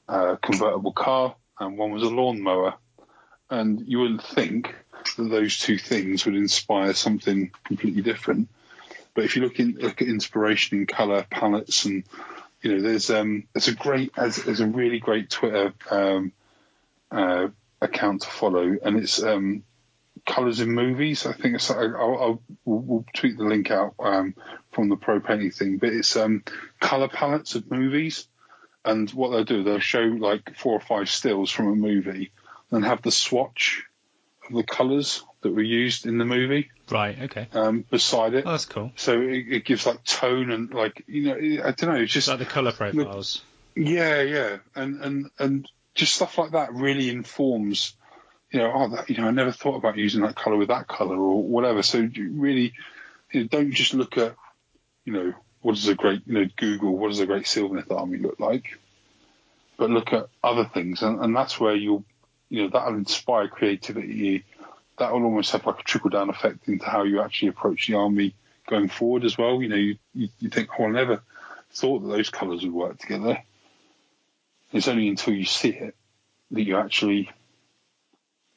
uh, 0.09 0.35
convertible 0.37 0.91
car, 0.91 1.35
and 1.59 1.77
one 1.77 1.91
was 1.91 2.03
a 2.03 2.09
lawnmower. 2.09 2.75
And 3.49 3.87
you 3.87 3.99
wouldn't 3.99 4.23
think 4.23 4.75
that 5.15 5.29
those 5.29 5.59
two 5.59 5.77
things 5.77 6.25
would 6.25 6.35
inspire 6.35 6.93
something 6.93 7.51
completely 7.63 8.01
different. 8.01 8.49
But 9.13 9.23
if 9.23 9.35
you 9.35 9.43
look 9.43 9.59
in 9.59 9.77
look 9.79 10.01
at 10.01 10.07
inspiration 10.07 10.79
in 10.79 10.85
color 10.85 11.25
palettes, 11.29 11.85
and 11.85 12.03
you 12.61 12.75
know, 12.75 12.81
there's 12.81 13.09
um, 13.09 13.47
there's 13.53 13.67
a 13.67 13.75
great 13.75 14.13
there's, 14.15 14.59
a 14.59 14.67
really 14.67 14.99
great 14.99 15.29
Twitter 15.29 15.73
um, 15.89 16.33
uh, 17.11 17.47
account 17.81 18.21
to 18.23 18.29
follow, 18.29 18.75
and 18.83 18.97
it's 18.97 19.21
um, 19.21 19.63
colors 20.25 20.59
in 20.59 20.71
movies. 20.71 21.25
I 21.25 21.33
think 21.33 21.55
it's, 21.55 21.69
I'll, 21.71 21.95
I'll 21.95 22.41
we'll, 22.65 22.79
we'll 22.79 23.05
tweet 23.15 23.37
the 23.37 23.43
link 23.43 23.71
out 23.71 23.95
um, 23.99 24.35
from 24.71 24.89
the 24.89 24.95
pro 24.95 25.19
painting 25.19 25.51
thing, 25.51 25.77
but 25.77 25.89
it's 25.89 26.15
um, 26.15 26.43
color 26.79 27.07
palettes 27.07 27.55
of 27.55 27.69
movies. 27.71 28.27
And 28.85 29.09
what 29.11 29.31
they'll 29.31 29.43
do, 29.43 29.63
they'll 29.63 29.79
show 29.79 29.99
like 29.99 30.55
four 30.55 30.73
or 30.73 30.79
five 30.79 31.09
stills 31.09 31.51
from 31.51 31.67
a 31.67 31.75
movie, 31.75 32.31
and 32.71 32.85
have 32.85 33.01
the 33.01 33.11
swatch 33.11 33.83
of 34.47 34.55
the 34.55 34.63
colours 34.63 35.23
that 35.41 35.53
were 35.53 35.61
used 35.61 36.05
in 36.05 36.17
the 36.17 36.25
movie 36.25 36.69
Right. 36.89 37.21
Okay. 37.23 37.47
um, 37.53 37.83
beside 37.89 38.33
it. 38.33 38.45
Oh, 38.47 38.51
that's 38.51 38.65
cool. 38.65 38.93
So 38.95 39.19
it, 39.19 39.45
it 39.49 39.65
gives 39.65 39.85
like 39.85 40.03
tone 40.05 40.51
and 40.51 40.73
like 40.73 41.03
you 41.07 41.23
know 41.23 41.63
I 41.65 41.71
don't 41.71 41.93
know. 41.93 42.01
It's 42.01 42.13
just 42.13 42.29
like 42.29 42.39
the 42.39 42.45
color 42.45 42.71
profiles. 42.71 43.41
yeah, 43.75 44.21
yeah, 44.21 44.57
and 44.73 45.01
and 45.03 45.29
and 45.37 45.69
just 45.97 46.15
stuff 46.15 46.37
like 46.37 46.51
that 46.51 46.73
really 46.73 47.09
informs. 47.09 47.93
You 48.51 48.59
know, 48.59 48.71
oh, 48.73 48.89
that, 48.95 49.09
you 49.09 49.17
know, 49.17 49.27
I 49.27 49.31
never 49.31 49.51
thought 49.51 49.75
about 49.75 49.97
using 49.97 50.21
that 50.21 50.35
color 50.35 50.55
with 50.55 50.69
that 50.69 50.87
color 50.87 51.17
or 51.17 51.43
whatever. 51.43 51.83
So 51.83 51.99
really, 52.15 52.71
you 53.31 53.41
know, 53.41 53.47
don't 53.47 53.73
just 53.73 53.93
look 53.93 54.17
at, 54.17 54.35
you 55.03 55.11
know, 55.11 55.33
what 55.61 55.75
does 55.75 55.87
a 55.89 55.95
great, 55.95 56.21
you 56.25 56.33
know, 56.33 56.45
Google 56.55 56.97
what 56.97 57.09
does 57.09 57.19
a 57.19 57.25
great 57.25 57.43
Sylvaneth 57.43 57.91
army 57.91 58.19
look 58.19 58.39
like, 58.39 58.79
but 59.75 59.89
look 59.89 60.13
at 60.13 60.29
other 60.41 60.63
things, 60.73 61.01
and, 61.01 61.19
and 61.19 61.35
that's 61.35 61.59
where 61.59 61.75
you'll, 61.75 62.05
you 62.49 62.63
know, 62.63 62.69
that'll 62.69 62.95
inspire 62.95 63.49
creativity. 63.49 64.45
That 64.97 65.11
will 65.11 65.25
almost 65.25 65.51
have 65.51 65.65
like 65.65 65.81
a 65.81 65.83
trickle 65.83 66.09
down 66.09 66.29
effect 66.29 66.67
into 66.67 66.85
how 66.85 67.03
you 67.03 67.21
actually 67.21 67.49
approach 67.49 67.87
the 67.87 67.95
army 67.95 68.33
going 68.69 68.87
forward 68.87 69.25
as 69.25 69.37
well. 69.37 69.61
You 69.61 69.69
know, 69.69 69.75
you, 69.75 69.97
you, 70.13 70.29
you 70.39 70.49
think, 70.49 70.69
oh, 70.79 70.85
I 70.85 70.89
never 70.89 71.21
thought 71.71 71.99
that 71.99 72.07
those 72.07 72.29
colours 72.29 72.63
would 72.63 72.73
work 72.73 72.97
together. 72.97 73.43
It's 74.73 74.87
only 74.87 75.07
until 75.07 75.33
you 75.33 75.45
see 75.45 75.69
it 75.69 75.95
that 76.51 76.63
you 76.63 76.77
actually 76.77 77.29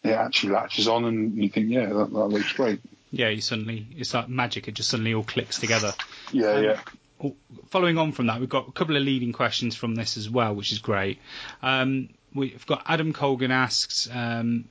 it 0.02 0.10
actually 0.12 0.52
latches 0.52 0.88
on 0.88 1.04
and 1.04 1.36
you 1.36 1.48
think, 1.48 1.68
yeah, 1.70 1.86
that, 1.86 2.10
that 2.12 2.26
looks 2.26 2.52
great. 2.52 2.80
Yeah. 3.10 3.28
You 3.28 3.40
suddenly 3.40 3.86
it's 3.96 4.14
like 4.14 4.28
magic. 4.28 4.68
It 4.68 4.74
just 4.74 4.88
suddenly 4.90 5.14
all 5.14 5.22
clicks 5.24 5.58
together. 5.58 5.92
Yeah, 6.32 6.46
Um, 6.52 6.64
yeah. 6.64 6.80
Oh, 7.22 7.36
Following 7.68 7.98
on 7.98 8.12
from 8.12 8.26
that, 8.28 8.40
we've 8.40 8.48
got 8.48 8.68
a 8.68 8.72
couple 8.72 8.96
of 8.96 9.02
leading 9.02 9.32
questions 9.32 9.76
from 9.76 9.94
this 9.94 10.16
as 10.16 10.28
well, 10.30 10.54
which 10.54 10.72
is 10.72 10.78
great. 10.78 11.18
Um, 11.62 12.08
we've 12.34 12.64
got 12.66 12.82
Adam 12.86 13.12
Colgan 13.12 13.50
asks, 13.50 14.08
um, 14.10 14.64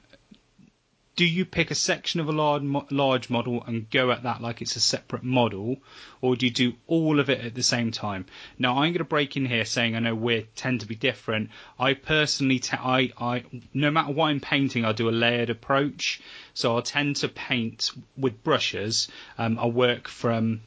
do 1.20 1.26
you 1.26 1.44
pick 1.44 1.70
a 1.70 1.76
section 1.76 2.22
of 2.22 2.30
a 2.30 2.32
large, 2.32 2.64
large 2.92 3.30
model 3.30 3.62
and 3.68 3.90
go 3.90 4.10
at 4.10 4.24
that 4.24 4.42
like 4.42 4.62
it's 4.62 4.78
a 4.78 4.80
separate 4.80 5.22
model, 5.22 5.76
or 6.22 6.38
do 6.38 6.46
you 6.46 6.52
do 6.54 6.72
all 6.88 7.20
of 7.20 7.30
it 7.30 7.42
at 7.42 7.54
the 7.54 7.62
same 7.62 7.92
time? 7.92 8.26
Now, 8.58 8.76
I'm 8.76 8.94
going 8.94 9.00
to 9.00 9.04
break 9.04 9.36
in 9.36 9.46
here 9.46 9.66
saying 9.66 9.98
I 9.98 10.00
know 10.00 10.16
we 10.16 10.48
tend 10.56 10.80
to 10.80 10.88
be 10.88 10.96
different. 10.96 11.50
I 11.78 11.94
personally, 11.94 12.60
te- 12.60 12.78
I, 12.78 13.12
I, 13.20 13.44
no 13.74 13.92
matter 13.92 14.14
what 14.14 14.28
I'm 14.28 14.40
painting, 14.40 14.86
I 14.86 14.94
do 14.94 15.10
a 15.10 15.12
layered 15.12 15.50
approach. 15.50 16.22
So 16.54 16.74
I'll 16.74 16.82
tend 16.82 17.18
to 17.18 17.28
paint 17.28 17.92
with 18.16 18.42
brushes. 18.42 19.10
Um, 19.38 19.60
I 19.60 19.66
work 19.66 20.08
from 20.08 20.62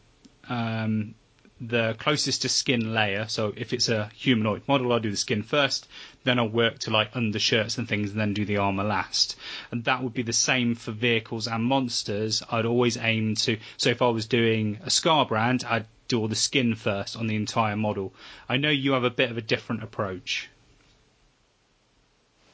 um, 0.51 1.15
the 1.65 1.95
closest 1.99 2.43
to 2.43 2.49
skin 2.49 2.93
layer. 2.93 3.27
So 3.29 3.53
if 3.57 3.73
it's 3.73 3.89
a 3.89 4.11
humanoid 4.15 4.63
model, 4.67 4.93
I'll 4.93 5.01
do 5.01 5.11
the 5.11 5.17
skin 5.17 5.43
first, 5.43 5.89
then 6.25 6.39
I'll 6.39 6.49
work 6.49 6.81
to 6.81 6.91
like 6.91 7.15
undershirts 7.15 7.79
and 7.79 7.89
things, 7.89 8.11
and 8.11 8.21
then 8.21 8.35
do 8.35 8.45
the 8.45 8.57
armor 8.57 8.85
last. 8.85 9.37
And 9.71 9.85
that 9.85 10.03
would 10.03 10.13
be 10.13 10.23
the 10.23 10.33
same 10.33 10.75
for 10.75 10.91
vehicles 10.91 11.47
and 11.47 11.65
monsters. 11.65 12.43
I'd 12.51 12.67
always 12.67 12.97
aim 12.97 13.37
to. 13.37 13.59
So 13.77 13.91
if 13.91 14.03
I 14.03 14.09
was 14.09 14.27
doing 14.27 14.79
a 14.83 14.89
Skarbrand, 14.89 15.65
I'd 15.65 15.87
do 16.09 16.21
all 16.21 16.29
the 16.29 16.35
skin 16.35 16.75
first 16.75 17.17
on 17.17 17.29
the 17.29 17.37
entire 17.37 17.77
model. 17.77 18.13
I 18.49 18.57
know 18.57 18.71
you 18.71 18.93
have 18.93 19.05
a 19.05 19.11
bit 19.11 19.31
of 19.31 19.39
a 19.39 19.43
different 19.43 19.83
approach. 19.83 20.51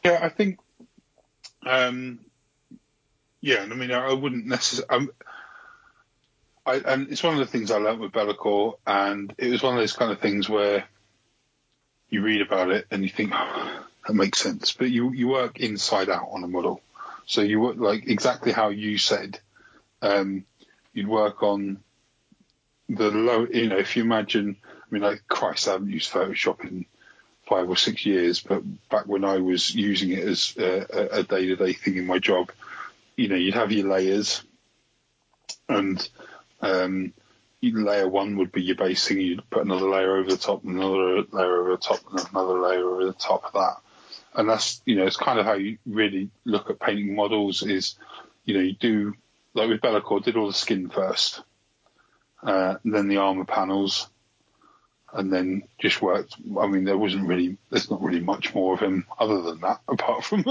Yeah, 0.05 0.21
I 0.23 0.29
think, 0.29 0.61
um, 1.67 2.21
yeah, 3.41 3.63
I 3.63 3.75
mean, 3.75 3.91
I 3.91 4.13
wouldn't 4.13 4.47
necessarily. 4.47 5.09
I, 6.69 6.77
and 6.85 7.11
it's 7.11 7.23
one 7.23 7.33
of 7.33 7.41
the 7.41 7.47
things 7.47 7.71
I 7.71 7.79
learnt 7.79 8.01
with 8.01 8.13
Be'lakor, 8.13 8.75
and 8.87 9.33
it 9.39 9.49
was 9.49 9.63
one 9.63 9.75
of 9.75 9.81
those 9.81 9.95
kind 9.95 10.13
of 10.13 10.21
things 10.21 10.49
where 10.49 10.85
you 12.11 12.23
read 12.23 12.43
about 12.43 12.71
it 12.71 12.87
and 12.91 13.03
you 13.03 13.09
think 13.09 13.33
oh, 13.35 13.85
that 14.07 14.15
makes 14.15 14.39
sense, 14.39 14.73
but 14.73 14.91
you 14.91 15.13
you 15.13 15.29
work 15.29 15.61
inside 15.61 16.11
out 16.11 16.29
on 16.31 16.45
a 16.45 16.49
model, 16.49 16.83
so 17.27 17.41
you 17.41 17.61
work 17.61 17.77
like 17.79 18.07
exactly 18.07 18.53
how 18.53 18.69
you 18.69 18.99
said. 18.99 19.41
Um, 20.03 20.45
you'd 20.93 21.09
work 21.09 21.43
on 21.43 21.79
the 22.89 23.11
low, 23.11 23.47
you 23.51 23.69
know, 23.69 23.79
if 23.79 23.97
you 23.97 24.03
imagine, 24.03 24.57
I 24.65 24.85
mean, 24.91 25.03
like 25.03 25.23
Christ, 25.27 25.69
I 25.69 25.73
haven't 25.73 25.91
used 25.91 26.13
Photoshop 26.13 26.61
in 26.65 26.87
five 27.47 27.69
or 27.69 27.77
six 27.77 28.05
years, 28.05 28.41
but 28.41 28.63
back 28.91 29.07
when 29.07 29.25
I 29.25 29.39
was 29.39 29.75
using 29.75 30.11
it 30.11 30.21
as 30.21 30.55
a 30.57 31.23
day 31.23 31.47
to 31.47 31.57
day 31.57 31.73
thing 31.73 31.97
in 31.97 32.07
my 32.07 32.19
job, 32.19 32.51
you 33.17 33.29
know, 33.29 33.37
you'd 33.37 33.55
have 33.55 33.73
your 33.73 33.89
layers, 33.89 34.43
and 35.69 36.09
um, 36.61 37.13
layer 37.63 38.09
one 38.09 38.37
would 38.39 38.53
be 38.53 38.63
your 38.63 38.77
basing. 38.77 39.21
You'd 39.21 39.49
put 39.51 39.65
another 39.65 39.89
layer 39.89 40.17
over 40.17 40.31
the 40.31 40.37
top, 40.37 40.65
another 40.65 41.23
layer 41.23 41.61
over 41.61 41.71
the 41.73 41.77
top, 41.79 42.01
and 42.11 42.29
another 42.31 42.61
layer 42.61 42.87
over 42.87 43.05
the 43.05 43.13
top 43.13 43.45
of 43.45 43.53
that. 43.55 43.77
And 44.35 44.49
that's 44.49 44.81
you 44.85 44.97
know, 44.97 45.07
it's 45.07 45.17
kind 45.17 45.39
of 45.39 45.47
how 45.47 45.55
you 45.55 45.79
really 45.87 46.31
look 46.45 46.71
at 46.71 46.81
painting 46.81 47.15
models. 47.15 47.63
Is 47.63 47.97
you 48.45 48.55
know, 48.55 48.61
you 48.61 48.75
do 48.75 49.15
like 49.55 49.69
with 49.69 49.81
Be'lakor, 49.81 50.23
did 50.23 50.37
all 50.37 50.47
the 50.47 50.53
skin 50.53 50.89
first, 50.89 51.43
uh, 52.43 52.77
then 52.85 53.09
the 53.09 53.17
armor 53.17 53.45
panels, 53.45 54.09
and 55.13 55.33
then 55.33 55.65
just 55.79 56.01
worked. 56.01 56.37
I 56.59 56.67
mean, 56.67 56.85
there 56.85 56.99
wasn't 56.99 57.27
really, 57.27 57.57
there's 57.71 57.91
not 57.91 58.03
really 58.03 58.21
much 58.21 58.55
more 58.55 58.75
of 58.75 58.81
him 58.81 59.07
other 59.19 59.43
than 59.43 59.61
that, 59.61 59.81
apart 59.89 60.25
from 60.25 60.45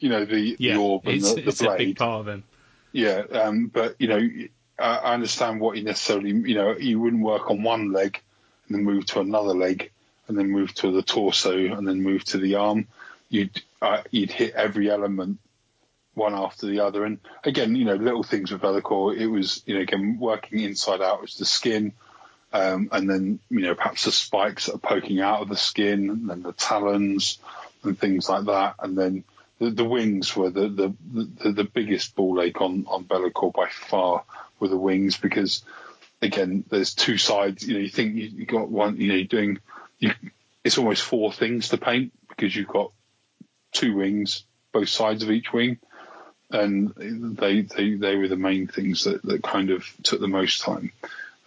you 0.00 0.08
know 0.08 0.24
the, 0.24 0.56
yeah, 0.58 0.74
the 0.74 0.80
orb 0.80 1.06
and 1.06 1.16
it's, 1.16 1.34
the, 1.34 1.42
the 1.42 1.48
it's 1.48 1.62
blade. 1.62 1.74
a 1.74 1.84
big 1.86 1.96
part 1.96 2.20
of 2.20 2.28
him. 2.28 2.44
Yeah, 2.92 3.22
um, 3.32 3.66
but 3.66 3.96
you 3.98 4.08
know, 4.08 4.28
I, 4.78 5.14
understand 5.14 5.60
what 5.60 5.76
you 5.76 5.84
necessarily, 5.84 6.30
you 6.30 6.54
know, 6.54 6.76
you 6.76 7.00
wouldn't 7.00 7.22
work 7.22 7.50
on 7.50 7.62
one 7.62 7.92
leg 7.92 8.20
and 8.66 8.76
then 8.76 8.84
move 8.84 9.06
to 9.06 9.20
another 9.20 9.54
leg 9.54 9.90
and 10.28 10.38
then 10.38 10.50
move 10.50 10.74
to 10.74 10.92
the 10.92 11.02
torso 11.02 11.56
and 11.56 11.86
then 11.86 12.02
move 12.02 12.24
to 12.24 12.38
the 12.38 12.56
arm. 12.56 12.86
You'd 13.28 13.60
uh, 13.82 14.02
you'd 14.10 14.30
hit 14.30 14.54
every 14.54 14.90
element 14.90 15.38
one 16.14 16.34
after 16.34 16.66
the 16.66 16.80
other. 16.80 17.04
And 17.04 17.18
again, 17.44 17.74
you 17.76 17.84
know, 17.84 17.94
little 17.94 18.22
things 18.22 18.50
with 18.50 18.60
Be'lakor, 18.60 19.16
it 19.16 19.28
was, 19.28 19.62
you 19.66 19.74
know, 19.74 19.80
again, 19.80 20.18
working 20.20 20.60
inside 20.60 21.00
out 21.00 21.22
was 21.22 21.36
the 21.36 21.44
skin, 21.44 21.92
um, 22.52 22.88
and 22.92 23.08
then, 23.08 23.38
you 23.50 23.60
know, 23.60 23.74
perhaps 23.74 24.04
the 24.04 24.12
spikes 24.12 24.66
that 24.66 24.74
are 24.74 24.78
poking 24.78 25.20
out 25.20 25.42
of 25.42 25.48
the 25.48 25.56
skin, 25.56 26.10
and 26.10 26.28
then 26.28 26.42
the 26.42 26.52
talons 26.52 27.38
and 27.84 27.98
things 27.98 28.28
like 28.28 28.46
that. 28.46 28.74
And 28.80 28.98
then 28.98 29.24
the, 29.58 29.70
the 29.70 29.84
wings 29.84 30.34
were 30.34 30.50
the, 30.50 30.68
the, 30.68 30.94
the, 31.42 31.52
the 31.52 31.64
biggest 31.64 32.16
ball 32.16 32.40
ache 32.40 32.60
on, 32.60 32.86
on 32.88 33.04
Be'lakor 33.04 33.52
by 33.52 33.68
far 33.68 34.24
were 34.58 34.68
the 34.68 34.76
wings 34.76 35.16
because, 35.16 35.62
again, 36.22 36.64
there's 36.68 36.94
two 36.94 37.18
sides. 37.18 37.66
You 37.66 37.74
know, 37.74 37.80
you 37.80 37.88
think 37.88 38.14
you, 38.14 38.28
you 38.28 38.46
got 38.46 38.68
one, 38.68 38.96
you 38.96 39.08
know, 39.08 39.14
you're 39.14 39.24
doing, 39.24 39.58
you, 39.98 40.12
it's 40.64 40.78
almost 40.78 41.02
four 41.02 41.32
things 41.32 41.68
to 41.70 41.78
paint 41.78 42.12
because 42.28 42.54
you've 42.54 42.68
got 42.68 42.92
two 43.72 43.96
wings, 43.96 44.44
both 44.72 44.88
sides 44.88 45.22
of 45.22 45.30
each 45.30 45.52
wing 45.52 45.78
and 46.50 47.36
they 47.36 47.62
they 47.62 47.94
they 47.94 48.16
were 48.16 48.28
the 48.28 48.36
main 48.36 48.66
things 48.66 49.04
that, 49.04 49.22
that 49.22 49.42
kind 49.42 49.70
of 49.70 49.84
took 50.02 50.20
the 50.20 50.28
most 50.28 50.62
time. 50.62 50.92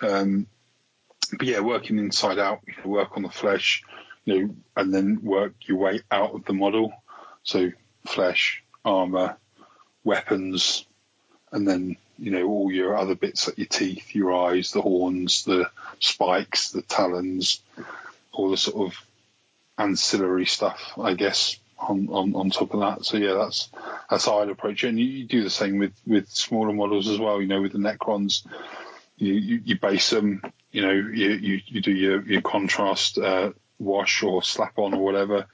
Um, 0.01 0.47
but 1.31 1.47
yeah, 1.47 1.59
working 1.61 1.97
inside 1.97 2.39
out, 2.39 2.59
you 2.67 2.89
work 2.89 3.15
on 3.15 3.23
the 3.23 3.29
flesh, 3.29 3.83
you 4.25 4.39
know, 4.39 4.55
and 4.75 4.93
then 4.93 5.21
work 5.23 5.53
your 5.65 5.77
way 5.77 6.01
out 6.11 6.33
of 6.33 6.45
the 6.45 6.53
model. 6.53 6.93
So 7.43 7.71
flesh, 8.05 8.63
armor, 8.83 9.37
weapons, 10.03 10.85
and 11.51 11.67
then 11.67 11.97
you 12.21 12.29
know 12.29 12.47
all 12.47 12.71
your 12.71 12.95
other 12.95 13.15
bits 13.15 13.47
like 13.47 13.57
your 13.57 13.67
teeth, 13.67 14.13
your 14.13 14.31
eyes, 14.31 14.71
the 14.71 14.81
horns, 14.81 15.43
the 15.43 15.69
spikes, 15.99 16.69
the 16.69 16.83
talons, 16.83 17.61
all 18.31 18.51
the 18.51 18.57
sort 18.57 18.91
of 18.91 19.05
ancillary 19.77 20.45
stuff, 20.45 20.93
I 21.01 21.15
guess, 21.15 21.57
on, 21.79 22.09
on, 22.11 22.35
on 22.35 22.51
top 22.51 22.75
of 22.75 22.81
that. 22.81 23.05
So 23.05 23.17
yeah, 23.17 23.33
that's 23.33 23.69
that's 24.09 24.25
how 24.25 24.39
I'd 24.39 24.49
approach 24.49 24.83
it. 24.83 24.89
And 24.89 24.99
you, 24.99 25.05
you, 25.05 25.25
do 25.25 25.43
the 25.43 25.49
same 25.49 25.79
with, 25.79 25.93
with 26.05 26.29
smaller 26.29 26.71
models 26.71 27.09
as 27.09 27.17
well. 27.17 27.41
You 27.41 27.47
know, 27.47 27.61
with 27.61 27.71
the 27.71 27.79
Necrons, 27.79 28.45
you, 29.17 29.33
you, 29.33 29.61
you 29.65 29.79
base 29.79 30.11
them. 30.11 30.43
You 30.71 30.83
know, 30.83 30.91
you, 30.91 31.29
you, 31.31 31.61
you 31.65 31.81
do 31.81 31.91
your 31.91 32.21
your 32.21 32.41
contrast 32.41 33.17
uh, 33.17 33.51
wash 33.79 34.21
or 34.21 34.43
slap 34.43 34.77
on 34.77 34.93
or 34.93 35.03
whatever. 35.03 35.47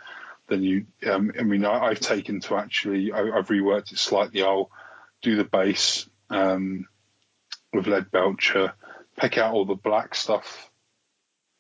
Then 0.47 0.63
you, 0.63 0.85
um, 1.09 1.31
I 1.37 1.43
mean, 1.43 1.65
I, 1.65 1.89
have 1.89 1.99
taken 1.99 2.39
to 2.41 2.55
actually, 2.55 3.11
I, 3.11 3.17
have 3.35 3.47
reworked 3.47 3.91
it 3.91 3.97
slightly. 3.97 4.43
I'll 4.43 4.69
do 5.21 5.35
the 5.35 5.43
base 5.43 6.07
um, 6.29 6.87
with 7.73 7.85
Leadbelcher, 7.85 8.73
pick 9.17 9.37
out 9.37 9.53
all 9.53 9.65
the 9.65 9.75
black 9.75 10.15
stuff 10.15 10.69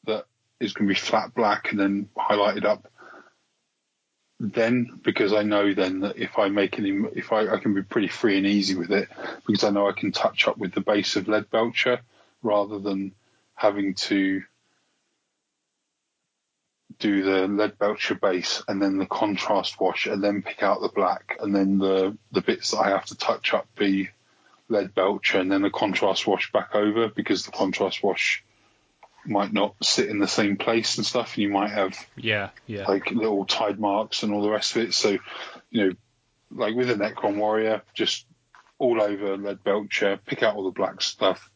that 0.05 0.25
is 0.59 0.73
going 0.73 0.87
to 0.87 0.93
be 0.93 0.99
flat 0.99 1.33
black, 1.33 1.71
and 1.71 1.79
then 1.79 2.09
highlight 2.15 2.57
it 2.57 2.65
up 2.65 2.87
then 4.39 4.99
because 5.03 5.33
I 5.33 5.43
know 5.43 5.73
then 5.73 6.01
that 6.01 6.17
if 6.17 6.37
I 6.37 6.49
make 6.49 6.77
any, 6.77 6.91
if 7.15 7.31
I, 7.31 7.47
I 7.47 7.57
can 7.57 7.73
be 7.73 7.81
pretty 7.81 8.07
free 8.07 8.37
and 8.37 8.45
easy 8.45 8.75
with 8.75 8.91
it 8.91 9.09
because 9.45 9.63
I 9.63 9.71
know 9.71 9.87
I 9.87 9.93
can 9.93 10.11
touch 10.11 10.47
up 10.47 10.57
with 10.57 10.73
the 10.73 10.81
base 10.81 11.15
of 11.15 11.25
Leadbelcher 11.25 11.99
rather 12.43 12.79
than 12.79 13.13
having 13.55 13.95
to 13.95 14.43
do 16.99 17.23
the 17.23 17.47
Leadbelcher 17.47 18.19
base 18.19 18.63
and 18.67 18.81
then 18.81 18.97
the 18.97 19.05
contrast 19.07 19.79
wash 19.79 20.05
and 20.05 20.23
then 20.23 20.43
pick 20.43 20.61
out 20.61 20.81
the 20.81 20.89
black 20.89 21.37
and 21.39 21.55
then 21.55 21.79
the, 21.79 22.15
the 22.31 22.41
bits 22.41 22.71
that 22.71 22.79
I 22.79 22.89
have 22.89 23.05
to 23.05 23.17
touch 23.17 23.53
up 23.53 23.67
be 23.75 24.09
Leadbelcher 24.69 25.39
and 25.39 25.51
then 25.51 25.61
the 25.61 25.69
contrast 25.69 26.27
wash 26.27 26.51
back 26.51 26.75
over 26.75 27.07
because 27.07 27.45
the 27.45 27.51
contrast 27.51 28.03
wash 28.03 28.43
might 29.25 29.51
not 29.51 29.75
sit 29.81 30.09
in 30.09 30.19
the 30.19 30.27
same 30.27 30.57
place 30.57 30.97
and 30.97 31.05
stuff, 31.05 31.35
and 31.35 31.43
you 31.43 31.49
might 31.49 31.71
have 31.71 31.97
yeah, 32.15 32.49
yeah, 32.65 32.85
like 32.87 33.11
little 33.11 33.45
tide 33.45 33.79
marks 33.79 34.23
and 34.23 34.33
all 34.33 34.41
the 34.41 34.49
rest 34.49 34.75
of 34.75 34.83
it. 34.83 34.93
So, 34.93 35.17
you 35.69 35.87
know, 35.87 35.91
like 36.51 36.75
with 36.75 36.89
a 36.89 36.95
Necron 36.95 37.37
Warrior, 37.37 37.81
just 37.93 38.25
all 38.79 39.01
over 39.01 39.37
Leadbelcher, 39.37 40.19
pick 40.25 40.43
out 40.43 40.55
all 40.55 40.65
the 40.65 40.71
black 40.71 41.01
stuff, 41.01 41.49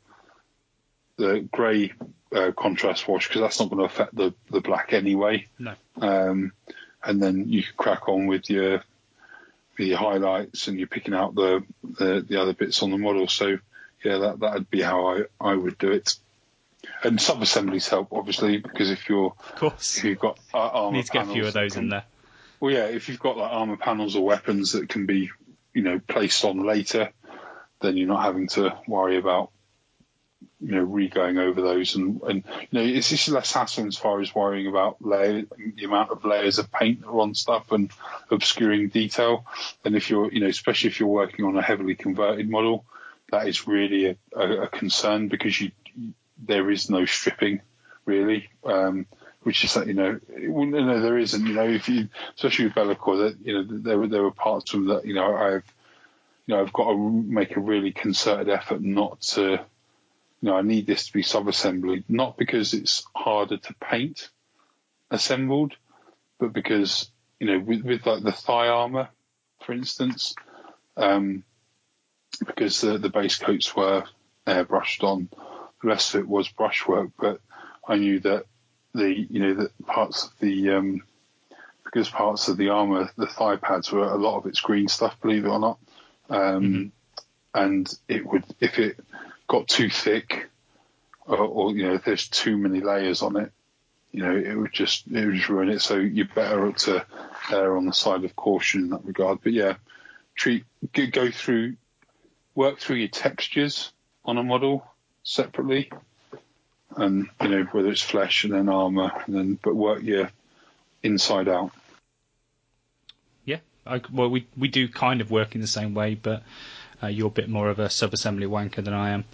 the 1.17 1.47
grey 1.51 1.93
uh, 2.35 2.51
contrast 2.57 3.07
wash 3.07 3.27
because 3.27 3.41
that's 3.41 3.59
not 3.59 3.69
going 3.69 3.79
to 3.79 3.85
affect 3.85 4.15
the 4.15 4.33
the 4.49 4.61
black 4.61 4.93
anyway. 4.93 5.47
No. 5.57 5.73
Um, 5.97 6.53
and 7.03 7.21
then 7.21 7.47
you 7.49 7.63
can 7.63 7.73
crack 7.77 8.07
on 8.09 8.27
with 8.27 8.49
your 8.49 8.83
your 9.77 9.97
highlights 9.97 10.67
and 10.67 10.77
you're 10.77 10.87
picking 10.87 11.13
out 11.13 11.35
the, 11.35 11.63
the 11.83 12.25
the 12.27 12.41
other 12.41 12.53
bits 12.53 12.83
on 12.83 12.91
the 12.91 12.97
model. 12.97 13.27
So 13.27 13.57
yeah, 14.03 14.17
that 14.17 14.39
that'd 14.39 14.69
be 14.69 14.81
how 14.81 15.07
I 15.07 15.23
I 15.39 15.53
would 15.53 15.77
do 15.77 15.91
it 15.91 16.15
and 17.03 17.21
sub 17.21 17.41
assemblies 17.41 17.87
help 17.87 18.09
obviously 18.11 18.57
because 18.57 18.89
if 18.89 19.07
you're 19.09 19.33
of 19.37 19.55
course 19.55 19.97
if 19.97 20.03
you've 20.03 20.19
got 20.19 20.39
uh, 20.53 20.57
armor 20.57 20.97
need 20.97 21.05
to 21.05 21.11
get 21.11 21.27
a 21.27 21.31
few 21.31 21.45
of 21.45 21.53
those 21.53 21.73
can, 21.73 21.83
in 21.83 21.89
there. 21.89 22.03
Well, 22.59 22.73
yeah, 22.73 22.85
if 22.85 23.09
you've 23.09 23.19
got 23.19 23.37
like 23.37 23.51
armor 23.51 23.77
panels 23.77 24.15
or 24.15 24.23
weapons 24.23 24.73
that 24.73 24.89
can 24.89 25.05
be 25.05 25.29
you 25.73 25.83
know 25.83 25.99
placed 25.99 26.43
on 26.45 26.65
later, 26.65 27.11
then 27.81 27.97
you're 27.97 28.07
not 28.07 28.23
having 28.23 28.47
to 28.49 28.77
worry 28.87 29.17
about 29.17 29.51
you 30.59 30.71
know 30.71 30.81
re-going 30.81 31.37
over 31.37 31.61
those 31.61 31.95
and 31.95 32.21
and 32.23 32.43
you 32.69 32.79
know 32.79 32.85
it's 32.85 33.09
just 33.09 33.29
less 33.29 33.51
hassle 33.51 33.87
as 33.87 33.97
far 33.97 34.21
as 34.21 34.33
worrying 34.33 34.67
about 34.67 34.97
layer 35.01 35.43
the 35.75 35.85
amount 35.85 36.11
of 36.11 36.23
layers 36.23 36.59
of 36.59 36.71
paint 36.71 37.03
on 37.05 37.33
stuff 37.33 37.71
and 37.71 37.91
obscuring 38.29 38.89
detail 38.89 39.45
and 39.85 39.95
if 39.95 40.09
you're 40.09 40.31
you 40.31 40.39
know 40.39 40.47
especially 40.47 40.89
if 40.89 40.99
you're 40.99 41.09
working 41.09 41.45
on 41.45 41.57
a 41.57 41.61
heavily 41.61 41.95
converted 41.95 42.49
model 42.49 42.85
that 43.31 43.47
is 43.47 43.67
really 43.67 44.05
a, 44.07 44.15
a, 44.35 44.63
a 44.63 44.67
concern 44.67 45.27
because 45.27 45.59
you 45.59 45.71
there 46.43 46.69
is 46.69 46.89
no 46.89 47.05
stripping 47.05 47.61
really, 48.05 48.49
um, 48.65 49.05
which 49.43 49.63
is 49.63 49.73
that 49.73 49.87
you 49.87 49.93
know, 49.93 50.19
no, 50.29 51.01
there 51.01 51.17
isn't. 51.17 51.45
You 51.45 51.53
know, 51.53 51.67
if 51.67 51.89
you, 51.89 52.09
especially 52.35 52.65
with 52.65 52.75
Be'lakor, 52.75 53.29
that 53.29 53.45
you 53.45 53.53
know, 53.53 53.65
there 53.69 53.97
were 53.97 54.07
there 54.07 54.23
were 54.23 54.31
parts 54.31 54.73
of 54.73 54.85
that. 54.85 55.05
You 55.05 55.15
know, 55.15 55.35
I've, 55.35 55.63
you 56.45 56.55
know, 56.55 56.61
I've 56.61 56.73
got 56.73 56.91
to 56.91 56.97
make 56.97 57.55
a 57.55 57.59
really 57.59 57.91
concerted 57.91 58.49
effort 58.49 58.81
not 58.81 59.21
to. 59.21 59.59
You 60.41 60.49
know, 60.49 60.55
I 60.55 60.61
need 60.61 60.87
this 60.87 61.07
to 61.07 61.13
be 61.13 61.21
sub-assembly, 61.21 62.03
not 62.09 62.37
because 62.37 62.73
it's 62.73 63.03
harder 63.15 63.57
to 63.57 63.75
paint 63.75 64.29
assembled, 65.11 65.75
but 66.39 66.53
because 66.53 67.11
you 67.39 67.47
know, 67.47 67.59
with, 67.59 67.81
with 67.81 68.05
like 68.05 68.23
the 68.23 68.31
thigh 68.31 68.67
armor, 68.67 69.09
for 69.65 69.73
instance, 69.73 70.35
um, 70.97 71.43
because 72.45 72.81
the 72.81 72.97
the 72.97 73.09
base 73.09 73.37
coats 73.37 73.75
were 73.75 74.03
airbrushed 74.47 75.03
on 75.03 75.29
the 75.81 75.87
rest 75.87 76.13
of 76.13 76.21
it 76.21 76.27
was 76.27 76.49
brushwork, 76.49 77.09
but 77.19 77.41
I 77.87 77.95
knew 77.95 78.19
that 78.21 78.45
the 78.93 79.09
you 79.29 79.39
know 79.39 79.53
that 79.55 79.85
parts 79.85 80.25
of 80.25 80.31
the 80.39 80.71
um, 80.71 81.01
because 81.83 82.09
parts 82.09 82.47
of 82.47 82.57
the 82.57 82.69
armor, 82.69 83.09
the 83.17 83.27
thigh 83.27 83.55
pads 83.55 83.91
were 83.91 84.07
a 84.07 84.17
lot 84.17 84.37
of 84.37 84.45
it's 84.45 84.61
green 84.61 84.87
stuff, 84.87 85.19
believe 85.21 85.45
it 85.45 85.49
or 85.49 85.59
not, 85.59 85.79
um, 86.29 86.63
mm-hmm. 86.63 87.59
and 87.59 87.93
it 88.07 88.25
would 88.25 88.45
if 88.59 88.79
it 88.79 88.99
got 89.51 89.67
too 89.67 89.89
thick, 89.89 90.49
or, 91.25 91.37
or, 91.37 91.71
you 91.75 91.83
know 91.83 91.97
there's 91.97 92.29
too 92.29 92.55
many 92.55 92.79
layers 92.79 93.21
on 93.21 93.35
it, 93.35 93.51
you 94.13 94.23
know 94.23 94.33
it 94.33 94.55
would 94.55 94.71
just 94.71 95.05
it 95.07 95.25
would 95.25 95.35
just 95.35 95.49
ruin 95.49 95.67
it. 95.67 95.81
So 95.81 95.97
you're 95.97 96.25
better 96.33 96.71
to 96.71 97.05
err 97.51 97.75
on 97.75 97.85
the 97.85 97.91
side 97.91 98.23
of 98.23 98.33
caution 98.33 98.83
in 98.83 98.89
that 98.91 99.03
regard. 99.03 99.39
But 99.43 99.51
yeah, 99.51 99.73
treat 100.35 100.63
go 100.93 101.29
through 101.29 101.75
work 102.55 102.79
through 102.79 102.95
your 102.97 103.09
textures 103.09 103.91
on 104.23 104.37
a 104.37 104.43
model 104.43 104.87
separately, 105.23 105.91
and 106.95 107.27
you 107.41 107.49
know 107.49 107.63
whether 107.73 107.89
it's 107.89 108.01
flesh 108.01 108.45
and 108.45 108.53
then 108.53 108.69
armor, 108.69 109.11
and 109.25 109.35
then 109.35 109.59
but 109.61 109.75
work 109.75 110.01
your 110.01 110.31
inside 111.03 111.49
out. 111.49 111.71
Yeah, 113.43 113.59
I, 113.85 113.99
well, 114.13 114.29
we 114.29 114.47
we 114.57 114.69
do 114.69 114.87
kind 114.87 115.19
of 115.19 115.29
work 115.29 115.55
in 115.55 115.61
the 115.61 115.67
same 115.67 115.93
way, 115.93 116.15
but 116.15 116.43
uh, 117.03 117.07
you're 117.07 117.27
a 117.27 117.31
bit 117.31 117.49
more 117.49 117.69
of 117.69 117.79
a 117.79 117.89
sub-assembly 117.89 118.47
wanker 118.47 118.83
than 118.83 118.93
I 118.93 119.09
am. 119.11 119.25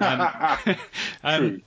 Um, 0.00 0.76
um, 1.24 1.62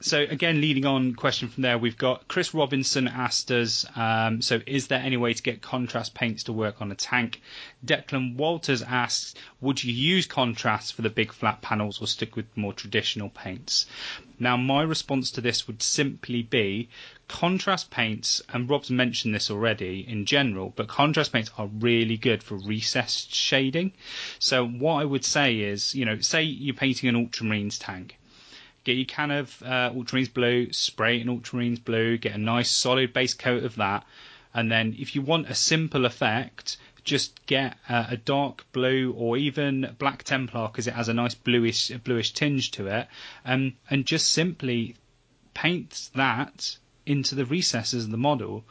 so 0.00 0.20
again, 0.20 0.60
leading 0.60 0.86
on 0.86 1.16
question 1.16 1.48
from 1.48 1.64
there, 1.64 1.76
we've 1.76 1.98
got 1.98 2.28
Chris 2.28 2.54
Robinson 2.54 3.08
asked 3.08 3.50
us, 3.50 3.84
um, 3.96 4.40
so 4.40 4.60
is 4.64 4.86
there 4.86 5.00
any 5.00 5.16
way 5.16 5.32
to 5.32 5.42
get 5.42 5.60
contrast 5.60 6.14
paints 6.14 6.44
to 6.44 6.52
work 6.52 6.80
on 6.80 6.92
a 6.92 6.94
tank? 6.94 7.40
Declan 7.84 8.36
Walters 8.36 8.80
asks, 8.82 9.34
would 9.60 9.82
you 9.82 9.92
use 9.92 10.26
contrast 10.26 10.94
for 10.94 11.02
the 11.02 11.10
big 11.10 11.32
flat 11.32 11.62
panels 11.62 12.00
or 12.00 12.06
stick 12.06 12.36
with 12.36 12.46
more 12.56 12.72
traditional 12.72 13.28
paints? 13.28 13.86
Now, 14.38 14.56
my 14.56 14.82
response 14.82 15.32
to 15.32 15.40
this 15.40 15.66
would 15.66 15.82
simply 15.82 16.42
be 16.42 16.88
contrast 17.26 17.90
paints, 17.90 18.40
and 18.52 18.70
Rob's 18.70 18.92
mentioned 18.92 19.34
this 19.34 19.50
already 19.50 20.06
in 20.06 20.26
general, 20.26 20.72
but 20.76 20.86
contrast 20.86 21.32
paints 21.32 21.50
are 21.58 21.66
really 21.66 22.16
good 22.16 22.44
for 22.44 22.56
recessed 22.56 23.34
shading. 23.34 23.92
So 24.38 24.64
what 24.64 25.00
I 25.00 25.04
would 25.04 25.24
say 25.24 25.58
is, 25.58 25.92
you 25.96 26.04
know, 26.04 26.20
say 26.20 26.44
you're 26.44 26.76
painting 26.76 27.08
an 27.08 27.16
ultramarines 27.16 27.78
tank 27.80 28.16
get 28.88 28.96
your 28.96 29.04
can 29.04 29.30
of 29.30 29.62
uh, 29.62 29.90
ultramarines 29.90 30.32
blue, 30.32 30.72
spray 30.72 31.18
it 31.18 31.20
in 31.20 31.28
ultramarines 31.28 31.84
blue, 31.84 32.16
get 32.16 32.34
a 32.34 32.38
nice 32.38 32.70
solid 32.70 33.12
base 33.12 33.34
coat 33.34 33.62
of 33.62 33.76
that, 33.76 34.06
and 34.54 34.72
then 34.72 34.96
if 34.98 35.14
you 35.14 35.20
want 35.20 35.50
a 35.50 35.54
simple 35.54 36.06
effect, 36.06 36.78
just 37.04 37.44
get 37.44 37.76
uh, 37.86 38.06
a 38.08 38.16
dark 38.16 38.64
blue 38.72 39.12
or 39.12 39.36
even 39.36 39.94
black 39.98 40.22
Templar 40.22 40.68
because 40.68 40.86
it 40.86 40.94
has 40.94 41.10
a 41.10 41.12
nice 41.12 41.34
bluish 41.34 41.90
bluish 42.02 42.32
tinge 42.32 42.70
to 42.70 42.86
it, 42.86 43.08
um, 43.44 43.74
and 43.90 44.06
just 44.06 44.32
simply 44.32 44.96
paint 45.52 46.08
that 46.14 46.78
into 47.04 47.34
the 47.34 47.44
recesses 47.44 48.06
of 48.06 48.10
the 48.10 48.16
model. 48.16 48.64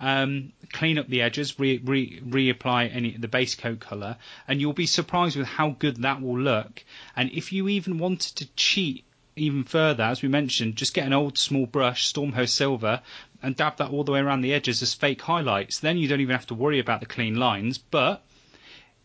Um, 0.00 0.52
clean 0.70 0.98
up 0.98 1.08
the 1.08 1.22
edges, 1.22 1.58
re, 1.58 1.80
re, 1.82 2.20
reapply 2.20 2.94
any 2.94 3.16
the 3.16 3.28
base 3.28 3.54
coat 3.54 3.80
color, 3.80 4.18
and 4.46 4.60
you'll 4.60 4.74
be 4.74 4.86
surprised 4.86 5.36
with 5.36 5.46
how 5.46 5.70
good 5.70 6.02
that 6.02 6.20
will 6.20 6.38
look. 6.38 6.84
And 7.16 7.30
if 7.30 7.52
you 7.52 7.68
even 7.68 7.96
wanted 7.96 8.36
to 8.36 8.46
cheat 8.54 9.06
even 9.36 9.64
further, 9.64 10.04
as 10.04 10.22
we 10.22 10.28
mentioned, 10.28 10.76
just 10.76 10.94
get 10.94 11.06
an 11.06 11.12
old 11.12 11.38
small 11.38 11.66
brush, 11.66 12.12
Stormhost 12.12 12.50
Silver, 12.50 13.00
and 13.42 13.56
dab 13.56 13.76
that 13.78 13.90
all 13.90 14.04
the 14.04 14.12
way 14.12 14.20
around 14.20 14.42
the 14.42 14.52
edges 14.52 14.82
as 14.82 14.94
fake 14.94 15.22
highlights. 15.22 15.80
Then 15.80 15.98
you 15.98 16.08
don't 16.08 16.20
even 16.20 16.36
have 16.36 16.46
to 16.48 16.54
worry 16.54 16.78
about 16.78 17.00
the 17.00 17.06
clean 17.06 17.36
lines. 17.36 17.78
But 17.78 18.22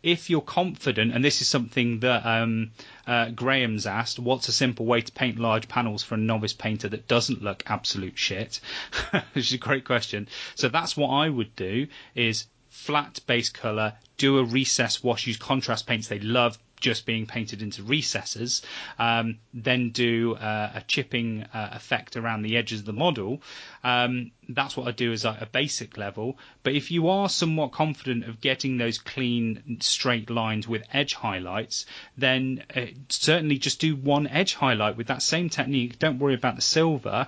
if 0.04 0.30
you're 0.30 0.42
confident, 0.42 1.14
and 1.14 1.24
this 1.24 1.42
is 1.42 1.48
something 1.48 2.00
that 2.02 2.26
um, 2.26 2.72
uh, 3.08 3.30
Graham's 3.30 3.88
asked, 3.88 4.20
what's 4.20 4.48
a 4.48 4.54
simple 4.54 4.86
way 4.86 5.02
to 5.02 5.12
paint 5.12 5.40
large 5.40 5.68
panels 5.68 6.04
for 6.04 6.16
a 6.16 6.20
novice 6.20 6.54
painter 6.54 6.90
that 6.90 7.08
doesn't 7.08 7.44
look 7.44 7.64
absolute 7.68 8.18
shit? 8.18 8.60
Which 9.34 9.48
is 9.48 9.54
a 9.54 9.58
great 9.58 9.86
question. 9.86 10.28
So 10.56 10.70
that's 10.70 10.96
what 10.96 11.10
I 11.10 11.30
would 11.30 11.56
do: 11.56 11.88
is 12.16 12.48
flat 12.70 13.20
base 13.26 13.50
color, 13.50 13.94
do 14.18 14.38
a 14.38 14.44
recess 14.44 15.04
wash, 15.04 15.26
use 15.26 15.38
contrast 15.38 15.88
paints. 15.88 16.08
They 16.08 16.20
love 16.20 16.60
just 16.80 17.06
being 17.06 17.26
painted 17.26 17.62
into 17.62 17.84
recesses, 17.84 18.62
um, 19.00 19.38
then 19.54 19.90
do 19.90 20.36
uh, 20.36 20.72
a 20.76 20.82
chipping 20.82 21.44
uh, 21.54 21.70
effect 21.74 22.16
around 22.16 22.44
the 22.44 22.58
edges 22.58 22.82
of 22.82 22.86
the 22.86 22.94
model. 22.94 23.42
Um, 23.84 24.32
that's 24.50 24.78
what 24.78 24.88
I 24.88 24.92
do 24.92 25.12
as 25.12 25.26
a, 25.26 25.48
basic 25.52 25.98
level. 25.98 26.38
But 26.64 26.74
if 26.74 26.92
you 26.92 27.10
are 27.10 27.30
somewhat 27.30 27.72
confident 27.72 28.26
of 28.26 28.42
getting 28.42 28.78
those 28.78 28.98
clean, 28.98 29.78
straight 29.82 30.30
lines 30.30 30.68
with 30.68 30.84
edge 30.94 31.14
highlights, 31.14 31.86
then 32.18 32.64
uh, 32.76 32.86
certainly 33.10 33.58
just 33.58 33.80
do 33.80 33.96
one 33.96 34.28
edge 34.28 34.54
highlight 34.54 34.98
with 34.98 35.08
that 35.08 35.22
same 35.22 35.50
technique. 35.50 36.00
Don't 36.00 36.20
worry 36.20 36.36
about 36.36 36.56
the 36.56 36.62
silver. 36.62 37.28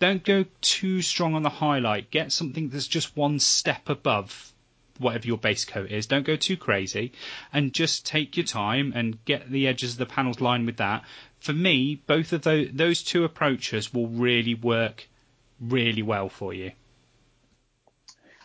Don't 0.00 0.24
go 0.24 0.44
too 0.60 1.02
strong 1.02 1.34
on 1.34 1.42
the 1.42 1.48
highlight. 1.48 2.10
Get 2.10 2.32
something 2.32 2.68
that's 2.68 2.88
just 2.88 3.16
one 3.16 3.38
step 3.38 3.88
above 3.88 4.52
whatever 4.98 5.26
your 5.26 5.38
base 5.38 5.64
coat 5.64 5.90
is. 5.90 6.06
Don't 6.06 6.26
go 6.26 6.36
too 6.36 6.56
crazy, 6.56 7.12
and 7.52 7.72
just 7.72 8.06
take 8.06 8.36
your 8.36 8.46
time 8.46 8.92
and 8.94 9.24
get 9.24 9.50
the 9.50 9.66
edges 9.66 9.92
of 9.92 9.98
the 9.98 10.06
panels 10.06 10.40
lined 10.40 10.66
with 10.66 10.78
that. 10.78 11.04
For 11.40 11.52
me, 11.52 12.02
both 12.06 12.32
of 12.32 12.42
those 12.42 12.68
those 12.72 13.02
two 13.02 13.24
approaches 13.24 13.92
will 13.92 14.08
really 14.08 14.54
work 14.54 15.08
really 15.60 16.02
well 16.02 16.28
for 16.28 16.52
you. 16.52 16.72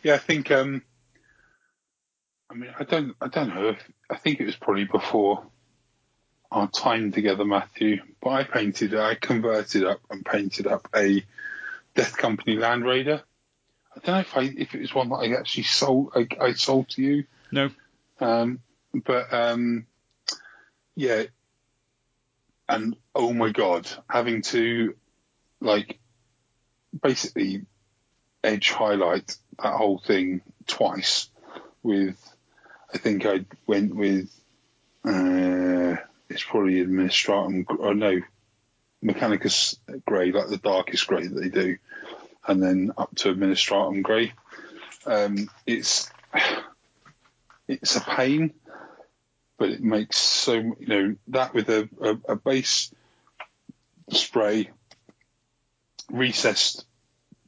Yeah, 0.03 0.15
I 0.15 0.19
think. 0.19 0.51
Um, 0.51 0.81
I 2.49 2.55
mean, 2.55 2.73
I 2.79 2.83
don't, 2.83 3.15
I 3.19 3.27
don't 3.29 3.49
know. 3.49 3.69
If, 3.69 3.77
I 4.11 4.17
think 4.17 4.39
it 4.39 4.45
was 4.45 4.55
probably 4.55 4.83
before 4.83 5.43
our 6.51 6.69
time 6.69 7.11
together, 7.11 7.45
Matthew. 7.45 7.97
But 8.21 8.29
I 8.29 8.43
painted, 8.43 8.93
I 8.93 9.15
converted 9.15 9.85
up 9.85 10.01
and 10.11 10.23
painted 10.23 10.67
up 10.67 10.87
a 10.95 11.23
Death 11.95 12.15
Company 12.15 12.57
Land 12.57 12.85
Raider 12.85 13.23
I 13.95 13.99
don't 14.05 14.15
know 14.15 14.21
if 14.21 14.37
I 14.37 14.41
if 14.43 14.75
it 14.75 14.81
was 14.81 14.93
one 14.95 15.09
that 15.09 15.15
I 15.15 15.39
actually 15.39 15.63
sold 15.63 16.11
I, 16.15 16.27
I 16.39 16.53
sold 16.53 16.89
to 16.89 17.01
you. 17.01 17.23
No. 17.51 17.69
Um, 18.19 18.59
but 18.93 19.33
um, 19.33 19.85
yeah, 20.95 21.23
and 22.67 22.95
oh 23.15 23.33
my 23.33 23.49
god, 23.51 23.87
having 24.09 24.41
to 24.43 24.95
like 25.59 25.99
basically 27.01 27.65
edge 28.43 28.71
highlight 28.71 29.37
that 29.61 29.73
whole 29.73 29.99
thing 29.99 30.41
twice 30.67 31.29
with 31.81 32.17
I 32.93 32.97
think 32.97 33.25
I 33.25 33.45
went 33.67 33.95
with 33.95 34.29
uh, 35.05 35.95
it's 36.29 36.43
probably 36.43 36.83
Administratum 36.83 37.65
or 37.79 37.93
no 37.93 38.21
Mechanicus 39.03 39.77
grey, 40.05 40.31
like 40.31 40.47
the 40.47 40.57
darkest 40.57 41.07
grey 41.07 41.27
that 41.27 41.39
they 41.39 41.49
do 41.49 41.77
and 42.47 42.61
then 42.61 42.91
up 42.97 43.15
to 43.15 43.33
Administratum 43.33 44.03
Grey. 44.03 44.33
Um, 45.05 45.49
it's 45.65 46.09
it's 47.67 47.95
a 47.95 48.01
pain, 48.01 48.53
but 49.57 49.69
it 49.69 49.81
makes 49.81 50.19
so 50.19 50.53
you 50.53 50.87
know 50.87 51.15
that 51.29 51.53
with 51.53 51.69
a, 51.69 51.89
a, 52.01 52.33
a 52.33 52.35
base 52.35 52.93
spray 54.11 54.69
recessed 56.11 56.85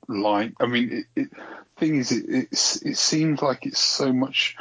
line. 0.07 0.55
I 0.59 0.65
mean, 0.67 1.05
it, 1.15 1.21
it 1.21 1.29
thing 1.77 1.95
is, 1.97 2.11
it, 2.11 2.25
it's 2.27 2.81
it 2.81 2.97
seems 2.97 3.41
like 3.41 3.65
it's 3.65 3.79
so 3.79 4.13
much 4.13 4.55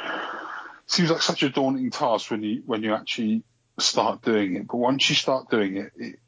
seems 0.87 1.09
like 1.09 1.21
such 1.21 1.43
a 1.43 1.49
daunting 1.49 1.91
task 1.91 2.31
when 2.31 2.43
you 2.43 2.63
when 2.65 2.83
you 2.83 2.93
actually 2.93 3.43
start 3.79 4.21
doing 4.21 4.55
it. 4.55 4.67
But 4.67 4.77
once 4.77 5.09
you 5.09 5.15
start 5.15 5.49
doing 5.49 5.77
it, 5.77 5.91
it 5.95 6.19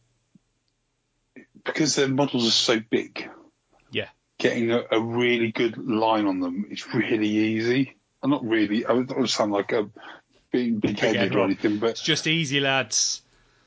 because 1.64 1.96
the 1.96 2.08
models 2.08 2.48
are 2.48 2.52
so 2.52 2.80
big. 2.80 3.30
Getting 4.40 4.72
a, 4.72 4.84
a 4.92 5.00
really 5.00 5.52
good 5.52 5.78
line 5.78 6.28
on 6.28 6.40
them 6.40 6.68
is 6.70 6.94
really 6.94 7.28
easy. 7.28 7.98
I'm 8.22 8.30
not 8.30 8.46
really, 8.46 8.86
I 8.86 9.02
don't 9.02 9.30
sound 9.30 9.52
like 9.52 9.72
a 9.72 9.90
being 10.52 10.80
big 10.80 11.00
headed 11.00 11.36
or 11.36 11.44
anything, 11.44 11.78
but 11.78 11.92
it's 11.92 12.02
just 12.02 12.28
easy, 12.28 12.60
lads. 12.60 13.22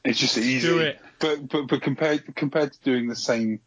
It's 0.05 0.19
just 0.19 0.39
easy. 0.39 0.67
Do 0.67 0.79
it. 0.79 1.01
But, 1.19 1.49
but, 1.49 1.67
but 1.67 1.83
compared, 1.83 2.35
compared 2.35 2.73
to 2.73 2.79
doing 2.83 3.09
the 3.09 3.17
same 3.17 3.61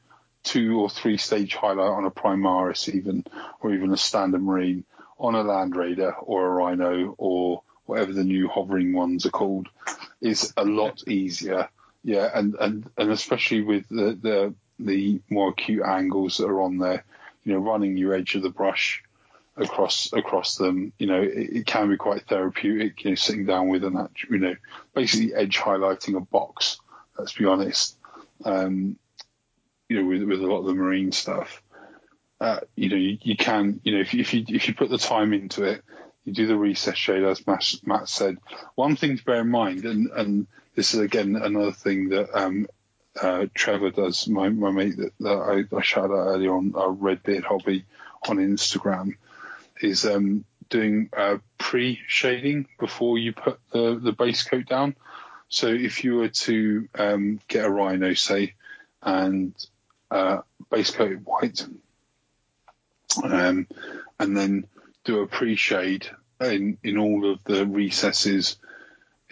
two 0.43 0.79
or 0.79 0.89
three 0.89 1.17
stage 1.17 1.55
highlight 1.55 1.91
on 1.91 2.05
a 2.05 2.11
Primaris 2.11 2.93
even, 2.93 3.25
or 3.61 3.73
even 3.73 3.91
a 3.91 3.97
standard 3.97 4.41
Marine 4.41 4.83
on 5.19 5.35
a 5.35 5.43
Land 5.43 5.75
Raider 5.75 6.13
or 6.13 6.45
a 6.45 6.49
Rhino 6.49 7.15
or 7.17 7.63
whatever 7.85 8.13
the 8.13 8.23
new 8.23 8.47
hovering 8.47 8.93
ones 8.93 9.25
are 9.25 9.31
called 9.31 9.67
is 10.21 10.53
a 10.57 10.65
lot 10.65 11.07
easier. 11.07 11.69
Yeah, 12.03 12.29
and, 12.33 12.55
and, 12.55 12.89
and 12.97 13.11
especially 13.11 13.61
with 13.61 13.87
the, 13.89 14.17
the 14.21 14.53
the 14.79 15.21
more 15.29 15.49
acute 15.49 15.83
angles 15.83 16.37
that 16.37 16.47
are 16.47 16.61
on 16.61 16.77
there, 16.77 17.05
you 17.43 17.53
know, 17.53 17.59
running 17.59 17.97
your 17.97 18.13
edge 18.13 18.35
of 18.35 18.41
the 18.41 18.49
brush 18.49 19.03
across 19.55 20.11
across 20.13 20.55
them, 20.55 20.93
you 20.97 21.07
know, 21.07 21.21
it, 21.21 21.49
it 21.57 21.65
can 21.65 21.89
be 21.89 21.97
quite 21.97 22.27
therapeutic, 22.27 23.03
you 23.03 23.11
know, 23.11 23.15
sitting 23.15 23.45
down 23.45 23.69
with 23.69 23.83
an 23.83 24.07
you 24.29 24.39
know, 24.39 24.55
basically 24.93 25.33
edge 25.33 25.57
highlighting 25.57 26.15
a 26.15 26.21
box, 26.21 26.79
let's 27.17 27.33
be 27.33 27.45
honest. 27.45 27.97
Um, 28.43 28.97
you 29.89 30.01
know, 30.01 30.07
with 30.07 30.23
with 30.23 30.41
a 30.41 30.47
lot 30.47 30.59
of 30.59 30.65
the 30.65 30.73
marine 30.73 31.11
stuff. 31.11 31.61
Uh, 32.39 32.59
you 32.75 32.89
know, 32.89 32.97
you, 32.97 33.17
you, 33.21 33.37
can, 33.37 33.79
you 33.85 33.93
know, 33.93 34.01
if 34.01 34.13
you, 34.13 34.19
if 34.19 34.33
you 34.33 34.43
if 34.49 34.67
you 34.67 34.73
put 34.73 34.89
the 34.89 34.97
time 34.97 35.31
into 35.31 35.63
it, 35.63 35.81
you 36.25 36.33
do 36.33 36.47
the 36.47 36.57
recess 36.57 36.97
shade 36.97 37.23
as 37.23 37.45
Matt, 37.45 37.73
Matt 37.85 38.09
said. 38.09 38.37
One 38.75 38.95
thing 38.95 39.17
to 39.17 39.23
bear 39.23 39.41
in 39.41 39.49
mind, 39.49 39.85
and 39.85 40.09
and 40.11 40.47
this 40.75 40.93
is 40.93 40.99
again 40.99 41.35
another 41.35 41.71
thing 41.71 42.09
that 42.09 42.37
um, 42.37 42.67
uh, 43.21 43.45
Trevor 43.53 43.91
does, 43.91 44.27
my, 44.27 44.49
my 44.49 44.71
mate 44.71 44.97
that, 44.97 45.13
that 45.19 45.65
I, 45.71 45.75
I 45.75 45.81
shouted 45.81 46.13
out 46.13 46.27
earlier 46.27 46.53
on 46.53 46.73
our 46.75 46.91
Redbeard 46.91 47.43
hobby 47.43 47.85
on 48.27 48.37
Instagram, 48.37 49.15
is 49.81 50.05
um, 50.05 50.45
doing 50.69 51.09
uh, 51.15 51.37
pre 51.57 51.99
shading 52.07 52.67
before 52.79 53.17
you 53.17 53.33
put 53.33 53.59
the, 53.71 53.99
the 54.01 54.11
base 54.11 54.43
coat 54.43 54.65
down. 54.65 54.95
So 55.49 55.67
if 55.67 56.03
you 56.03 56.15
were 56.15 56.29
to 56.29 56.89
um, 56.95 57.39
get 57.47 57.65
a 57.65 57.69
rhino, 57.69 58.13
say, 58.13 58.55
and 59.01 59.53
uh, 60.09 60.39
base 60.71 60.91
coat 60.91 61.19
white, 61.23 61.65
um, 63.23 63.67
and 64.19 64.35
then 64.35 64.65
do 65.03 65.19
a 65.19 65.27
pre 65.27 65.55
shade 65.55 66.07
in, 66.41 66.77
in 66.83 66.97
all 66.97 67.31
of 67.31 67.43
the 67.43 67.67
recesses 67.67 68.57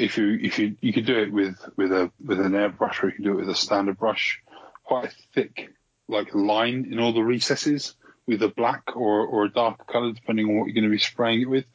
if 0.02 0.18
you 0.18 0.40
if 0.42 0.60
you 0.60 0.76
you 0.82 0.94
could 0.94 1.06
do 1.06 1.20
it 1.20 1.32
with 1.32 1.58
with 1.78 1.92
a 1.92 2.12
with 2.26 2.40
an 2.40 2.54
airbrush 2.54 3.04
or 3.04 3.08
you 3.08 3.14
can 3.14 3.24
do 3.24 3.32
it 3.34 3.42
with 3.42 3.50
a 3.50 3.56
standard 3.56 3.98
brush, 3.98 4.42
quite 4.84 5.06
a 5.06 5.16
thick 5.34 5.74
like 6.08 6.34
line 6.34 6.88
in 6.92 7.00
all 7.00 7.14
the 7.14 7.24
recesses 7.24 7.96
with 8.28 8.42
a 8.44 8.50
black 8.50 8.96
or 8.96 9.26
or 9.26 9.46
a 9.46 9.52
darker 9.52 9.84
color 9.86 10.12
depending 10.12 10.48
on 10.48 10.58
what 10.58 10.66
you're 10.66 10.76
going 10.76 10.84
to 10.84 10.90
be 10.90 10.98
spraying 10.98 11.42
it 11.42 11.50
with, 11.50 11.66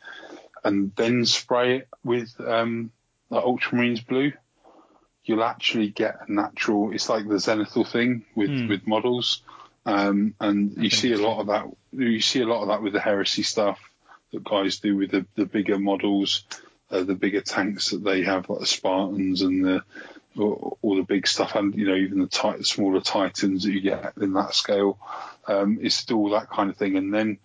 and 0.65 0.93
then 0.97 1.25
spray 1.25 1.79
it 1.79 1.89
with 2.05 2.35
um, 2.41 2.91
like 3.31 3.45
ultramarines 3.45 4.07
blue. 4.07 4.33
You'll 5.25 5.43
actually 5.45 5.89
get 5.89 6.19
a 6.29 6.33
natural. 6.33 6.93
It's 6.93 7.09
like 7.09 7.27
the 7.27 7.35
zenithal 7.35 7.91
thing 7.91 8.25
with 8.35 8.51
Hmm. 8.51 8.69
with 8.69 8.87
models, 8.87 9.43
um, 9.85 10.35
and 10.41 10.77
you 10.77 10.91
see 10.91 11.13
a 11.13 11.19
lot 11.19 11.41
of 11.41 11.47
that. 11.49 11.67
You 11.93 12.21
see 12.21 12.43
a 12.43 12.47
lot 12.47 12.63
of 12.63 12.69
that 12.69 12.83
with 12.83 12.93
the 12.93 13.01
heresy 13.01 13.43
stuff 13.43 13.81
that 14.33 14.45
guys 14.45 14.79
do 14.79 14.97
with 14.97 15.11
the, 15.11 15.27
the 15.35 15.47
bigger 15.47 15.79
models, 15.79 16.45
uh, 16.91 17.03
the 17.03 17.15
bigger 17.15 17.41
tanks 17.41 17.91
that 17.91 18.05
they 18.05 18.23
have, 18.23 18.49
like 18.49 18.61
the 18.61 18.67
Spartans 18.67 19.43
and 19.43 19.65
the 19.65 19.83
all, 20.39 20.79
all 20.83 20.97
the 20.97 21.03
big 21.03 21.27
stuff, 21.27 21.55
and 21.55 21.75
you 21.75 21.87
know 21.87 21.95
even 21.95 22.21
the 22.21 22.27
tit- 22.27 22.67
smaller 22.67 23.01
Titans 23.01 23.65
that 23.65 23.73
you 23.73 23.81
get 23.81 24.13
in 24.21 24.35
that 24.35 24.55
scale. 24.55 24.99
Um, 25.47 25.79
it's 25.81 25.95
still 25.95 26.31
that 26.31 26.51
kind 26.51 26.71
of 26.71 26.77
thing, 26.77 26.97
and 26.97 27.13
then 27.13 27.39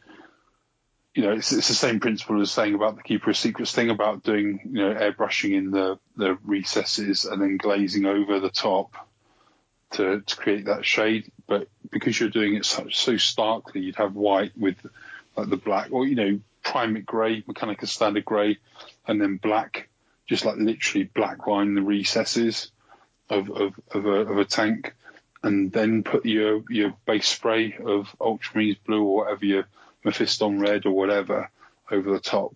you 1.13 1.23
know 1.23 1.31
it's, 1.31 1.51
it's 1.51 1.67
the 1.67 1.73
same 1.73 1.99
principle 1.99 2.41
as 2.41 2.51
saying 2.51 2.75
about 2.75 2.95
the 2.95 3.03
Keeper 3.03 3.31
of 3.31 3.37
Secrets 3.37 3.71
thing 3.71 3.89
about 3.89 4.23
doing 4.23 4.59
you 4.65 4.81
know 4.81 4.93
airbrushing 4.93 5.55
in 5.55 5.71
the 5.71 5.99
the 6.15 6.37
recesses 6.43 7.25
and 7.25 7.41
then 7.41 7.57
glazing 7.57 8.05
over 8.05 8.39
the 8.39 8.49
top 8.49 8.93
to 9.91 10.21
to 10.21 10.35
create 10.35 10.65
that 10.65 10.85
shade. 10.85 11.31
But 11.47 11.67
because 11.89 12.19
you're 12.19 12.29
doing 12.29 12.55
it 12.55 12.65
so, 12.65 12.87
so 12.89 13.17
starkly, 13.17 13.81
you'd 13.81 13.95
have 13.97 14.15
white 14.15 14.51
with 14.57 14.77
like 15.35 15.49
the 15.49 15.57
black, 15.57 15.89
or 15.91 16.05
you 16.05 16.15
know, 16.15 16.39
primate 16.63 17.05
grey, 17.05 17.41
Mechanicus 17.41 17.89
standard 17.89 18.25
grey, 18.25 18.57
and 19.07 19.21
then 19.21 19.37
black, 19.37 19.89
just 20.27 20.45
like 20.45 20.57
literally 20.57 21.03
black 21.03 21.47
line 21.47 21.75
the 21.75 21.81
recesses 21.81 22.71
of 23.29 23.49
of, 23.49 23.73
of, 23.91 24.05
a, 24.05 24.09
of 24.09 24.37
a 24.37 24.45
tank, 24.45 24.93
and 25.43 25.71
then 25.71 26.03
put 26.03 26.25
your 26.25 26.63
your 26.69 26.93
base 27.05 27.27
spray 27.27 27.75
of 27.83 28.15
Ultramarines 28.19 28.77
blue 28.85 29.03
or 29.03 29.17
whatever 29.17 29.45
your 29.45 29.65
Mephiston 30.05 30.61
red 30.61 30.85
or 30.85 30.91
whatever 30.91 31.49
over 31.89 32.11
the 32.11 32.19
top. 32.19 32.55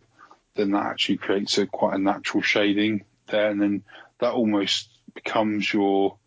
Then 0.55 0.71
that 0.71 0.85
actually 0.85 1.17
creates 1.17 1.57
a 1.57 1.67
quite 1.67 1.95
a 1.95 1.99
natural 1.99 2.41
shading 2.41 3.05
there, 3.27 3.49
and 3.49 3.61
then 3.61 3.83
that 4.19 4.33
almost 4.33 4.89
becomes 5.13 5.71
your 5.71 6.17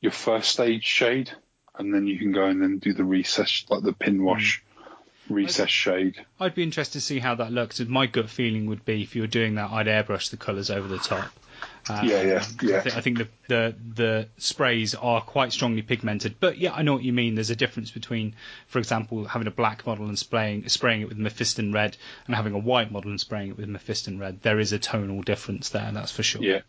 your 0.00 0.12
first 0.12 0.50
stage 0.50 0.84
shade, 0.84 1.30
and 1.78 1.92
then 1.92 2.06
you 2.06 2.18
can 2.18 2.32
go 2.32 2.44
and 2.44 2.60
then 2.60 2.78
do 2.78 2.92
the 2.92 3.04
recess 3.04 3.64
like 3.70 3.82
the 3.82 3.92
pin 3.92 4.22
wash 4.22 4.60
mm. 4.60 4.66
Recess 5.28 5.70
shade. 5.70 6.24
I'd 6.40 6.54
be 6.54 6.62
interested 6.62 6.94
to 6.98 7.00
see 7.00 7.18
how 7.18 7.34
that 7.36 7.52
looks. 7.52 7.80
My 7.80 8.06
gut 8.06 8.30
feeling 8.30 8.66
would 8.66 8.84
be 8.84 9.02
if 9.02 9.14
you 9.16 9.22
were 9.22 9.28
doing 9.28 9.54
that, 9.56 9.70
I'd 9.70 9.86
airbrush 9.86 10.30
the 10.30 10.36
colours 10.36 10.70
over 10.70 10.86
the 10.88 10.98
top. 10.98 11.28
Um, 11.88 12.06
Yeah, 12.06 12.22
yeah, 12.22 12.44
yeah. 12.62 12.76
I, 12.78 12.80
thi- 12.80 12.90
I 12.96 13.00
think 13.00 13.18
the, 13.18 13.28
the 13.48 13.74
the 13.94 14.28
sprays 14.38 14.94
are 14.94 15.20
quite 15.20 15.52
strongly 15.52 15.82
pigmented, 15.82 16.34
but 16.40 16.58
yeah, 16.58 16.72
I 16.74 16.82
know 16.82 16.92
what 16.94 17.02
you 17.04 17.12
mean. 17.12 17.34
There's 17.36 17.50
a 17.50 17.56
difference 17.56 17.90
between, 17.90 18.34
for 18.66 18.78
example, 18.78 19.24
having 19.24 19.46
a 19.46 19.52
black 19.52 19.86
model 19.86 20.06
and 20.08 20.18
spraying 20.18 20.68
spraying 20.68 21.02
it 21.02 21.08
with 21.08 21.16
Mephiston 21.18 21.72
red, 21.72 21.96
and 22.26 22.34
having 22.34 22.54
a 22.54 22.58
white 22.58 22.90
model 22.90 23.10
and 23.10 23.20
spraying 23.20 23.50
it 23.50 23.56
with 23.56 23.68
Mephiston 23.68 24.18
red. 24.20 24.42
There 24.42 24.58
is 24.58 24.72
a 24.72 24.78
tonal 24.78 25.22
difference 25.22 25.68
there, 25.70 25.90
that's 25.92 26.12
for 26.12 26.22
sure. 26.24 26.42
Yeah. 26.42 26.60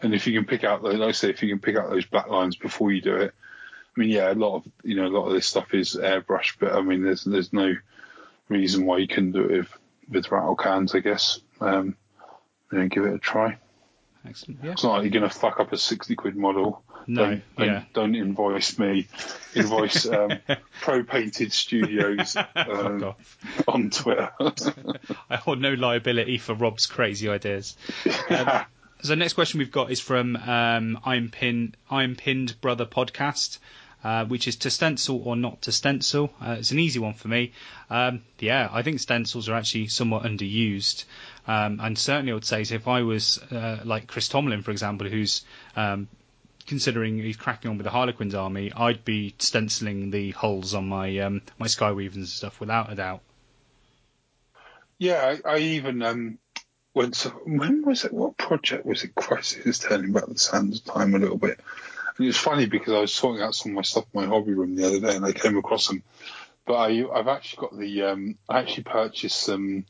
And 0.00 0.14
if 0.14 0.26
you 0.26 0.32
can 0.32 0.46
pick 0.46 0.64
out 0.64 0.82
those, 0.82 0.94
like 0.96 1.08
I 1.10 1.12
say, 1.12 1.30
if 1.30 1.42
you 1.42 1.48
can 1.48 1.60
pick 1.60 1.76
out 1.76 1.90
those 1.90 2.06
black 2.06 2.28
lines 2.28 2.56
before 2.56 2.90
you 2.92 3.00
do 3.00 3.16
it, 3.16 3.34
I 3.96 4.00
mean, 4.00 4.10
yeah, 4.10 4.32
a 4.32 4.34
lot 4.34 4.56
of 4.56 4.64
you 4.82 4.96
know 4.96 5.06
a 5.06 5.08
lot 5.08 5.26
of 5.26 5.32
this 5.32 5.46
stuff 5.46 5.74
is 5.74 5.94
airbrush, 5.94 6.56
but 6.58 6.72
I 6.72 6.80
mean, 6.80 7.02
there's 7.02 7.24
there's 7.24 7.52
no 7.52 7.74
reason 8.48 8.86
why 8.86 8.98
you 8.98 9.08
couldn't 9.08 9.32
do 9.32 9.44
it 9.44 9.50
with 9.50 9.78
with 10.08 10.30
rattle 10.30 10.56
cans, 10.56 10.94
I 10.94 11.00
guess. 11.00 11.40
Um, 11.60 11.96
you 12.70 12.78
know, 12.78 12.88
give 12.88 13.04
it 13.04 13.14
a 13.14 13.18
try. 13.18 13.58
Excellent. 14.26 14.60
Yeah. 14.62 14.72
It's 14.72 14.84
not 14.84 14.92
like 14.92 15.02
you're 15.02 15.20
going 15.20 15.30
to 15.30 15.38
fuck 15.38 15.60
up 15.60 15.72
a 15.72 15.78
sixty 15.78 16.14
quid 16.14 16.36
model. 16.36 16.82
No. 17.06 17.24
don't, 17.24 17.42
don't, 17.56 17.66
yeah. 17.66 17.84
don't 17.92 18.14
invoice 18.14 18.78
me. 18.78 19.08
Invoice 19.54 20.06
um, 20.06 20.30
Pro 20.80 21.02
Painted 21.02 21.52
Studios 21.52 22.36
um, 22.54 23.14
on 23.66 23.90
Twitter. 23.90 24.30
I 25.30 25.36
hold 25.36 25.60
no 25.60 25.74
liability 25.74 26.38
for 26.38 26.54
Rob's 26.54 26.86
crazy 26.86 27.28
ideas. 27.28 27.76
Um, 28.30 28.64
so 29.02 29.16
next 29.16 29.32
question 29.32 29.58
we've 29.58 29.72
got 29.72 29.90
is 29.90 29.98
from 29.98 30.36
um, 30.36 31.00
I'm 31.04 31.28
Pin 31.28 31.74
I'm 31.90 32.14
Pinned 32.14 32.60
Brother 32.60 32.86
podcast, 32.86 33.58
uh, 34.04 34.24
which 34.24 34.48
is 34.48 34.56
to 34.56 34.70
stencil 34.70 35.22
or 35.24 35.36
not 35.36 35.62
to 35.62 35.72
stencil. 35.72 36.32
Uh, 36.40 36.56
it's 36.58 36.70
an 36.70 36.78
easy 36.78 36.98
one 36.98 37.14
for 37.14 37.28
me. 37.28 37.52
Um, 37.90 38.22
yeah, 38.38 38.68
I 38.72 38.82
think 38.82 39.00
stencils 39.00 39.48
are 39.48 39.54
actually 39.54 39.88
somewhat 39.88 40.24
underused, 40.24 41.04
um, 41.46 41.80
and 41.80 41.98
certainly 41.98 42.32
I 42.32 42.34
would 42.34 42.44
say 42.44 42.64
so 42.64 42.74
if 42.74 42.88
I 42.88 43.02
was 43.02 43.38
uh, 43.50 43.80
like 43.84 44.06
Chris 44.06 44.28
Tomlin, 44.28 44.62
for 44.62 44.70
example, 44.70 45.08
who's 45.08 45.42
um, 45.76 46.08
considering 46.66 47.18
he's 47.18 47.36
cracking 47.36 47.70
on 47.70 47.78
with 47.78 47.84
the 47.84 47.90
Harlequins 47.90 48.34
army, 48.34 48.72
I'd 48.74 49.04
be 49.04 49.34
stenciling 49.38 50.10
the 50.10 50.30
hulls 50.32 50.74
on 50.74 50.88
my 50.88 51.18
um, 51.18 51.42
my 51.58 51.66
Skyweavers 51.66 52.14
and 52.14 52.28
stuff 52.28 52.60
without 52.60 52.92
a 52.92 52.94
doubt. 52.94 53.20
Yeah, 54.98 55.36
I, 55.44 55.54
I 55.54 55.58
even 55.58 56.02
um, 56.02 56.38
went. 56.94 57.14
To, 57.14 57.30
when 57.30 57.84
was 57.84 58.04
it? 58.04 58.12
What 58.12 58.36
project 58.36 58.86
was 58.86 59.02
it? 59.04 59.14
Christ, 59.14 59.58
it 59.58 59.66
is 59.66 59.78
turning 59.78 60.10
about 60.10 60.28
the 60.28 60.38
sands 60.38 60.80
time 60.80 61.14
a 61.14 61.18
little 61.18 61.38
bit. 61.38 61.58
And 62.22 62.26
it 62.28 62.28
was 62.28 62.38
funny 62.38 62.66
because 62.66 62.94
I 62.94 63.00
was 63.00 63.12
sorting 63.12 63.42
out 63.42 63.52
some 63.52 63.72
of 63.72 63.76
my 63.76 63.82
stuff 63.82 64.04
in 64.14 64.20
my 64.20 64.26
hobby 64.28 64.52
room 64.52 64.76
the 64.76 64.86
other 64.86 65.00
day, 65.00 65.16
and 65.16 65.24
I 65.24 65.32
came 65.32 65.56
across 65.56 65.88
them. 65.88 66.04
But 66.64 66.74
I, 66.74 67.04
I've 67.12 67.26
actually 67.26 67.62
got 67.62 67.76
the. 67.76 68.02
Um, 68.02 68.38
I 68.48 68.60
actually 68.60 68.84
purchased 68.84 69.40
some. 69.40 69.86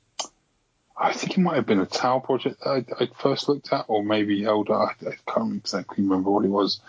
I 0.96 1.12
think 1.12 1.36
it 1.36 1.42
might 1.42 1.56
have 1.56 1.66
been 1.66 1.80
a 1.80 1.84
Tau 1.84 2.20
project 2.20 2.60
that 2.60 2.70
I, 2.98 3.04
I 3.04 3.08
first 3.18 3.50
looked 3.50 3.70
at, 3.70 3.84
or 3.88 4.02
maybe 4.02 4.42
held. 4.42 4.70
I, 4.70 4.94
I 5.06 5.16
can't 5.30 5.56
exactly 5.56 6.04
remember 6.04 6.30
what 6.30 6.46
it 6.46 6.48
was. 6.48 6.80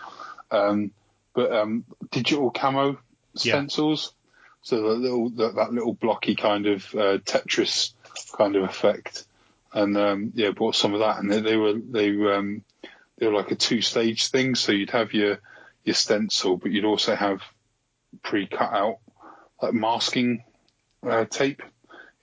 Um, 0.49 0.91
but 1.33 1.51
um, 1.51 1.83
digital 2.09 2.49
camo 2.49 2.91
Yeah. 3.33 3.55
stencils. 3.55 4.13
So 4.61 4.81
the 4.81 4.93
little 4.93 5.29
that, 5.31 5.55
that 5.55 5.73
little 5.73 5.93
blocky 5.93 6.35
kind 6.35 6.67
of 6.67 6.85
uh, 6.95 7.17
Tetris 7.17 7.91
kind 8.37 8.55
of 8.55 8.63
effect, 8.63 9.25
and 9.73 9.97
um, 9.97 10.31
yeah, 10.35 10.51
bought 10.51 10.75
some 10.77 10.93
of 10.93 11.01
that, 11.01 11.17
and 11.19 11.29
they, 11.29 11.41
they 11.41 11.57
were 11.57 11.73
they 11.73 12.11
were, 12.13 12.35
um, 12.35 12.63
they 13.23 13.29
were 13.29 13.37
like 13.37 13.51
a 13.51 13.55
two 13.55 13.81
stage 13.81 14.27
thing. 14.27 14.55
So 14.55 14.73
you'd 14.73 14.89
have 14.89 15.13
your 15.13 15.39
your 15.85 15.95
stencil, 15.95 16.57
but 16.57 16.71
you'd 16.71 16.85
also 16.85 17.15
have 17.15 17.41
pre 18.21 18.47
cut 18.47 18.73
out 18.73 18.97
like 19.61 19.73
masking 19.73 20.43
uh, 21.07 21.25
tape 21.25 21.61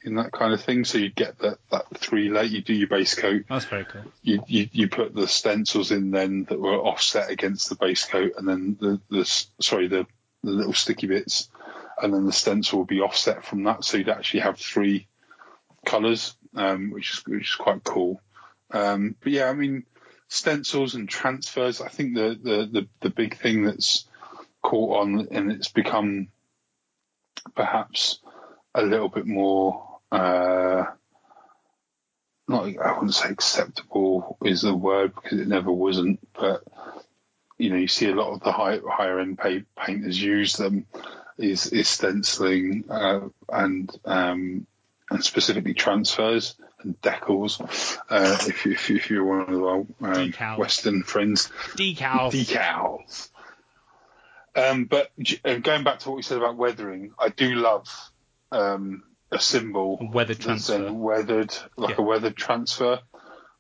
in 0.03 0.17
that 0.17 0.31
kind 0.33 0.53
of 0.53 0.63
thing. 0.63 0.85
So 0.85 0.99
you'd 0.99 1.15
get 1.15 1.39
that 1.39 1.59
that 1.71 1.87
three 1.97 2.29
layer. 2.29 2.45
You 2.45 2.61
do 2.61 2.75
your 2.75 2.89
base 2.89 3.15
coat, 3.15 3.45
That's 3.49 3.65
very 3.65 3.87
cool. 3.87 4.03
you, 4.23 4.43
you 4.47 4.69
you 4.73 4.89
put 4.89 5.15
the 5.15 5.27
stencils 5.27 5.91
in 5.91 6.11
then 6.11 6.45
that 6.51 6.61
were 6.61 6.77
offset 6.77 7.31
against 7.31 7.71
the 7.71 7.77
base 7.77 8.05
coat, 8.05 8.33
and 8.37 8.47
then 8.47 8.77
the 8.79 9.01
the 9.09 9.25
sorry 9.61 9.89
the 9.89 10.07
the 10.43 10.51
little 10.51 10.75
sticky 10.75 11.07
bits, 11.07 11.49
and 12.03 12.13
then 12.13 12.27
the 12.27 12.33
stencil 12.33 12.81
will 12.81 12.87
be 12.87 13.01
offset 13.01 13.45
from 13.45 13.65
that, 13.65 13.85
so 13.85 13.97
you'd 13.97 14.09
actually 14.11 14.41
have 14.41 14.59
three 14.59 15.07
colours, 15.87 16.35
um, 16.55 16.91
which 16.91 17.13
is 17.15 17.27
which 17.27 17.51
is 17.51 17.55
quite 17.55 17.85
cool. 17.85 18.21
Um, 18.71 19.17
but 19.23 19.33
yeah, 19.33 19.49
I 19.49 19.55
mean 19.55 19.85
stencils 20.31 20.95
and 20.95 21.09
transfers. 21.09 21.81
I 21.83 21.89
think 21.89 22.15
the 22.15 22.39
the 22.43 22.69
the, 22.73 22.89
the 23.01 23.11
big 23.11 23.37
thing 23.37 23.65
that's 23.65 24.07
caught 24.63 25.03
on 25.03 25.29
and 25.31 25.53
it's 25.53 25.69
become 25.69 26.29
perhaps 27.55 28.21
a 28.75 28.83
little 28.83 29.09
bit 29.09 29.27
more. 29.27 29.99
Uh, 30.11 30.85
not 32.49 32.65
I 32.79 32.93
wouldn't 32.95 33.15
say 33.15 33.29
acceptable 33.29 34.39
is 34.45 34.63
the 34.63 34.75
word 34.75 35.15
because 35.15 35.41
it 35.41 35.49
never 35.49 35.71
wasn't, 35.71 36.21
but 36.33 36.63
you 37.59 37.71
know 37.71 37.77
you 37.77 37.89
see 37.89 38.09
a 38.09 38.15
lot 38.15 38.33
of 38.33 38.41
the 38.41 38.53
high, 38.53 38.81
higher 38.89 39.21
end 39.21 39.39
pay, 39.39 39.65
painters 39.77 40.21
use 40.21 40.55
them 40.57 40.87
is 41.39 41.67
is 41.69 41.89
stenciling 41.89 42.85
uh, 42.89 43.21
and 43.49 43.91
um, 44.05 44.67
and 45.11 45.25
specifically 45.25 45.75
transfers 45.75 46.55
and 46.83 47.01
decals. 47.01 47.61
Uh, 48.09 48.37
if, 48.49 48.67
if, 48.67 48.91
if 48.91 49.11
you're 49.11 49.25
one 49.25 49.55
of 49.55 49.63
our 49.63 50.17
um, 50.17 50.33
Western 50.59 51.03
friends, 51.03 51.51
Decal. 51.77 52.31
decals. 52.33 53.29
Um, 54.57 54.85
but 54.87 55.11
uh, 55.45 55.57
going 55.57 55.85
back 55.85 56.01
to 56.01 56.09
what 56.11 56.17
we 56.17 56.23
said 56.23 56.39
about 56.39 56.57
weathering, 56.57 57.13
I 57.19 57.29
do 57.29 57.55
love 57.55 57.89
um, 58.51 59.05
a 59.31 59.39
symbol 59.39 59.99
A 60.01 60.07
weathered 60.11 60.41
transfer. 60.41 60.93
weathered, 60.93 61.55
like 61.77 61.91
Yeah. 61.91 62.03
a 62.03 62.03
weathered 62.03 62.37
transfer. 62.37 63.01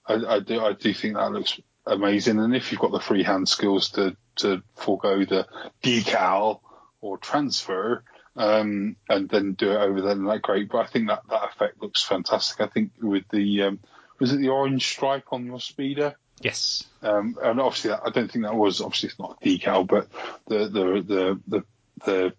I, 0.06 0.14
I 0.14 0.40
do, 0.40 0.60
I 0.60 0.72
do 0.72 0.92
think 0.92 1.14
that 1.14 1.30
looks 1.30 1.60
amazing. 1.86 2.40
And 2.40 2.54
if 2.56 2.72
you've 2.72 2.80
got 2.80 2.90
the 2.92 3.00
freehand 3.00 3.48
skills 3.48 3.90
to 3.90 4.16
to 4.36 4.62
forego 4.76 5.24
the 5.24 5.46
decal 5.82 6.60
or 7.00 7.18
transfer, 7.18 8.02
um, 8.40 8.96
and 9.08 9.28
then 9.28 9.52
do 9.52 9.70
it 9.70 9.76
over 9.76 10.00
there, 10.00 10.14
then 10.14 10.24
that's 10.24 10.40
great. 10.40 10.70
But 10.70 10.78
I 10.78 10.86
think 10.86 11.08
that 11.08 11.22
that 11.28 11.44
effect 11.44 11.82
looks 11.82 12.02
fantastic. 12.02 12.60
I 12.60 12.66
think 12.68 12.92
with 13.00 13.28
the 13.28 13.62
um, 13.64 13.80
was 14.18 14.32
it 14.32 14.38
the 14.38 14.48
orange 14.48 14.86
stripe 14.86 15.26
on 15.32 15.44
your 15.44 15.60
speeder? 15.60 16.14
Yes. 16.40 16.84
Um, 17.02 17.36
and 17.42 17.60
obviously, 17.60 17.90
that, 17.90 18.00
I 18.06 18.10
don't 18.10 18.30
think 18.30 18.44
that 18.46 18.54
was 18.54 18.80
obviously 18.80 19.10
it's 19.10 19.18
not 19.18 19.38
a 19.42 19.44
decal, 19.46 19.86
but 19.86 20.08
the 20.46 20.68
the 20.68 21.04
the 21.06 21.40
the, 21.46 21.64
the 22.06 22.32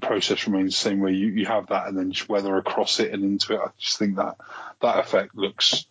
process 0.00 0.46
remains 0.46 0.74
the 0.74 0.88
same. 0.88 1.00
Where 1.00 1.12
you, 1.12 1.26
you 1.28 1.46
have 1.46 1.66
that 1.66 1.86
and 1.86 1.98
then 1.98 2.12
just 2.12 2.28
weather 2.30 2.56
across 2.56 2.98
it 2.98 3.12
and 3.12 3.22
into 3.22 3.54
it. 3.54 3.60
I 3.62 3.68
just 3.78 3.98
think 3.98 4.16
that 4.16 4.36
that 4.80 4.98
effect 5.00 5.34
looks 5.34 5.84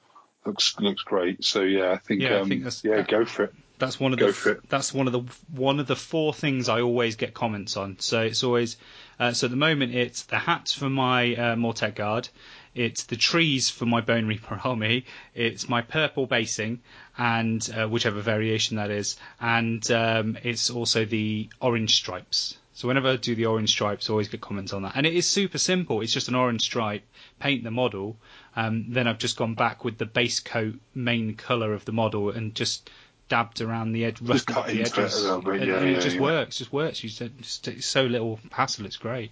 looks 0.44 0.80
looks 0.80 1.04
great. 1.04 1.44
So 1.44 1.62
yeah, 1.62 1.92
I 1.92 1.98
think 1.98 2.22
Yeah, 2.22 2.38
I 2.38 2.40
um, 2.42 2.50
think 2.50 2.64
that's- 2.64 2.84
yeah, 2.84 3.02
go 3.04 3.26
for 3.26 3.44
it. 3.44 3.54
That's 3.82 4.00
one 4.00 4.14
of 4.14 4.20
Go 4.20 4.28
the 4.28 4.34
for 4.34 4.52
it. 4.52 4.70
that's 4.70 4.94
one 4.94 5.08
of 5.08 5.14
the 5.14 5.24
one 5.52 5.80
of 5.80 5.88
the 5.88 5.96
four 5.96 6.36
things 6.36 6.70
I 6.70 6.82
always 6.82 7.16
get 7.16 7.34
comments 7.34 7.76
on. 7.76 7.98
So 8.00 8.22
it's 8.22 8.44
always 8.44 8.78
uh, 9.20 9.34
so 9.34 9.48
at 9.48 9.52
the 9.52 9.58
moment 9.58 9.96
it's 9.96 10.22
the 10.24 10.38
hats 10.38 10.72
for 10.72 10.88
my 10.88 11.34
uh, 11.36 11.56
Mortek 11.56 11.96
guard, 11.96 12.30
it's 12.76 13.06
the 13.06 13.16
trees 13.16 13.72
for 13.72 13.88
my 13.88 14.00
Bonereaper 14.02 14.64
army, 14.66 15.06
it's 15.34 15.68
my 15.68 15.82
purple 15.82 16.28
basing 16.28 16.82
and 17.18 17.68
uh, 17.76 17.88
whichever 17.88 18.22
variation 18.22 18.78
that 18.78 18.92
is, 18.92 19.18
and 19.40 19.90
um, 19.90 20.38
it's 20.44 20.70
also 20.70 21.04
the 21.04 21.50
orange 21.60 21.96
stripes. 21.96 22.58
So 22.74 22.88
whenever 22.88 23.10
I 23.10 23.16
do 23.16 23.34
the 23.34 23.48
orange 23.48 23.72
stripes, 23.72 24.10
I 24.10 24.12
always 24.14 24.30
get 24.30 24.42
comments 24.42 24.74
on 24.74 24.84
that, 24.84 24.94
and 24.96 25.08
it 25.08 25.16
is 25.16 25.28
super 25.28 25.58
simple. 25.58 26.02
It's 26.02 26.14
just 26.14 26.28
an 26.30 26.36
orange 26.36 26.62
stripe, 26.62 27.04
paint 27.40 27.64
the 27.64 27.72
model, 27.72 28.18
um, 28.56 28.86
then 28.90 29.08
I've 29.08 29.18
just 29.20 29.38
gone 29.38 29.56
back 29.56 29.84
with 29.84 29.98
the 29.98 30.06
base 30.06 30.40
coat 30.40 30.76
main 30.94 31.36
colour 31.36 31.74
of 31.74 31.86
the 31.86 31.92
model 31.92 32.30
and 32.30 32.54
just 32.56 32.90
dabbed 33.32 33.62
around 33.62 33.94
the 33.94 34.04
edge, 34.04 34.22
Just 34.22 34.46
cut 34.46 34.68
the 34.68 34.80
into 34.80 34.82
it 34.82 35.06
edges, 35.06 35.24
bit, 35.24 35.32
and, 35.32 35.66
yeah, 35.66 35.78
and 35.78 35.90
yeah, 35.90 35.98
it 35.98 36.02
just 36.02 36.18
yeah. 36.18 36.22
works. 36.22 36.58
Just 36.58 36.74
works. 36.74 37.02
You 37.02 37.08
said 37.10 37.32
it's 37.40 37.86
so 37.86 38.04
little 38.04 38.42
hassle. 38.52 38.86
It's 38.86 38.98
great. 38.98 39.32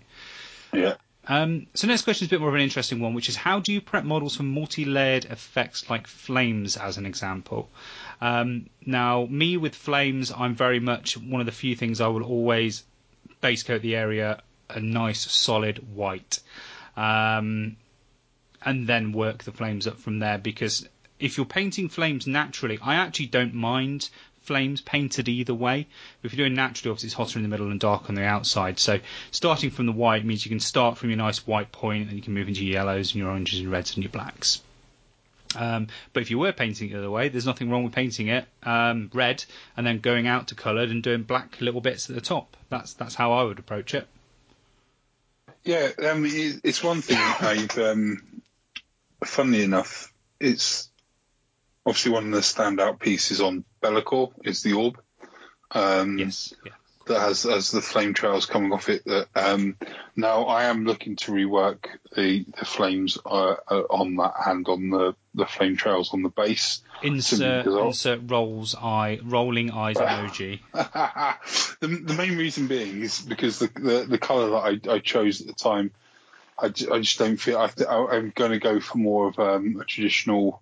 Yeah. 0.71 0.93
Um, 1.27 1.67
so 1.73 1.85
next 1.85 2.03
question 2.03 2.23
is 2.26 2.30
a 2.30 2.31
bit 2.31 2.39
more 2.39 2.47
of 2.47 2.55
an 2.55 2.61
interesting 2.61 3.01
one, 3.01 3.13
which 3.13 3.27
is 3.27 3.35
how 3.35 3.59
do 3.59 3.73
you 3.73 3.81
prep 3.81 4.05
models 4.05 4.38
for 4.38 4.43
multi-layered 4.43 5.26
effects 5.26 5.89
like 5.89 6.07
flames, 6.07 6.77
as 6.77 6.97
an 6.97 7.05
example? 7.05 7.69
Um, 8.21 8.69
now, 8.85 9.27
me 9.30 9.57
with 9.57 9.76
flames, 9.76 10.31
I'm 10.31 10.55
very 10.55 10.80
much 10.80 11.17
one 11.17 11.41
of 11.41 11.45
the 11.45 11.51
few 11.51 11.76
things 11.76 11.99
I 11.99 12.07
will 12.07 12.23
always 12.23 12.84
base 13.41 13.63
coat 13.63 13.81
the 13.81 13.97
area 13.97 14.41
a 14.69 14.80
nice 14.80 15.30
solid 15.30 15.93
white, 15.93 16.39
um, 16.95 17.76
and 18.63 18.88
then 18.88 19.11
work 19.11 19.43
the 19.43 19.51
flames 19.51 19.88
up 19.88 19.99
from 19.99 20.19
there. 20.19 20.38
Because 20.38 20.88
if 21.20 21.38
you're 21.38 21.46
painting 21.46 21.90
flames 21.90 22.28
naturally, 22.28 22.80
I 22.82 22.96
actually 22.96 23.28
don't 23.28 23.54
mind 23.54 24.10
flames 24.41 24.82
painted 24.82 25.28
either 25.28 25.54
way. 25.54 25.88
If 26.24 26.34
you're 26.34 26.46
doing 26.46 26.56
naturally, 26.56 26.91
obviously 26.91 27.08
it's 27.08 27.16
hotter 27.16 27.38
in 27.38 27.44
the 27.44 27.50
middle 27.50 27.70
and 27.70 27.80
dark 27.80 28.10
on 28.10 28.16
the 28.16 28.24
outside. 28.24 28.80
So 28.80 29.00
starting 29.32 29.70
from 29.70 29.86
the 29.86 29.91
white 29.91 30.26
means 30.26 30.46
you 30.46 30.50
can 30.50 30.60
start 30.60 30.98
from 30.98 31.10
your 31.10 31.18
nice 31.18 31.46
white 31.46 31.72
point 31.72 32.08
and 32.08 32.16
you 32.16 32.24
can 32.24 32.34
move 32.34 32.48
into 32.48 32.66
your 32.66 32.74
yellows 32.74 33.12
and 33.12 33.22
your 33.22 33.30
oranges 33.30 33.60
and 33.60 33.72
reds 33.72 33.96
and 33.96 34.04
your 34.04 34.12
blacks. 34.12 34.62
Um, 35.56 35.88
but 36.14 36.22
if 36.22 36.32
you 36.32 36.40
were 36.40 36.52
painting 36.52 36.90
it 36.90 36.94
the 36.94 37.00
other 37.00 37.12
way, 37.12 37.30
there's 37.30 37.46
nothing 37.46 37.70
wrong 37.70 37.84
with 37.84 37.94
painting 37.94 38.28
it 38.28 38.46
um, 38.64 39.10
red 39.14 39.44
and 39.76 39.86
then 39.86 40.00
going 40.00 40.28
out 40.28 40.48
to 40.50 40.56
coloured 40.56 40.90
and 40.90 41.02
doing 41.02 41.24
black 41.24 41.60
little 41.60 41.82
bits 41.82 42.10
at 42.10 42.16
the 42.16 42.22
top. 42.22 42.56
That's 42.70 42.94
that's 42.94 43.16
how 43.16 43.34
I 43.34 43.44
would 43.44 43.60
approach 43.60 43.94
it. 43.94 44.08
Yeah, 45.64 45.90
um, 46.10 46.24
it's 46.26 46.84
one 46.84 47.02
thing 47.02 47.18
I've, 47.18 47.78
um, 47.78 48.41
funnily 49.26 49.64
enough, 49.64 50.14
it's 50.40 50.89
obviously 51.90 52.11
one 52.11 52.28
of 52.28 52.32
the 52.32 52.40
standout 52.40 52.99
pieces 52.99 53.41
on 53.41 53.66
Be'lakor 53.82 54.32
is 54.44 54.61
the 54.61 54.74
orb. 54.74 54.99
Um, 55.72 56.20
Yes. 56.20 56.53
Yeah. 56.64 56.72
that 57.07 57.20
has 57.20 57.44
has 57.44 57.72
the 57.72 57.82
flame 57.82 58.14
trails 58.14 58.45
coming 58.45 58.72
off 58.72 58.88
it. 58.90 59.03
That 59.06 59.28
um, 59.36 59.76
now 60.16 60.44
I 60.44 60.66
am 60.66 60.86
looking 60.86 61.16
to 61.18 61.32
rework 61.32 61.86
the 62.16 62.45
the 62.57 62.66
flames 62.66 63.18
uh, 63.26 63.56
uh, 63.68 63.82
on 63.90 64.16
that 64.18 64.34
and 64.45 64.68
on 64.68 64.90
the 64.91 65.16
the 65.34 65.48
flame 65.48 65.76
trails 65.78 66.14
on 66.14 66.22
the 66.22 66.30
base. 66.30 66.84
Insert 67.02 67.66
insert 67.66 68.22
rolls 68.30 68.76
eye 68.76 69.20
rolling 69.24 69.72
eyes 69.72 69.98
emoji. 69.98 70.60
the, 70.74 71.88
the 71.88 72.14
main 72.14 72.38
reason 72.38 72.68
being 72.68 73.02
is 73.02 73.20
because 73.22 73.57
the 73.57 73.72
the, 73.76 74.06
the 74.07 74.18
color 74.20 74.52
that 74.52 74.90
I, 74.90 74.95
I 74.95 74.99
chose 74.99 75.41
at 75.41 75.48
the 75.48 75.53
time, 75.53 75.91
I, 76.60 76.68
I 76.68 76.99
just 76.99 77.18
don't 77.18 77.38
feel 77.38 77.57
I, 77.57 77.72
I'm 77.88 78.32
going 78.36 78.52
to 78.52 78.60
go 78.60 78.80
for 78.80 78.99
more 78.99 79.30
of 79.30 79.40
um, 79.40 79.80
a 79.82 79.86
traditional 79.86 80.61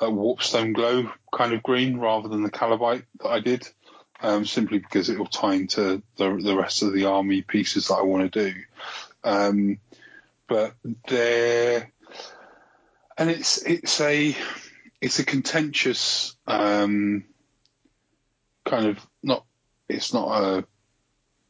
uh, 0.00 0.06
warpstone 0.06 0.74
glow 0.74 1.10
kind 1.32 1.52
of 1.52 1.62
green 1.62 1.98
rather 1.98 2.28
than 2.28 2.42
the 2.42 2.50
Kabalite 2.50 3.04
that 3.20 3.28
I 3.28 3.40
did. 3.40 3.68
Um, 4.20 4.44
simply 4.44 4.78
because 4.78 5.10
it 5.10 5.18
will 5.18 5.26
tie 5.26 5.54
into 5.54 6.02
the 6.16 6.40
the 6.42 6.56
rest 6.56 6.82
of 6.82 6.92
the 6.92 7.04
army 7.04 7.42
pieces 7.42 7.86
that 7.86 7.94
I 7.94 8.02
want 8.02 8.32
to 8.32 8.50
do. 8.50 8.60
Um, 9.22 9.78
but 10.48 10.74
there, 11.06 11.92
and 13.16 13.30
it's 13.30 13.62
it's 13.62 14.00
a 14.00 14.36
it's 15.00 15.20
a 15.20 15.24
contentious 15.24 16.36
um, 16.48 17.24
kind 18.64 18.86
of 18.86 18.98
not 19.22 19.44
it's 19.88 20.12
not 20.12 20.42
a 20.42 20.64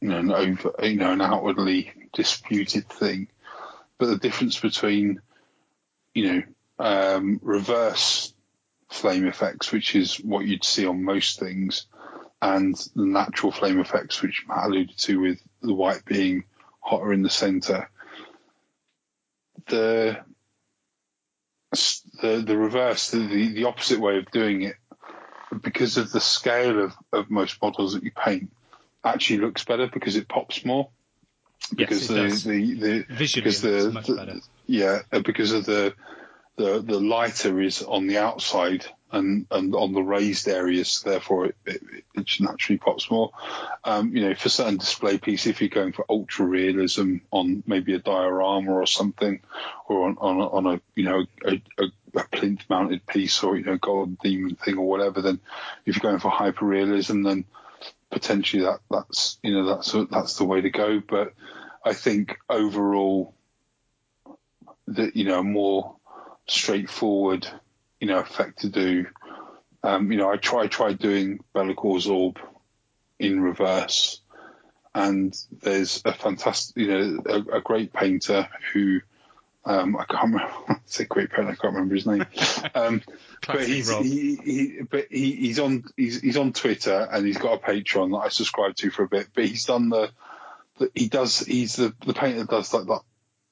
you 0.01 0.09
know 0.09 0.19
an 0.19 0.31
over 0.31 0.73
you 0.83 0.95
know 0.95 1.11
an 1.11 1.21
outwardly 1.21 1.91
disputed 2.13 2.87
thing, 2.87 3.29
but 3.97 4.07
the 4.07 4.17
difference 4.17 4.59
between 4.59 5.21
you 6.13 6.31
know 6.31 6.43
um, 6.77 7.39
reverse 7.41 8.33
flame 8.89 9.27
effects, 9.27 9.71
which 9.71 9.95
is 9.95 10.15
what 10.15 10.45
you'd 10.45 10.63
see 10.63 10.85
on 10.85 11.03
most 11.03 11.39
things, 11.39 11.85
and 12.41 12.75
the 12.95 13.05
natural 13.05 13.51
flame 13.51 13.79
effects, 13.79 14.21
which 14.21 14.45
Matt 14.47 14.65
alluded 14.65 14.97
to 14.97 15.19
with 15.19 15.39
the 15.61 15.73
white 15.73 16.05
being 16.05 16.45
hotter 16.79 17.13
in 17.13 17.21
the 17.21 17.29
centre. 17.29 17.89
The 19.67 20.19
the 22.21 22.43
the 22.45 22.57
reverse, 22.57 23.11
the, 23.11 23.19
the 23.53 23.65
opposite 23.65 23.99
way 23.99 24.17
of 24.17 24.31
doing 24.31 24.63
it, 24.63 24.75
because 25.61 25.97
of 25.97 26.11
the 26.11 26.21
scale 26.21 26.83
of, 26.85 26.93
of 27.13 27.29
most 27.29 27.61
models 27.61 27.93
that 27.93 28.03
you 28.03 28.11
paint, 28.11 28.51
actually 29.03 29.39
looks 29.39 29.63
better 29.65 29.87
because 29.87 30.15
it 30.15 30.27
pops 30.27 30.65
more. 30.65 30.89
Because 31.75 32.09
it 32.09 32.13
the, 32.13 32.21
does. 32.21 32.43
the 32.43 32.73
the 32.73 33.05
Visually, 33.09 33.43
because 33.43 33.61
the, 33.61 33.91
much 33.91 34.07
the- 34.07 34.15
better. 34.15 34.35
yeah 34.65 34.99
because 35.23 35.51
of 35.51 35.65
the 35.65 35.93
the 36.59 36.81
the 36.81 36.99
lighter 36.99 37.61
is 37.61 37.81
on 37.81 38.07
the 38.07 38.17
outside 38.17 38.85
and 39.11 39.47
and 39.49 39.73
on 39.73 39.93
the 39.93 40.03
raised 40.03 40.47
areas, 40.49 41.01
therefore 41.01 41.45
it, 41.47 41.55
it, 41.65 41.81
it 42.13 42.27
naturally 42.41 42.77
pops 42.77 43.09
more. 43.09 43.31
Um, 43.85 44.13
you 44.15 44.27
know, 44.27 44.35
for 44.35 44.49
certain 44.49 44.77
display 44.77 45.17
piece, 45.17 45.47
if 45.47 45.61
you're 45.61 45.69
going 45.69 45.93
for 45.93 46.05
ultra 46.09 46.45
realism 46.45 47.17
on 47.31 47.63
maybe 47.65 47.95
a 47.95 47.99
diorama 47.99 48.73
or 48.73 48.85
something, 48.85 49.39
or 49.87 50.07
on 50.07 50.17
on 50.19 50.37
a, 50.41 50.49
on 50.49 50.65
a 50.67 50.81
you 50.95 51.05
know 51.05 51.25
a, 51.45 51.61
a, 51.77 51.85
a 52.15 52.23
plinth 52.25 52.69
mounted 52.69 53.07
piece 53.07 53.41
or 53.41 53.55
you 53.55 53.63
know 53.63 53.77
golden 53.77 54.17
demon 54.21 54.55
thing 54.55 54.77
or 54.77 54.85
whatever, 54.85 55.21
then 55.21 55.39
if 55.85 55.95
you're 55.95 56.11
going 56.11 56.19
for 56.19 56.29
hyper 56.29 56.65
realism, 56.65 57.23
then 57.23 57.45
potentially 58.11 58.63
that 58.63 58.81
that's 58.91 59.37
you 59.43 59.53
know 59.53 59.65
that's 59.65 59.95
that's 60.11 60.37
the 60.37 60.43
way 60.43 60.59
to 60.59 60.69
go. 60.69 60.99
But 60.99 61.33
I 61.85 61.93
think 61.93 62.37
overall, 62.49 63.33
that 64.87 65.15
you 65.15 65.23
know 65.23 65.41
more 65.41 65.95
straightforward 66.49 67.47
you 67.99 68.07
know 68.07 68.19
effect 68.19 68.59
to 68.59 68.69
do. 68.69 69.05
Um, 69.83 70.11
you 70.11 70.17
know, 70.17 70.29
I 70.29 70.37
try 70.37 70.67
tried 70.67 70.99
doing 70.99 71.39
Be'lakor's 71.53 72.07
orb 72.07 72.39
in 73.17 73.41
reverse, 73.41 74.21
and 74.93 75.35
there's 75.61 76.01
a 76.05 76.13
fantastic, 76.13 76.75
you 76.77 76.87
know, 76.87 77.23
a, 77.25 77.57
a 77.57 77.61
great 77.61 77.93
painter 77.93 78.49
who 78.73 78.99
um, 79.65 79.95
I 79.97 80.05
can't 80.05 80.33
remember. 80.33 80.53
It's 80.89 80.99
a 80.99 81.05
great 81.05 81.29
painter. 81.29 81.51
I 81.51 81.55
can't 81.55 81.75
remember 81.75 81.95
his 81.95 82.07
name. 82.07 82.25
Um, 82.75 83.01
but 83.47 83.65
he's 83.65 83.89
he, 83.89 84.35
he 84.35 84.81
but 84.81 85.07
he, 85.09 85.31
he's 85.31 85.59
on 85.59 85.83
he's 85.95 86.21
he's 86.21 86.37
on 86.37 86.53
Twitter 86.53 87.07
and 87.11 87.25
he's 87.25 87.37
got 87.37 87.53
a 87.53 87.57
Patreon 87.57 88.11
that 88.11 88.25
I 88.25 88.29
subscribe 88.29 88.75
to 88.77 88.91
for 88.91 89.03
a 89.03 89.07
bit. 89.07 89.29
But 89.33 89.45
he's 89.45 89.65
done 89.65 89.89
the, 89.89 90.11
the 90.77 90.91
he 90.93 91.07
does 91.07 91.39
he's 91.39 91.77
the 91.77 91.95
the 92.05 92.13
painter 92.13 92.39
that 92.39 92.49
does 92.49 92.73
like 92.73 92.85
that 92.85 93.01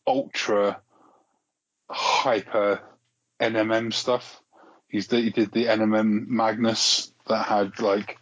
ultra 0.05 0.81
hyper 1.89 2.81
NMM 3.39 3.93
stuff. 3.93 4.41
He's 4.87 5.09
he 5.09 5.29
did 5.29 5.51
the 5.51 5.65
NMM 5.65 6.27
Magnus 6.27 7.11
that 7.27 7.45
had 7.45 7.79
like 7.79 8.17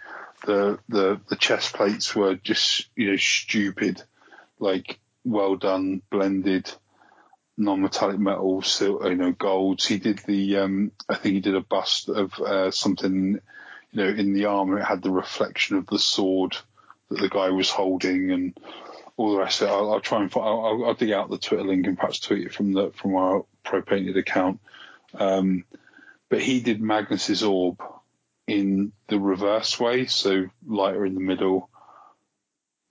the 0.45 0.79
the 0.89 1.19
the 1.29 1.35
chest 1.35 1.73
plates 1.73 2.15
were 2.15 2.35
just 2.35 2.87
you 2.95 3.11
know 3.11 3.17
stupid, 3.17 4.01
like 4.59 4.99
well 5.23 5.55
done 5.55 6.01
blended 6.09 6.71
non-metallic 7.57 8.19
metals, 8.19 8.67
sil- 8.71 9.01
you 9.05 9.15
know, 9.15 9.31
golds. 9.31 9.85
He 9.85 9.97
did 9.97 10.19
the, 10.19 10.57
um, 10.57 10.91
I 11.07 11.15
think 11.15 11.35
he 11.35 11.41
did 11.41 11.55
a 11.55 11.61
bust 11.61 12.09
of 12.09 12.33
uh, 12.39 12.71
something, 12.71 13.39
you 13.91 14.03
know, 14.03 14.09
in 14.09 14.33
the 14.33 14.45
armor. 14.45 14.79
It 14.79 14.85
had 14.85 15.01
the 15.01 15.11
reflection 15.11 15.77
of 15.77 15.87
the 15.87 15.99
sword 15.99 16.57
that 17.09 17.19
the 17.19 17.29
guy 17.29 17.49
was 17.49 17.69
holding, 17.69 18.31
and 18.31 18.57
all 19.15 19.31
the 19.31 19.39
rest 19.39 19.61
of 19.61 19.69
it. 19.69 19.71
I'll, 19.71 19.93
I'll 19.93 20.01
try 20.01 20.21
and 20.21 20.31
find, 20.31 20.45
I'll, 20.45 20.65
I'll, 20.65 20.85
I'll 20.85 20.93
dig 20.95 21.11
out 21.11 21.29
the 21.29 21.37
Twitter 21.37 21.63
link 21.63 21.87
and 21.87 21.97
perhaps 21.97 22.19
tweet 22.19 22.47
it 22.47 22.53
from 22.53 22.73
the 22.73 22.91
from 22.91 23.15
our 23.15 23.45
pro 23.65 23.81
painted 23.81 24.17
account. 24.17 24.59
Um, 25.13 25.65
but 26.29 26.41
he 26.41 26.61
did 26.61 26.81
Magnus's 26.81 27.43
orb 27.43 27.81
in 28.47 28.91
the 29.07 29.19
reverse 29.19 29.79
way, 29.79 30.05
so 30.05 30.45
lighter 30.65 31.05
in 31.05 31.15
the 31.15 31.21
middle, 31.21 31.69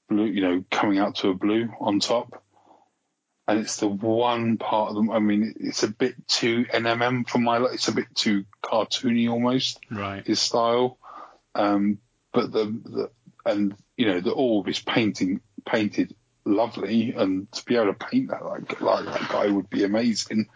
blue, 0.09 0.27
you 0.27 0.41
know, 0.41 0.65
coming 0.71 0.99
out 0.99 1.17
to 1.17 1.29
a 1.31 1.35
blue 1.35 1.71
on 1.81 2.01
top 2.01 2.43
and 3.47 3.61
it's 3.61 3.77
the 3.77 3.89
one 3.89 4.57
part 4.57 4.91
of 4.91 4.95
them. 4.97 5.11
I 5.11 5.19
mean, 5.19 5.55
it's 5.61 5.83
a 5.83 5.89
bit 5.89 6.15
too 6.27 6.65
NMM 6.73 7.29
for 7.29 7.39
my. 7.39 7.63
It's 7.73 7.89
a 7.89 7.93
bit 7.93 8.07
too 8.15 8.45
cartoony 8.63 9.31
almost 9.31 9.81
Right. 9.91 10.27
his 10.27 10.41
style. 10.41 10.99
Um, 11.55 11.99
but 12.33 12.53
the, 12.53 12.65
the 12.65 13.11
and 13.45 13.77
you 13.97 14.07
know 14.07 14.21
the 14.21 14.33
orb 14.33 14.69
is 14.69 14.81
painting 14.81 15.41
painted 15.67 16.15
lovely, 16.45 17.13
and 17.13 17.51
to 17.53 17.65
be 17.65 17.77
able 17.77 17.93
to 17.93 18.07
paint 18.07 18.31
that 18.31 18.45
like 18.45 18.81
like 18.81 19.05
that 19.05 19.29
guy 19.29 19.47
would 19.49 19.71
be 19.71 19.85
amazing. 19.85 20.49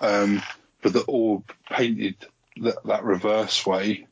Um, 0.00 0.42
but 0.82 0.92
the 0.92 1.04
orb 1.06 1.50
painted 1.70 2.16
that, 2.58 2.76
that 2.84 3.04
reverse 3.04 3.66
way, 3.66 4.06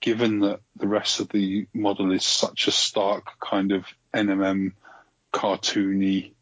given 0.00 0.40
that 0.40 0.60
the 0.76 0.88
rest 0.88 1.20
of 1.20 1.28
the 1.28 1.66
model 1.74 2.12
is 2.12 2.24
such 2.24 2.68
a 2.68 2.72
stark 2.72 3.26
kind 3.40 3.72
of 3.72 3.86
NMM 4.14 4.72
cartoony, 5.32 6.32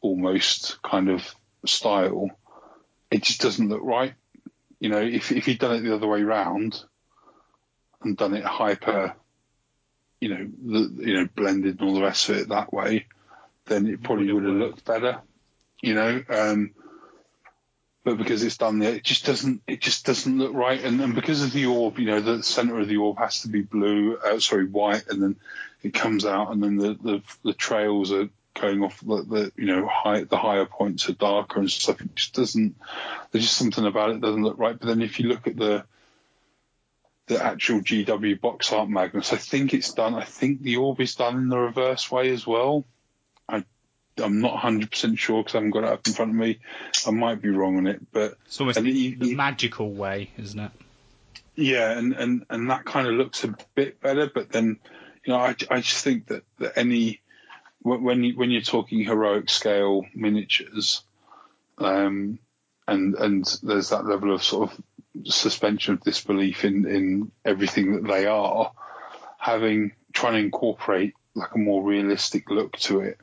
almost 0.00 0.82
kind 0.82 1.08
of 1.08 1.34
style, 1.64 2.30
it 3.10 3.22
just 3.22 3.40
doesn't 3.40 3.68
look 3.68 3.82
right. 3.82 4.14
You 4.78 4.90
know, 4.90 5.00
if 5.00 5.32
if 5.32 5.46
he'd 5.46 5.58
done 5.58 5.76
it 5.76 5.80
the 5.80 5.94
other 5.94 6.06
way 6.06 6.22
round 6.22 6.82
and 8.02 8.16
done 8.16 8.34
it 8.34 8.44
hyper, 8.44 9.14
you 10.20 10.28
know, 10.28 10.46
the, 10.64 11.06
you 11.06 11.14
know, 11.14 11.28
blended 11.34 11.80
and 11.80 11.88
all 11.88 11.94
the 11.94 12.02
rest 12.02 12.28
of 12.28 12.36
it 12.36 12.48
that 12.48 12.72
way, 12.72 13.06
then 13.66 13.86
it 13.86 14.02
probably 14.02 14.32
would 14.32 14.44
have 14.44 14.54
looked 14.54 14.84
better. 14.84 15.20
You 15.82 15.94
know, 15.94 16.22
um, 16.30 16.70
but 18.06 18.18
because 18.18 18.42
it's 18.42 18.56
done 18.56 18.78
there, 18.78 18.94
it 18.94 19.02
just 19.02 19.26
doesn't 19.26 19.62
it 19.66 19.80
just 19.80 20.06
doesn't 20.06 20.38
look 20.38 20.54
right. 20.54 20.82
And, 20.82 21.00
and 21.00 21.14
because 21.14 21.42
of 21.42 21.52
the 21.52 21.66
orb, 21.66 21.98
you 21.98 22.06
know, 22.06 22.20
the 22.20 22.42
center 22.42 22.78
of 22.78 22.88
the 22.88 22.96
orb 22.98 23.18
has 23.18 23.42
to 23.42 23.48
be 23.48 23.62
blue, 23.62 24.16
uh, 24.16 24.38
sorry, 24.38 24.66
white, 24.66 25.08
and 25.08 25.22
then 25.22 25.36
it 25.82 25.92
comes 25.92 26.24
out, 26.24 26.52
and 26.52 26.62
then 26.62 26.76
the 26.76 26.94
the, 26.94 27.22
the 27.44 27.52
trails 27.52 28.12
are 28.12 28.28
going 28.54 28.82
off 28.82 29.00
the, 29.00 29.22
the 29.22 29.52
you 29.56 29.66
know 29.66 29.86
high 29.86 30.22
the 30.24 30.36
higher 30.36 30.64
points 30.64 31.08
are 31.08 31.14
darker 31.14 31.58
and 31.58 31.70
stuff. 31.70 32.00
It 32.00 32.14
just 32.14 32.34
doesn't. 32.34 32.76
There's 33.30 33.44
just 33.44 33.58
something 33.58 33.84
about 33.84 34.10
it 34.10 34.20
doesn't 34.20 34.42
look 34.42 34.58
right. 34.58 34.78
But 34.78 34.86
then 34.86 35.02
if 35.02 35.20
you 35.20 35.28
look 35.28 35.46
at 35.46 35.56
the 35.56 35.84
the 37.26 37.42
actual 37.42 37.80
GW 37.80 38.40
box 38.40 38.72
art 38.72 38.88
Magnus, 38.88 39.32
I 39.32 39.36
think 39.36 39.74
it's 39.74 39.92
done. 39.92 40.14
I 40.14 40.24
think 40.24 40.62
the 40.62 40.76
orb 40.76 41.00
is 41.00 41.14
done 41.14 41.36
in 41.36 41.48
the 41.48 41.58
reverse 41.58 42.10
way 42.10 42.30
as 42.30 42.46
well. 42.46 42.84
I 43.48 43.64
I'm 44.18 44.40
not 44.40 44.52
100 44.52 44.90
percent 44.90 45.18
sure 45.18 45.42
because 45.42 45.54
I 45.54 45.58
haven't 45.58 45.72
got 45.72 45.84
it 45.84 45.92
up 45.92 46.06
in 46.06 46.12
front 46.12 46.30
of 46.30 46.36
me. 46.36 46.60
I 47.06 47.10
might 47.10 47.42
be 47.42 47.50
wrong 47.50 47.78
on 47.78 47.86
it, 47.86 48.00
but 48.12 48.38
it's 48.46 48.60
almost 48.60 48.80
the, 48.80 49.14
the 49.14 49.34
magical 49.34 49.90
way, 49.90 50.30
isn't 50.38 50.58
it? 50.58 50.70
Yeah, 51.56 51.98
and 51.98 52.12
and 52.12 52.46
and 52.48 52.70
that 52.70 52.84
kind 52.84 53.08
of 53.08 53.14
looks 53.14 53.42
a 53.44 53.54
bit 53.74 54.00
better. 54.00 54.30
But 54.32 54.50
then, 54.50 54.78
you 55.24 55.32
know, 55.32 55.38
I 55.38 55.56
I 55.70 55.80
just 55.80 56.04
think 56.04 56.28
that 56.28 56.44
that 56.58 56.78
any 56.78 57.20
when 57.82 58.24
you 58.24 58.36
when 58.36 58.50
you're 58.50 58.62
talking 58.62 59.04
heroic 59.04 59.48
scale 59.48 60.04
miniatures, 60.14 61.02
um, 61.78 62.38
and 62.86 63.14
and 63.14 63.58
there's 63.62 63.90
that 63.90 64.06
level 64.06 64.34
of 64.34 64.42
sort 64.42 64.70
of 64.70 64.82
suspension 65.24 65.94
of 65.94 66.02
disbelief 66.02 66.64
in 66.64 66.86
in 66.86 67.32
everything 67.44 67.94
that 67.94 68.08
they 68.08 68.26
are, 68.26 68.72
having 69.38 69.92
trying 70.12 70.34
to 70.34 70.38
incorporate 70.40 71.14
like 71.34 71.54
a 71.54 71.58
more 71.58 71.82
realistic 71.82 72.50
look 72.50 72.76
to 72.78 73.00
it, 73.00 73.18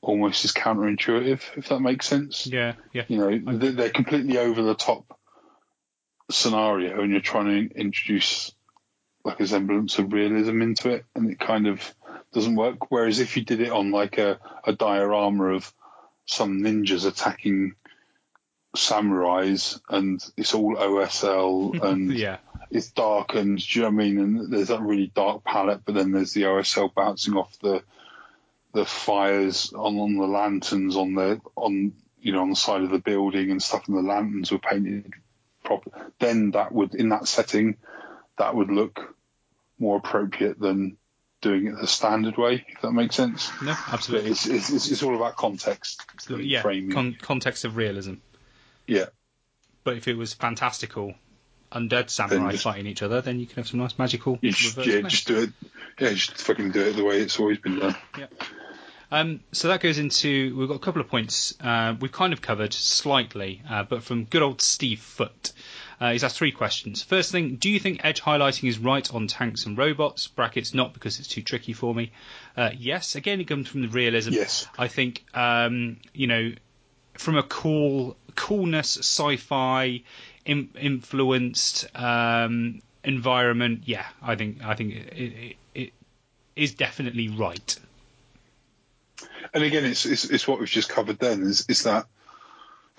almost 0.00 0.44
is 0.44 0.52
counterintuitive, 0.52 1.42
if 1.56 1.68
that 1.68 1.80
makes 1.80 2.06
sense. 2.06 2.46
Yeah, 2.46 2.74
yeah. 2.92 3.04
You 3.08 3.18
know, 3.18 3.58
they're 3.58 3.90
completely 3.90 4.38
over 4.38 4.62
the 4.62 4.74
top 4.74 5.18
scenario, 6.30 7.00
and 7.00 7.12
you're 7.12 7.20
trying 7.20 7.68
to 7.68 7.78
introduce 7.78 8.52
like 9.24 9.40
a 9.40 9.46
semblance 9.46 9.98
of 9.98 10.12
realism 10.12 10.62
into 10.62 10.90
it, 10.90 11.04
and 11.14 11.30
it 11.30 11.38
kind 11.38 11.66
of 11.66 11.94
doesn't 12.32 12.56
work. 12.56 12.90
Whereas 12.90 13.18
if 13.18 13.36
you 13.36 13.44
did 13.44 13.60
it 13.60 13.72
on 13.72 13.90
like 13.90 14.18
a, 14.18 14.38
a 14.64 14.72
diorama 14.72 15.54
of 15.54 15.72
some 16.26 16.60
ninjas 16.60 17.06
attacking 17.06 17.74
samurais 18.76 19.80
and 19.88 20.24
it's 20.36 20.54
all 20.54 20.76
OSL 20.76 21.82
and 21.90 22.12
yeah. 22.12 22.38
it's 22.70 22.90
darkened, 22.90 23.58
do 23.58 23.78
you 23.78 23.82
know 23.82 23.90
what 23.90 24.02
I 24.02 24.06
mean? 24.06 24.18
And 24.18 24.52
there's 24.52 24.68
that 24.68 24.80
really 24.80 25.10
dark 25.14 25.44
palette, 25.44 25.82
but 25.84 25.94
then 25.94 26.12
there's 26.12 26.32
the 26.32 26.42
OSL 26.42 26.94
bouncing 26.94 27.34
off 27.34 27.58
the 27.60 27.82
the 28.72 28.84
fires 28.84 29.72
on, 29.72 29.96
on 29.96 30.16
the 30.16 30.26
lanterns 30.26 30.96
on 30.96 31.14
the 31.14 31.40
on 31.56 31.94
you 32.20 32.32
know 32.32 32.42
on 32.42 32.50
the 32.50 32.56
side 32.56 32.82
of 32.82 32.90
the 32.90 32.98
building 32.98 33.50
and 33.50 33.62
stuff 33.62 33.88
and 33.88 33.96
the 33.96 34.02
lanterns 34.02 34.52
were 34.52 34.58
painted 34.58 35.14
proper 35.64 35.90
then 36.18 36.50
that 36.50 36.72
would 36.72 36.94
in 36.94 37.08
that 37.08 37.26
setting 37.26 37.78
that 38.36 38.54
would 38.54 38.70
look 38.70 39.16
more 39.78 39.96
appropriate 39.96 40.58
than 40.60 40.98
doing 41.40 41.66
it 41.66 41.80
the 41.80 41.86
standard 41.86 42.36
way, 42.36 42.64
if 42.68 42.80
that 42.82 42.92
makes 42.92 43.14
sense. 43.14 43.50
No, 43.62 43.74
absolutely. 43.88 44.30
It's, 44.30 44.46
it's, 44.46 44.70
it's, 44.70 44.90
it's, 44.90 45.02
all 45.02 45.14
about 45.14 45.36
context. 45.36 46.02
Yeah, 46.28 46.62
con- 46.62 47.16
context 47.20 47.64
of 47.64 47.76
realism. 47.76 48.14
Yeah. 48.86 49.06
But 49.84 49.96
if 49.96 50.08
it 50.08 50.14
was 50.16 50.34
fantastical, 50.34 51.14
undead 51.72 52.10
samurai 52.10 52.52
just, 52.52 52.64
fighting 52.64 52.86
each 52.86 53.02
other, 53.02 53.20
then 53.20 53.38
you 53.38 53.46
can 53.46 53.56
have 53.56 53.68
some 53.68 53.80
nice 53.80 53.98
magical. 53.98 54.38
Just, 54.42 54.76
yeah, 54.78 55.02
just 55.02 55.26
do 55.26 55.42
it. 55.42 55.50
Yeah, 55.98 56.10
just 56.10 56.38
fucking 56.38 56.72
do 56.72 56.80
it 56.80 56.96
the 56.96 57.04
way 57.04 57.20
it's 57.20 57.38
always 57.38 57.58
been 57.58 57.78
done. 57.78 57.96
Yeah. 58.18 58.26
Um, 59.10 59.40
so 59.52 59.68
that 59.68 59.80
goes 59.80 59.98
into 59.98 60.56
we've 60.56 60.66
got 60.68 60.74
a 60.74 60.80
couple 60.80 61.00
of 61.00 61.08
points 61.08 61.54
uh, 61.60 61.94
we've 62.00 62.10
kind 62.10 62.32
of 62.32 62.42
covered 62.42 62.72
slightly, 62.72 63.62
uh, 63.68 63.84
but 63.84 64.02
from 64.02 64.24
good 64.24 64.42
old 64.42 64.60
Steve 64.60 65.00
Foot. 65.00 65.52
Uh, 65.98 66.12
he's 66.12 66.24
asked 66.24 66.36
three 66.36 66.52
questions. 66.52 67.02
First 67.02 67.32
thing, 67.32 67.56
do 67.56 67.70
you 67.70 67.78
think 67.78 68.04
edge 68.04 68.20
highlighting 68.20 68.68
is 68.68 68.78
right 68.78 69.14
on 69.14 69.28
tanks 69.28 69.64
and 69.64 69.78
robots? 69.78 70.26
Brackets 70.26 70.74
not 70.74 70.92
because 70.92 71.18
it's 71.18 71.28
too 71.28 71.40
tricky 71.40 71.72
for 71.72 71.94
me. 71.94 72.12
Uh, 72.54 72.70
yes, 72.76 73.14
again, 73.14 73.40
it 73.40 73.44
comes 73.44 73.66
from 73.68 73.80
the 73.80 73.88
realism. 73.88 74.32
Yes. 74.32 74.66
I 74.76 74.88
think, 74.88 75.24
um, 75.32 75.96
you 76.12 76.26
know, 76.26 76.52
from 77.18 77.36
a 77.36 77.42
cool 77.42 78.16
coolness, 78.34 78.98
sci-fi 78.98 80.02
in, 80.44 80.70
influenced 80.78 81.86
um, 81.94 82.80
environment, 83.04 83.82
yeah, 83.86 84.06
I 84.22 84.36
think 84.36 84.64
I 84.64 84.74
think 84.74 84.94
it, 84.94 85.12
it, 85.12 85.56
it 85.74 85.92
is 86.54 86.74
definitely 86.74 87.28
right. 87.28 87.76
And 89.54 89.64
again, 89.64 89.84
it's, 89.84 90.04
it's, 90.04 90.24
it's 90.24 90.46
what 90.46 90.58
we've 90.58 90.68
just 90.68 90.88
covered. 90.88 91.18
Then 91.18 91.42
is 91.42 91.66
is 91.68 91.84
that 91.84 92.06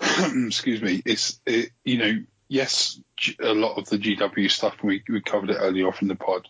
excuse 0.00 0.82
me? 0.82 1.02
It's 1.04 1.40
it, 1.46 1.70
you 1.84 1.98
know 1.98 2.24
yes, 2.48 3.00
a 3.40 3.52
lot 3.52 3.76
of 3.76 3.88
the 3.88 3.98
GW 3.98 4.50
stuff 4.50 4.82
we 4.82 5.02
we 5.08 5.20
covered 5.20 5.50
it 5.50 5.58
earlier 5.60 5.86
off 5.86 6.02
in 6.02 6.08
the 6.08 6.16
pod 6.16 6.48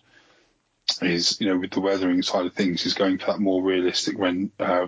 is 1.01 1.39
you 1.39 1.47
know 1.47 1.57
with 1.57 1.71
the 1.71 1.81
weathering 1.81 2.21
side 2.23 2.45
of 2.45 2.53
things 2.53 2.85
is 2.85 2.93
going 2.93 3.19
for 3.19 3.27
that 3.27 3.39
more 3.39 3.61
realistic 3.61 4.17
when 4.17 4.51
uh, 4.59 4.87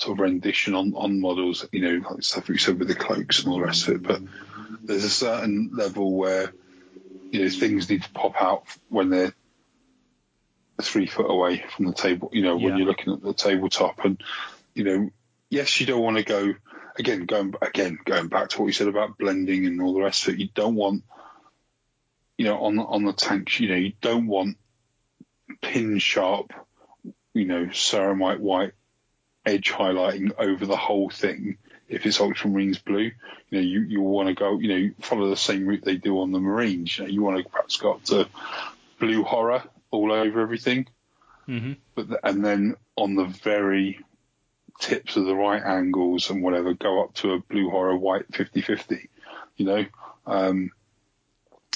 sort 0.00 0.18
of 0.18 0.22
rendition 0.22 0.74
on 0.74 0.94
on 0.94 1.20
models. 1.20 1.66
You 1.72 1.80
know, 1.80 2.08
like 2.10 2.22
stuff 2.22 2.48
we 2.48 2.58
said 2.58 2.78
with 2.78 2.88
the 2.88 2.94
cloaks 2.94 3.40
and 3.40 3.48
all 3.48 3.58
the 3.58 3.66
rest 3.66 3.88
of 3.88 3.94
it. 3.94 4.02
But 4.02 4.22
there's 4.82 5.04
a 5.04 5.10
certain 5.10 5.70
level 5.74 6.16
where 6.16 6.52
you 7.30 7.42
know 7.42 7.50
things 7.50 7.88
need 7.88 8.02
to 8.02 8.10
pop 8.10 8.40
out 8.40 8.64
when 8.88 9.10
they're 9.10 9.34
three 10.82 11.06
foot 11.06 11.30
away 11.30 11.64
from 11.76 11.86
the 11.86 11.92
table. 11.92 12.30
You 12.32 12.42
know, 12.42 12.56
when 12.56 12.78
you're 12.78 12.86
looking 12.86 13.12
at 13.12 13.22
the 13.22 13.34
tabletop, 13.34 14.04
and 14.04 14.22
you 14.74 14.84
know, 14.84 15.10
yes, 15.50 15.80
you 15.80 15.86
don't 15.86 16.02
want 16.02 16.16
to 16.16 16.24
go 16.24 16.54
again, 16.98 17.26
going 17.26 17.54
again, 17.60 17.98
going 18.04 18.28
back 18.28 18.48
to 18.50 18.60
what 18.60 18.66
you 18.66 18.72
said 18.72 18.88
about 18.88 19.18
blending 19.18 19.66
and 19.66 19.80
all 19.82 19.94
the 19.94 20.00
rest 20.00 20.26
of 20.26 20.34
it, 20.34 20.40
you 20.40 20.48
don't 20.54 20.74
want, 20.74 21.04
you 22.38 22.46
know, 22.46 22.58
on 22.58 22.78
on 22.78 23.04
the 23.04 23.12
tanks, 23.12 23.60
you 23.60 23.68
know, 23.68 23.76
you 23.76 23.92
don't 24.00 24.26
want 24.26 24.56
pin 25.60 25.98
sharp, 25.98 26.52
you 27.34 27.44
know, 27.44 27.66
ceramite 27.66 28.40
white 28.40 28.72
edge 29.46 29.70
highlighting 29.70 30.32
over 30.38 30.66
the 30.66 30.76
whole 30.76 31.10
thing. 31.10 31.58
If 31.88 32.06
it's 32.06 32.18
Ultramarines 32.18 32.82
blue, 32.84 33.00
you 33.00 33.12
know, 33.50 33.60
you, 33.60 33.80
you 33.80 34.00
want 34.00 34.28
to 34.28 34.34
go, 34.34 34.58
you 34.58 34.68
know, 34.68 34.94
follow 35.00 35.28
the 35.28 35.36
same 35.36 35.66
route 35.66 35.84
they 35.84 35.96
do 35.96 36.20
on 36.20 36.30
the 36.30 36.38
Marines. 36.38 36.96
You 36.96 37.04
know, 37.04 37.10
you 37.10 37.22
want 37.22 37.42
to 37.42 37.50
perhaps 37.50 37.76
go 37.78 37.94
up 37.94 38.04
to 38.04 38.28
blue 39.00 39.24
horror 39.24 39.64
all 39.90 40.12
over 40.12 40.40
everything. 40.40 40.86
Mm-hmm. 41.48 41.72
But 41.96 42.08
the, 42.10 42.26
and 42.26 42.44
then 42.44 42.76
on 42.96 43.16
the 43.16 43.24
very 43.24 43.98
tips 44.78 45.16
of 45.16 45.24
the 45.24 45.34
right 45.34 45.62
angles 45.62 46.30
and 46.30 46.42
whatever 46.42 46.74
go 46.74 47.04
up 47.04 47.14
to 47.14 47.32
a 47.32 47.40
blue 47.40 47.70
horror 47.70 47.96
white 47.96 48.30
50-50, 48.30 49.08
you 49.56 49.66
know. 49.66 49.84
Um, 50.26 50.70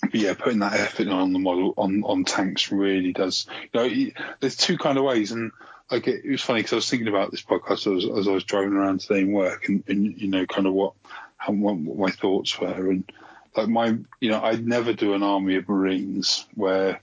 but 0.00 0.14
yeah, 0.14 0.34
putting 0.34 0.60
that 0.60 0.74
effort 0.74 1.08
on 1.08 1.32
the 1.32 1.38
model 1.38 1.74
on, 1.76 2.02
on 2.04 2.24
tanks 2.24 2.70
really 2.70 3.12
does. 3.12 3.46
You 3.72 3.80
know, 3.80 4.10
there's 4.40 4.56
two 4.56 4.76
kind 4.76 4.98
of 4.98 5.04
ways, 5.04 5.32
and 5.32 5.50
like 5.90 6.08
it, 6.08 6.24
it 6.24 6.30
was 6.30 6.42
funny 6.42 6.60
because 6.60 6.72
I 6.72 6.76
was 6.76 6.90
thinking 6.90 7.08
about 7.08 7.30
this 7.30 7.42
podcast 7.42 7.96
as, 7.96 8.18
as, 8.18 8.28
I 8.28 8.32
was 8.32 8.44
driving 8.44 8.72
around 8.72 9.00
today 9.00 9.20
in 9.20 9.32
work, 9.32 9.68
and, 9.68 9.84
and 9.88 10.20
you 10.20 10.28
know, 10.28 10.46
kind 10.46 10.66
of 10.66 10.72
what, 10.72 10.94
how, 11.36 11.52
what 11.52 11.98
my 11.98 12.10
thoughts 12.10 12.58
were, 12.58 12.90
and 12.90 13.10
like 13.56 13.68
my, 13.68 13.96
you 14.20 14.30
know, 14.30 14.42
I'd 14.42 14.66
never 14.66 14.92
do 14.92 15.14
an 15.14 15.22
army 15.22 15.56
of 15.56 15.68
Marines 15.68 16.46
where, 16.54 17.00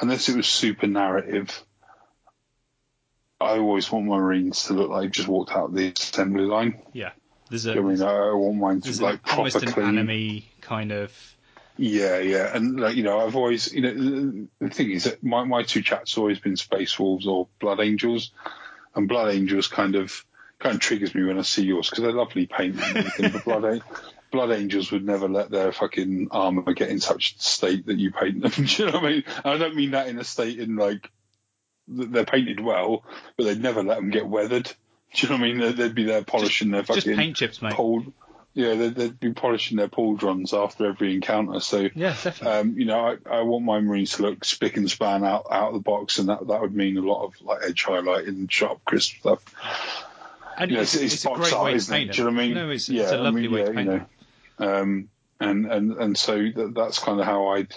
unless 0.00 0.28
it 0.28 0.36
was 0.36 0.46
super 0.46 0.86
narrative, 0.86 1.62
I 3.40 3.58
always 3.58 3.90
want 3.90 4.06
my 4.06 4.16
Marines 4.16 4.64
to 4.64 4.74
look 4.74 4.90
like 4.90 5.10
just 5.10 5.28
walked 5.28 5.52
out 5.52 5.74
the 5.74 5.92
assembly 5.96 6.44
line. 6.44 6.80
Yeah, 6.92 7.10
there's 7.50 7.66
a. 7.66 7.72
I 7.72 7.80
mean, 7.80 8.02
I 8.02 8.32
want 8.32 8.56
mine 8.56 8.80
to 8.82 9.02
like 9.02 9.22
proper 9.22 9.58
an 9.58 9.72
clean. 9.72 9.98
anime 9.98 10.42
kind 10.60 10.92
of. 10.92 11.12
Yeah, 11.76 12.18
yeah, 12.18 12.54
and 12.54 12.78
like 12.78 12.96
you 12.96 13.02
know, 13.02 13.20
I've 13.20 13.36
always, 13.36 13.72
you 13.72 13.80
know, 13.80 14.48
the 14.60 14.70
thing 14.70 14.90
is 14.90 15.04
that 15.04 15.22
my 15.22 15.44
my 15.44 15.62
two 15.62 15.82
chats 15.82 16.18
always 16.18 16.38
been 16.38 16.56
Space 16.56 16.98
Wolves 16.98 17.26
or 17.26 17.48
Blood 17.60 17.80
Angels, 17.80 18.30
and 18.94 19.08
Blood 19.08 19.34
Angels 19.34 19.68
kind 19.68 19.94
of 19.94 20.24
kind 20.58 20.74
of 20.74 20.80
triggers 20.80 21.14
me 21.14 21.24
when 21.24 21.38
I 21.38 21.42
see 21.42 21.64
yours 21.64 21.88
because 21.88 22.04
they're 22.04 22.12
lovely 22.12 22.46
paint 22.46 22.80
and 22.80 22.96
everything, 22.98 23.32
but 23.32 23.44
Blood. 23.44 23.82
Blood 24.32 24.50
Angels 24.50 24.90
would 24.90 25.04
never 25.04 25.28
let 25.28 25.50
their 25.50 25.72
fucking 25.72 26.28
armor 26.30 26.72
get 26.72 26.88
in 26.88 27.00
such 27.00 27.38
state 27.38 27.84
that 27.84 27.98
you 27.98 28.12
paint 28.12 28.40
them. 28.40 28.50
Do 28.64 28.64
you 28.64 28.86
know 28.86 28.98
what 28.98 29.04
I 29.04 29.10
mean? 29.10 29.24
I 29.44 29.58
don't 29.58 29.76
mean 29.76 29.90
that 29.90 30.08
in 30.08 30.18
a 30.18 30.24
state 30.24 30.58
in 30.58 30.76
like 30.76 31.10
they're 31.86 32.24
painted 32.24 32.58
well, 32.58 33.04
but 33.36 33.44
they'd 33.44 33.60
never 33.60 33.82
let 33.82 33.96
them 33.96 34.10
get 34.10 34.26
weathered. 34.26 34.72
Do 35.14 35.26
you 35.26 35.28
know 35.28 35.34
what 35.36 35.44
I 35.44 35.52
mean? 35.52 35.76
They'd, 35.76 35.94
be 35.94 36.04
there 36.04 36.24
polishing 36.24 36.70
just, 36.70 36.72
their 36.72 36.96
fucking 36.96 37.02
just 37.02 37.18
paint 37.18 37.36
chips, 37.36 37.60
mate. 37.60 37.74
Cold. 37.74 38.10
Yeah, 38.54 38.74
they'd, 38.74 38.94
they'd 38.94 39.20
be 39.20 39.32
polishing 39.32 39.78
their 39.78 39.88
pauldrons 39.88 40.52
after 40.52 40.86
every 40.86 41.14
encounter. 41.14 41.60
So 41.60 41.88
Yeah, 41.94 42.14
definitely. 42.22 42.48
um, 42.48 42.78
you 42.78 42.84
know, 42.84 43.00
I, 43.00 43.38
I 43.38 43.42
want 43.42 43.64
my 43.64 43.80
Marines 43.80 44.12
to 44.16 44.22
look 44.22 44.44
spick 44.44 44.76
and 44.76 44.90
span 44.90 45.24
out, 45.24 45.46
out 45.50 45.68
of 45.68 45.74
the 45.74 45.80
box, 45.80 46.18
and 46.18 46.28
that 46.28 46.46
that 46.48 46.60
would 46.60 46.74
mean 46.74 46.98
a 46.98 47.00
lot 47.00 47.24
of 47.24 47.40
like 47.40 47.60
edge 47.66 47.82
highlight 47.84 48.26
and 48.26 48.52
sharp, 48.52 48.84
crisp 48.84 49.20
stuff. 49.20 49.42
and 50.58 50.70
You 50.70 50.76
know, 50.76 50.82
it's, 50.82 50.94
it's, 50.94 51.14
it's 51.14 51.24
a 51.24 51.30
great 51.30 51.52
art, 51.54 51.64
way 51.64 51.70
to 51.70 51.76
isn't 51.76 51.94
it? 51.94 51.98
paint 51.98 52.12
Do 52.12 52.18
you 52.18 52.24
know 52.24 52.34
what 52.34 52.42
I 52.42 52.46
mean? 52.46 52.54
No, 52.54 52.70
it's, 52.70 52.88
yeah, 52.88 53.02
it's 53.04 53.12
a 53.12 53.16
I 53.16 53.20
lovely 53.20 53.48
mean, 53.48 53.52
way 53.52 53.60
yeah, 53.60 53.64
to 53.66 53.72
paint 53.72 53.90
you 53.90 54.06
know, 54.60 54.80
um, 54.80 55.08
and 55.40 55.66
and 55.72 55.92
and 55.92 56.18
so 56.18 56.34
that, 56.34 56.72
that's 56.74 56.98
kind 56.98 57.20
of 57.20 57.26
how 57.26 57.48
I'd 57.48 57.74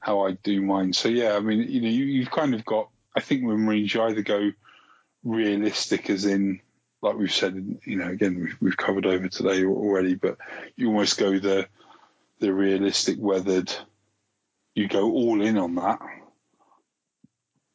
how 0.00 0.26
I 0.26 0.32
do 0.32 0.60
mine. 0.60 0.92
So 0.92 1.08
yeah, 1.08 1.34
I 1.34 1.40
mean, 1.40 1.60
you 1.60 1.80
know, 1.80 1.88
you, 1.88 2.04
you've 2.04 2.30
kind 2.30 2.54
of 2.54 2.64
got. 2.66 2.90
I 3.16 3.20
think 3.20 3.44
with 3.44 3.56
Marines, 3.56 3.94
you 3.94 4.02
either 4.02 4.22
go 4.22 4.50
realistic, 5.22 6.10
as 6.10 6.26
in 6.26 6.60
like 7.04 7.16
we've 7.16 7.32
said, 7.32 7.54
you 7.84 7.96
know, 7.96 8.08
again 8.08 8.40
we've, 8.40 8.56
we've 8.60 8.76
covered 8.76 9.06
over 9.06 9.28
today 9.28 9.64
already, 9.64 10.14
but 10.14 10.38
you 10.74 10.88
almost 10.88 11.18
go 11.18 11.38
the 11.38 11.68
the 12.40 12.52
realistic 12.52 13.16
weathered. 13.20 13.72
You 14.74 14.88
go 14.88 15.12
all 15.12 15.40
in 15.40 15.56
on 15.58 15.76
that, 15.76 16.00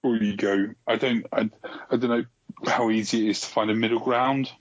or 0.03 0.15
you 0.17 0.35
go. 0.35 0.67
I 0.87 0.95
don't. 0.97 1.25
I, 1.31 1.49
I 1.89 1.95
don't 1.95 2.09
know 2.09 2.25
how 2.65 2.89
easy 2.89 3.27
it 3.27 3.29
is 3.31 3.41
to 3.41 3.47
find 3.47 3.69
a 3.71 3.75
middle 3.75 3.99
ground. 3.99 4.51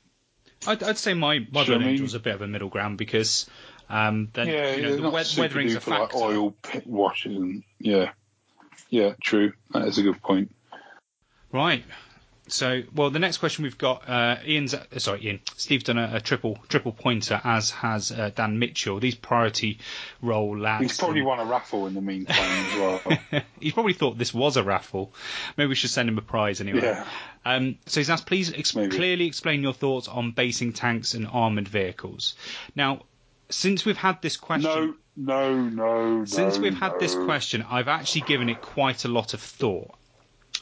I'd, 0.66 0.82
I'd 0.82 0.98
say 0.98 1.14
my 1.14 1.46
Mother 1.50 1.74
Angel's 1.74 2.14
a 2.14 2.20
bit 2.20 2.34
of 2.34 2.42
a 2.42 2.46
middle 2.46 2.68
ground 2.68 2.98
because 2.98 3.48
um, 3.88 4.28
then 4.34 4.48
Yeah, 4.48 4.74
you 4.74 4.82
know 4.82 4.96
the 4.96 5.02
we- 5.02 5.10
weathering's 5.10 5.74
a 5.74 5.80
duper, 5.80 5.86
like, 5.88 5.98
factor. 6.10 6.16
oil 6.18 6.50
pit 6.62 6.86
washes 6.86 7.36
and 7.36 7.62
yeah, 7.80 8.10
yeah, 8.90 9.14
true. 9.22 9.52
That 9.72 9.86
is 9.88 9.98
a 9.98 10.02
good 10.02 10.20
point. 10.22 10.54
Right. 11.52 11.84
So, 12.48 12.82
well, 12.94 13.10
the 13.10 13.18
next 13.18 13.38
question 13.38 13.62
we've 13.64 13.78
got, 13.78 14.08
uh, 14.08 14.36
Ian's, 14.46 14.74
uh, 14.74 14.84
sorry, 14.98 15.26
Ian, 15.26 15.40
Steve's 15.56 15.84
done 15.84 15.98
a, 15.98 16.16
a 16.16 16.20
triple 16.20 16.58
triple 16.68 16.92
pointer, 16.92 17.40
as 17.44 17.70
has 17.70 18.10
uh, 18.12 18.30
Dan 18.34 18.58
Mitchell. 18.58 19.00
These 19.00 19.14
priority 19.16 19.78
role 20.22 20.56
lads. 20.58 20.82
He's 20.82 20.98
probably 20.98 21.22
won 21.22 21.40
a 21.40 21.44
raffle 21.44 21.86
in 21.86 21.94
the 21.94 22.00
meantime 22.00 22.36
as 22.38 22.78
well. 22.78 23.42
he's 23.60 23.72
probably 23.72 23.92
thought 23.92 24.18
this 24.18 24.32
was 24.34 24.56
a 24.56 24.62
raffle. 24.62 25.12
Maybe 25.56 25.68
we 25.68 25.74
should 25.74 25.90
send 25.90 26.08
him 26.08 26.18
a 26.18 26.22
prize 26.22 26.60
anyway. 26.60 26.82
Yeah. 26.82 27.06
Um, 27.44 27.78
so 27.86 28.00
he's 28.00 28.10
asked, 28.10 28.26
please 28.26 28.52
ex- 28.52 28.72
clearly 28.72 29.26
explain 29.26 29.62
your 29.62 29.72
thoughts 29.72 30.08
on 30.08 30.32
basing 30.32 30.72
tanks 30.72 31.14
and 31.14 31.26
armoured 31.26 31.68
vehicles. 31.68 32.34
Now, 32.74 33.02
since 33.48 33.84
we've 33.84 33.96
had 33.96 34.20
this 34.22 34.36
question, 34.36 34.94
No, 35.16 35.54
no, 35.54 35.54
no. 35.62 36.24
since 36.24 36.56
no, 36.56 36.62
we've 36.62 36.78
had 36.78 36.98
this 37.00 37.14
question, 37.14 37.64
I've 37.68 37.88
actually 37.88 38.22
given 38.22 38.48
it 38.48 38.60
quite 38.60 39.04
a 39.04 39.08
lot 39.08 39.34
of 39.34 39.40
thought. 39.40 39.94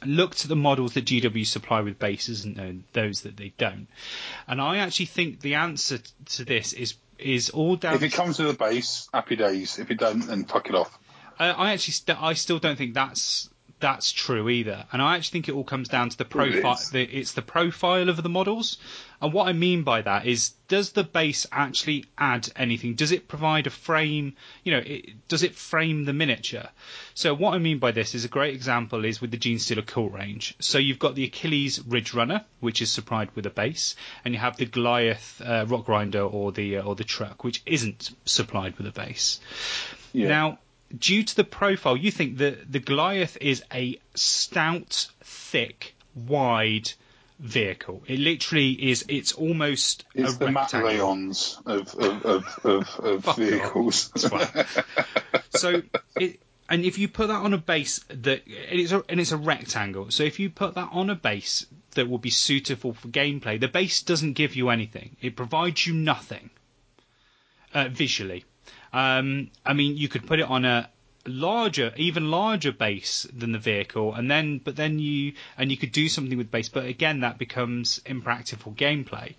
Looked 0.05 0.43
at 0.43 0.49
the 0.49 0.57
models 0.57 0.93
that 0.95 1.07
GW 1.07 1.47
supply 1.47 1.81
with 1.81 1.99
bases 1.99 2.45
and 2.45 2.85
those 2.93 3.23
that 3.23 3.37
they 3.37 3.53
don't, 3.57 3.89
and 4.47 4.61
I 4.61 4.79
actually 4.79 5.07
think 5.07 5.41
the 5.41 5.55
answer 5.55 5.99
to 6.37 6.45
this 6.45 6.73
is 6.75 6.95
is 7.19 7.51
all 7.51 7.77
down. 7.77 7.95
if 7.95 8.03
it 8.03 8.13
comes 8.13 8.39
with 8.39 8.51
a 8.51 8.59
base, 8.59 9.09
happy 9.13 9.37
days. 9.37 9.79
If 9.79 9.91
it 9.91 9.99
doesn't, 9.99 10.27
then 10.27 10.45
fuck 10.45 10.69
it 10.69 10.75
off. 10.75 10.99
I, 11.39 11.51
I 11.51 11.73
actually, 11.73 11.93
st- 11.93 12.23
I 12.23 12.35
still 12.35 12.59
don't 12.59 12.77
think 12.77 12.95
that's 12.95 13.49
that's 13.79 14.11
true 14.11 14.49
either, 14.49 14.87
and 14.93 15.03
I 15.03 15.17
actually 15.17 15.33
think 15.33 15.49
it 15.49 15.55
all 15.55 15.65
comes 15.65 15.89
down 15.89 16.09
to 16.09 16.17
the 16.17 16.25
it 16.25 16.31
profile. 16.31 16.81
The, 16.93 17.03
it's 17.03 17.33
the 17.33 17.43
profile 17.43 18.09
of 18.09 18.23
the 18.23 18.29
models, 18.29 18.79
and 19.21 19.33
what 19.33 19.49
I 19.49 19.53
mean 19.53 19.83
by 19.83 20.03
that 20.03 20.27
is, 20.27 20.51
does 20.69 20.93
the 20.93 21.05
base 21.05 21.47
actually 21.53 22.07
add 22.17 22.49
anything? 22.57 22.95
Does 22.95 23.13
it 23.13 23.29
provide 23.29 23.67
a 23.67 23.71
frame? 23.71 24.35
You 24.65 24.73
know, 24.73 24.83
it, 24.85 25.29
does 25.29 25.43
it 25.43 25.55
frame 25.55 26.05
the 26.05 26.13
miniature? 26.13 26.69
So 27.15 27.35
what 27.35 27.55
I 27.55 27.59
mean 27.59 27.79
by 27.79 27.93
this 27.93 28.15
is 28.15 28.25
a 28.25 28.29
great 28.29 28.55
example 28.55 29.05
is 29.05 29.21
with 29.21 29.31
the 29.31 29.39
Genestealer 29.39 29.87
Cult 29.87 30.13
range. 30.13 30.55
So 30.59 30.79
you've 30.79 30.99
got 30.99 31.15
the 31.15 31.25
Achilles 31.25 31.79
Ridgerunner, 31.79 32.45
which 32.61 32.81
is 32.81 32.91
supplied 32.91 33.31
with 33.35 33.47
a 33.47 33.51
base, 33.51 33.95
and 34.25 34.33
you 34.33 34.41
have 34.41 34.57
the 34.57 34.67
Goliath 34.67 35.41
uh, 35.45 35.67
Rockgrinder 35.67 36.33
or 36.33 36.53
the 36.53 36.79
uh, 36.79 36.83
or 36.83 36.95
the 36.95 37.05
Truck, 37.05 37.45
which 37.45 37.63
isn't 37.67 38.11
supplied 38.25 38.77
with 38.79 38.87
a 38.87 38.93
base. 38.93 39.41
Yeah. 40.13 40.29
Now, 40.29 40.59
due 40.97 41.23
to 41.23 41.37
the 41.37 41.45
profile, 41.45 41.97
you 41.97 42.11
think 42.11 42.39
that 42.39 42.71
the 42.71 42.79
Goliath 42.79 43.37
is 43.41 43.63
a 43.73 43.99
stout, 44.15 45.09
thick, 45.23 45.95
wide 46.15 46.93
vehicle. 47.39 48.03
It 48.07 48.19
literally 48.19 48.73
is. 48.91 49.05
It's 49.09 49.33
almost 49.33 50.05
it's 50.15 50.35
a 50.35 50.39
the. 50.39 50.47
Mataleons 50.47 51.59
of 51.67 51.95
of 51.95 52.25
of, 52.25 52.65
of, 52.65 53.01
of 53.27 53.37
vehicles. 53.37 54.11
So 55.51 55.83
it. 56.21 56.41
And 56.69 56.85
if 56.85 56.99
you 56.99 57.07
put 57.07 57.29
that 57.29 57.43
on 57.43 57.55
a 57.55 57.59
base 57.59 58.01
that 58.09 58.43
and 58.47 58.81
it's 58.81 58.91
a, 58.91 59.03
and 59.09 59.21
it's 59.21 59.31
a 59.31 59.37
rectangle, 59.37 60.11
so 60.11 60.25
if 60.25 60.41
you 60.41 60.51
put 60.51 60.75
that 60.75 60.89
on 60.91 61.11
a 61.11 61.15
base 61.15 61.65
that 61.93 62.09
will 62.09 62.19
be 62.19 62.31
suitable 62.31 62.93
for 62.93 63.09
gameplay, 63.09 63.59
the 63.59 63.69
base 63.69 64.03
doesn't 64.03 64.33
give 64.33 64.57
you 64.57 64.71
anything. 64.71 65.17
It 65.23 65.37
provides 65.37 65.87
you 65.87 65.95
nothing 65.95 66.51
uh, 67.73 67.89
visually. 67.89 68.45
Um, 68.97 69.51
I 69.67 69.75
mean, 69.75 69.99
you 69.99 70.09
could 70.09 70.27
put 70.27 70.41
it 70.41 70.49
on 70.49 70.65
a 70.65 70.89
larger, 71.27 71.93
even 71.99 72.31
larger 72.31 72.73
base 72.73 73.27
than 73.31 73.53
the 73.53 73.59
vehicle, 73.59 74.15
and 74.15 74.31
then, 74.31 74.57
but 74.65 74.75
then 74.77 74.99
you, 74.99 75.35
and 75.59 75.71
you 75.71 75.77
could 75.77 75.93
do 75.93 76.09
something 76.09 76.39
with 76.39 76.51
base, 76.51 76.71
but 76.71 76.87
again, 76.87 77.21
that 77.21 77.37
becomes 77.37 78.01
impractical 78.07 78.73
gameplay. 78.73 79.35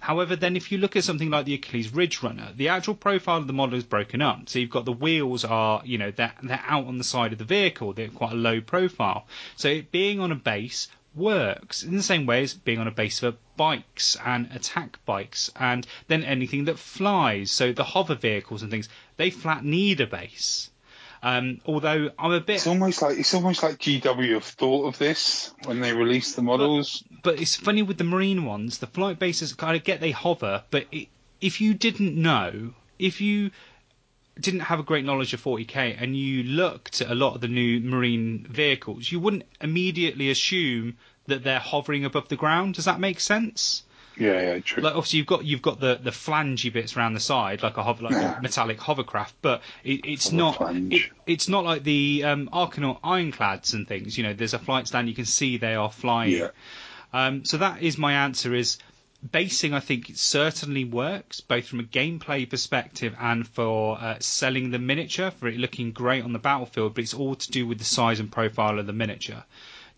However, 0.00 0.36
then 0.36 0.54
if 0.54 0.70
you 0.70 0.76
look 0.76 0.96
at 0.96 1.04
something 1.04 1.30
like 1.30 1.46
the 1.46 1.54
Achilles 1.54 1.88
Ridgerunner, 1.88 2.54
the 2.54 2.68
actual 2.68 2.94
profile 2.94 3.38
of 3.38 3.46
the 3.46 3.54
model 3.54 3.78
is 3.78 3.84
broken 3.84 4.20
up. 4.20 4.50
So 4.50 4.58
you've 4.58 4.68
got 4.68 4.84
the 4.84 4.92
wheels 4.92 5.46
are, 5.46 5.80
you 5.82 5.96
know, 5.96 6.10
they're, 6.10 6.34
they're 6.42 6.64
out 6.66 6.84
on 6.86 6.98
the 6.98 7.04
side 7.04 7.32
of 7.32 7.38
the 7.38 7.44
vehicle. 7.44 7.94
They're 7.94 8.08
quite 8.08 8.32
a 8.32 8.36
low 8.36 8.60
profile. 8.60 9.26
So 9.56 9.68
it 9.68 9.90
being 9.90 10.20
on 10.20 10.30
a 10.30 10.36
base 10.36 10.88
works 11.14 11.82
in 11.82 11.96
the 11.96 12.02
same 12.02 12.26
way 12.26 12.42
as 12.42 12.54
being 12.54 12.78
on 12.78 12.86
a 12.86 12.90
base 12.90 13.20
for 13.20 13.34
bikes 13.56 14.16
and 14.24 14.48
attack 14.54 14.98
bikes 15.04 15.50
and 15.56 15.86
then 16.08 16.22
anything 16.24 16.66
that 16.66 16.78
flies. 16.78 17.50
So 17.50 17.72
the 17.72 17.84
hover 17.84 18.14
vehicles 18.14 18.62
and 18.62 18.70
things, 18.70 18.88
they 19.16 19.30
flat 19.30 19.64
need 19.64 20.00
a 20.00 20.06
base. 20.06 20.70
Um, 21.22 21.60
although 21.66 22.10
I'm 22.18 22.32
a 22.32 22.40
bit 22.40 22.56
It's 22.56 22.66
almost 22.66 23.02
like 23.02 23.18
it's 23.18 23.34
almost 23.34 23.62
like 23.62 23.78
GW 23.78 24.32
have 24.34 24.44
thought 24.44 24.86
of 24.86 24.98
this 24.98 25.52
when 25.64 25.80
they 25.80 25.92
released 25.92 26.34
the 26.34 26.42
models. 26.42 27.04
but 27.22 27.38
it's 27.38 27.56
funny 27.56 27.82
with 27.82 27.98
the 27.98 28.04
marine 28.04 28.46
ones. 28.46 28.78
The 28.78 28.86
flight 28.86 29.18
bases 29.18 29.52
kind 29.52 29.76
of 29.76 29.84
get 29.84 30.00
they 30.00 30.12
hover, 30.12 30.64
but 30.70 30.86
it, 30.90 31.08
if 31.40 31.60
you 31.60 31.74
didn't 31.74 32.16
know, 32.16 32.72
if 32.98 33.20
you 33.20 33.50
didn't 34.40 34.60
have 34.60 34.80
a 34.80 34.82
great 34.82 35.04
knowledge 35.04 35.32
of 35.34 35.42
40k 35.42 35.96
and 36.00 36.16
you 36.16 36.42
looked 36.42 37.00
at 37.00 37.10
a 37.10 37.14
lot 37.14 37.34
of 37.34 37.40
the 37.40 37.48
new 37.48 37.80
marine 37.80 38.46
vehicles, 38.48 39.10
you 39.10 39.20
wouldn't 39.20 39.44
immediately 39.60 40.30
assume 40.30 40.96
that 41.26 41.44
they're 41.44 41.58
hovering 41.60 42.04
above 42.04 42.28
the 42.28 42.36
ground. 42.36 42.74
Does 42.74 42.86
that 42.86 42.98
make 43.00 43.20
sense? 43.20 43.84
Yeah, 44.16 44.40
yeah, 44.40 44.58
true. 44.58 44.82
Like 44.82 44.94
obviously 44.96 45.18
you've 45.18 45.26
got 45.26 45.44
you've 45.44 45.62
got 45.62 45.80
the 45.80 45.98
the 46.02 46.10
flangey 46.10 46.70
bits 46.70 46.94
around 46.96 47.14
the 47.14 47.20
side 47.20 47.62
like 47.62 47.76
a 47.78 47.82
hover 47.82 48.02
like 48.02 48.12
Yeah. 48.12 48.38
a 48.38 48.42
metallic 48.42 48.78
hovercraft, 48.78 49.34
but 49.40 49.62
it, 49.84 50.00
it's 50.04 50.30
not 50.32 50.58
it, 50.60 51.10
it's 51.26 51.48
not 51.48 51.64
like 51.64 51.84
the 51.84 52.24
um, 52.24 52.50
Arkanaut 52.52 52.98
ironclads 53.02 53.72
and 53.72 53.88
things. 53.88 54.18
You 54.18 54.24
know, 54.24 54.34
there's 54.34 54.52
a 54.52 54.58
flight 54.58 54.88
stand 54.88 55.08
you 55.08 55.14
can 55.14 55.24
see 55.24 55.56
they 55.56 55.74
are 55.74 55.90
flying. 55.90 56.32
Yeah. 56.32 56.48
Um, 57.12 57.44
so 57.44 57.56
that 57.58 57.82
is 57.82 57.96
my 57.98 58.12
answer 58.24 58.54
is 58.54 58.78
basing 59.32 59.74
I 59.74 59.80
think 59.80 60.10
certainly 60.14 60.84
works 60.84 61.40
both 61.40 61.66
from 61.66 61.80
a 61.80 61.84
gameplay 61.84 62.48
perspective 62.48 63.14
and 63.20 63.46
for 63.46 63.98
uh, 64.00 64.16
selling 64.20 64.70
the 64.70 64.78
miniature 64.78 65.30
for 65.30 65.48
it 65.48 65.58
looking 65.58 65.92
great 65.92 66.24
on 66.24 66.32
the 66.32 66.38
battlefield 66.38 66.94
but 66.94 67.04
it's 67.04 67.14
all 67.14 67.34
to 67.34 67.50
do 67.50 67.66
with 67.66 67.78
the 67.78 67.84
size 67.84 68.20
and 68.20 68.32
profile 68.32 68.78
of 68.78 68.86
the 68.86 68.92
miniature. 68.92 69.44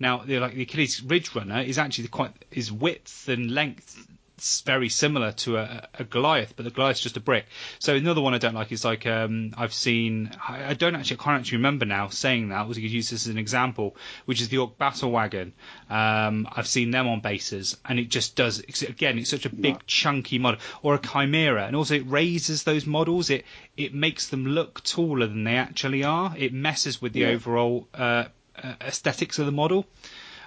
Now 0.00 0.18
the, 0.18 0.38
like 0.40 0.54
the 0.54 0.62
Achilles 0.62 1.00
Ridgerunner 1.00 1.64
is 1.64 1.78
actually 1.78 2.08
quite 2.08 2.32
is 2.50 2.72
width 2.72 3.28
and 3.28 3.50
length 3.52 4.06
s- 4.42 4.62
very 4.66 4.88
similar 4.88 5.32
to 5.32 5.56
a, 5.56 5.88
a 5.98 6.04
Goliath, 6.04 6.54
but 6.56 6.64
the 6.64 6.70
Goliath's 6.70 7.00
just 7.00 7.16
a 7.16 7.20
brick. 7.20 7.46
So 7.78 7.94
another 7.94 8.20
one 8.20 8.34
I 8.34 8.38
don't 8.38 8.54
like 8.54 8.72
is 8.72 8.84
like 8.84 9.06
um, 9.06 9.54
I've 9.56 9.72
seen 9.72 10.30
I, 10.48 10.70
I 10.70 10.74
don't 10.74 10.94
actually 10.94 11.18
I 11.20 11.22
can't 11.24 11.40
actually 11.40 11.58
remember 11.58 11.86
now 11.86 12.08
saying 12.08 12.48
that. 12.50 12.58
I 12.58 12.62
was 12.62 12.76
going 12.76 12.88
to 12.88 12.94
use 12.94 13.10
this 13.10 13.26
as 13.26 13.30
an 13.32 13.38
example, 13.38 13.96
which 14.26 14.40
is 14.40 14.48
the 14.48 14.58
Ork 14.58 14.76
Battlewagon. 14.78 15.52
Um, 15.88 16.48
I've 16.54 16.66
seen 16.66 16.90
them 16.90 17.08
on 17.08 17.20
bases, 17.20 17.76
and 17.84 17.98
it 17.98 18.08
just 18.08 18.36
does 18.36 18.60
again. 18.82 19.18
It's 19.18 19.30
such 19.30 19.46
a 19.46 19.50
big 19.50 19.86
chunky 19.86 20.38
model, 20.38 20.60
or 20.82 20.94
a 20.94 20.98
Chimera, 20.98 21.66
and 21.66 21.76
also 21.76 21.94
it 21.94 22.04
raises 22.08 22.64
those 22.64 22.84
models. 22.86 23.30
It 23.30 23.44
it 23.76 23.94
makes 23.94 24.28
them 24.28 24.46
look 24.46 24.82
taller 24.84 25.26
than 25.26 25.44
they 25.44 25.56
actually 25.56 26.04
are. 26.04 26.34
It 26.36 26.52
messes 26.52 27.00
with 27.00 27.12
the 27.12 27.20
Yeah. 27.20 27.28
overall 27.28 27.88
uh, 27.94 28.24
uh, 28.62 28.74
aesthetics 28.80 29.38
of 29.38 29.46
the 29.46 29.52
model. 29.52 29.86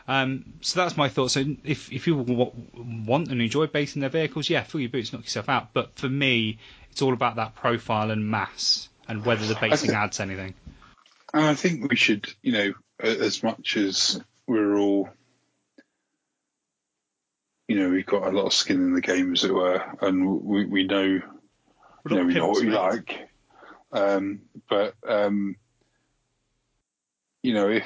Um, 0.07 0.53
so 0.61 0.79
that's 0.79 0.95
my 0.97 1.09
thought. 1.09 1.31
So 1.31 1.43
if 1.63 1.91
if 1.91 2.05
you 2.07 2.17
w- 2.23 2.51
want 3.07 3.29
and 3.29 3.41
enjoy 3.41 3.67
basing 3.67 4.01
their 4.01 4.09
vehicles, 4.09 4.49
yeah, 4.49 4.63
fill 4.63 4.81
your 4.81 4.89
boots, 4.89 5.11
knock 5.11 5.23
yourself 5.23 5.49
out. 5.49 5.73
But 5.73 5.97
for 5.97 6.07
me, 6.07 6.59
it's 6.91 7.01
all 7.01 7.13
about 7.13 7.37
that 7.37 7.55
profile 7.55 8.11
and 8.11 8.29
mass 8.29 8.89
and 9.07 9.25
whether 9.25 9.45
the 9.45 9.55
basing 9.55 9.89
think- 9.89 9.99
adds 9.99 10.19
anything. 10.19 10.53
And 11.33 11.43
I 11.43 11.53
think 11.55 11.89
we 11.89 11.95
should, 11.95 12.31
you 12.43 12.51
know, 12.53 12.73
as 12.99 13.43
much 13.43 13.75
as 13.75 14.21
we're 14.47 14.77
all, 14.77 15.09
you 17.67 17.79
know, 17.79 17.89
we've 17.89 18.05
got 18.05 18.27
a 18.27 18.31
lot 18.31 18.45
of 18.45 18.53
skin 18.53 18.77
in 18.77 18.93
the 18.93 19.01
game, 19.01 19.33
as 19.33 19.43
it 19.43 19.53
were, 19.53 19.83
and 20.01 20.41
we 20.41 20.65
we 20.65 20.83
know, 20.83 21.01
you 21.01 21.21
know, 22.05 22.23
we 22.23 22.33
know 22.35 22.47
what 22.47 22.63
we 22.63 22.69
like. 22.69 23.27
Um, 23.91 24.41
but 24.69 24.93
um, 25.07 25.55
you 27.41 27.53
know, 27.53 27.69
if 27.69 27.85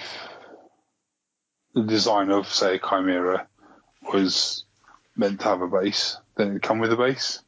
the 1.74 1.84
design 1.84 2.32
of, 2.32 2.52
say, 2.52 2.76
a 2.76 2.80
Chimera 2.80 3.48
was 4.14 4.66
meant 5.16 5.42
to 5.42 5.46
have 5.48 5.62
a 5.62 5.68
base, 5.68 6.18
then 6.36 6.50
it'd 6.50 6.62
come 6.62 6.80
with 6.80 6.92
a 6.92 6.98
base. 6.98 7.42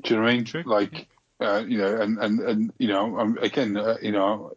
Do 0.00 0.14
you 0.14 0.16
know 0.16 0.22
what 0.22 0.32
I 0.32 0.36
mean? 0.36 0.44
True. 0.44 0.62
Like, 0.64 1.08
uh, 1.40 1.64
you 1.66 1.78
know, 1.78 2.00
and 2.00 2.18
and 2.18 2.40
and 2.40 2.72
you 2.78 2.88
know, 2.88 3.18
um, 3.18 3.38
again, 3.40 3.76
uh, 3.76 3.96
you 4.00 4.12
know, 4.12 4.52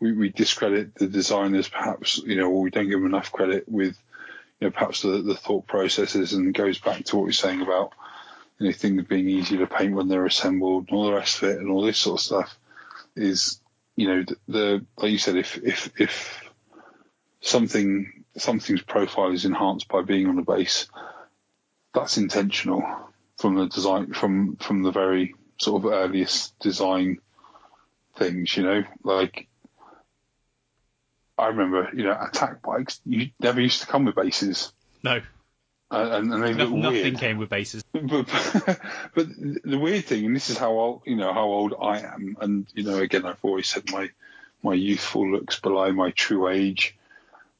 we, 0.00 0.12
we 0.12 0.28
discredit 0.28 0.94
the 0.94 1.06
designers, 1.06 1.68
perhaps, 1.68 2.18
you 2.18 2.36
know, 2.36 2.50
or 2.50 2.60
we 2.62 2.70
don't 2.70 2.88
give 2.88 3.00
them 3.00 3.06
enough 3.06 3.32
credit 3.32 3.68
with, 3.68 3.96
you 4.60 4.66
know, 4.66 4.70
perhaps 4.70 5.02
the, 5.02 5.22
the 5.22 5.34
thought 5.36 5.66
processes, 5.66 6.32
and 6.32 6.54
goes 6.54 6.78
back 6.78 7.04
to 7.04 7.16
what 7.16 7.24
we 7.24 7.30
are 7.30 7.32
saying 7.32 7.62
about, 7.62 7.92
you 8.58 8.66
know, 8.66 8.72
things 8.72 9.04
being 9.04 9.28
easier 9.28 9.58
to 9.58 9.66
paint 9.66 9.94
when 9.94 10.08
they're 10.08 10.26
assembled, 10.26 10.86
and 10.88 10.96
all 10.96 11.06
the 11.06 11.14
rest 11.14 11.42
of 11.42 11.48
it, 11.48 11.58
and 11.58 11.70
all 11.70 11.82
this 11.82 11.98
sort 11.98 12.20
of 12.20 12.24
stuff. 12.24 12.58
Is, 13.16 13.60
you 13.96 14.06
know, 14.06 14.22
the, 14.22 14.36
the 14.46 14.86
like 14.98 15.10
you 15.10 15.18
said, 15.18 15.36
if 15.36 15.56
if 15.58 15.90
if 15.98 16.47
something 17.40 18.24
something's 18.36 18.82
profile 18.82 19.32
is 19.32 19.44
enhanced 19.44 19.88
by 19.88 20.02
being 20.02 20.28
on 20.28 20.36
the 20.36 20.42
base, 20.42 20.88
that's 21.94 22.16
intentional 22.16 22.84
from 23.38 23.54
the 23.56 23.66
design 23.66 24.12
from 24.12 24.56
from 24.56 24.82
the 24.82 24.92
very 24.92 25.34
sort 25.58 25.84
of 25.84 25.90
earliest 25.92 26.58
design 26.60 27.18
things, 28.16 28.56
you 28.56 28.62
know, 28.64 28.84
like 29.02 29.48
I 31.36 31.48
remember, 31.48 31.90
you 31.94 32.04
know, 32.04 32.16
attack 32.20 32.62
bikes 32.62 33.00
you 33.06 33.30
never 33.40 33.60
used 33.60 33.80
to 33.82 33.86
come 33.86 34.04
with 34.04 34.16
bases, 34.16 34.72
No, 35.04 35.20
uh, 35.90 36.08
and, 36.12 36.32
and 36.32 36.42
they 36.42 36.52
no 36.52 36.64
look 36.64 36.74
nothing 36.74 37.02
weird. 37.02 37.18
came 37.18 37.38
with 37.38 37.48
bases. 37.48 37.84
But, 37.92 38.26
but 39.14 39.26
the 39.64 39.78
weird 39.78 40.04
thing, 40.04 40.26
and 40.26 40.34
this 40.36 40.50
is 40.50 40.58
how 40.58 40.72
old, 40.72 41.02
you 41.06 41.16
know, 41.16 41.32
how 41.32 41.44
old 41.44 41.74
I 41.80 42.00
am, 42.00 42.36
and 42.40 42.66
you 42.74 42.82
know, 42.84 42.98
again, 42.98 43.24
I've 43.24 43.38
always 43.42 43.68
said 43.68 43.90
my 43.92 44.10
my 44.62 44.74
youthful 44.74 45.30
looks 45.30 45.60
belie 45.60 45.92
my 45.92 46.10
true 46.10 46.48
age. 46.48 46.96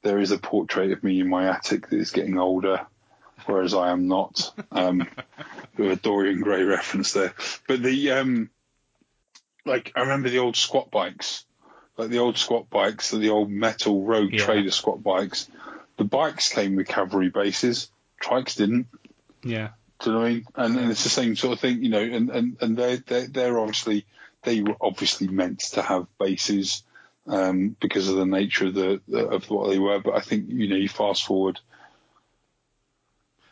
There 0.03 0.19
is 0.19 0.31
a 0.31 0.39
portrait 0.39 0.93
of 0.93 1.03
me 1.03 1.21
in 1.21 1.29
my 1.29 1.49
attic 1.49 1.89
that 1.89 1.99
is 1.99 2.13
getting 2.13 2.39
older, 2.39 2.87
whereas 3.47 3.75
I 3.75 3.91
am 3.91 4.09
not. 4.09 4.53
Um, 4.71 5.09
with 5.77 5.93
a 5.93 5.97
Dorian 5.97 6.41
Gray 6.41 6.63
reference 6.63 7.13
there, 7.13 7.35
but 7.67 7.83
the 7.83 8.13
um, 8.13 8.51
like 9.65 9.93
I 9.97 10.01
remember 10.01 10.29
the 10.29 10.39
old 10.39 10.57
squat 10.57 10.91
bikes, 10.91 11.45
like 11.97 12.11
the 12.11 12.19
old 12.19 12.39
squat 12.39 12.69
bikes, 12.71 13.11
the 13.11 13.31
old 13.31 13.51
metal 13.51 14.05
Rogue 14.05 14.33
Yeah. 14.33 14.45
Trader 14.45 14.71
squat 14.71 15.03
bikes. 15.03 15.49
The 15.97 16.05
bikes 16.05 16.53
came 16.53 16.77
with 16.77 16.89
cavalry 16.89 17.29
bases. 17.29 17.91
Trikes 18.23 18.57
didn't. 18.57 18.87
Yeah, 19.43 19.71
Do 20.01 20.11
you 20.11 20.15
know 20.15 20.23
what 20.23 20.27
I 20.27 20.31
mean? 20.31 20.45
And, 20.57 20.77
and 20.79 20.91
it's 20.91 21.05
the 21.05 21.11
same 21.11 21.37
sort 21.37 21.53
of 21.53 21.61
thing, 21.61 21.83
you 21.83 21.91
know. 21.91 22.03
And 22.03 22.31
and 22.31 22.57
and 22.61 22.77
they're 22.77 22.97
they're, 22.99 23.29
they're 23.29 23.59
obviously 23.59 24.07
they 24.43 24.63
were 24.63 24.77
obviously 24.81 25.29
meant 25.29 25.61
to 25.61 25.83
have 25.83 26.07
bases 26.19 26.83
um, 27.29 27.77
because 27.81 28.09
of 28.09 28.17
the 28.17 28.27
nature 28.27 28.67
of 28.67 28.75
the 28.75 29.01
of 29.17 29.49
what 29.51 29.69
they 29.71 29.79
were. 29.79 30.01
But 30.01 30.15
I 30.17 30.21
think 30.21 30.47
you 30.49 30.69
know 30.69 30.77
you 30.77 30.89
fast 30.89 31.25
forward 31.25 31.61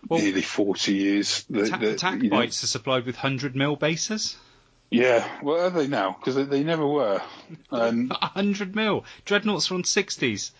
Well, 0.08 0.20
nearly 0.20 0.42
forty 0.42 0.94
years. 0.94 1.44
The, 1.50 1.62
attack, 1.62 2.20
the- 2.20 2.28
know- 2.28 2.36
bikes 2.36 2.62
are 2.64 2.68
supplied 2.68 3.06
with 3.06 3.16
hundred 3.16 3.56
mil 3.56 3.76
bases. 3.76 4.36
yeah. 4.90 5.26
Well, 5.42 5.66
are 5.66 5.70
they 5.70 5.88
now? 5.88 6.12
Because 6.18 6.36
they, 6.36 6.44
they 6.44 6.62
never 6.64 6.86
were. 6.86 7.20
And 7.70 8.12
hundred 8.22 8.74
mil. 8.76 9.04
Dreadnoughts 9.24 9.70
are 9.70 9.74
on 9.74 9.84
sixties. 9.84 10.52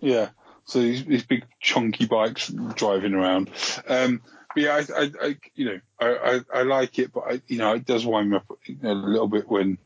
Yeah. 0.00 0.28
So 0.66 0.80
these, 0.80 1.04
these 1.04 1.24
big 1.24 1.44
chunky 1.60 2.06
bikes 2.06 2.48
driving 2.48 3.14
around. 3.14 3.50
Um, 3.88 4.22
but 4.54 4.62
yeah, 4.62 4.74
I, 4.96 5.02
I, 5.02 5.10
I 5.22 5.36
you 5.56 5.64
know, 5.64 5.80
I, 5.98 6.06
I, 6.54 6.58
I 6.60 6.62
like 6.62 6.98
it, 6.98 7.12
but 7.12 7.24
I, 7.28 7.40
you 7.48 7.58
know, 7.58 7.74
it 7.74 7.86
does 7.86 8.04
wind 8.06 8.30
me 8.30 8.36
up 8.36 8.46
a 8.82 8.94
little 8.94 9.26
bit 9.28 9.48
when 9.48 9.78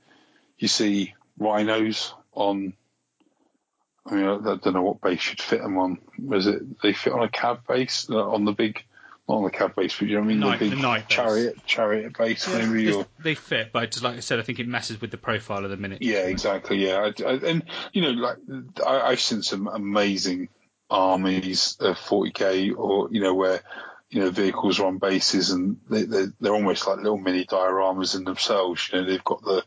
you 0.58 0.68
see 0.68 1.14
rhinos 1.38 2.12
on. 2.34 2.74
I 4.06 4.14
mean, 4.14 4.24
I, 4.26 4.34
I 4.34 4.56
don't 4.56 4.74
know 4.74 4.82
what 4.82 5.00
base 5.00 5.20
should 5.20 5.40
fit 5.40 5.62
them 5.62 5.78
on. 5.78 5.98
Was 6.18 6.46
it 6.46 6.80
they 6.82 6.92
fit 6.92 7.12
on 7.12 7.22
a 7.22 7.28
cav 7.28 7.66
base 7.66 8.06
uh, 8.10 8.16
on 8.30 8.44
the 8.44 8.52
big, 8.52 8.84
not 9.28 9.36
on 9.36 9.44
the 9.44 9.50
cav 9.50 9.74
base, 9.74 9.98
but 9.98 10.08
you 10.08 10.14
know 10.16 10.20
what 10.20 10.26
I 10.26 10.28
mean, 10.28 10.40
Night- 10.40 10.58
the 10.58 10.64
the 10.68 10.74
big 10.76 10.82
night 10.82 11.08
base. 11.08 11.16
chariot 11.16 11.56
chariot 11.66 12.18
base 12.18 12.46
maybe. 12.52 12.84
They, 12.84 12.92
Or, 12.92 13.06
they 13.22 13.34
fit, 13.34 13.70
but 13.72 13.90
just 13.90 14.04
like 14.04 14.16
I 14.16 14.20
said, 14.20 14.38
I 14.38 14.42
think 14.42 14.58
it 14.58 14.68
messes 14.68 15.00
with 15.00 15.10
the 15.10 15.16
profile 15.16 15.64
of 15.64 15.70
the 15.70 15.78
minute. 15.78 16.02
Yeah, 16.02 16.26
exactly. 16.26 16.86
Yeah, 16.86 17.10
I, 17.18 17.22
I, 17.26 17.32
and 17.36 17.64
you 17.94 18.02
know, 18.02 18.10
like 18.10 18.36
I, 18.86 19.00
I've 19.00 19.20
seen 19.20 19.42
some 19.42 19.68
amazing 19.68 20.48
armies 20.90 21.76
of 21.80 21.96
40k, 21.96 22.76
or 22.76 23.08
you 23.10 23.20
know, 23.22 23.34
where 23.34 23.60
you 24.10 24.20
know 24.20 24.30
vehicles 24.30 24.78
are 24.80 24.86
on 24.86 24.98
bases 24.98 25.50
and 25.50 25.78
they, 25.88 26.02
they're, 26.02 26.32
they're 26.40 26.54
almost 26.54 26.86
like 26.86 26.98
little 26.98 27.16
mini 27.16 27.46
dioramas 27.46 28.14
in 28.14 28.24
themselves. 28.24 28.90
You 28.92 29.00
know, 29.00 29.06
they've 29.08 29.24
got 29.24 29.42
the 29.42 29.64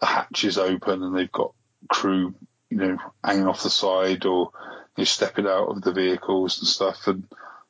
the 0.00 0.06
hatches 0.06 0.58
open 0.58 1.02
and 1.02 1.16
they've 1.16 1.32
got 1.32 1.54
crew, 1.88 2.34
you 2.68 2.76
know, 2.76 2.98
hanging 3.24 3.46
off 3.46 3.62
the 3.62 3.70
side 3.70 4.24
or 4.26 4.50
you 4.96 5.02
know, 5.02 5.04
stepping 5.04 5.46
out 5.46 5.68
of 5.68 5.82
the 5.82 5.92
vehicles 5.92 6.58
and 6.58 6.68
stuff. 6.68 7.06
And 7.06 7.24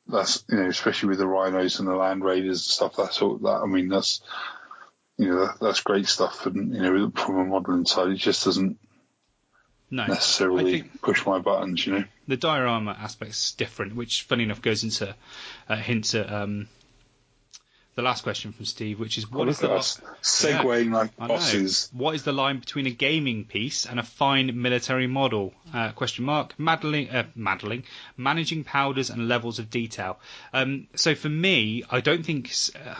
that's 0.06 0.44
you 0.48 0.56
know, 0.56 0.68
especially 0.68 1.10
with 1.10 1.18
the 1.18 1.26
rhinos 1.26 1.78
and 1.78 1.88
the 1.88 1.94
land 1.94 2.24
raiders 2.24 2.58
and 2.58 2.72
stuff. 2.72 2.96
That's 2.96 3.22
all 3.22 3.38
that. 3.38 3.60
I 3.62 3.66
mean, 3.66 3.88
that's 3.88 4.20
you 5.18 5.28
know, 5.28 5.46
that, 5.46 5.60
that's 5.60 5.82
great 5.82 6.06
stuff. 6.06 6.46
And 6.46 6.74
you 6.74 6.80
know, 6.80 7.10
from 7.14 7.38
a 7.38 7.44
modelling 7.44 7.86
side, 7.86 8.08
it 8.08 8.16
just 8.16 8.44
doesn't 8.44 8.78
No, 9.90 10.06
necessarily 10.06 10.82
push 11.02 11.26
my 11.26 11.38
buttons. 11.38 11.86
You 11.86 11.92
know. 11.92 12.04
the 12.26 12.36
diorama 12.38 12.96
aspect's 12.98 13.52
different, 13.52 13.94
which, 13.94 14.22
funny 14.22 14.44
enough, 14.44 14.62
goes 14.62 14.82
into 14.82 15.14
uh, 15.68 15.76
hints 15.76 16.14
at 16.14 16.32
um, 16.32 16.68
the 17.96 18.02
last 18.02 18.22
question 18.22 18.52
from 18.52 18.64
Steve, 18.64 19.00
which 19.00 19.18
is 19.18 19.30
what 19.30 19.48
is 19.48 19.60
Look 19.60 19.70
the 19.70 19.76
li- 19.76 20.12
segueing 20.22 20.92
like 20.92 21.16
bosses. 21.16 21.90
What 21.92 22.14
is 22.14 22.22
the 22.22 22.32
line 22.32 22.58
between 22.58 22.86
a 22.86 22.90
gaming 22.90 23.44
piece 23.44 23.84
and 23.84 23.98
a 23.98 24.02
fine 24.02 24.60
military 24.62 25.06
model? 25.06 25.52
Uh, 25.74 25.92
question 25.92 26.24
mark. 26.24 26.58
Maddling, 26.58 27.10
uh, 27.10 27.24
maddling, 27.34 27.84
managing 28.16 28.64
powders 28.64 29.10
and 29.10 29.28
levels 29.28 29.58
of 29.58 29.70
detail. 29.70 30.20
Um, 30.52 30.86
so 30.94 31.14
for 31.14 31.28
me, 31.28 31.84
I 31.90 32.00
don't 32.00 32.24
think 32.24 32.52
uh, 32.76 32.94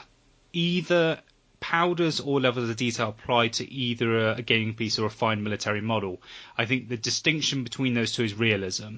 either 0.53 1.21
powders 1.61 2.21
or 2.21 2.41
levels 2.41 2.69
of 2.69 2.77
detail 2.77 3.11
apply 3.11 3.49
to 3.49 3.71
either 3.71 4.31
a, 4.31 4.35
a 4.37 4.43
gaming 4.43 4.75
piece 4.75 4.99
or 4.99 5.07
a 5.07 5.11
fine 5.11 5.43
military 5.43 5.81
model. 5.81 6.21
I 6.59 6.65
think 6.65 6.89
the 6.89 6.97
distinction 6.97 7.62
between 7.65 7.95
those 7.95 8.12
two 8.12 8.25
is 8.25 8.35
realism. 8.35 8.97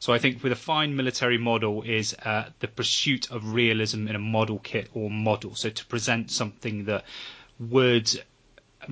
So 0.00 0.12
I 0.14 0.18
think 0.18 0.42
with 0.42 0.52
a 0.52 0.56
fine 0.56 0.96
military 0.96 1.38
model 1.38 1.82
is 1.82 2.14
uh, 2.14 2.48
the 2.58 2.68
pursuit 2.68 3.30
of 3.30 3.52
realism 3.52 4.08
in 4.08 4.16
a 4.16 4.18
model 4.18 4.58
kit 4.58 4.88
or 4.94 5.10
model. 5.10 5.54
So 5.54 5.68
to 5.70 5.84
present 5.86 6.30
something 6.30 6.86
that 6.86 7.04
would 7.58 8.10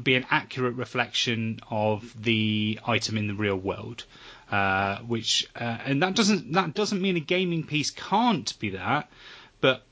be 0.02 0.14
an 0.14 0.26
accurate 0.30 0.74
reflection 0.74 1.60
of 1.70 2.14
the 2.22 2.78
item 2.86 3.16
in 3.16 3.26
the 3.26 3.34
real 3.34 3.56
world. 3.56 4.04
Uh, 4.50 4.98
which 5.00 5.46
uh, 5.56 5.78
and 5.84 6.02
that 6.02 6.14
doesn't 6.14 6.52
that 6.52 6.74
doesn't 6.74 7.02
mean 7.02 7.16
a 7.16 7.20
gaming 7.20 7.64
piece 7.64 7.90
can't 7.90 8.58
be 8.58 8.70
that, 8.70 9.10
but 9.60 9.84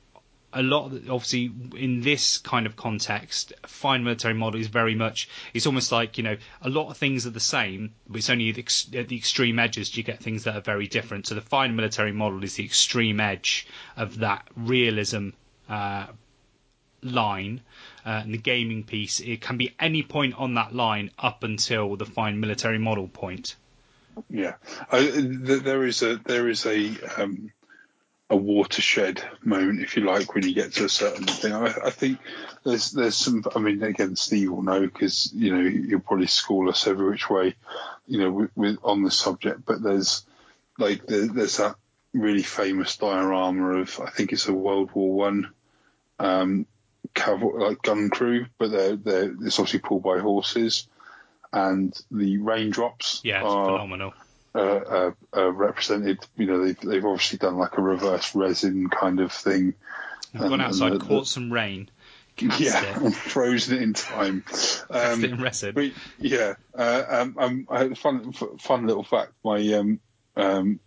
a 0.52 0.62
lot 0.62 0.86
of 0.86 1.10
obviously 1.10 1.50
in 1.76 2.00
this 2.00 2.38
kind 2.38 2.66
of 2.66 2.76
context, 2.76 3.52
fine 3.66 4.04
military 4.04 4.34
model 4.34 4.60
is 4.60 4.68
very 4.68 4.94
much 4.94 5.28
it's 5.52 5.66
almost 5.66 5.92
like 5.92 6.18
you 6.18 6.24
know 6.24 6.36
a 6.62 6.68
lot 6.68 6.90
of 6.90 6.96
things 6.96 7.26
are 7.26 7.30
the 7.30 7.40
same, 7.40 7.92
but 8.08 8.18
it's 8.18 8.30
only 8.30 8.48
at 8.48 8.54
the, 8.54 9.16
extreme 9.16 9.58
edges 9.58 9.96
you 9.96 10.02
get 10.02 10.20
things 10.20 10.44
that 10.44 10.56
are 10.56 10.60
very 10.60 10.86
different. 10.86 11.26
So 11.26 11.34
the 11.34 11.40
fine 11.40 11.76
military 11.76 12.12
model 12.12 12.42
is 12.44 12.54
the 12.54 12.64
extreme 12.64 13.20
edge 13.20 13.66
of 13.96 14.18
that 14.20 14.46
realism 14.56 15.30
uh, 15.68 16.06
line. 17.02 17.60
Uh, 18.04 18.20
and 18.22 18.32
the 18.32 18.38
gaming 18.38 18.84
piece, 18.84 19.20
it 19.20 19.40
can 19.40 19.56
be 19.56 19.74
any 19.80 20.02
point 20.02 20.34
on 20.36 20.54
that 20.54 20.74
line 20.74 21.10
up 21.18 21.42
until 21.42 21.96
the 21.96 22.06
fine 22.06 22.38
military 22.40 22.78
model 22.78 23.08
point. 23.08 23.56
Yeah, 24.30 24.54
th- 24.90 25.62
there 25.62 25.84
is 25.84 26.02
a 26.02 26.16
there 26.16 26.48
is 26.48 26.64
a 26.64 26.96
um, 27.18 27.52
a 28.28 28.36
watershed 28.36 29.22
moment, 29.42 29.80
if 29.80 29.96
you 29.96 30.04
like, 30.04 30.34
when 30.34 30.46
you 30.46 30.54
get 30.54 30.72
to 30.72 30.84
a 30.84 30.88
certain 30.88 31.24
thing. 31.24 31.52
I, 31.52 31.72
I 31.84 31.90
think 31.90 32.18
there's 32.64 32.90
there's 32.90 33.16
some. 33.16 33.44
I 33.54 33.60
mean, 33.60 33.82
again, 33.82 34.16
Steve 34.16 34.50
will 34.50 34.62
know 34.62 34.80
because 34.80 35.32
you 35.32 35.54
know 35.54 35.68
he'll 35.68 36.00
probably 36.00 36.26
school 36.26 36.68
us 36.68 36.86
every 36.86 37.08
which 37.08 37.30
way, 37.30 37.54
you 38.06 38.18
know, 38.18 38.30
with, 38.30 38.50
with 38.56 38.78
on 38.82 39.02
the 39.02 39.10
subject. 39.10 39.64
But 39.64 39.82
there's 39.82 40.24
like 40.78 41.06
there, 41.06 41.26
there's 41.26 41.58
that 41.58 41.76
really 42.12 42.42
famous 42.42 42.96
diorama 42.96 43.80
of 43.80 44.00
I 44.00 44.10
think 44.10 44.32
it's 44.32 44.48
a 44.48 44.52
World 44.52 44.90
War 44.92 45.14
One. 45.14 45.52
Um, 46.18 46.66
caval- 47.14 47.60
like 47.60 47.82
gun 47.82 48.10
crew, 48.10 48.46
but 48.58 48.70
they're, 48.70 48.96
they're 48.96 49.34
it's 49.42 49.58
obviously 49.58 49.80
pulled 49.80 50.02
by 50.02 50.18
horses, 50.18 50.88
and 51.52 51.98
the 52.10 52.38
raindrops 52.38 53.20
Yeah, 53.24 53.40
it's 53.40 53.46
are 53.46 53.66
phenomenal. 53.66 54.14
Uh, 54.56 54.60
uh, 54.60 55.10
uh, 55.36 55.52
represented. 55.52 56.18
You 56.36 56.46
know, 56.46 56.64
they've, 56.64 56.80
they've 56.80 57.04
obviously 57.04 57.38
done 57.38 57.56
like 57.56 57.78
a 57.78 57.82
reverse 57.82 58.34
resin 58.34 58.88
kind 58.88 59.20
of 59.20 59.32
thing. 59.32 59.74
I've 60.34 60.48
gone 60.48 60.60
outside, 60.60 60.92
and 60.92 61.00
caught 61.00 61.26
some 61.26 61.52
rain, 61.52 61.88
yeah, 62.38 62.90
it, 62.90 62.96
and 63.02 63.14
frozen 63.14 63.76
it 63.76 63.82
in 63.82 63.92
time. 63.94 64.42
cast 64.48 64.90
Um, 64.90 65.24
it 65.24 65.30
in 65.30 65.40
resin. 65.42 65.72
but 65.74 65.92
yeah, 66.18 66.54
uh, 66.74 67.04
um, 67.08 67.36
um, 67.38 67.66
I 67.70 67.78
had 67.78 67.92
a 67.92 67.96
fun, 67.96 68.32
fun 68.32 68.86
little 68.86 69.04
fact. 69.04 69.32
My 69.44 69.60
um, 69.74 70.00
um, 70.36 70.80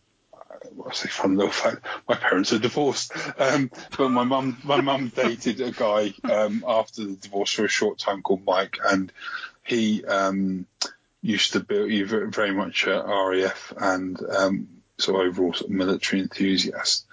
I 0.88 0.94
say 0.94 1.10
fun 1.10 1.36
little 1.36 1.52
fact. 1.52 1.86
My 2.08 2.16
parents 2.16 2.52
are 2.54 2.60
divorced, 2.60 3.14
um, 3.40 3.72
but 3.98 4.10
my 4.10 4.24
mum, 4.24 4.58
my 4.64 4.82
mum 4.82 5.12
dated 5.16 5.62
a 5.62 5.72
guy 5.72 6.14
um, 6.24 6.64
after 6.68 7.06
the 7.06 7.16
divorce 7.16 7.54
for 7.54 7.66
a 7.66 7.70
short 7.70 7.98
time 7.98 8.22
called 8.22 8.44
Mike, 8.46 8.78
and 8.86 9.12
he 9.64 10.04
um, 10.06 10.66
used 11.22 11.54
to 11.54 11.60
build. 11.60 11.90
He 11.90 12.04
very 12.04 12.54
much 12.54 12.88
uh, 12.88 13.04
RAF 13.04 13.74
and 13.78 14.20
um, 14.30 14.68
sort 14.98 15.22
of 15.22 15.30
overall 15.30 15.54
sort 15.54 15.70
of 15.70 15.76
military 15.76 16.22
enthusiast. 16.22 17.06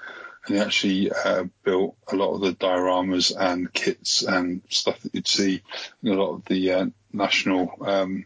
and 0.46 0.56
he 0.56 0.62
actually 0.62 1.10
uh, 1.12 1.44
built 1.64 1.96
a 2.10 2.16
lot 2.16 2.34
of 2.34 2.40
the 2.40 2.52
dioramas 2.52 3.32
and 3.36 3.72
kits 3.72 4.22
and 4.22 4.62
stuff 4.68 5.00
that 5.02 5.14
you'd 5.14 5.28
see 5.28 5.62
in 6.02 6.12
a 6.12 6.14
lot 6.14 6.34
of 6.34 6.44
the 6.46 6.72
uh, 6.72 6.86
national 7.12 7.72
um, 7.80 8.24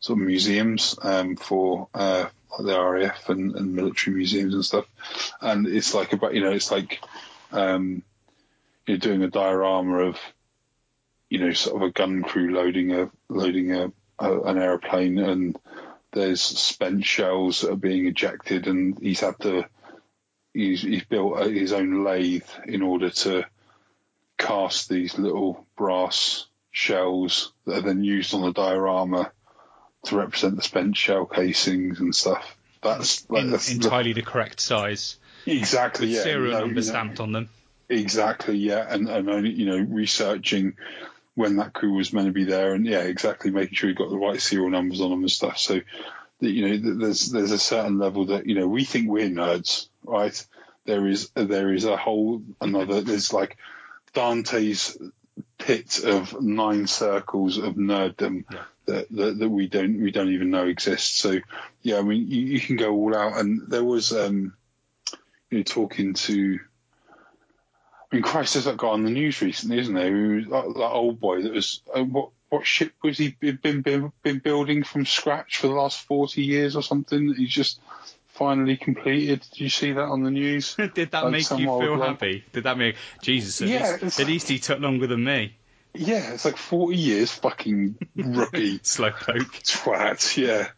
sort 0.00 0.20
of 0.20 0.26
museums 0.26 0.96
um, 1.02 1.36
for 1.36 1.88
uh, 1.94 2.26
the 2.58 2.78
RAF 2.78 3.28
and, 3.28 3.54
and, 3.54 3.74
military 3.74 4.16
museums 4.16 4.54
and 4.54 4.64
stuff. 4.64 4.86
And 5.40 5.66
it's 5.66 5.94
like 5.94 6.12
about 6.12 6.34
you 6.34 6.42
know 6.42 6.52
it's 6.52 6.70
like 6.70 7.00
um, 7.52 8.02
you're 8.86 8.98
doing 8.98 9.22
a 9.22 9.28
diorama 9.28 9.98
of 10.08 10.18
you 11.30 11.38
know 11.38 11.52
sort 11.52 11.76
of 11.76 11.88
a 11.88 11.92
gun 11.92 12.22
crew 12.22 12.52
loading 12.52 12.92
a 12.92 13.10
loading 13.28 13.72
a, 13.72 13.92
a 14.18 14.40
an 14.42 14.58
airplane 14.58 15.18
and 15.18 15.58
there's 16.12 16.42
spent 16.42 17.04
shells 17.04 17.62
that 17.62 17.72
are 17.72 17.76
being 17.76 18.06
ejected 18.06 18.66
and 18.66 18.98
he's 19.00 19.20
had 19.20 19.38
to 19.40 19.64
he's, 20.52 20.82
he's 20.82 21.04
built 21.04 21.46
his 21.46 21.72
own 21.72 22.04
lathe 22.04 22.48
in 22.66 22.82
order 22.82 23.10
to 23.10 23.44
cast 24.38 24.88
these 24.88 25.18
little 25.18 25.66
brass 25.76 26.46
shells 26.70 27.52
that 27.66 27.78
are 27.78 27.82
then 27.82 28.02
used 28.02 28.34
on 28.34 28.42
the 28.42 28.52
diorama 28.52 29.30
to 30.04 30.16
represent 30.16 30.56
the 30.56 30.62
spent 30.62 30.96
shell 30.96 31.26
casings 31.26 32.00
and 32.00 32.14
stuff. 32.14 32.56
That's, 32.82 33.28
like, 33.30 33.44
In, 33.44 33.50
that's 33.52 33.70
entirely 33.70 34.12
the, 34.12 34.22
the, 34.22 34.26
correct 34.26 34.58
size. 34.58 35.18
Exactly. 35.46 36.08
Yeah. 36.08 36.22
Serial 36.22 36.60
number 36.60 36.68
you 36.68 36.74
know, 36.74 36.80
stamped 36.80 37.20
on 37.20 37.32
them. 37.32 37.48
Exactly. 37.88 38.56
Yeah, 38.56 38.84
and 38.88 39.08
and 39.08 39.28
only 39.28 39.50
you 39.50 39.66
know 39.66 39.78
researching 39.78 40.74
when 41.34 41.56
that 41.56 41.72
crew 41.72 41.94
was 41.94 42.12
meant 42.12 42.26
to 42.26 42.32
be 42.32 42.44
there, 42.44 42.74
and 42.74 42.86
yeah, 42.86 43.00
exactly 43.00 43.50
making 43.50 43.74
sure 43.74 43.88
you 43.88 43.96
got 43.96 44.10
the 44.10 44.18
right 44.18 44.40
serial 44.40 44.70
numbers 44.70 45.00
on 45.00 45.10
them 45.10 45.20
and 45.20 45.30
stuff. 45.30 45.58
So, 45.58 45.80
you 46.40 46.68
know, 46.68 46.98
there's 46.98 47.30
there's 47.30 47.52
a 47.52 47.58
certain 47.58 47.98
level 47.98 48.26
that 48.26 48.46
you 48.46 48.54
know 48.54 48.68
we 48.68 48.84
think 48.84 49.08
we're 49.08 49.28
nerds, 49.28 49.88
right? 50.04 50.46
There 50.84 51.06
is 51.06 51.30
there 51.34 51.72
is 51.72 51.84
a 51.84 51.96
whole 51.96 52.42
another. 52.60 53.00
There's 53.00 53.32
like 53.32 53.56
Dante's 54.12 54.98
pit 55.58 56.02
of 56.04 56.40
nine 56.42 56.86
circles 56.86 57.56
of 57.56 57.74
nerddom 57.74 58.44
yeah. 58.50 58.64
that, 58.86 59.10
that, 59.10 59.38
that 59.38 59.48
we 59.48 59.68
don't 59.68 60.02
we 60.02 60.10
don't 60.10 60.32
even 60.32 60.50
know 60.50 60.66
exists. 60.66 61.18
So 61.18 61.38
yeah, 61.82 61.98
I 61.98 62.02
mean 62.02 62.28
you, 62.28 62.40
you 62.42 62.60
can 62.60 62.76
go 62.76 62.92
all 62.92 63.16
out. 63.16 63.38
And 63.38 63.68
there 63.68 63.84
was 63.84 64.12
um, 64.12 64.54
you 65.50 65.58
know 65.58 65.64
talking 65.64 66.14
to. 66.14 66.58
I 68.12 68.16
mean, 68.16 68.22
Christ, 68.22 68.54
there's 68.54 68.66
that 68.66 68.76
guy 68.76 68.88
on 68.88 69.04
the 69.04 69.10
news 69.10 69.40
recently, 69.40 69.78
isn't 69.78 69.94
there? 69.94 70.10
Who 70.10 70.44
that, 70.44 70.74
that 70.74 70.90
old 70.90 71.18
boy 71.18 71.42
that 71.42 71.52
was 71.52 71.80
uh, 71.94 72.04
what 72.04 72.28
what 72.50 72.66
ship 72.66 72.92
was 73.02 73.16
he 73.16 73.30
been, 73.30 73.80
been 73.80 74.12
been 74.22 74.38
building 74.38 74.82
from 74.84 75.06
scratch 75.06 75.58
for 75.58 75.68
the 75.68 75.72
last 75.72 76.02
forty 76.02 76.42
years 76.42 76.76
or 76.76 76.82
something? 76.82 77.32
He's 77.34 77.48
just 77.48 77.80
finally 78.28 78.76
completed. 78.76 79.46
Did 79.52 79.60
you 79.60 79.70
see 79.70 79.92
that 79.92 80.02
on 80.02 80.22
the 80.22 80.30
news? 80.30 80.74
Did 80.94 81.10
that 81.10 81.24
like 81.24 81.32
make 81.32 81.50
you 81.52 81.66
feel 81.80 81.98
happy? 81.98 82.44
Did 82.52 82.64
that 82.64 82.76
make 82.76 82.96
Jesus? 83.22 83.62
At, 83.62 83.68
yeah, 83.68 83.96
least, 84.02 84.20
at 84.20 84.26
least 84.26 84.48
he 84.48 84.58
took 84.58 84.80
longer 84.80 85.06
than 85.06 85.24
me. 85.24 85.56
Yeah, 85.94 86.32
it's 86.32 86.44
like 86.44 86.56
40 86.56 86.96
years, 86.96 87.30
fucking 87.32 87.96
rookie. 88.16 88.78
Slowpoke. 88.82 89.62
Twat, 89.62 90.36
yeah. 90.36 90.68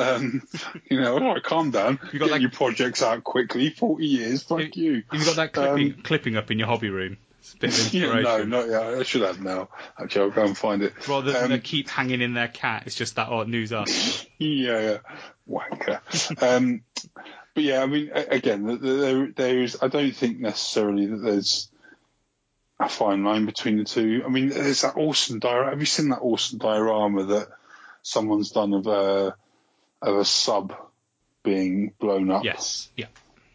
Um, 0.00 0.42
you 0.88 1.00
know, 1.00 1.14
all 1.14 1.34
right, 1.34 1.42
calm 1.42 1.72
down. 1.72 1.98
You 2.12 2.18
got 2.20 2.26
Get 2.26 2.34
that... 2.34 2.40
your 2.40 2.50
projects 2.50 3.02
out 3.02 3.24
quickly. 3.24 3.70
40 3.70 4.06
years, 4.06 4.42
fuck 4.44 4.76
you. 4.76 5.02
You've 5.12 5.24
got 5.24 5.36
that 5.36 5.52
clipping, 5.52 5.94
um, 5.94 6.02
clipping 6.02 6.36
up 6.36 6.50
in 6.50 6.58
your 6.58 6.68
hobby 6.68 6.90
room. 6.90 7.16
It's 7.40 7.54
a 7.54 7.58
bit 7.58 7.70
of 7.70 7.80
inspiration. 7.80 8.16
yeah, 8.24 8.36
no, 8.36 8.44
not 8.44 8.68
yet. 8.68 8.82
I 8.98 9.02
should 9.02 9.22
have 9.22 9.40
now. 9.40 9.70
Actually, 9.98 10.22
I'll 10.22 10.30
go 10.30 10.44
and 10.44 10.56
find 10.56 10.82
it. 10.82 11.08
Rather 11.08 11.32
than 11.32 11.52
um, 11.52 11.60
keep 11.60 11.88
hanging 11.88 12.20
in 12.20 12.34
their 12.34 12.48
cat, 12.48 12.84
it's 12.86 12.94
just 12.94 13.16
that 13.16 13.28
odd 13.28 13.48
news 13.48 13.72
article. 13.72 14.30
yeah, 14.38 14.80
yeah. 14.80 14.98
Wanker. 15.48 16.42
um, 16.42 16.82
but 17.54 17.64
yeah, 17.64 17.82
I 17.82 17.86
mean, 17.86 18.10
again, 18.14 18.78
there, 18.80 19.32
there's. 19.34 19.82
I 19.82 19.88
don't 19.88 20.14
think 20.14 20.38
necessarily 20.38 21.06
that 21.06 21.16
there's 21.16 21.69
a 22.80 22.88
fine 22.88 23.22
line 23.22 23.46
between 23.46 23.76
the 23.76 23.84
two. 23.84 24.22
I 24.24 24.28
mean, 24.28 24.48
there's 24.48 24.80
that 24.80 24.96
awesome 24.96 25.38
diorama. 25.38 25.70
Have 25.70 25.80
you 25.80 25.86
seen 25.86 26.08
that 26.08 26.20
awesome 26.20 26.58
diorama 26.58 27.24
that 27.24 27.48
someone's 28.02 28.50
done 28.50 28.72
of 28.72 28.86
a 28.86 29.36
of 30.00 30.16
a 30.16 30.24
sub 30.24 30.74
being 31.42 31.92
blown 32.00 32.30
up? 32.30 32.42
Yes. 32.42 32.88
Yeah. 32.96 33.06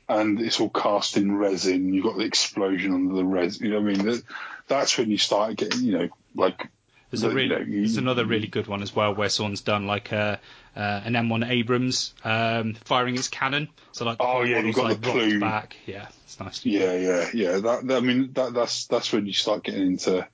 And 0.08 0.40
it's 0.40 0.60
all 0.60 0.70
cast 0.70 1.18
in 1.18 1.36
resin. 1.36 1.92
You've 1.92 2.04
got 2.06 2.18
the 2.18 2.26
explosion 2.26 2.94
under 2.94 3.16
the 3.16 3.26
resin. 3.26 3.66
You 3.66 3.74
know 3.74 3.82
what 3.82 4.00
I 4.00 4.04
mean? 4.04 4.22
That's 4.68 4.96
when 4.98 5.10
you 5.10 5.18
start 5.18 5.56
getting, 5.56 5.84
you 5.84 5.98
know, 5.98 6.10
like 6.36 6.68
there's 7.10 7.24
a 7.24 7.30
really, 7.32 7.56
you 7.56 7.66
know, 7.66 7.66
there's 7.66 7.98
another 7.98 8.26
really 8.26 8.48
good 8.48 8.68
one 8.68 8.84
as 8.84 8.96
well 8.96 9.16
where 9.16 9.30
someone's 9.30 9.62
done 9.62 9.88
like 9.88 10.12
a, 10.12 10.40
uh, 10.76 11.02
an 11.06 11.14
M1 11.14 11.48
Abrams 11.50 12.14
um, 12.24 12.76
firing 12.84 13.16
its 13.16 13.28
cannon. 13.28 13.70
So 13.92 14.06
like, 14.06 14.18
oh 14.20 14.44
yeah, 14.44 14.60
you've 14.60 14.76
got 14.76 14.86
like 14.86 15.02
the 15.02 15.12
plume 15.12 15.40
back. 15.40 15.76
Yeah, 15.86 16.08
it's 16.26 16.40
nice. 16.40 16.66
Yeah, 16.66 16.94
yeah, 16.94 17.30
yeah. 17.34 17.60
That, 17.60 17.88
that, 17.88 17.98
I 17.98 18.00
mean, 18.02 18.32
that, 18.34 18.54
that's 18.54 18.88
that's 18.88 19.12
when 19.14 19.26
you 19.26 19.34
start 19.34 19.64
getting 19.64 19.88
into 19.88 20.28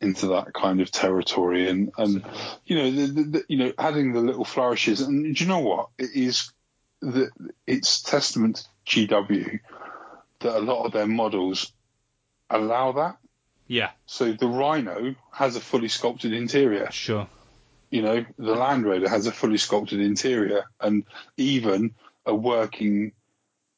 into 0.00 0.28
that 0.28 0.52
kind 0.52 0.80
of 0.80 0.90
territory, 0.90 1.68
and 1.68 1.92
and 1.98 2.24
you 2.64 2.76
know, 2.76 2.90
the, 2.90 3.06
the, 3.06 3.22
the, 3.22 3.44
you 3.48 3.58
know, 3.58 3.72
adding 3.78 4.12
the 4.12 4.20
little 4.20 4.44
flourishes. 4.44 5.00
And 5.00 5.34
do 5.34 5.44
you 5.44 5.48
know 5.48 5.60
what? 5.60 5.88
It 5.98 6.10
is 6.14 6.52
the 7.00 7.30
it's 7.66 8.02
testament 8.02 8.66
to 8.86 9.06
GW 9.06 9.60
that 10.40 10.56
a 10.56 10.60
lot 10.60 10.84
of 10.84 10.92
their 10.92 11.06
models 11.06 11.72
allow 12.50 12.92
that. 12.92 13.18
Yeah. 13.66 13.90
So 14.06 14.32
the 14.32 14.46
Rhino 14.46 15.16
has 15.32 15.56
a 15.56 15.60
fully 15.60 15.88
sculpted 15.88 16.32
interior. 16.32 16.90
Sure. 16.92 17.26
You 17.90 18.02
know, 18.02 18.24
the 18.38 18.54
Land 18.54 18.84
Raider 18.84 19.08
has 19.08 19.26
a 19.26 19.32
fully 19.32 19.58
sculpted 19.58 20.00
interior 20.00 20.64
and 20.80 21.04
even 21.36 21.94
a 22.24 22.34
working 22.34 23.12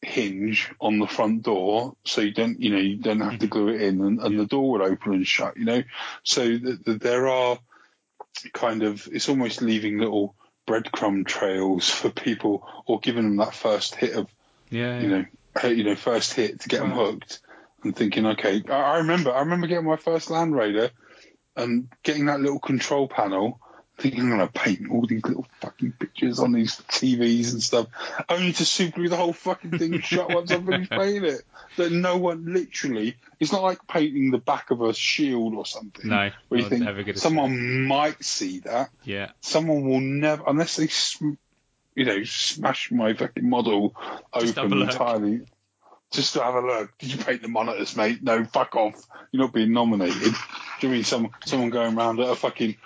hinge 0.01 0.73
on 0.81 0.99
the 0.99 1.07
front 1.07 1.43
door, 1.43 1.95
so 2.05 2.21
you 2.21 2.33
don't, 2.33 2.61
you 2.61 2.71
know, 2.71 2.79
you 2.79 2.97
don't 2.97 3.21
have 3.21 3.39
to 3.41 3.47
mm-hmm. 3.47 3.47
glue 3.47 3.69
it 3.69 3.83
in, 3.83 4.01
and, 4.01 4.21
and 4.21 4.39
the 4.39 4.47
door 4.47 4.71
would 4.73 4.81
open 4.83 5.13
and 5.13 5.27
shut. 5.27 5.57
You 5.57 5.65
know, 5.65 5.83
so 6.23 6.45
the, 6.45 6.79
the, 6.85 6.95
there 6.95 7.29
are 7.29 7.59
kind 8.53 8.83
of 8.83 9.09
it's 9.13 9.29
almost 9.29 9.63
leaving 9.63 9.99
little 9.99 10.35
breadcrumb 10.67 11.27
trails 11.27 11.91
for 11.91 12.11
people, 12.11 12.67
or 12.87 13.01
giving 13.01 13.25
them 13.25 13.37
that 13.37 13.55
first 13.55 13.95
hit 13.95 14.15
of, 14.15 14.29
yeah, 14.71 15.01
you 15.01 15.09
know, 15.09 15.25
you 15.69 15.85
know, 15.85 15.97
first 15.97 16.35
hit 16.35 16.61
to 16.61 16.69
get 16.69 16.81
them 16.81 16.93
hooked 16.93 17.41
and 17.83 17.95
thinking, 17.95 18.27
okay, 18.27 18.63
I, 18.69 18.99
remember, 18.99 19.33
I 19.33 19.41
remember 19.41 19.67
getting 19.67 19.87
my 19.87 19.97
first 19.97 20.31
Land 20.31 20.55
Raider 20.55 20.91
and 21.57 21.89
getting 22.03 22.27
that 22.27 22.41
little 22.41 22.61
control 22.61 23.09
panel, 23.09 23.61
thinking 23.99 24.23
I'm 24.23 24.31
gonna 24.31 24.49
paint 24.49 24.91
all 24.91 25.07
these 25.07 25.25
little 25.25 25.47
fucking 25.61 25.93
pictures 25.99 26.39
on 26.39 26.53
these 26.53 26.77
TVs 26.77 27.53
and 27.53 27.63
stuff, 27.63 27.89
only 28.29 28.53
to 28.53 28.65
super 28.65 29.09
the 29.09 29.17
whole 29.17 29.33
fucking 29.33 29.79
thing 29.79 30.01
shut 30.01 30.33
once 30.33 30.51
I've 30.51 30.65
finished 30.65 30.91
painting 30.91 31.25
it. 31.25 31.43
That 31.77 31.93
no 31.93 32.17
one 32.17 32.53
literally, 32.53 33.17
it's 33.39 33.53
not 33.53 33.63
like 33.63 33.87
painting 33.87 34.31
the 34.31 34.39
back 34.39 34.71
of 34.71 34.81
a 34.81 34.95
shield 34.95 35.55
or 35.55 35.67
something. 35.67 36.09
No, 36.09 36.31
where 36.49 36.61
you 36.61 36.69
think 36.69 37.17
someone 37.17 37.87
might 37.87 38.25
see 38.25 38.61
that. 38.61 38.91
Yeah, 39.05 39.31
someone 39.41 39.89
will 39.89 40.01
never, 40.01 40.45
unless 40.47 40.77
they. 40.77 40.89
you 41.95 42.05
know, 42.05 42.23
smash 42.23 42.93
my 42.93 43.13
fucking 43.13 43.49
model 43.49 43.95
Just 44.41 44.57
open 44.57 44.83
entirely 44.83 45.43
just 46.11 46.33
to 46.35 46.43
have 46.43 46.55
a 46.55 46.61
look. 46.61 46.97
Did 46.99 47.13
you 47.13 47.23
paint 47.23 47.43
the 47.43 47.49
monitors, 47.49 47.97
mate? 47.97 48.23
No, 48.23 48.45
fuck 48.45 48.75
off. 48.77 49.07
You're 49.31 49.43
not 49.43 49.53
being 49.53 49.73
nominated. 49.73 50.35
Do 50.81 50.87
you 50.87 50.93
mean 50.93 51.05
some, 51.05 51.31
someone 51.45 51.71
going 51.71 51.99
around 51.99 52.21
at 52.21 52.29
a 52.29 52.35
fucking 52.35 52.77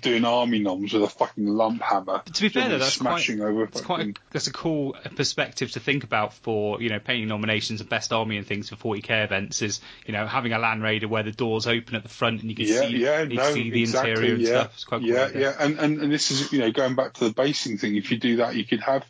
doing 0.00 0.24
army 0.24 0.58
noms 0.58 0.92
with 0.92 1.02
a 1.02 1.08
fucking 1.08 1.46
lump 1.46 1.80
hammer? 1.80 2.22
To 2.24 2.42
be 2.42 2.48
fair, 2.48 2.68
though, 2.68 2.78
that's 2.78 2.94
smashing 2.94 3.38
quite, 3.38 3.48
over. 3.48 3.66
That's 3.66 3.80
quite. 3.82 4.06
A, 4.08 4.14
that's 4.32 4.46
a 4.48 4.52
cool 4.52 4.96
perspective 5.14 5.70
to 5.72 5.80
think 5.80 6.02
about 6.02 6.34
for 6.34 6.80
you 6.82 6.88
know 6.88 6.98
painting 6.98 7.28
nominations 7.28 7.80
and 7.80 7.88
best 7.88 8.12
army 8.12 8.36
and 8.36 8.46
things 8.46 8.70
for 8.70 8.76
40k 8.76 9.24
events. 9.24 9.62
Is 9.62 9.80
you 10.06 10.12
know 10.12 10.26
having 10.26 10.52
a 10.52 10.58
Land 10.58 10.82
Raider 10.82 11.06
where 11.06 11.22
the 11.22 11.32
doors 11.32 11.66
open 11.66 11.94
at 11.94 12.02
the 12.02 12.08
front 12.08 12.40
and 12.40 12.50
you 12.50 12.56
can 12.56 12.66
yeah, 12.66 12.80
see 12.80 12.96
yeah, 12.96 13.22
you 13.22 13.36
no, 13.36 13.52
see 13.52 13.70
the 13.70 13.82
exactly, 13.82 14.10
interior 14.10 14.34
and 14.34 14.42
yeah, 14.42 14.48
stuff. 14.48 14.74
It's 14.74 14.84
quite 14.84 15.02
yeah, 15.02 15.28
cool. 15.28 15.40
Yeah, 15.40 15.54
and, 15.60 15.78
and 15.78 16.00
and 16.00 16.12
this 16.12 16.30
is 16.30 16.52
you 16.52 16.58
know 16.58 16.72
going 16.72 16.96
back 16.96 17.12
to 17.14 17.24
the 17.28 17.32
basing 17.32 17.78
thing. 17.78 17.96
If 17.96 18.10
you 18.10 18.18
do 18.18 18.36
that, 18.36 18.56
you 18.56 18.64
could 18.64 18.80
have 18.80 19.04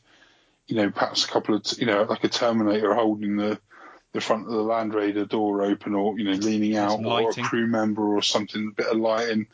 you 0.72 0.78
know 0.78 0.90
perhaps 0.90 1.26
a 1.26 1.28
couple 1.28 1.54
of 1.54 1.62
you 1.78 1.84
know 1.84 2.04
like 2.04 2.24
a 2.24 2.28
Terminator 2.28 2.94
holding 2.94 3.36
the 3.36 3.60
the 4.12 4.20
front 4.20 4.46
of 4.46 4.52
the 4.52 4.62
Land 4.62 4.94
Raider 4.94 5.24
door 5.24 5.62
open 5.62 5.94
or, 5.94 6.18
you 6.18 6.24
know, 6.24 6.32
leaning 6.32 6.76
out 6.76 7.02
or 7.02 7.30
a 7.30 7.32
crew 7.32 7.66
member 7.66 8.14
or 8.14 8.20
something, 8.20 8.68
a 8.68 8.74
bit 8.74 8.86
of 8.92 8.98
lighting. 8.98 9.46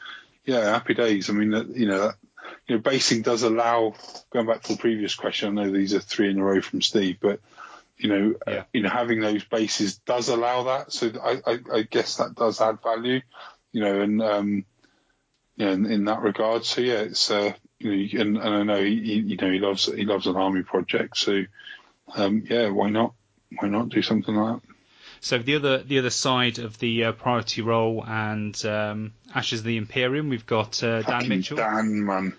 Yeah, 0.45 0.65
happy 0.65 0.95
days. 0.95 1.31
I 1.31 1.32
mean, 1.32 1.53
you 1.77 1.86
know, 1.86 2.11
you 2.66 2.74
know, 2.74 2.82
basing 2.82 3.23
does 3.23 3.45
allow, 3.45 3.95
going 4.31 4.47
back 4.47 4.62
to 4.62 4.73
the 4.73 4.78
previous 4.81 5.15
question, 5.15 5.57
I 5.57 5.62
know 5.62 5.70
these 5.70 5.95
are 5.95 6.01
three 6.01 6.28
in 6.28 6.40
a 6.40 6.45
row 6.45 6.61
from 6.61 6.82
Steve, 6.82 7.19
but, 7.20 7.39
you 7.99 8.09
know, 8.09 8.35
uh, 8.49 8.51
yeah. 8.51 8.59
uh, 8.59 8.65
you 8.73 8.82
know, 8.82 8.89
having 8.89 9.20
those 9.20 9.45
bases 9.45 9.99
does 9.99 10.28
allow 10.28 10.65
that. 10.65 10.93
So 10.93 11.12
I, 11.23 11.40
I, 11.47 11.59
I 11.73 11.82
guess 11.82 12.16
that 12.16 12.35
does 12.35 12.61
add 12.61 12.82
value, 12.82 13.20
you 13.70 13.81
know, 13.81 14.01
and, 14.01 14.20
um, 14.20 14.65
you 15.55 15.66
know, 15.66 15.70
in, 15.70 15.86
in 15.86 16.05
that 16.07 16.23
regard. 16.23 16.65
So 16.65 16.81
yeah, 16.81 17.03
it's, 17.03 17.31
uh, 17.31 17.53
you 17.78 17.90
know, 17.90 18.20
and, 18.20 18.36
and 18.36 18.55
I 18.55 18.62
know 18.62 18.82
he, 18.82 19.20
you 19.20 19.36
know, 19.36 19.50
he 19.50 19.59
loves, 19.59 19.86
he 19.86 20.05
loves 20.05 20.26
an 20.26 20.36
army 20.36 20.62
project. 20.62 21.16
So, 21.16 21.42
um, 22.16 22.44
yeah, 22.48 22.68
why 22.68 22.90
not? 22.90 23.14
why 23.56 23.68
not 23.68 23.88
do 23.88 24.02
something 24.02 24.34
like 24.34 24.60
that? 24.60 24.68
So 25.20 25.38
the 25.38 25.56
other 25.56 25.78
the 25.78 25.98
other 25.98 26.10
side 26.10 26.59
of 26.59 26.78
the 26.78 27.05
uh, 27.05 27.12
priority 27.12 27.62
role 27.62 28.05
and 28.06 28.64
um, 28.64 29.12
Ashes 29.34 29.60
of 29.60 29.66
the 29.66 29.76
Imperium, 29.76 30.28
we've 30.28 30.46
got 30.46 30.82
uh, 30.82 31.02
Dan 31.02 31.28
Mitchell. 31.28 31.56
Dan, 31.56 32.05
man. 32.05 32.34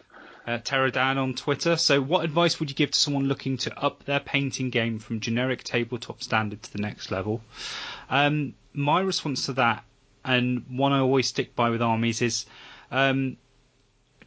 uh, 0.47 0.59
Terradan 0.59 1.17
on 1.17 1.33
Twitter. 1.33 1.75
So, 1.75 2.01
what 2.01 2.23
advice 2.23 2.59
would 2.59 2.69
you 2.69 2.75
give 2.75 2.91
to 2.91 2.99
someone 2.99 3.25
looking 3.25 3.57
to 3.57 3.77
up 3.77 4.05
their 4.05 4.21
painting 4.21 4.69
game 4.69 4.99
from 4.99 5.19
generic 5.19 5.63
tabletop 5.63 6.23
standard 6.23 6.63
to 6.63 6.71
the 6.71 6.81
next 6.81 7.11
level? 7.11 7.41
Um, 8.09 8.53
my 8.73 9.01
response 9.01 9.47
to 9.47 9.53
that, 9.53 9.83
and 10.23 10.63
one 10.69 10.93
I 10.93 10.99
always 10.99 11.27
stick 11.27 11.55
by 11.55 11.71
with 11.71 11.81
armies, 11.81 12.21
is 12.21 12.45
um, 12.91 13.35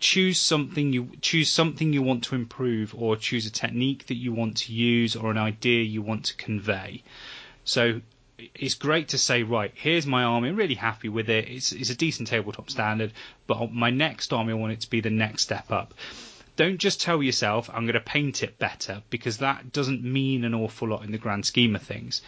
choose 0.02 0.38
something 0.38 0.92
you 0.92 1.10
choose 1.22 1.48
something 1.48 1.92
you 1.92 2.02
want 2.02 2.24
to 2.24 2.34
improve, 2.34 2.94
or 2.94 3.16
choose 3.16 3.46
a 3.46 3.50
technique 3.50 4.06
that 4.08 4.16
you 4.16 4.32
want 4.34 4.58
to 4.58 4.72
use, 4.72 5.16
or 5.16 5.30
an 5.30 5.38
idea 5.38 5.82
you 5.82 6.02
want 6.02 6.26
to 6.26 6.36
convey. 6.36 7.02
So 7.64 8.02
it's 8.54 8.74
great 8.74 9.08
to 9.08 9.18
say, 9.18 9.44
right, 9.44 9.72
here's 9.74 10.04
my 10.04 10.24
army. 10.24 10.48
I'm 10.48 10.56
really 10.56 10.74
happy 10.74 11.08
with 11.08 11.30
it. 11.30 11.48
It's, 11.48 11.70
it's 11.70 11.90
a 11.90 11.94
decent 11.94 12.28
tabletop 12.28 12.70
standard, 12.70 13.12
but 13.46 13.72
my 13.72 13.90
next 13.90 14.32
army, 14.32 14.52
I 14.52 14.56
want 14.56 14.72
it 14.72 14.80
to 14.80 14.90
be 14.90 15.00
the 15.00 15.10
next 15.10 15.42
step 15.42 15.70
up. 15.70 15.94
Don't 16.56 16.78
just 16.78 17.00
tell 17.00 17.22
yourself, 17.22 17.70
I'm 17.72 17.84
going 17.84 17.94
to 17.94 18.00
paint 18.00 18.42
it 18.42 18.58
better, 18.58 19.02
because 19.10 19.38
that 19.38 19.72
doesn't 19.72 20.02
mean 20.02 20.44
an 20.44 20.54
awful 20.54 20.88
lot 20.88 21.04
in 21.04 21.12
the 21.12 21.18
grand 21.18 21.46
scheme 21.46 21.76
of 21.76 21.82
things. 21.82 22.20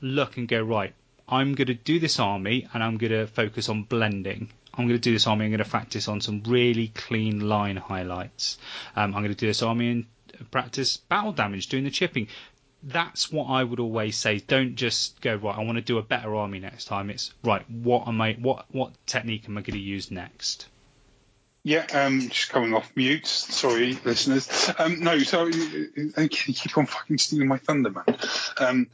Look 0.00 0.36
and 0.36 0.48
go, 0.48 0.60
right, 0.60 0.92
I'm 1.30 1.54
going 1.54 1.68
to 1.68 1.74
do 1.74 1.98
this 1.98 2.18
army 2.18 2.68
and 2.72 2.82
I'm 2.82 2.96
going 2.96 3.12
to 3.12 3.26
focus 3.26 3.68
on 3.68 3.84
blending. 3.84 4.50
I'm 4.74 4.86
going 4.86 4.98
to 4.98 5.02
do 5.02 5.12
this 5.12 5.26
army. 5.26 5.44
And 5.44 5.54
I'm 5.54 5.58
going 5.58 5.64
to 5.64 5.70
practice 5.70 6.08
on 6.08 6.20
some 6.20 6.42
really 6.46 6.88
clean 6.88 7.48
line 7.48 7.76
highlights. 7.76 8.58
Um, 8.96 9.14
I'm 9.14 9.22
going 9.22 9.34
to 9.34 9.34
do 9.34 9.46
this 9.46 9.62
army 9.62 9.90
and 9.90 10.50
practice 10.50 10.96
battle 10.96 11.32
damage, 11.32 11.68
doing 11.68 11.84
the 11.84 11.90
chipping 11.90 12.28
that's 12.82 13.30
what 13.30 13.46
I 13.46 13.62
would 13.62 13.80
always 13.80 14.16
say. 14.16 14.38
Don't 14.38 14.74
just 14.74 15.20
go 15.20 15.34
right. 15.34 15.56
I 15.56 15.64
want 15.64 15.76
to 15.76 15.82
do 15.82 15.98
a 15.98 16.02
better 16.02 16.34
army 16.34 16.60
next 16.60 16.86
time. 16.86 17.10
It's 17.10 17.32
right. 17.44 17.68
What 17.70 18.08
am 18.08 18.20
I? 18.20 18.34
What 18.34 18.66
what 18.70 18.92
technique 19.06 19.44
am 19.46 19.58
I 19.58 19.60
going 19.60 19.74
to 19.74 19.78
use 19.78 20.10
next? 20.10 20.68
Yeah, 21.62 21.86
um, 21.92 22.20
just 22.30 22.48
coming 22.48 22.72
off 22.72 22.90
mute. 22.96 23.26
Sorry, 23.26 23.98
listeners. 24.04 24.70
Um, 24.78 25.00
no, 25.00 25.18
so 25.18 25.46
you 25.46 25.90
keep 26.30 26.78
on 26.78 26.86
fucking 26.86 27.18
stealing 27.18 27.48
my 27.48 27.58
thunder, 27.58 27.90
man. 27.90 28.16
Um, 28.56 28.86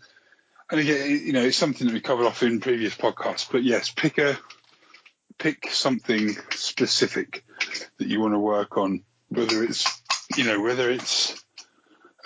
and 0.70 0.80
again, 0.80 1.22
you 1.24 1.32
know, 1.32 1.42
it's 1.42 1.56
something 1.56 1.86
that 1.86 1.92
we 1.94 2.00
covered 2.00 2.26
off 2.26 2.42
in 2.42 2.60
previous 2.60 2.94
podcasts. 2.94 3.50
But 3.50 3.62
yes, 3.62 3.90
pick 3.90 4.18
a 4.18 4.38
pick 5.38 5.70
something 5.70 6.34
specific 6.52 7.44
that 7.98 8.08
you 8.08 8.20
want 8.20 8.34
to 8.34 8.38
work 8.38 8.76
on. 8.76 9.02
Whether 9.28 9.62
it's 9.62 10.02
you 10.36 10.44
know 10.44 10.60
whether 10.60 10.90
it's 10.90 11.42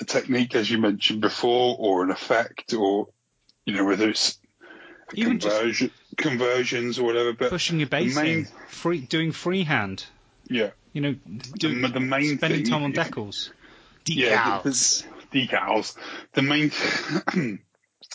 a 0.00 0.04
technique, 0.04 0.54
as 0.54 0.70
you 0.70 0.78
mentioned 0.78 1.20
before, 1.20 1.76
or 1.78 2.02
an 2.02 2.10
effect, 2.10 2.72
or 2.72 3.08
you 3.64 3.74
know 3.74 3.84
whether 3.84 4.08
it's 4.08 4.38
Even 5.14 5.38
conversion, 5.38 5.90
conversions 6.16 6.98
or 6.98 7.04
whatever. 7.04 7.32
But 7.32 7.50
pushing 7.50 7.78
your 7.78 7.88
base 7.88 8.14
main, 8.14 8.38
in, 8.38 8.44
free, 8.68 9.00
doing 9.00 9.32
freehand. 9.32 10.04
Yeah. 10.48 10.70
You 10.92 11.00
know, 11.00 11.14
the, 11.26 11.90
the 11.92 12.00
main 12.00 12.38
spending 12.38 12.64
thing, 12.64 12.72
time 12.72 12.82
on 12.82 12.92
decals. 12.92 13.50
Yeah, 14.06 14.60
Decals. 14.64 15.04
the- 15.30 15.46
decals. 15.46 15.96
The 16.32 16.42
main, 16.42 16.72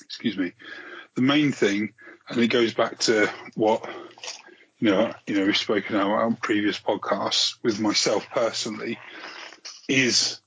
excuse 0.01 0.37
me, 0.37 0.53
the 1.15 1.21
main 1.21 1.51
thing, 1.51 1.93
and 2.29 2.39
it 2.39 2.47
goes 2.47 2.73
back 2.73 2.99
to 2.99 3.29
what 3.55 3.87
you 4.79 4.91
know, 4.91 5.13
you 5.25 5.35
know, 5.35 5.45
we've 5.45 5.57
spoken 5.57 5.95
about 5.95 6.23
on 6.23 6.35
previous 6.35 6.79
podcasts 6.79 7.55
with 7.63 7.79
myself 7.79 8.27
personally, 8.33 8.99
is 9.87 10.41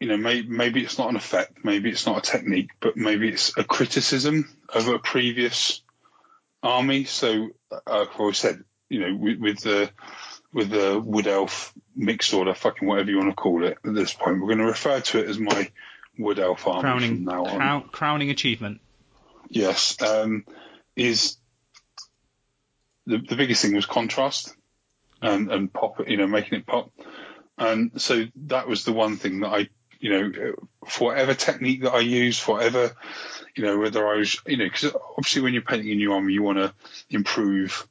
you 0.00 0.06
know, 0.06 0.16
maybe, 0.16 0.48
maybe 0.48 0.84
it's 0.84 0.98
not 0.98 1.10
an 1.10 1.16
effect, 1.16 1.64
maybe 1.64 1.90
it's 1.90 2.06
not 2.06 2.18
a 2.18 2.30
technique, 2.30 2.70
but 2.80 2.96
maybe 2.96 3.28
it's 3.28 3.56
a 3.58 3.64
criticism 3.64 4.48
of 4.68 4.86
a 4.86 4.98
previous 4.98 5.82
army. 6.62 7.04
So, 7.04 7.48
uh, 7.72 8.06
I've 8.20 8.36
said, 8.36 8.62
you 8.88 9.00
know, 9.00 9.16
with, 9.16 9.38
with 9.40 9.60
the 9.60 9.90
with 10.52 10.70
the 10.70 10.98
wood 10.98 11.26
elf 11.26 11.74
mixed 11.94 12.32
order, 12.32 12.54
fucking 12.54 12.86
whatever 12.88 13.10
you 13.10 13.18
want 13.18 13.30
to 13.30 13.34
call 13.34 13.64
it 13.64 13.76
at 13.84 13.94
this 13.94 14.14
point, 14.14 14.40
we're 14.40 14.46
going 14.46 14.58
to 14.58 14.64
refer 14.64 15.00
to 15.00 15.18
it 15.18 15.28
as 15.28 15.38
my 15.38 15.70
wood 16.18 16.38
elf 16.38 16.66
army 16.66 16.80
crowning, 16.80 17.16
from 17.16 17.24
now 17.24 17.44
on. 17.44 17.56
crown, 17.56 17.88
crowning 17.90 18.30
achievement. 18.30 18.80
Yes, 19.48 20.00
um, 20.02 20.44
is 20.96 21.36
the 23.06 23.18
the 23.18 23.36
biggest 23.36 23.62
thing 23.62 23.74
was 23.74 23.86
contrast 23.86 24.54
and 25.22 25.50
and 25.50 25.72
pop, 25.72 26.08
you 26.08 26.16
know, 26.16 26.26
making 26.26 26.58
it 26.58 26.66
pop, 26.66 26.90
and 27.56 28.00
so 28.00 28.24
that 28.46 28.68
was 28.68 28.84
the 28.84 28.92
one 28.92 29.16
thing 29.16 29.40
that 29.40 29.48
I, 29.48 29.68
you 30.00 30.10
know, 30.10 30.52
for 30.86 31.08
whatever 31.10 31.34
technique 31.34 31.82
that 31.82 31.92
I 31.92 32.00
use, 32.00 32.38
for 32.38 32.56
whatever, 32.56 32.92
you 33.56 33.64
know, 33.64 33.78
whether 33.78 34.06
I 34.06 34.16
was, 34.16 34.40
you 34.46 34.56
know, 34.56 34.64
because 34.64 34.94
obviously 35.16 35.42
when 35.42 35.54
you're 35.54 35.62
painting 35.62 35.90
a 35.90 35.94
new 35.94 36.12
army, 36.12 36.34
you 36.34 36.42
want 36.42 36.58
to 36.58 36.72
improve 37.10 37.88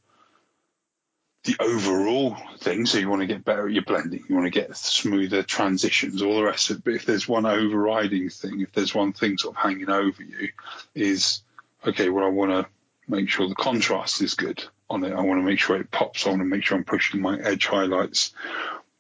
the 1.44 1.56
overall 1.60 2.36
thing. 2.60 2.86
So 2.86 2.98
you 2.98 3.10
want 3.10 3.22
to 3.22 3.28
get 3.28 3.46
better 3.46 3.68
at 3.68 3.74
your 3.74 3.84
blending, 3.84 4.24
you 4.28 4.36
want 4.36 4.52
to 4.52 4.60
get 4.60 4.76
smoother 4.76 5.44
transitions, 5.44 6.22
all 6.22 6.36
the 6.36 6.44
rest 6.44 6.70
of 6.70 6.78
it. 6.78 6.84
But 6.84 6.94
if 6.96 7.06
there's 7.06 7.28
one 7.28 7.46
overriding 7.46 8.30
thing, 8.30 8.62
if 8.62 8.72
there's 8.74 8.94
one 8.94 9.14
thing 9.14 9.38
sort 9.38 9.56
of 9.56 9.62
hanging 9.62 9.90
over 9.90 10.24
you, 10.24 10.50
is 10.94 11.42
okay. 11.86 12.10
Well, 12.10 12.26
I 12.26 12.30
want 12.30 12.52
to 12.52 12.68
make 13.08 13.30
sure 13.30 13.48
the 13.48 13.56
contrast 13.56 14.22
is 14.22 14.34
good 14.34 14.64
on 14.90 15.04
it. 15.04 15.14
I 15.14 15.22
want 15.22 15.40
to 15.40 15.46
make 15.46 15.60
sure 15.60 15.78
it 15.78 15.92
pops. 15.92 16.26
I 16.26 16.30
want 16.30 16.42
to 16.42 16.46
make 16.46 16.64
sure 16.64 16.78
I'm 16.78 16.84
pushing 16.84 17.22
my 17.22 17.40
edge 17.40 17.66
highlights, 17.66 18.34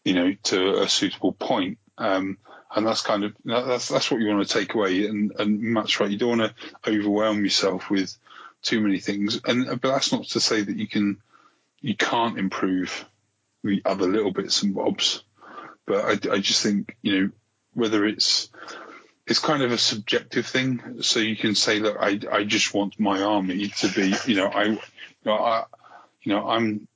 you 0.03 0.14
know, 0.14 0.34
to 0.43 0.81
a 0.81 0.89
suitable 0.89 1.34
point. 1.34 1.77
Um, 1.97 2.38
and 2.73 2.85
that's 2.85 3.01
kind 3.01 3.23
of 3.23 3.34
that's 3.45 3.88
that's 3.88 4.11
what 4.11 4.22
you 4.22 4.27
want 4.27 4.47
to 4.47 4.53
take 4.53 4.73
away. 4.73 5.05
And 5.07 5.34
and 5.39 5.61
Matt's 5.61 5.99
right. 5.99 6.09
You 6.09 6.18
don't 6.18 6.39
want 6.39 6.53
to 6.84 6.91
overwhelm 6.91 7.43
yourself 7.43 7.89
with 7.89 8.15
too 8.61 8.81
many 8.81 8.99
things. 8.99 9.39
And 9.45 9.65
but 9.81 9.89
that's 9.89 10.11
not 10.11 10.26
to 10.30 10.39
say 10.39 10.61
that 10.61 10.77
you 10.77 10.88
can 10.88 11.18
you 11.82 11.95
can't 11.95 12.40
improve 12.40 13.06
the 13.64 13.82
other 13.86 14.08
little 14.08 14.32
bits 14.32 14.64
and 14.64 14.76
bobs. 14.76 15.24
But 15.86 16.06
I, 16.06 16.36
I 16.36 16.40
just 16.40 16.62
think 16.62 16.98
you 17.02 17.20
know 17.20 17.30
whether 17.74 18.06
it's 18.06 18.49
it's 19.28 19.40
kind 19.40 19.62
of 19.62 19.72
a 19.72 19.78
subjective 19.78 20.48
thing. 20.48 21.02
So 21.02 21.20
you 21.20 21.36
can 21.36 21.54
say, 21.54 21.80
look, 21.80 21.98
I 21.99 22.20
I 22.32 22.44
just 22.45 22.74
want 22.74 22.99
my 22.99 23.22
army 23.22 23.68
to 23.68 23.88
be, 23.90 24.14
you 24.26 24.36
know, 24.36 24.48
I, 24.48 24.64
you 24.64 24.80
know, 25.26 25.38
I, 25.38 25.66
you 26.24 26.34
know, 26.34 26.48
I'm, 26.48 26.88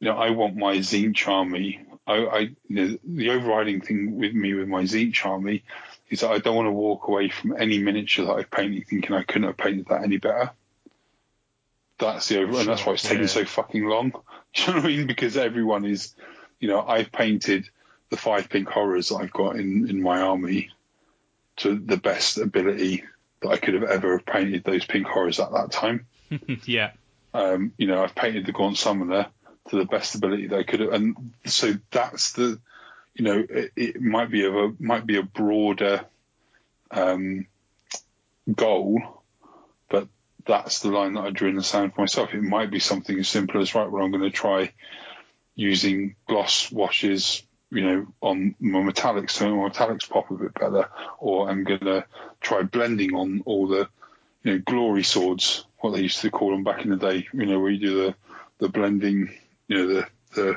you 0.00 0.08
know, 0.08 0.16
I 0.16 0.30
want 0.30 0.56
my 0.56 0.78
Tzeentch 0.78 1.28
army. 1.28 1.80
I, 2.06 2.14
I 2.14 2.38
you 2.38 2.56
know, 2.68 2.98
the 3.04 3.30
overriding 3.30 3.80
thing 3.82 4.16
with 4.16 4.34
me 4.34 4.54
with 4.54 4.68
my 4.68 4.82
Tzeentch 4.82 5.24
army 5.24 5.62
is 6.08 6.20
that 6.20 6.30
I 6.30 6.38
don't 6.38 6.56
want 6.56 6.66
to 6.66 6.72
walk 6.72 7.08
away 7.08 7.28
from 7.28 7.54
any 7.58 7.78
miniature 7.78 8.26
that 8.26 8.32
I've 8.32 8.50
painted 8.50 8.86
thinking 8.88 9.14
I 9.14 9.22
couldn't 9.22 9.48
have 9.48 9.56
painted 9.56 9.86
that 9.88 10.02
any 10.02 10.16
better. 10.16 10.50
That's 11.98 12.28
the 12.28 12.40
over, 12.40 12.58
and 12.58 12.68
that's 12.68 12.84
why 12.84 12.94
it's 12.94 13.02
taken 13.02 13.22
yeah. 13.22 13.26
so 13.26 13.44
fucking 13.44 13.84
long. 13.84 14.10
Do 14.54 14.62
you 14.62 14.68
know 14.68 14.74
what 14.74 14.84
I 14.84 14.88
mean? 14.88 15.06
Because 15.06 15.36
everyone 15.36 15.84
is, 15.84 16.14
you 16.60 16.68
know, 16.68 16.80
I've 16.80 17.12
painted 17.12 17.68
the 18.10 18.16
five 18.16 18.48
pink 18.48 18.68
horrors 18.68 19.08
that 19.08 19.16
I've 19.16 19.32
got 19.32 19.56
in 19.56 19.88
in 19.88 20.02
my 20.02 20.20
army 20.20 20.70
to 21.56 21.78
the 21.78 21.96
best 21.96 22.38
ability 22.38 23.04
that 23.40 23.48
I 23.48 23.56
could 23.58 23.74
have 23.74 23.84
ever 23.84 24.18
painted 24.18 24.64
those 24.64 24.84
pink 24.84 25.06
horrors 25.06 25.38
at 25.38 25.52
that 25.52 25.70
time. 25.70 26.06
yeah. 26.64 26.92
Um, 27.32 27.72
you 27.76 27.86
know, 27.86 28.02
I've 28.02 28.14
painted 28.14 28.46
the 28.46 28.52
Gaunt 28.52 28.76
Summoner 28.76 29.26
to 29.68 29.76
the 29.76 29.84
best 29.84 30.14
ability 30.14 30.48
that 30.48 30.58
I 30.58 30.62
could 30.62 30.80
have, 30.80 30.92
and 30.92 31.32
so 31.46 31.74
that's 31.90 32.32
the, 32.32 32.60
you 33.14 33.24
know, 33.24 33.44
it, 33.48 33.72
it 33.76 34.00
might 34.00 34.30
be 34.30 34.44
of 34.44 34.54
a 34.54 34.72
might 34.78 35.06
be 35.06 35.16
a 35.16 35.22
broader 35.22 36.04
um, 36.90 37.46
goal, 38.52 39.13
that's 40.46 40.80
the 40.80 40.90
line 40.90 41.14
that 41.14 41.24
I 41.24 41.30
drew 41.30 41.48
in 41.48 41.56
the 41.56 41.62
sand 41.62 41.94
for 41.94 42.02
myself. 42.02 42.34
It 42.34 42.42
might 42.42 42.70
be 42.70 42.80
something 42.80 43.18
as 43.18 43.28
simple 43.28 43.60
as 43.60 43.74
right, 43.74 43.90
well, 43.90 44.04
I'm 44.04 44.10
going 44.10 44.22
to 44.22 44.30
try 44.30 44.72
using 45.54 46.16
gloss 46.28 46.70
washes, 46.70 47.42
you 47.70 47.82
know, 47.82 48.06
on 48.20 48.54
my 48.58 48.80
metallics 48.80 49.30
so 49.30 49.54
my 49.54 49.68
metallics 49.68 50.08
pop 50.08 50.30
a 50.30 50.34
bit 50.34 50.54
better, 50.54 50.88
or 51.18 51.48
I'm 51.48 51.64
going 51.64 51.80
to 51.80 52.04
try 52.40 52.62
blending 52.62 53.14
on 53.14 53.42
all 53.46 53.68
the, 53.68 53.88
you 54.42 54.52
know, 54.52 54.58
glory 54.58 55.02
swords, 55.02 55.64
what 55.78 55.92
they 55.94 56.02
used 56.02 56.20
to 56.20 56.30
call 56.30 56.50
them 56.50 56.64
back 56.64 56.84
in 56.84 56.90
the 56.90 56.96
day, 56.96 57.26
you 57.32 57.46
know, 57.46 57.60
where 57.60 57.70
you 57.70 57.78
do 57.78 57.94
the, 58.04 58.14
the 58.58 58.68
blending, 58.68 59.32
you 59.68 59.76
know, 59.76 59.86
the, 59.86 60.06
the, 60.34 60.56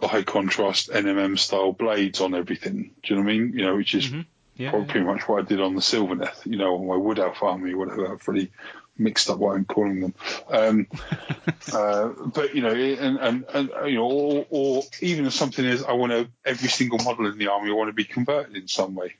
the 0.00 0.08
high 0.08 0.22
contrast 0.22 0.90
NMM 0.90 1.38
style 1.38 1.72
blades 1.72 2.20
on 2.20 2.34
everything. 2.34 2.94
Do 3.02 3.14
you 3.14 3.16
know 3.16 3.22
what 3.22 3.30
I 3.30 3.38
mean? 3.38 3.52
You 3.54 3.66
know, 3.66 3.76
which 3.76 3.94
is 3.94 4.08
Mhm. 4.08 4.26
Yeah. 4.56 4.70
probably 4.70 4.88
pretty 4.88 5.06
much 5.06 5.28
what 5.28 5.44
I 5.44 5.46
did 5.46 5.60
on 5.60 5.74
the 5.74 5.80
Sylvaneth, 5.80 6.44
you 6.46 6.56
know, 6.56 6.74
on 6.76 6.86
my 6.88 6.96
Wood 6.96 7.18
Elf 7.20 7.42
army, 7.42 7.74
whatever. 7.74 8.18
Really 8.26 8.50
mixed 8.98 9.30
up 9.30 9.38
what 9.38 9.56
I'm 9.56 9.64
calling 9.64 10.00
them. 10.00 10.14
Um, 10.48 10.86
uh, 11.72 12.08
but 12.34 12.54
you 12.54 12.62
know, 12.62 12.72
and, 12.74 13.18
and, 13.18 13.44
and 13.52 13.70
you 13.86 13.96
know, 13.96 14.04
or, 14.04 14.46
or 14.50 14.82
even 15.00 15.26
if 15.26 15.32
something 15.32 15.64
is, 15.64 15.82
I 15.82 15.92
want 15.92 16.12
to 16.12 16.28
every 16.44 16.68
single 16.68 16.98
model 16.98 17.26
in 17.26 17.38
the 17.38 17.48
army, 17.48 17.70
I 17.70 17.74
want 17.74 17.88
to 17.88 17.94
be 17.94 18.04
converted 18.04 18.56
in 18.56 18.68
some 18.68 18.94
way, 18.94 19.14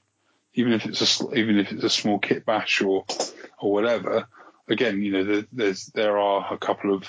even 0.54 0.72
if 0.72 0.86
it's 0.86 1.20
a 1.20 1.34
even 1.34 1.58
if 1.58 1.72
it's 1.72 1.84
a 1.84 1.90
small 1.90 2.18
kit 2.18 2.44
bash 2.44 2.80
or 2.82 3.04
or 3.60 3.72
whatever. 3.72 4.26
Again, 4.70 5.02
you 5.02 5.12
know, 5.12 5.24
there, 5.24 5.46
there's 5.52 5.86
there 5.86 6.18
are 6.18 6.52
a 6.52 6.58
couple 6.58 6.94
of, 6.94 7.04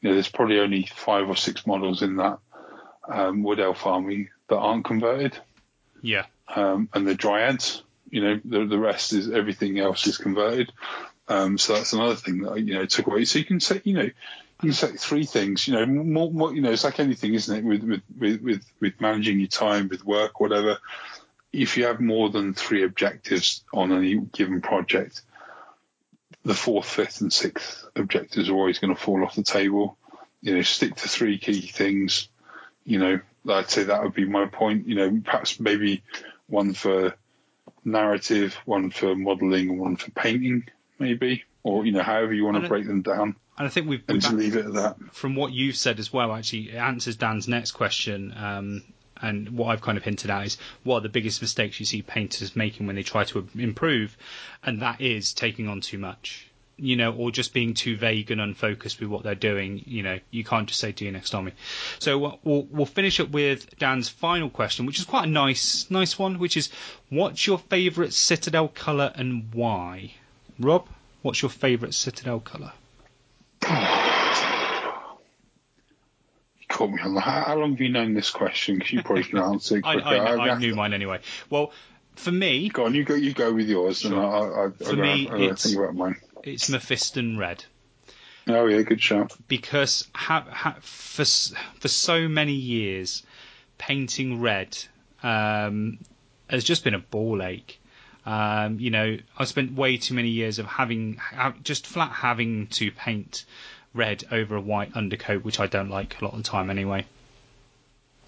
you 0.00 0.08
know, 0.08 0.14
there's 0.14 0.30
probably 0.30 0.60
only 0.60 0.86
five 0.86 1.28
or 1.28 1.36
six 1.36 1.66
models 1.66 2.00
in 2.00 2.16
that 2.16 2.38
um, 3.06 3.42
Wood 3.42 3.60
Elf 3.60 3.84
army 3.86 4.30
that 4.48 4.56
aren't 4.56 4.86
converted 4.86 5.36
Yeah. 6.00 6.24
um, 6.54 6.88
and 6.94 7.06
the 7.06 7.14
dryads. 7.14 7.82
You 8.08 8.22
know, 8.22 8.40
the, 8.44 8.64
the 8.64 8.78
rest 8.78 9.12
is 9.12 9.30
everything 9.30 9.78
else 9.78 10.06
is 10.06 10.16
converted. 10.16 10.72
Um, 11.28 11.56
so 11.58 11.74
that's 11.74 11.92
another 11.92 12.16
thing 12.16 12.42
that 12.42 12.52
I, 12.52 12.56
you 12.56 12.74
know 12.74 12.86
took 12.86 13.06
away. 13.06 13.24
So 13.24 13.38
you 13.38 13.44
can 13.44 13.60
say, 13.60 13.80
you 13.84 13.94
know, 13.94 14.10
you 14.62 14.72
say 14.72 14.92
three 14.92 15.24
things. 15.24 15.66
You 15.66 15.74
know, 15.74 15.86
more, 15.86 16.30
more, 16.30 16.54
you 16.54 16.60
know, 16.60 16.70
it's 16.70 16.84
like 16.84 17.00
anything, 17.00 17.34
isn't 17.34 17.56
it? 17.56 17.64
With, 17.64 17.82
with 17.82 18.02
with 18.18 18.42
with 18.42 18.64
with 18.80 19.00
managing 19.00 19.40
your 19.40 19.48
time, 19.48 19.88
with 19.88 20.04
work, 20.04 20.40
whatever. 20.40 20.78
If 21.52 21.76
you 21.76 21.86
have 21.86 22.00
more 22.00 22.30
than 22.30 22.52
three 22.52 22.82
objectives 22.82 23.64
on 23.72 23.92
any 23.92 24.16
given 24.16 24.60
project, 24.60 25.22
the 26.44 26.54
fourth, 26.54 26.86
fifth, 26.86 27.20
and 27.20 27.32
sixth 27.32 27.86
objectives 27.96 28.48
are 28.48 28.54
always 28.54 28.78
going 28.78 28.94
to 28.94 29.00
fall 29.00 29.24
off 29.24 29.36
the 29.36 29.44
table. 29.44 29.96
You 30.42 30.56
know, 30.56 30.62
stick 30.62 30.96
to 30.96 31.08
three 31.08 31.38
key 31.38 31.60
things. 31.62 32.28
You 32.84 32.98
know, 32.98 33.20
I'd 33.48 33.70
say 33.70 33.84
that 33.84 34.02
would 34.02 34.14
be 34.14 34.26
my 34.26 34.46
point. 34.46 34.88
You 34.88 34.96
know, 34.96 35.20
perhaps 35.24 35.58
maybe 35.58 36.02
one 36.48 36.74
for 36.74 37.14
narrative, 37.84 38.54
one 38.64 38.90
for 38.90 39.14
modelling, 39.14 39.78
one 39.78 39.96
for 39.96 40.10
painting, 40.10 40.64
maybe, 40.98 41.44
or 41.62 41.84
you 41.84 41.92
know, 41.92 42.02
however 42.02 42.32
you 42.32 42.44
want 42.44 42.62
to 42.62 42.68
break 42.68 42.86
them 42.86 43.02
down. 43.02 43.36
And 43.56 43.66
I 43.66 43.70
think 43.70 43.88
we've, 43.88 44.02
and 44.08 44.20
just 44.20 44.34
leave 44.34 44.56
it 44.56 44.66
at 44.66 44.74
that. 44.74 44.96
From 45.12 45.36
what 45.36 45.52
you've 45.52 45.76
said 45.76 46.00
as 46.00 46.12
well, 46.12 46.32
actually, 46.32 46.70
it 46.70 46.76
answers 46.76 47.16
Dan's 47.16 47.46
next 47.46 47.72
question. 47.72 48.34
Um, 48.36 48.82
and 49.22 49.50
what 49.50 49.68
I've 49.68 49.80
kind 49.80 49.96
of 49.96 50.04
hinted 50.04 50.30
at 50.30 50.46
is 50.46 50.58
what 50.82 50.98
are 50.98 51.00
the 51.02 51.08
biggest 51.08 51.40
mistakes 51.40 51.78
you 51.78 51.86
see 51.86 52.02
painters 52.02 52.56
making 52.56 52.86
when 52.86 52.96
they 52.96 53.02
try 53.02 53.24
to 53.24 53.48
improve, 53.56 54.16
and 54.62 54.82
that 54.82 55.00
is 55.00 55.32
taking 55.32 55.68
on 55.68 55.80
too 55.80 55.98
much, 55.98 56.48
you 56.76 56.96
know, 56.96 57.12
or 57.12 57.30
just 57.30 57.54
being 57.54 57.74
too 57.74 57.96
vague 57.96 58.32
and 58.32 58.40
unfocused 58.40 59.00
with 59.00 59.08
what 59.08 59.22
they're 59.22 59.36
doing. 59.36 59.82
You 59.86 60.02
know, 60.02 60.18
you 60.30 60.42
can't 60.42 60.66
just 60.66 60.80
say 60.80 60.90
do 60.92 61.04
your 61.04 61.12
next 61.12 61.34
army. 61.34 61.52
So 62.00 62.38
we'll 62.42 62.66
we'll 62.70 62.86
finish 62.86 63.20
up 63.20 63.30
with 63.30 63.78
Dan's 63.78 64.08
final 64.08 64.50
question, 64.50 64.84
which 64.84 64.98
is 64.98 65.04
quite 65.04 65.24
a 65.24 65.30
nice 65.30 65.88
nice 65.90 66.18
one, 66.18 66.38
which 66.40 66.56
is 66.56 66.70
what's 67.08 67.46
your 67.46 67.58
favourite 67.58 68.12
Citadel 68.12 68.68
colour 68.68 69.12
and 69.14 69.54
why? 69.54 70.14
Rob, 70.58 70.86
what's 71.22 71.42
your 71.42 71.50
favourite 71.50 71.94
Citadel 71.94 72.40
colour? 72.40 72.72
caught 76.74 76.90
me 76.90 77.00
on 77.02 77.14
the. 77.14 77.20
How, 77.20 77.56
long 77.56 77.72
have 77.72 77.80
you 77.80 77.88
known 77.88 78.14
this 78.14 78.30
question? 78.30 78.76
Because 78.76 78.92
you 78.92 79.02
probably 79.02 79.24
can 79.24 79.38
answer 79.38 79.78
it 79.78 79.82
I, 79.84 79.94
I, 79.94 80.48
I, 80.50 80.58
knew 80.58 80.74
mine 80.74 80.92
anyway. 80.92 81.20
Well, 81.48 81.72
for 82.16 82.32
me, 82.32 82.68
go 82.68 82.84
on. 82.84 82.94
You 82.94 83.04
go. 83.04 83.14
You 83.14 83.32
go 83.32 83.52
with 83.52 83.68
yours, 83.68 84.00
sure. 84.00 84.12
and 84.12 84.20
I, 84.20 84.64
I, 84.64 84.70
for 84.70 84.96
me, 84.96 85.28
I, 85.28 85.36
it's, 85.36 85.64
think 85.64 85.78
about 85.78 85.94
mine. 85.94 86.16
It's 86.42 86.68
Mephiston 86.68 87.38
Red. 87.38 87.64
Oh 88.48 88.66
yeah, 88.66 88.82
good 88.82 89.00
shout. 89.00 89.32
Because 89.48 90.08
ha, 90.14 90.44
ha, 90.48 90.76
for 90.80 91.24
for 91.24 91.88
so 91.88 92.28
many 92.28 92.52
years, 92.52 93.22
painting 93.78 94.40
red 94.40 94.76
um, 95.22 95.98
has 96.50 96.64
just 96.64 96.84
been 96.84 96.94
a 96.94 96.98
ball 96.98 97.42
ache. 97.42 97.80
Um, 98.26 98.80
you 98.80 98.90
know, 98.90 99.18
I 99.38 99.44
spent 99.44 99.74
way 99.74 99.98
too 99.98 100.14
many 100.14 100.30
years 100.30 100.58
of 100.58 100.66
having 100.66 101.20
just 101.62 101.86
flat 101.86 102.10
having 102.10 102.68
to 102.68 102.90
paint 102.90 103.44
red 103.92 104.24
over 104.32 104.56
a 104.56 104.60
white 104.60 104.94
undercoat, 104.94 105.44
which 105.44 105.60
I 105.60 105.66
don't 105.66 105.90
like 105.90 106.20
a 106.20 106.24
lot 106.24 106.32
of 106.32 106.42
the 106.42 106.48
time 106.48 106.70
anyway. 106.70 107.06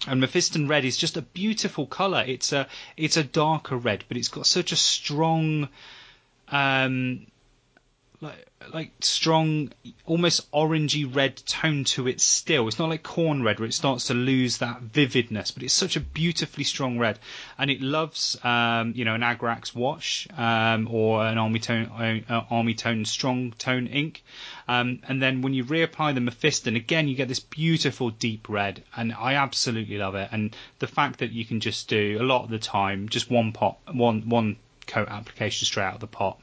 And 0.07 0.21
Mephiston 0.21 0.69
red 0.69 0.85
is 0.85 0.95
just 0.95 1.17
a 1.17 1.21
beautiful 1.21 1.87
color. 1.87 2.23
It's 2.25 2.53
a 2.53 2.67
it's 2.95 3.17
a 3.17 3.23
darker 3.23 3.75
red, 3.75 4.03
but 4.07 4.17
it's 4.17 4.27
got 4.27 4.45
such 4.45 4.71
a 4.71 4.75
strong 4.75 5.69
um, 6.49 7.25
like 8.19 8.47
like 8.73 8.91
strong, 8.99 9.71
almost 10.05 10.51
orangey 10.51 11.05
red 11.15 11.37
tone 11.45 11.83
to 11.83 12.07
it. 12.07 12.19
Still, 12.19 12.67
it's 12.67 12.79
not 12.79 12.89
like 12.89 13.03
Khorne 13.03 13.43
red 13.43 13.59
where 13.59 13.69
it 13.69 13.73
starts 13.73 14.07
to 14.07 14.15
lose 14.15 14.57
that 14.57 14.81
vividness, 14.81 15.51
but 15.51 15.61
it's 15.61 15.73
such 15.73 15.95
a 15.95 15.99
beautifully 15.99 16.63
strong 16.63 16.97
red, 16.97 17.19
and 17.59 17.69
it 17.69 17.79
loves 17.79 18.35
um, 18.43 18.93
you 18.95 19.05
know 19.05 19.13
an 19.13 19.21
Agrax 19.21 19.75
wash 19.75 20.27
um, 20.35 20.87
or 20.91 21.25
an 21.25 21.37
army 21.37 21.59
tone 21.59 22.23
uh, 22.27 22.43
army 22.49 22.73
tone 22.73 23.05
strong 23.05 23.51
tone 23.59 23.85
ink, 23.85 24.23
um, 24.67 24.99
and 25.07 25.21
then 25.21 25.41
when 25.41 25.53
you 25.53 25.63
reapply 25.63 26.15
the 26.15 26.21
Mephiston 26.21 26.75
again, 26.75 27.07
you 27.07 27.15
get 27.15 27.27
this 27.27 27.39
beautiful 27.39 28.09
deep 28.09 28.49
red, 28.49 28.83
and 28.95 29.13
I 29.13 29.35
absolutely 29.35 29.97
love 29.99 30.15
it. 30.15 30.29
And 30.31 30.55
the 30.79 30.87
fact 30.87 31.19
that 31.19 31.31
you 31.31 31.45
can 31.45 31.59
just 31.59 31.87
do 31.87 32.17
a 32.19 32.23
lot 32.23 32.45
of 32.45 32.49
the 32.49 32.59
time 32.59 33.09
just 33.09 33.29
one 33.29 33.51
pot, 33.51 33.77
one 33.91 34.27
one 34.27 34.57
coat 34.87 35.07
application 35.09 35.65
straight 35.65 35.83
out 35.83 35.95
of 35.95 35.99
the 35.99 36.07
pot 36.07 36.39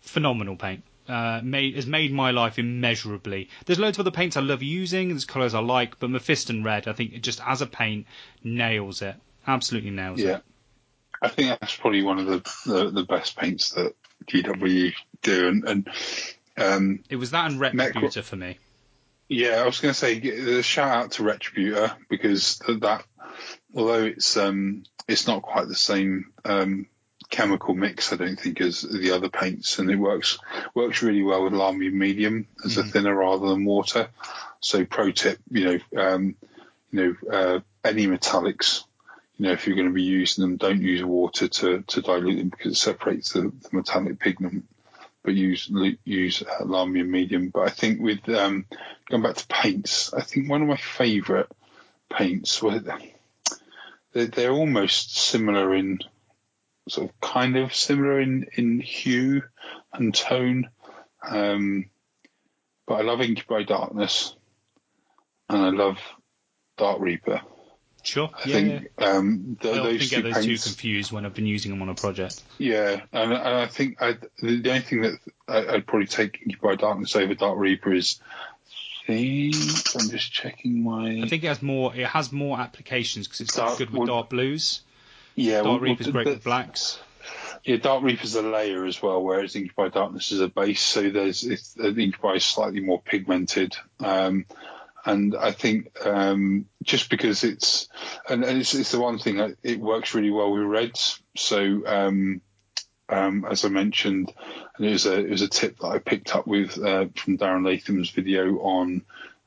phenomenal 0.00 0.56
paint 0.56 0.82
uh, 1.08 1.40
made 1.42 1.76
has 1.76 1.86
made 1.86 2.12
my 2.12 2.30
life 2.30 2.58
immeasurably. 2.58 3.48
There's 3.66 3.78
loads 3.78 3.98
of 3.98 4.06
other 4.06 4.14
paints 4.14 4.36
I 4.36 4.40
love 4.40 4.62
using. 4.62 5.08
There's 5.08 5.24
colours 5.24 5.54
I 5.54 5.60
like, 5.60 5.98
but 5.98 6.10
Mephiston 6.10 6.64
Red, 6.64 6.86
I 6.86 6.92
think, 6.92 7.14
it 7.14 7.22
just 7.22 7.40
as 7.44 7.62
a 7.62 7.66
paint 7.66 8.06
nails 8.44 9.02
it. 9.02 9.16
Absolutely 9.46 9.90
nails 9.90 10.20
it. 10.20 10.26
yeah. 10.26 10.36
it. 10.36 10.42
I 11.20 11.28
think 11.28 11.48
that's 11.48 11.74
probably 11.74 12.02
one 12.02 12.18
of 12.18 12.26
the, 12.26 12.38
the, 12.66 12.90
the 12.90 13.02
best 13.02 13.36
paints 13.36 13.70
that 13.70 13.94
GW 14.26 14.94
do, 15.22 15.48
and, 15.48 15.64
and 15.64 15.88
um, 16.56 17.04
it 17.08 17.16
was 17.16 17.32
that 17.32 17.50
and 17.50 17.60
Retributor 17.60 18.22
for 18.22 18.36
me. 18.36 18.58
Yeah, 19.28 19.56
I 19.62 19.66
was 19.66 19.80
going 19.80 19.92
to 19.92 19.98
say 19.98 20.16
a 20.58 20.62
shout 20.62 20.90
out 20.90 21.12
to 21.12 21.22
Retributor 21.22 21.94
because 22.08 22.60
that, 22.68 23.04
although 23.74 24.04
it's 24.04 24.36
um, 24.36 24.84
it's 25.06 25.26
not 25.26 25.42
quite 25.42 25.68
the 25.68 25.74
same 25.74 26.32
um, 26.44 26.86
chemical 27.30 27.74
mix, 27.74 28.12
I 28.12 28.16
don't 28.16 28.38
think, 28.38 28.60
as 28.60 28.82
the 28.82 29.12
other 29.12 29.28
paints, 29.28 29.78
and 29.78 29.90
it 29.90 29.96
works 29.96 30.38
works 30.74 31.02
really 31.02 31.22
well 31.22 31.44
with 31.44 31.52
Lahmian 31.52 31.92
medium 31.92 32.46
as 32.64 32.76
mm. 32.76 32.80
a 32.80 32.84
thinner 32.84 33.14
rather 33.14 33.48
than 33.48 33.64
water. 33.64 34.08
So, 34.60 34.84
pro 34.84 35.10
tip, 35.12 35.38
you 35.50 35.64
know, 35.64 36.02
um, 36.02 36.36
you 36.90 37.16
know, 37.22 37.32
uh, 37.32 37.60
any 37.84 38.06
metallics, 38.06 38.84
you 39.36 39.46
know, 39.46 39.52
if 39.52 39.66
you're 39.66 39.76
going 39.76 39.88
to 39.88 39.94
be 39.94 40.02
using 40.02 40.42
them, 40.42 40.56
don't 40.56 40.82
use 40.82 41.04
water 41.04 41.48
to, 41.48 41.82
to 41.82 42.02
dilute 42.02 42.38
them 42.38 42.48
because 42.48 42.72
it 42.72 42.76
separates 42.76 43.32
the, 43.32 43.42
the 43.42 43.68
metallic 43.72 44.18
pigment. 44.18 44.64
But 45.22 45.34
use 45.34 45.70
use 46.04 46.42
uh, 46.42 46.64
Lahmian 46.64 47.08
medium. 47.08 47.50
But 47.50 47.68
I 47.68 47.70
think 47.70 48.00
with 48.00 48.28
um, 48.30 48.64
going 49.10 49.22
back 49.22 49.36
to 49.36 49.46
paints, 49.48 50.14
I 50.14 50.22
think 50.22 50.48
one 50.48 50.62
of 50.62 50.68
my 50.68 50.76
favourite 50.76 51.48
paints 52.08 52.62
was 52.62 52.82
they're, 54.12 54.26
they're 54.26 54.52
almost 54.52 55.16
similar 55.16 55.74
in 55.74 55.98
sort 56.88 57.10
of 57.10 57.20
kind 57.20 57.56
of 57.56 57.74
similar 57.74 58.20
in, 58.20 58.46
in 58.54 58.80
hue 58.80 59.42
and 59.92 60.14
tone. 60.14 60.70
Um, 61.22 61.90
but 62.86 62.94
I 62.94 63.02
love 63.02 63.20
Incubi 63.20 63.64
Darkness 63.64 64.34
and 65.48 65.62
I 65.62 65.70
love 65.70 65.98
Dark 66.76 67.00
Reaper. 67.00 67.42
Sure. 68.02 68.30
I 68.32 68.48
yeah, 68.48 68.54
think 68.54 68.88
yeah. 68.98 69.06
Um, 69.06 69.58
the, 69.60 69.70
I 69.70 69.74
those 69.74 69.96
often 69.96 70.08
get 70.08 70.22
those 70.22 70.44
paints, 70.46 70.64
two 70.64 70.70
confused 70.70 71.12
when 71.12 71.26
I've 71.26 71.34
been 71.34 71.46
using 71.46 71.72
them 71.72 71.82
on 71.82 71.88
a 71.88 71.94
project. 71.94 72.42
Yeah, 72.56 73.02
and, 73.12 73.32
and 73.32 73.34
I 73.34 73.66
think 73.66 74.00
I'd, 74.00 74.20
the 74.40 74.68
only 74.68 74.80
thing 74.80 75.02
that 75.02 75.18
I, 75.48 75.72
would 75.72 75.86
probably 75.86 76.06
take 76.06 76.40
Incubi 76.40 76.76
Darkness 76.76 77.16
over 77.16 77.34
Dark 77.34 77.58
Reaper 77.58 77.92
is 77.92 78.20
think 79.08 79.54
I'm 79.94 80.10
just 80.10 80.32
checking 80.32 80.82
my. 80.84 81.22
I 81.22 81.28
think 81.28 81.44
it 81.44 81.48
has 81.48 81.62
more. 81.62 81.94
It 81.94 82.06
has 82.06 82.30
more 82.30 82.60
applications 82.60 83.26
because 83.26 83.40
it's 83.40 83.56
dark, 83.56 83.78
good 83.78 83.90
with 83.90 83.98
well, 83.98 84.06
dark 84.06 84.30
blues. 84.30 84.82
Yeah, 85.38 85.62
Dark 85.62 85.66
well, 85.66 85.78
Reaper's 85.78 86.06
well, 86.06 86.12
great 86.12 86.24
the, 86.24 86.30
with 86.30 86.44
blacks. 86.44 86.98
Yeah, 87.64 87.76
Dark 87.76 88.02
Reaper's 88.02 88.34
a 88.34 88.42
layer 88.42 88.84
as 88.84 89.00
well, 89.00 89.22
whereas 89.22 89.54
Incubi 89.54 89.88
Darkness 89.88 90.32
is 90.32 90.40
a 90.40 90.48
base. 90.48 90.80
So 90.80 91.10
there's 91.10 91.44
it's, 91.44 91.76
Incubi 91.78 92.34
is 92.34 92.44
slightly 92.44 92.80
more 92.80 93.00
pigmented. 93.00 93.76
Um, 94.00 94.46
and 95.04 95.36
I 95.36 95.52
think 95.52 95.96
um, 96.04 96.66
just 96.82 97.08
because 97.08 97.44
it's 97.44 97.88
and, 98.28 98.44
and 98.44 98.58
it's, 98.58 98.74
it's, 98.74 98.90
the 98.90 98.98
one 98.98 99.18
thing 99.18 99.36
that 99.36 99.54
it 99.62 99.78
works 99.78 100.12
really 100.12 100.30
well 100.30 100.50
with 100.50 100.62
reds. 100.62 101.22
So 101.36 101.86
um, 101.86 102.40
um, 103.08 103.46
as 103.48 103.64
I 103.64 103.68
mentioned, 103.68 104.32
and 104.76 104.86
it 104.86 104.90
was 104.90 105.06
a 105.06 105.20
it 105.20 105.30
was 105.30 105.42
a 105.42 105.48
tip 105.48 105.78
that 105.78 105.86
I 105.86 105.98
picked 105.98 106.34
up 106.34 106.48
with 106.48 106.76
uh, 106.78 107.06
from 107.14 107.38
Darren 107.38 107.64
Latham's 107.64 108.10
video 108.10 108.58
on 108.58 109.02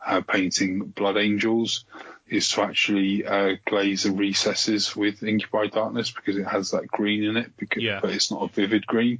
uh, 0.05 0.21
painting 0.21 0.79
blood 0.79 1.17
angels 1.17 1.83
is 2.31 2.49
to 2.49 2.61
actually 2.61 3.25
uh, 3.25 3.57
glaze 3.65 4.03
the 4.03 4.11
recesses 4.11 4.95
with 4.95 5.21
Incubi 5.21 5.67
Darkness 5.67 6.11
because 6.11 6.37
it 6.37 6.47
has 6.47 6.71
that 6.71 6.87
green 6.87 7.25
in 7.25 7.35
it, 7.35 7.51
because, 7.57 7.83
yeah. 7.83 7.99
but 8.01 8.11
it's 8.11 8.31
not 8.31 8.43
a 8.43 8.47
vivid 8.47 8.87
green, 8.87 9.19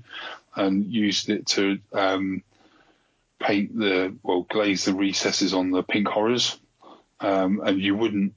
and 0.56 0.86
used 0.86 1.30
it 1.30 1.46
to 1.48 1.80
um, 1.92 2.42
paint 3.40 3.78
the 3.78 4.16
well 4.24 4.44
glaze 4.50 4.86
the 4.86 4.94
recesses 4.94 5.54
on 5.54 5.72
the 5.72 5.84
pink 5.84 6.08
horrors, 6.08 6.58
um, 7.20 7.62
and 7.64 7.80
you 7.80 7.96
wouldn't. 7.96 8.34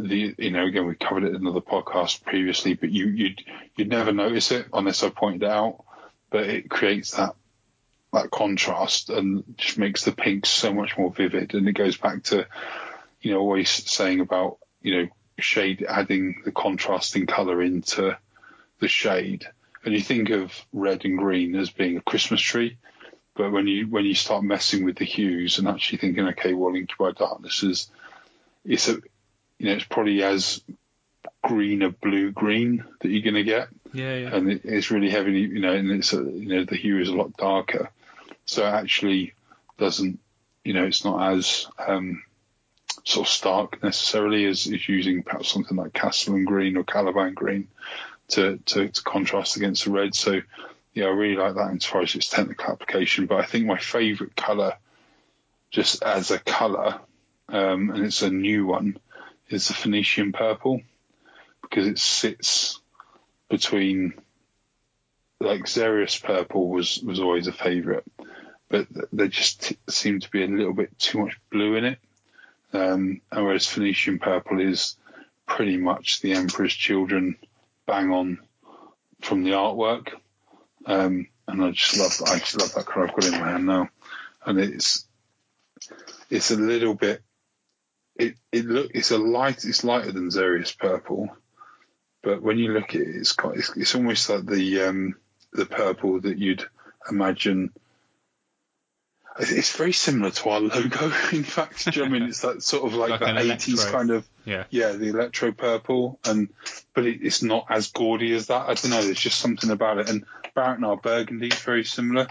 The 0.00 0.34
you 0.38 0.50
know 0.50 0.64
again 0.66 0.86
we 0.86 0.94
covered 0.94 1.24
it 1.24 1.34
in 1.34 1.36
another 1.36 1.60
podcast 1.60 2.24
previously, 2.24 2.74
but 2.74 2.90
you 2.90 3.06
you'd 3.06 3.44
you'd 3.76 3.88
never 3.88 4.12
notice 4.12 4.50
it 4.50 4.66
unless 4.72 5.02
I 5.02 5.10
pointed 5.10 5.44
it 5.44 5.50
out, 5.50 5.84
but 6.30 6.48
it 6.48 6.70
creates 6.70 7.12
that 7.12 7.36
that 8.12 8.30
contrast 8.30 9.10
and 9.10 9.44
just 9.56 9.78
makes 9.78 10.04
the 10.04 10.12
pink 10.12 10.46
so 10.46 10.72
much 10.72 10.98
more 10.98 11.12
vivid, 11.12 11.54
and 11.54 11.68
it 11.68 11.74
goes 11.74 11.96
back 11.96 12.24
to 12.24 12.46
you 13.20 13.32
know, 13.32 13.40
always 13.40 13.68
saying 13.68 14.20
about, 14.20 14.58
you 14.82 14.96
know, 14.96 15.08
shade 15.38 15.84
adding 15.88 16.42
the 16.44 16.52
contrasting 16.52 17.26
color 17.26 17.62
into 17.62 18.16
the 18.80 18.88
shade. 18.88 19.46
And 19.84 19.94
you 19.94 20.00
think 20.00 20.30
of 20.30 20.52
red 20.72 21.04
and 21.04 21.18
green 21.18 21.54
as 21.56 21.70
being 21.70 21.96
a 21.96 22.02
Christmas 22.02 22.40
tree, 22.40 22.76
but 23.34 23.50
when 23.50 23.66
you 23.66 23.86
when 23.88 24.04
you 24.04 24.14
start 24.14 24.44
messing 24.44 24.84
with 24.84 24.96
the 24.96 25.06
hues 25.06 25.58
and 25.58 25.68
actually 25.68 25.98
thinking, 25.98 26.28
okay, 26.28 26.52
well, 26.52 26.74
Incubi 26.74 27.12
Darkness 27.12 27.62
is 27.62 27.90
it's 28.64 28.88
a 28.88 28.96
you 29.58 29.66
know 29.66 29.72
it's 29.72 29.84
probably 29.84 30.22
as 30.22 30.62
green 31.42 31.82
a 31.82 31.90
blue 31.90 32.30
green 32.32 32.84
that 33.00 33.08
you're 33.08 33.22
going 33.22 33.34
to 33.34 33.44
get. 33.44 33.68
Yeah, 33.94 34.14
yeah. 34.14 34.36
And 34.36 34.52
it, 34.52 34.60
it's 34.64 34.90
really 34.90 35.08
heavy, 35.08 35.40
you 35.40 35.60
know, 35.60 35.72
and 35.72 35.90
it's 35.90 36.12
a, 36.12 36.22
you 36.22 36.48
know 36.48 36.64
the 36.64 36.76
hue 36.76 37.00
is 37.00 37.08
a 37.08 37.14
lot 37.14 37.36
darker, 37.38 37.90
so 38.44 38.66
it 38.66 38.70
actually 38.70 39.32
doesn't 39.78 40.20
you 40.64 40.74
know, 40.74 40.84
it's 40.84 41.04
not 41.04 41.32
as 41.32 41.66
um, 41.78 42.22
sort 43.04 43.26
of 43.26 43.32
stark 43.32 43.82
necessarily 43.82 44.44
as, 44.46 44.66
as 44.66 44.88
using 44.88 45.22
perhaps 45.22 45.50
something 45.50 45.76
like 45.76 45.92
Castellan 45.92 46.44
green 46.44 46.76
or 46.76 46.84
Caliban 46.84 47.34
green 47.34 47.68
to, 48.28 48.58
to, 48.66 48.88
to 48.88 49.02
contrast 49.02 49.56
against 49.56 49.84
the 49.84 49.90
red. 49.90 50.14
So, 50.14 50.40
yeah, 50.94 51.06
I 51.06 51.10
really 51.10 51.36
like 51.36 51.54
that 51.54 51.74
as 51.74 51.84
far 51.84 52.02
as 52.02 52.14
its 52.14 52.28
technical 52.28 52.72
application. 52.72 53.26
But 53.26 53.40
I 53.40 53.46
think 53.46 53.66
my 53.66 53.78
favourite 53.78 54.36
colour, 54.36 54.74
just 55.70 56.02
as 56.02 56.30
a 56.30 56.38
colour, 56.38 57.00
um, 57.48 57.90
and 57.90 58.04
it's 58.04 58.22
a 58.22 58.30
new 58.30 58.66
one, 58.66 58.98
is 59.48 59.68
the 59.68 59.74
Phoenician 59.74 60.32
purple 60.32 60.80
because 61.62 61.86
it 61.86 61.98
sits 61.98 62.80
between 63.48 64.14
like 65.40 65.62
Xereus 65.62 66.22
purple 66.22 66.68
was 66.68 67.00
was 67.02 67.20
always 67.20 67.46
a 67.46 67.52
favourite, 67.52 68.04
but 68.68 68.86
there 69.12 69.28
just 69.28 69.62
t- 69.62 69.78
seemed 69.88 70.22
to 70.22 70.30
be 70.30 70.44
a 70.44 70.48
little 70.48 70.74
bit 70.74 70.96
too 70.98 71.18
much 71.18 71.40
blue 71.50 71.76
in 71.76 71.84
it. 71.84 71.98
Um, 72.72 73.20
whereas 73.32 73.66
Phoenician 73.66 74.18
purple 74.18 74.60
is 74.60 74.96
pretty 75.46 75.76
much 75.76 76.20
the 76.20 76.32
Emperor's 76.32 76.74
Children 76.74 77.36
bang 77.86 78.12
on 78.12 78.38
from 79.20 79.42
the 79.42 79.50
artwork. 79.50 80.12
Um, 80.86 81.26
and 81.48 81.64
I 81.64 81.70
just 81.72 81.98
love 81.98 82.30
I 82.30 82.38
just 82.38 82.58
love 82.60 82.72
that 82.74 82.86
colour 82.86 83.08
I've 83.08 83.14
got 83.14 83.24
in 83.26 83.40
my 83.40 83.50
hand 83.50 83.66
now, 83.66 83.88
and 84.46 84.58
it's 84.58 85.06
it's 86.30 86.50
a 86.52 86.56
little 86.56 86.94
bit 86.94 87.22
it 88.16 88.34
it 88.52 88.66
look 88.66 88.90
it's 88.94 89.10
a 89.10 89.18
light 89.18 89.64
it's 89.64 89.82
lighter 89.82 90.12
than 90.12 90.30
Xereus 90.30 90.76
purple, 90.76 91.28
but 92.22 92.42
when 92.42 92.58
you 92.58 92.72
look 92.72 92.94
at 92.94 93.00
it, 93.00 93.16
it's 93.16 93.32
quite 93.32 93.56
it's, 93.56 93.76
it's 93.76 93.94
almost 93.94 94.28
like 94.28 94.46
the 94.46 94.82
um, 94.82 95.14
the 95.52 95.66
purple 95.66 96.20
that 96.20 96.38
you'd 96.38 96.64
imagine. 97.10 97.72
It's 99.38 99.76
very 99.76 99.92
similar 99.92 100.30
to 100.30 100.48
our 100.50 100.60
logo, 100.60 101.04
in 101.32 101.44
fact. 101.44 101.84
Do 101.84 102.00
you 102.00 102.06
know 102.06 102.16
I 102.16 102.18
mean? 102.18 102.28
It's 102.28 102.40
that 102.40 102.62
sort 102.62 102.84
of 102.84 102.94
like, 102.94 103.20
like 103.20 103.20
the 103.20 103.52
eighties 103.52 103.84
kind 103.84 104.10
of 104.10 104.28
yeah, 104.44 104.64
yeah, 104.70 104.92
the 104.92 105.08
electro 105.08 105.52
purple, 105.52 106.18
and 106.24 106.48
but 106.94 107.06
it, 107.06 107.20
it's 107.22 107.42
not 107.42 107.66
as 107.70 107.90
gaudy 107.90 108.34
as 108.34 108.48
that. 108.48 108.68
I 108.68 108.74
don't 108.74 108.90
know. 108.90 109.02
There's 109.02 109.20
just 109.20 109.38
something 109.38 109.70
about 109.70 109.98
it. 109.98 110.10
And 110.10 110.24
Barak-Nar 110.54 110.96
Burgundy 110.96 111.48
is 111.48 111.60
very 111.60 111.84
similar. 111.84 112.26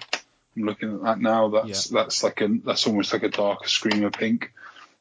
I'm 0.56 0.64
looking 0.64 0.94
at 0.94 1.04
that 1.04 1.20
now. 1.20 1.50
That's 1.50 1.92
yeah. 1.92 2.02
that's 2.02 2.24
like 2.24 2.42
a 2.42 2.50
that's 2.66 2.86
almost 2.86 3.14
like 3.14 3.24
a 3.24 3.30
darker 3.30 3.68
screamer 3.68 4.12
pink. 4.12 4.52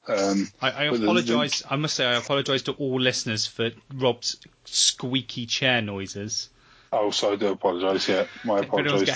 Um, 0.07 0.49
I, 0.63 0.71
I 0.71 0.85
apologise. 0.85 1.63
I 1.69 1.77
must 1.77 1.95
say, 1.95 2.07
I 2.07 2.15
apologise 2.15 2.63
to 2.63 2.73
all 2.73 2.99
listeners 2.99 3.47
for 3.47 3.71
Rob's 3.95 4.37
squeaky 4.65 5.47
chair 5.47 5.83
noises. 5.83 6.49
Oh, 6.91 7.11
so 7.11 7.33
I 7.33 7.37
do 7.37 7.49
apologise. 7.49 8.09
Yeah, 8.09 8.27
my 8.45 8.61
apologies 8.61 9.11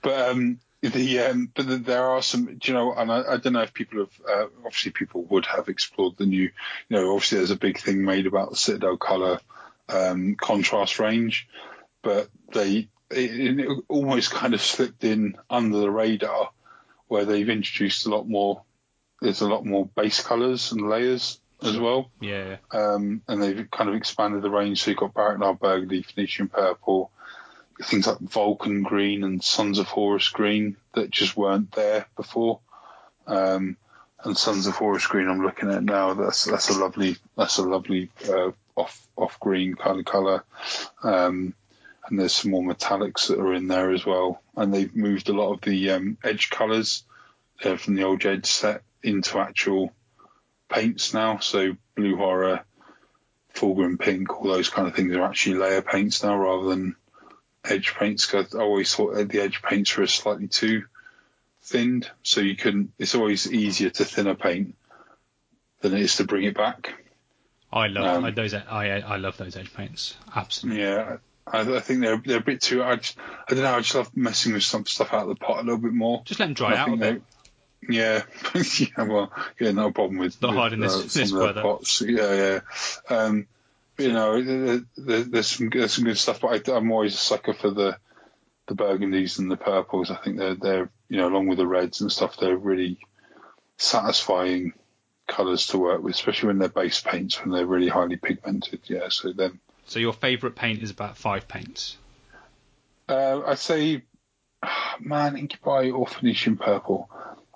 but 0.00 0.30
um, 0.30 0.58
the 0.82 1.20
um, 1.20 1.50
but 1.54 1.66
the, 1.66 1.76
there 1.76 2.04
are 2.04 2.22
some, 2.22 2.58
you 2.62 2.74
know, 2.74 2.92
and 2.92 3.10
I, 3.10 3.22
I 3.32 3.36
don't 3.38 3.54
know 3.54 3.62
if 3.62 3.74
people 3.74 4.00
have 4.00 4.20
uh, 4.28 4.46
obviously 4.64 4.92
people 4.92 5.22
would 5.24 5.46
have 5.46 5.68
explored 5.68 6.16
the 6.16 6.26
new, 6.26 6.42
you 6.42 6.50
know, 6.88 7.12
obviously 7.14 7.38
there's 7.38 7.50
a 7.50 7.56
big 7.56 7.78
thing 7.78 8.04
made 8.04 8.26
about 8.26 8.50
the 8.50 8.56
Citadel 8.56 8.96
color 8.96 9.40
um, 9.88 10.36
contrast 10.36 10.98
range, 10.98 11.48
but 12.02 12.28
they 12.52 12.88
it, 13.10 13.60
it 13.60 13.84
almost 13.88 14.30
kind 14.30 14.54
of 14.54 14.62
slipped 14.62 15.02
in 15.04 15.36
under 15.50 15.78
the 15.78 15.90
radar 15.90 16.50
where 17.08 17.24
they've 17.24 17.48
introduced 17.48 18.06
a 18.06 18.10
lot 18.10 18.28
more 18.28 18.62
there's 19.20 19.40
a 19.40 19.48
lot 19.48 19.64
more 19.64 19.86
base 19.86 20.22
colours 20.22 20.72
and 20.72 20.88
layers 20.88 21.40
as 21.62 21.76
well. 21.76 22.10
Yeah. 22.20 22.58
Um, 22.70 23.22
and 23.26 23.42
they've 23.42 23.68
kind 23.70 23.90
of 23.90 23.96
expanded 23.96 24.42
the 24.42 24.50
range. 24.50 24.82
So 24.82 24.90
you've 24.90 25.00
got 25.00 25.14
Barak-Nar 25.14 25.54
Burgundy, 25.54 26.02
Phoenician 26.02 26.48
Purple, 26.48 27.10
things 27.82 28.06
like 28.06 28.18
Vulkan 28.18 28.82
Green 28.82 29.24
and 29.24 29.42
Sons 29.42 29.78
of 29.78 29.86
Horus 29.86 30.28
Green 30.28 30.76
that 30.94 31.10
just 31.10 31.36
weren't 31.36 31.72
there 31.72 32.06
before. 32.16 32.60
Um, 33.26 33.76
and 34.24 34.36
Sons 34.36 34.66
of 34.66 34.74
Horus 34.74 35.06
Green, 35.06 35.28
I'm 35.28 35.44
looking 35.44 35.70
at 35.70 35.84
now. 35.84 36.14
That's 36.14 36.44
that's 36.44 36.70
a 36.70 36.78
lovely 36.78 37.16
that's 37.36 37.58
a 37.58 37.62
lovely 37.62 38.10
uh, 38.28 38.50
off 38.74 39.06
off 39.16 39.38
green 39.38 39.74
kind 39.74 40.00
of 40.00 40.04
color. 40.04 40.44
Um, 41.02 41.54
and 42.08 42.18
there's 42.18 42.32
some 42.32 42.50
more 42.50 42.62
metallics 42.62 43.28
that 43.28 43.38
are 43.38 43.52
in 43.52 43.68
there 43.68 43.92
as 43.92 44.04
well. 44.04 44.40
And 44.56 44.72
they've 44.72 44.94
moved 44.94 45.28
a 45.28 45.34
lot 45.34 45.52
of 45.52 45.60
the 45.60 45.90
um, 45.90 46.18
edge 46.24 46.48
colors 46.50 47.04
uh, 47.62 47.76
from 47.76 47.94
the 47.94 48.04
old 48.04 48.24
Edge 48.24 48.46
set 48.46 48.82
into 49.02 49.38
actual 49.38 49.92
paints 50.68 51.12
now. 51.12 51.38
So 51.38 51.76
Blue 51.94 52.16
Horror, 52.16 52.64
Fulgrim 53.54 53.98
Pink, 53.98 54.30
all 54.30 54.48
those 54.48 54.70
kind 54.70 54.88
of 54.88 54.94
things 54.94 55.14
are 55.14 55.22
actually 55.22 55.58
layer 55.58 55.82
paints 55.82 56.22
now 56.22 56.36
rather 56.36 56.68
than 56.68 56.96
edge 57.64 57.94
paints. 57.94 58.26
Cause 58.26 58.54
I 58.54 58.60
always 58.60 58.94
thought 58.94 59.14
the 59.28 59.40
edge 59.40 59.62
paints 59.62 59.96
were 59.96 60.06
slightly 60.06 60.48
too 60.48 60.84
thinned, 61.62 62.10
so 62.22 62.40
you 62.40 62.56
couldn't. 62.56 62.92
It's 62.98 63.14
always 63.14 63.50
easier 63.50 63.90
to 63.90 64.04
thin 64.04 64.26
a 64.26 64.34
paint 64.34 64.74
than 65.80 65.94
it 65.94 66.00
is 66.00 66.16
to 66.16 66.24
bring 66.24 66.44
it 66.44 66.56
back. 66.56 66.94
I 67.72 67.88
love 67.88 68.24
um, 68.24 68.34
those. 68.34 68.54
I 68.54 69.00
I 69.00 69.16
love 69.16 69.36
those 69.36 69.56
edge 69.56 69.72
paints. 69.74 70.16
Absolutely. 70.34 70.82
Yeah, 70.82 71.18
I, 71.46 71.60
I, 71.60 71.80
think 71.80 72.00
they're 72.00 72.20
they're 72.24 72.38
a 72.38 72.42
bit 72.42 72.62
too. 72.62 72.82
I, 72.82 72.96
just, 72.96 73.18
I 73.48 73.54
don't 73.54 73.62
know. 73.62 73.74
I 73.74 73.80
just 73.80 73.94
love 73.94 74.16
messing 74.16 74.54
with 74.54 74.62
some 74.62 74.86
stuff 74.86 75.12
out 75.12 75.22
of 75.22 75.28
the 75.28 75.34
pot 75.34 75.58
a 75.58 75.62
little 75.62 75.78
bit 75.78 75.92
more. 75.92 76.22
Just 76.24 76.40
let 76.40 76.46
them 76.46 76.54
dry 76.54 76.76
out 76.76 76.92
a 76.92 76.96
bit. 76.96 77.22
Yeah, 77.88 78.22
yeah, 78.78 79.04
well, 79.04 79.32
yeah, 79.60 79.70
no 79.72 79.92
problem 79.92 80.18
with 80.18 80.40
not 80.42 80.54
hard 80.54 80.72
in 80.72 80.80
this, 80.80 80.94
uh, 80.94 81.20
this 81.20 81.32
weather. 81.32 81.62
Pots. 81.62 82.02
Yeah, 82.02 82.34
yeah. 82.34 82.60
Um, 83.16 83.46
you 83.98 84.12
know, 84.12 84.42
there, 84.96 85.22
there's 85.22 85.46
some 85.46 85.70
there's 85.70 85.92
some 85.92 86.04
good 86.04 86.18
stuff, 86.18 86.40
but 86.40 86.68
I, 86.68 86.76
am 86.76 86.90
always 86.92 87.14
a 87.14 87.18
sucker 87.18 87.54
for 87.54 87.70
the 87.70 87.98
the 88.66 88.74
burgundies 88.74 89.38
and 89.38 89.50
the 89.50 89.56
purples. 89.56 90.10
I 90.10 90.16
think 90.16 90.38
they're 90.38 90.54
they're 90.54 90.90
you 91.08 91.18
know 91.18 91.28
along 91.28 91.48
with 91.48 91.58
the 91.58 91.66
reds 91.66 92.00
and 92.00 92.10
stuff, 92.10 92.36
they're 92.38 92.56
really 92.56 92.98
satisfying 93.76 94.72
colours 95.26 95.68
to 95.68 95.78
work 95.78 96.02
with, 96.02 96.14
especially 96.14 96.48
when 96.48 96.58
they're 96.58 96.68
base 96.68 97.00
paints 97.00 97.40
when 97.40 97.50
they're 97.50 97.66
really 97.66 97.88
highly 97.88 98.16
pigmented. 98.16 98.80
Yeah, 98.84 99.08
so 99.08 99.32
then. 99.32 99.60
So 99.86 99.98
your 99.98 100.12
favourite 100.12 100.54
paint 100.54 100.82
is 100.82 100.90
about 100.90 101.16
five 101.16 101.48
paints. 101.48 101.96
Uh, 103.08 103.40
I'd 103.46 103.58
say, 103.58 104.02
man, 105.00 105.36
Incubi 105.36 105.90
or 105.90 106.06
Phoenician 106.06 106.56
purple. 106.56 107.08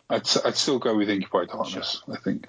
I'd, 0.09 0.29
I'd 0.45 0.57
still 0.57 0.79
go 0.79 0.97
with 0.97 1.11
Incubi 1.11 1.47
Darkness, 1.47 2.03
sure. 2.07 2.15
I 2.15 2.19
think. 2.19 2.49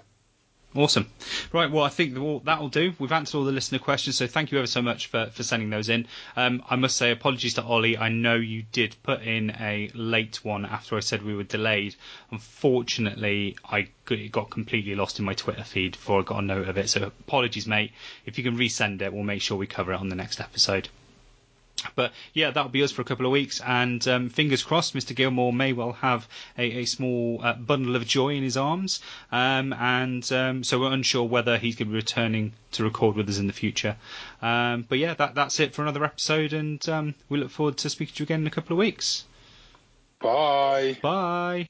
Awesome. 0.75 1.07
Right, 1.51 1.69
well, 1.69 1.83
I 1.83 1.89
think 1.89 2.15
that'll 2.45 2.69
do. 2.69 2.93
We've 2.97 3.11
answered 3.11 3.37
all 3.37 3.43
the 3.43 3.51
listener 3.51 3.77
questions, 3.77 4.17
so 4.17 4.25
thank 4.25 4.51
you 4.51 4.57
ever 4.57 4.65
so 4.65 4.81
much 4.81 5.05
for, 5.05 5.27
for 5.27 5.43
sending 5.43 5.69
those 5.69 5.87
in. 5.87 6.07
Um, 6.35 6.63
I 6.67 6.75
must 6.77 6.97
say, 6.97 7.11
apologies 7.11 7.53
to 7.55 7.63
Ollie. 7.63 7.95
I 7.95 8.09
know 8.09 8.35
you 8.35 8.63
did 8.71 8.95
put 9.03 9.21
in 9.21 9.51
a 9.59 9.91
late 9.93 10.43
one 10.43 10.65
after 10.65 10.97
I 10.97 11.01
said 11.01 11.21
we 11.21 11.35
were 11.35 11.43
delayed. 11.43 11.95
Unfortunately, 12.31 13.55
I 13.69 13.89
it 14.09 14.31
got 14.31 14.49
completely 14.49 14.95
lost 14.95 15.19
in 15.19 15.25
my 15.25 15.33
Twitter 15.33 15.63
feed 15.63 15.91
before 15.93 16.21
I 16.21 16.23
got 16.23 16.39
a 16.39 16.45
note 16.45 16.67
of 16.67 16.77
it, 16.77 16.89
so 16.89 17.03
apologies, 17.03 17.67
mate. 17.67 17.91
If 18.25 18.39
you 18.39 18.43
can 18.43 18.57
resend 18.57 19.01
it, 19.01 19.13
we'll 19.13 19.23
make 19.23 19.41
sure 19.41 19.57
we 19.57 19.67
cover 19.67 19.93
it 19.93 19.99
on 19.99 20.09
the 20.09 20.15
next 20.15 20.39
episode. 20.39 20.89
But 21.95 22.11
yeah, 22.33 22.51
that'll 22.51 22.69
be 22.69 22.83
us 22.83 22.91
for 22.91 23.01
a 23.01 23.05
couple 23.05 23.25
of 23.25 23.31
weeks, 23.31 23.61
and 23.61 24.05
um, 24.07 24.29
fingers 24.29 24.63
crossed, 24.63 24.93
Mr. 24.93 25.15
Gilmore 25.15 25.53
may 25.53 25.73
well 25.73 25.93
have 25.93 26.27
a, 26.57 26.63
a 26.79 26.85
small 26.85 27.39
uh, 27.43 27.53
bundle 27.53 27.95
of 27.95 28.05
joy 28.05 28.35
in 28.35 28.43
his 28.43 28.57
arms. 28.57 29.01
Um, 29.31 29.73
and 29.73 30.29
um, 30.31 30.63
so 30.63 30.79
we're 30.79 30.91
unsure 30.91 31.23
whether 31.23 31.57
he's 31.57 31.75
going 31.75 31.87
to 31.87 31.91
be 31.91 31.97
returning 31.97 32.53
to 32.73 32.83
record 32.83 33.15
with 33.15 33.29
us 33.29 33.37
in 33.37 33.47
the 33.47 33.53
future. 33.53 33.95
Um, 34.41 34.85
but 34.87 34.97
yeah, 34.97 35.13
that, 35.15 35.35
that's 35.35 35.59
it 35.59 35.73
for 35.73 35.81
another 35.81 36.03
episode, 36.03 36.53
and 36.53 36.87
um, 36.89 37.15
we 37.29 37.39
look 37.39 37.51
forward 37.51 37.77
to 37.77 37.89
speaking 37.89 38.15
to 38.15 38.23
you 38.23 38.25
again 38.25 38.41
in 38.41 38.47
a 38.47 38.51
couple 38.51 38.73
of 38.73 38.79
weeks. 38.79 39.25
Bye. 40.19 40.97
Bye. 41.01 41.67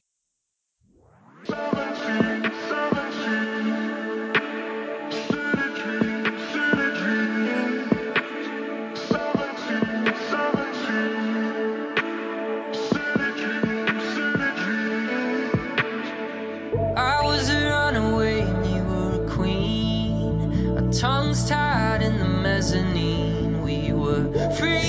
Tongues 21.33 21.49
tied 21.49 22.03
in 22.03 22.19
the 22.19 22.25
mezzanine. 22.25 23.63
We 23.63 23.91
were 23.91 24.31
free. 24.55 24.79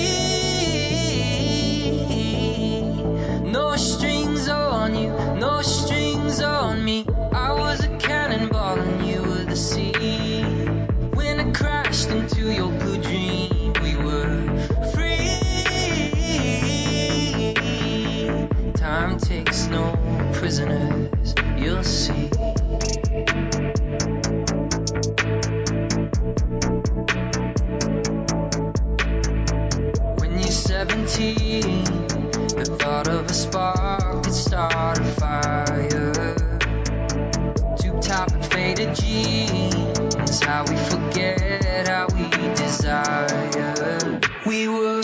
No 3.51 3.75
strings 3.75 4.47
on 4.47 4.95
you, 4.95 5.09
no 5.39 5.61
strings 5.63 6.41
on 6.41 6.85
me. 6.85 7.05
I 7.33 7.51
was 7.53 7.83
a 7.83 7.97
cannonball 7.97 8.79
and 8.79 9.07
you 9.07 9.23
were 9.23 9.43
the 9.43 9.55
sea. 9.55 10.43
When 11.13 11.39
I 11.39 11.51
crashed 11.51 12.09
into 12.09 12.51
your 12.53 12.71
blue 12.71 13.01
dream, 13.01 13.73
we 13.81 13.95
were 13.95 14.37
free. 14.93 15.41
Time 18.73 19.17
takes 19.17 19.65
no 19.67 19.97
prisoners, 20.33 21.33
you'll 21.57 21.83
see. 21.83 22.44
We 44.65 44.71
were 44.71 44.94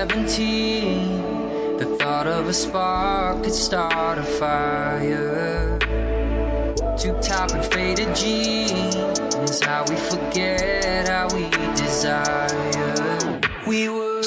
17, 0.00 1.76
the 1.76 1.84
thought 1.98 2.26
of 2.26 2.48
a 2.48 2.54
spark 2.54 3.44
could 3.44 3.52
start 3.52 4.16
a 4.16 4.22
fire. 4.22 5.78
Tube 6.96 7.20
top 7.20 7.50
and 7.50 7.62
faded 7.66 8.16
jeans, 8.16 9.62
how 9.62 9.84
we 9.86 9.96
forget 9.96 11.06
how 11.06 11.28
we 11.34 11.50
desire. 11.76 13.40
We 13.66 13.90
were 13.90 14.22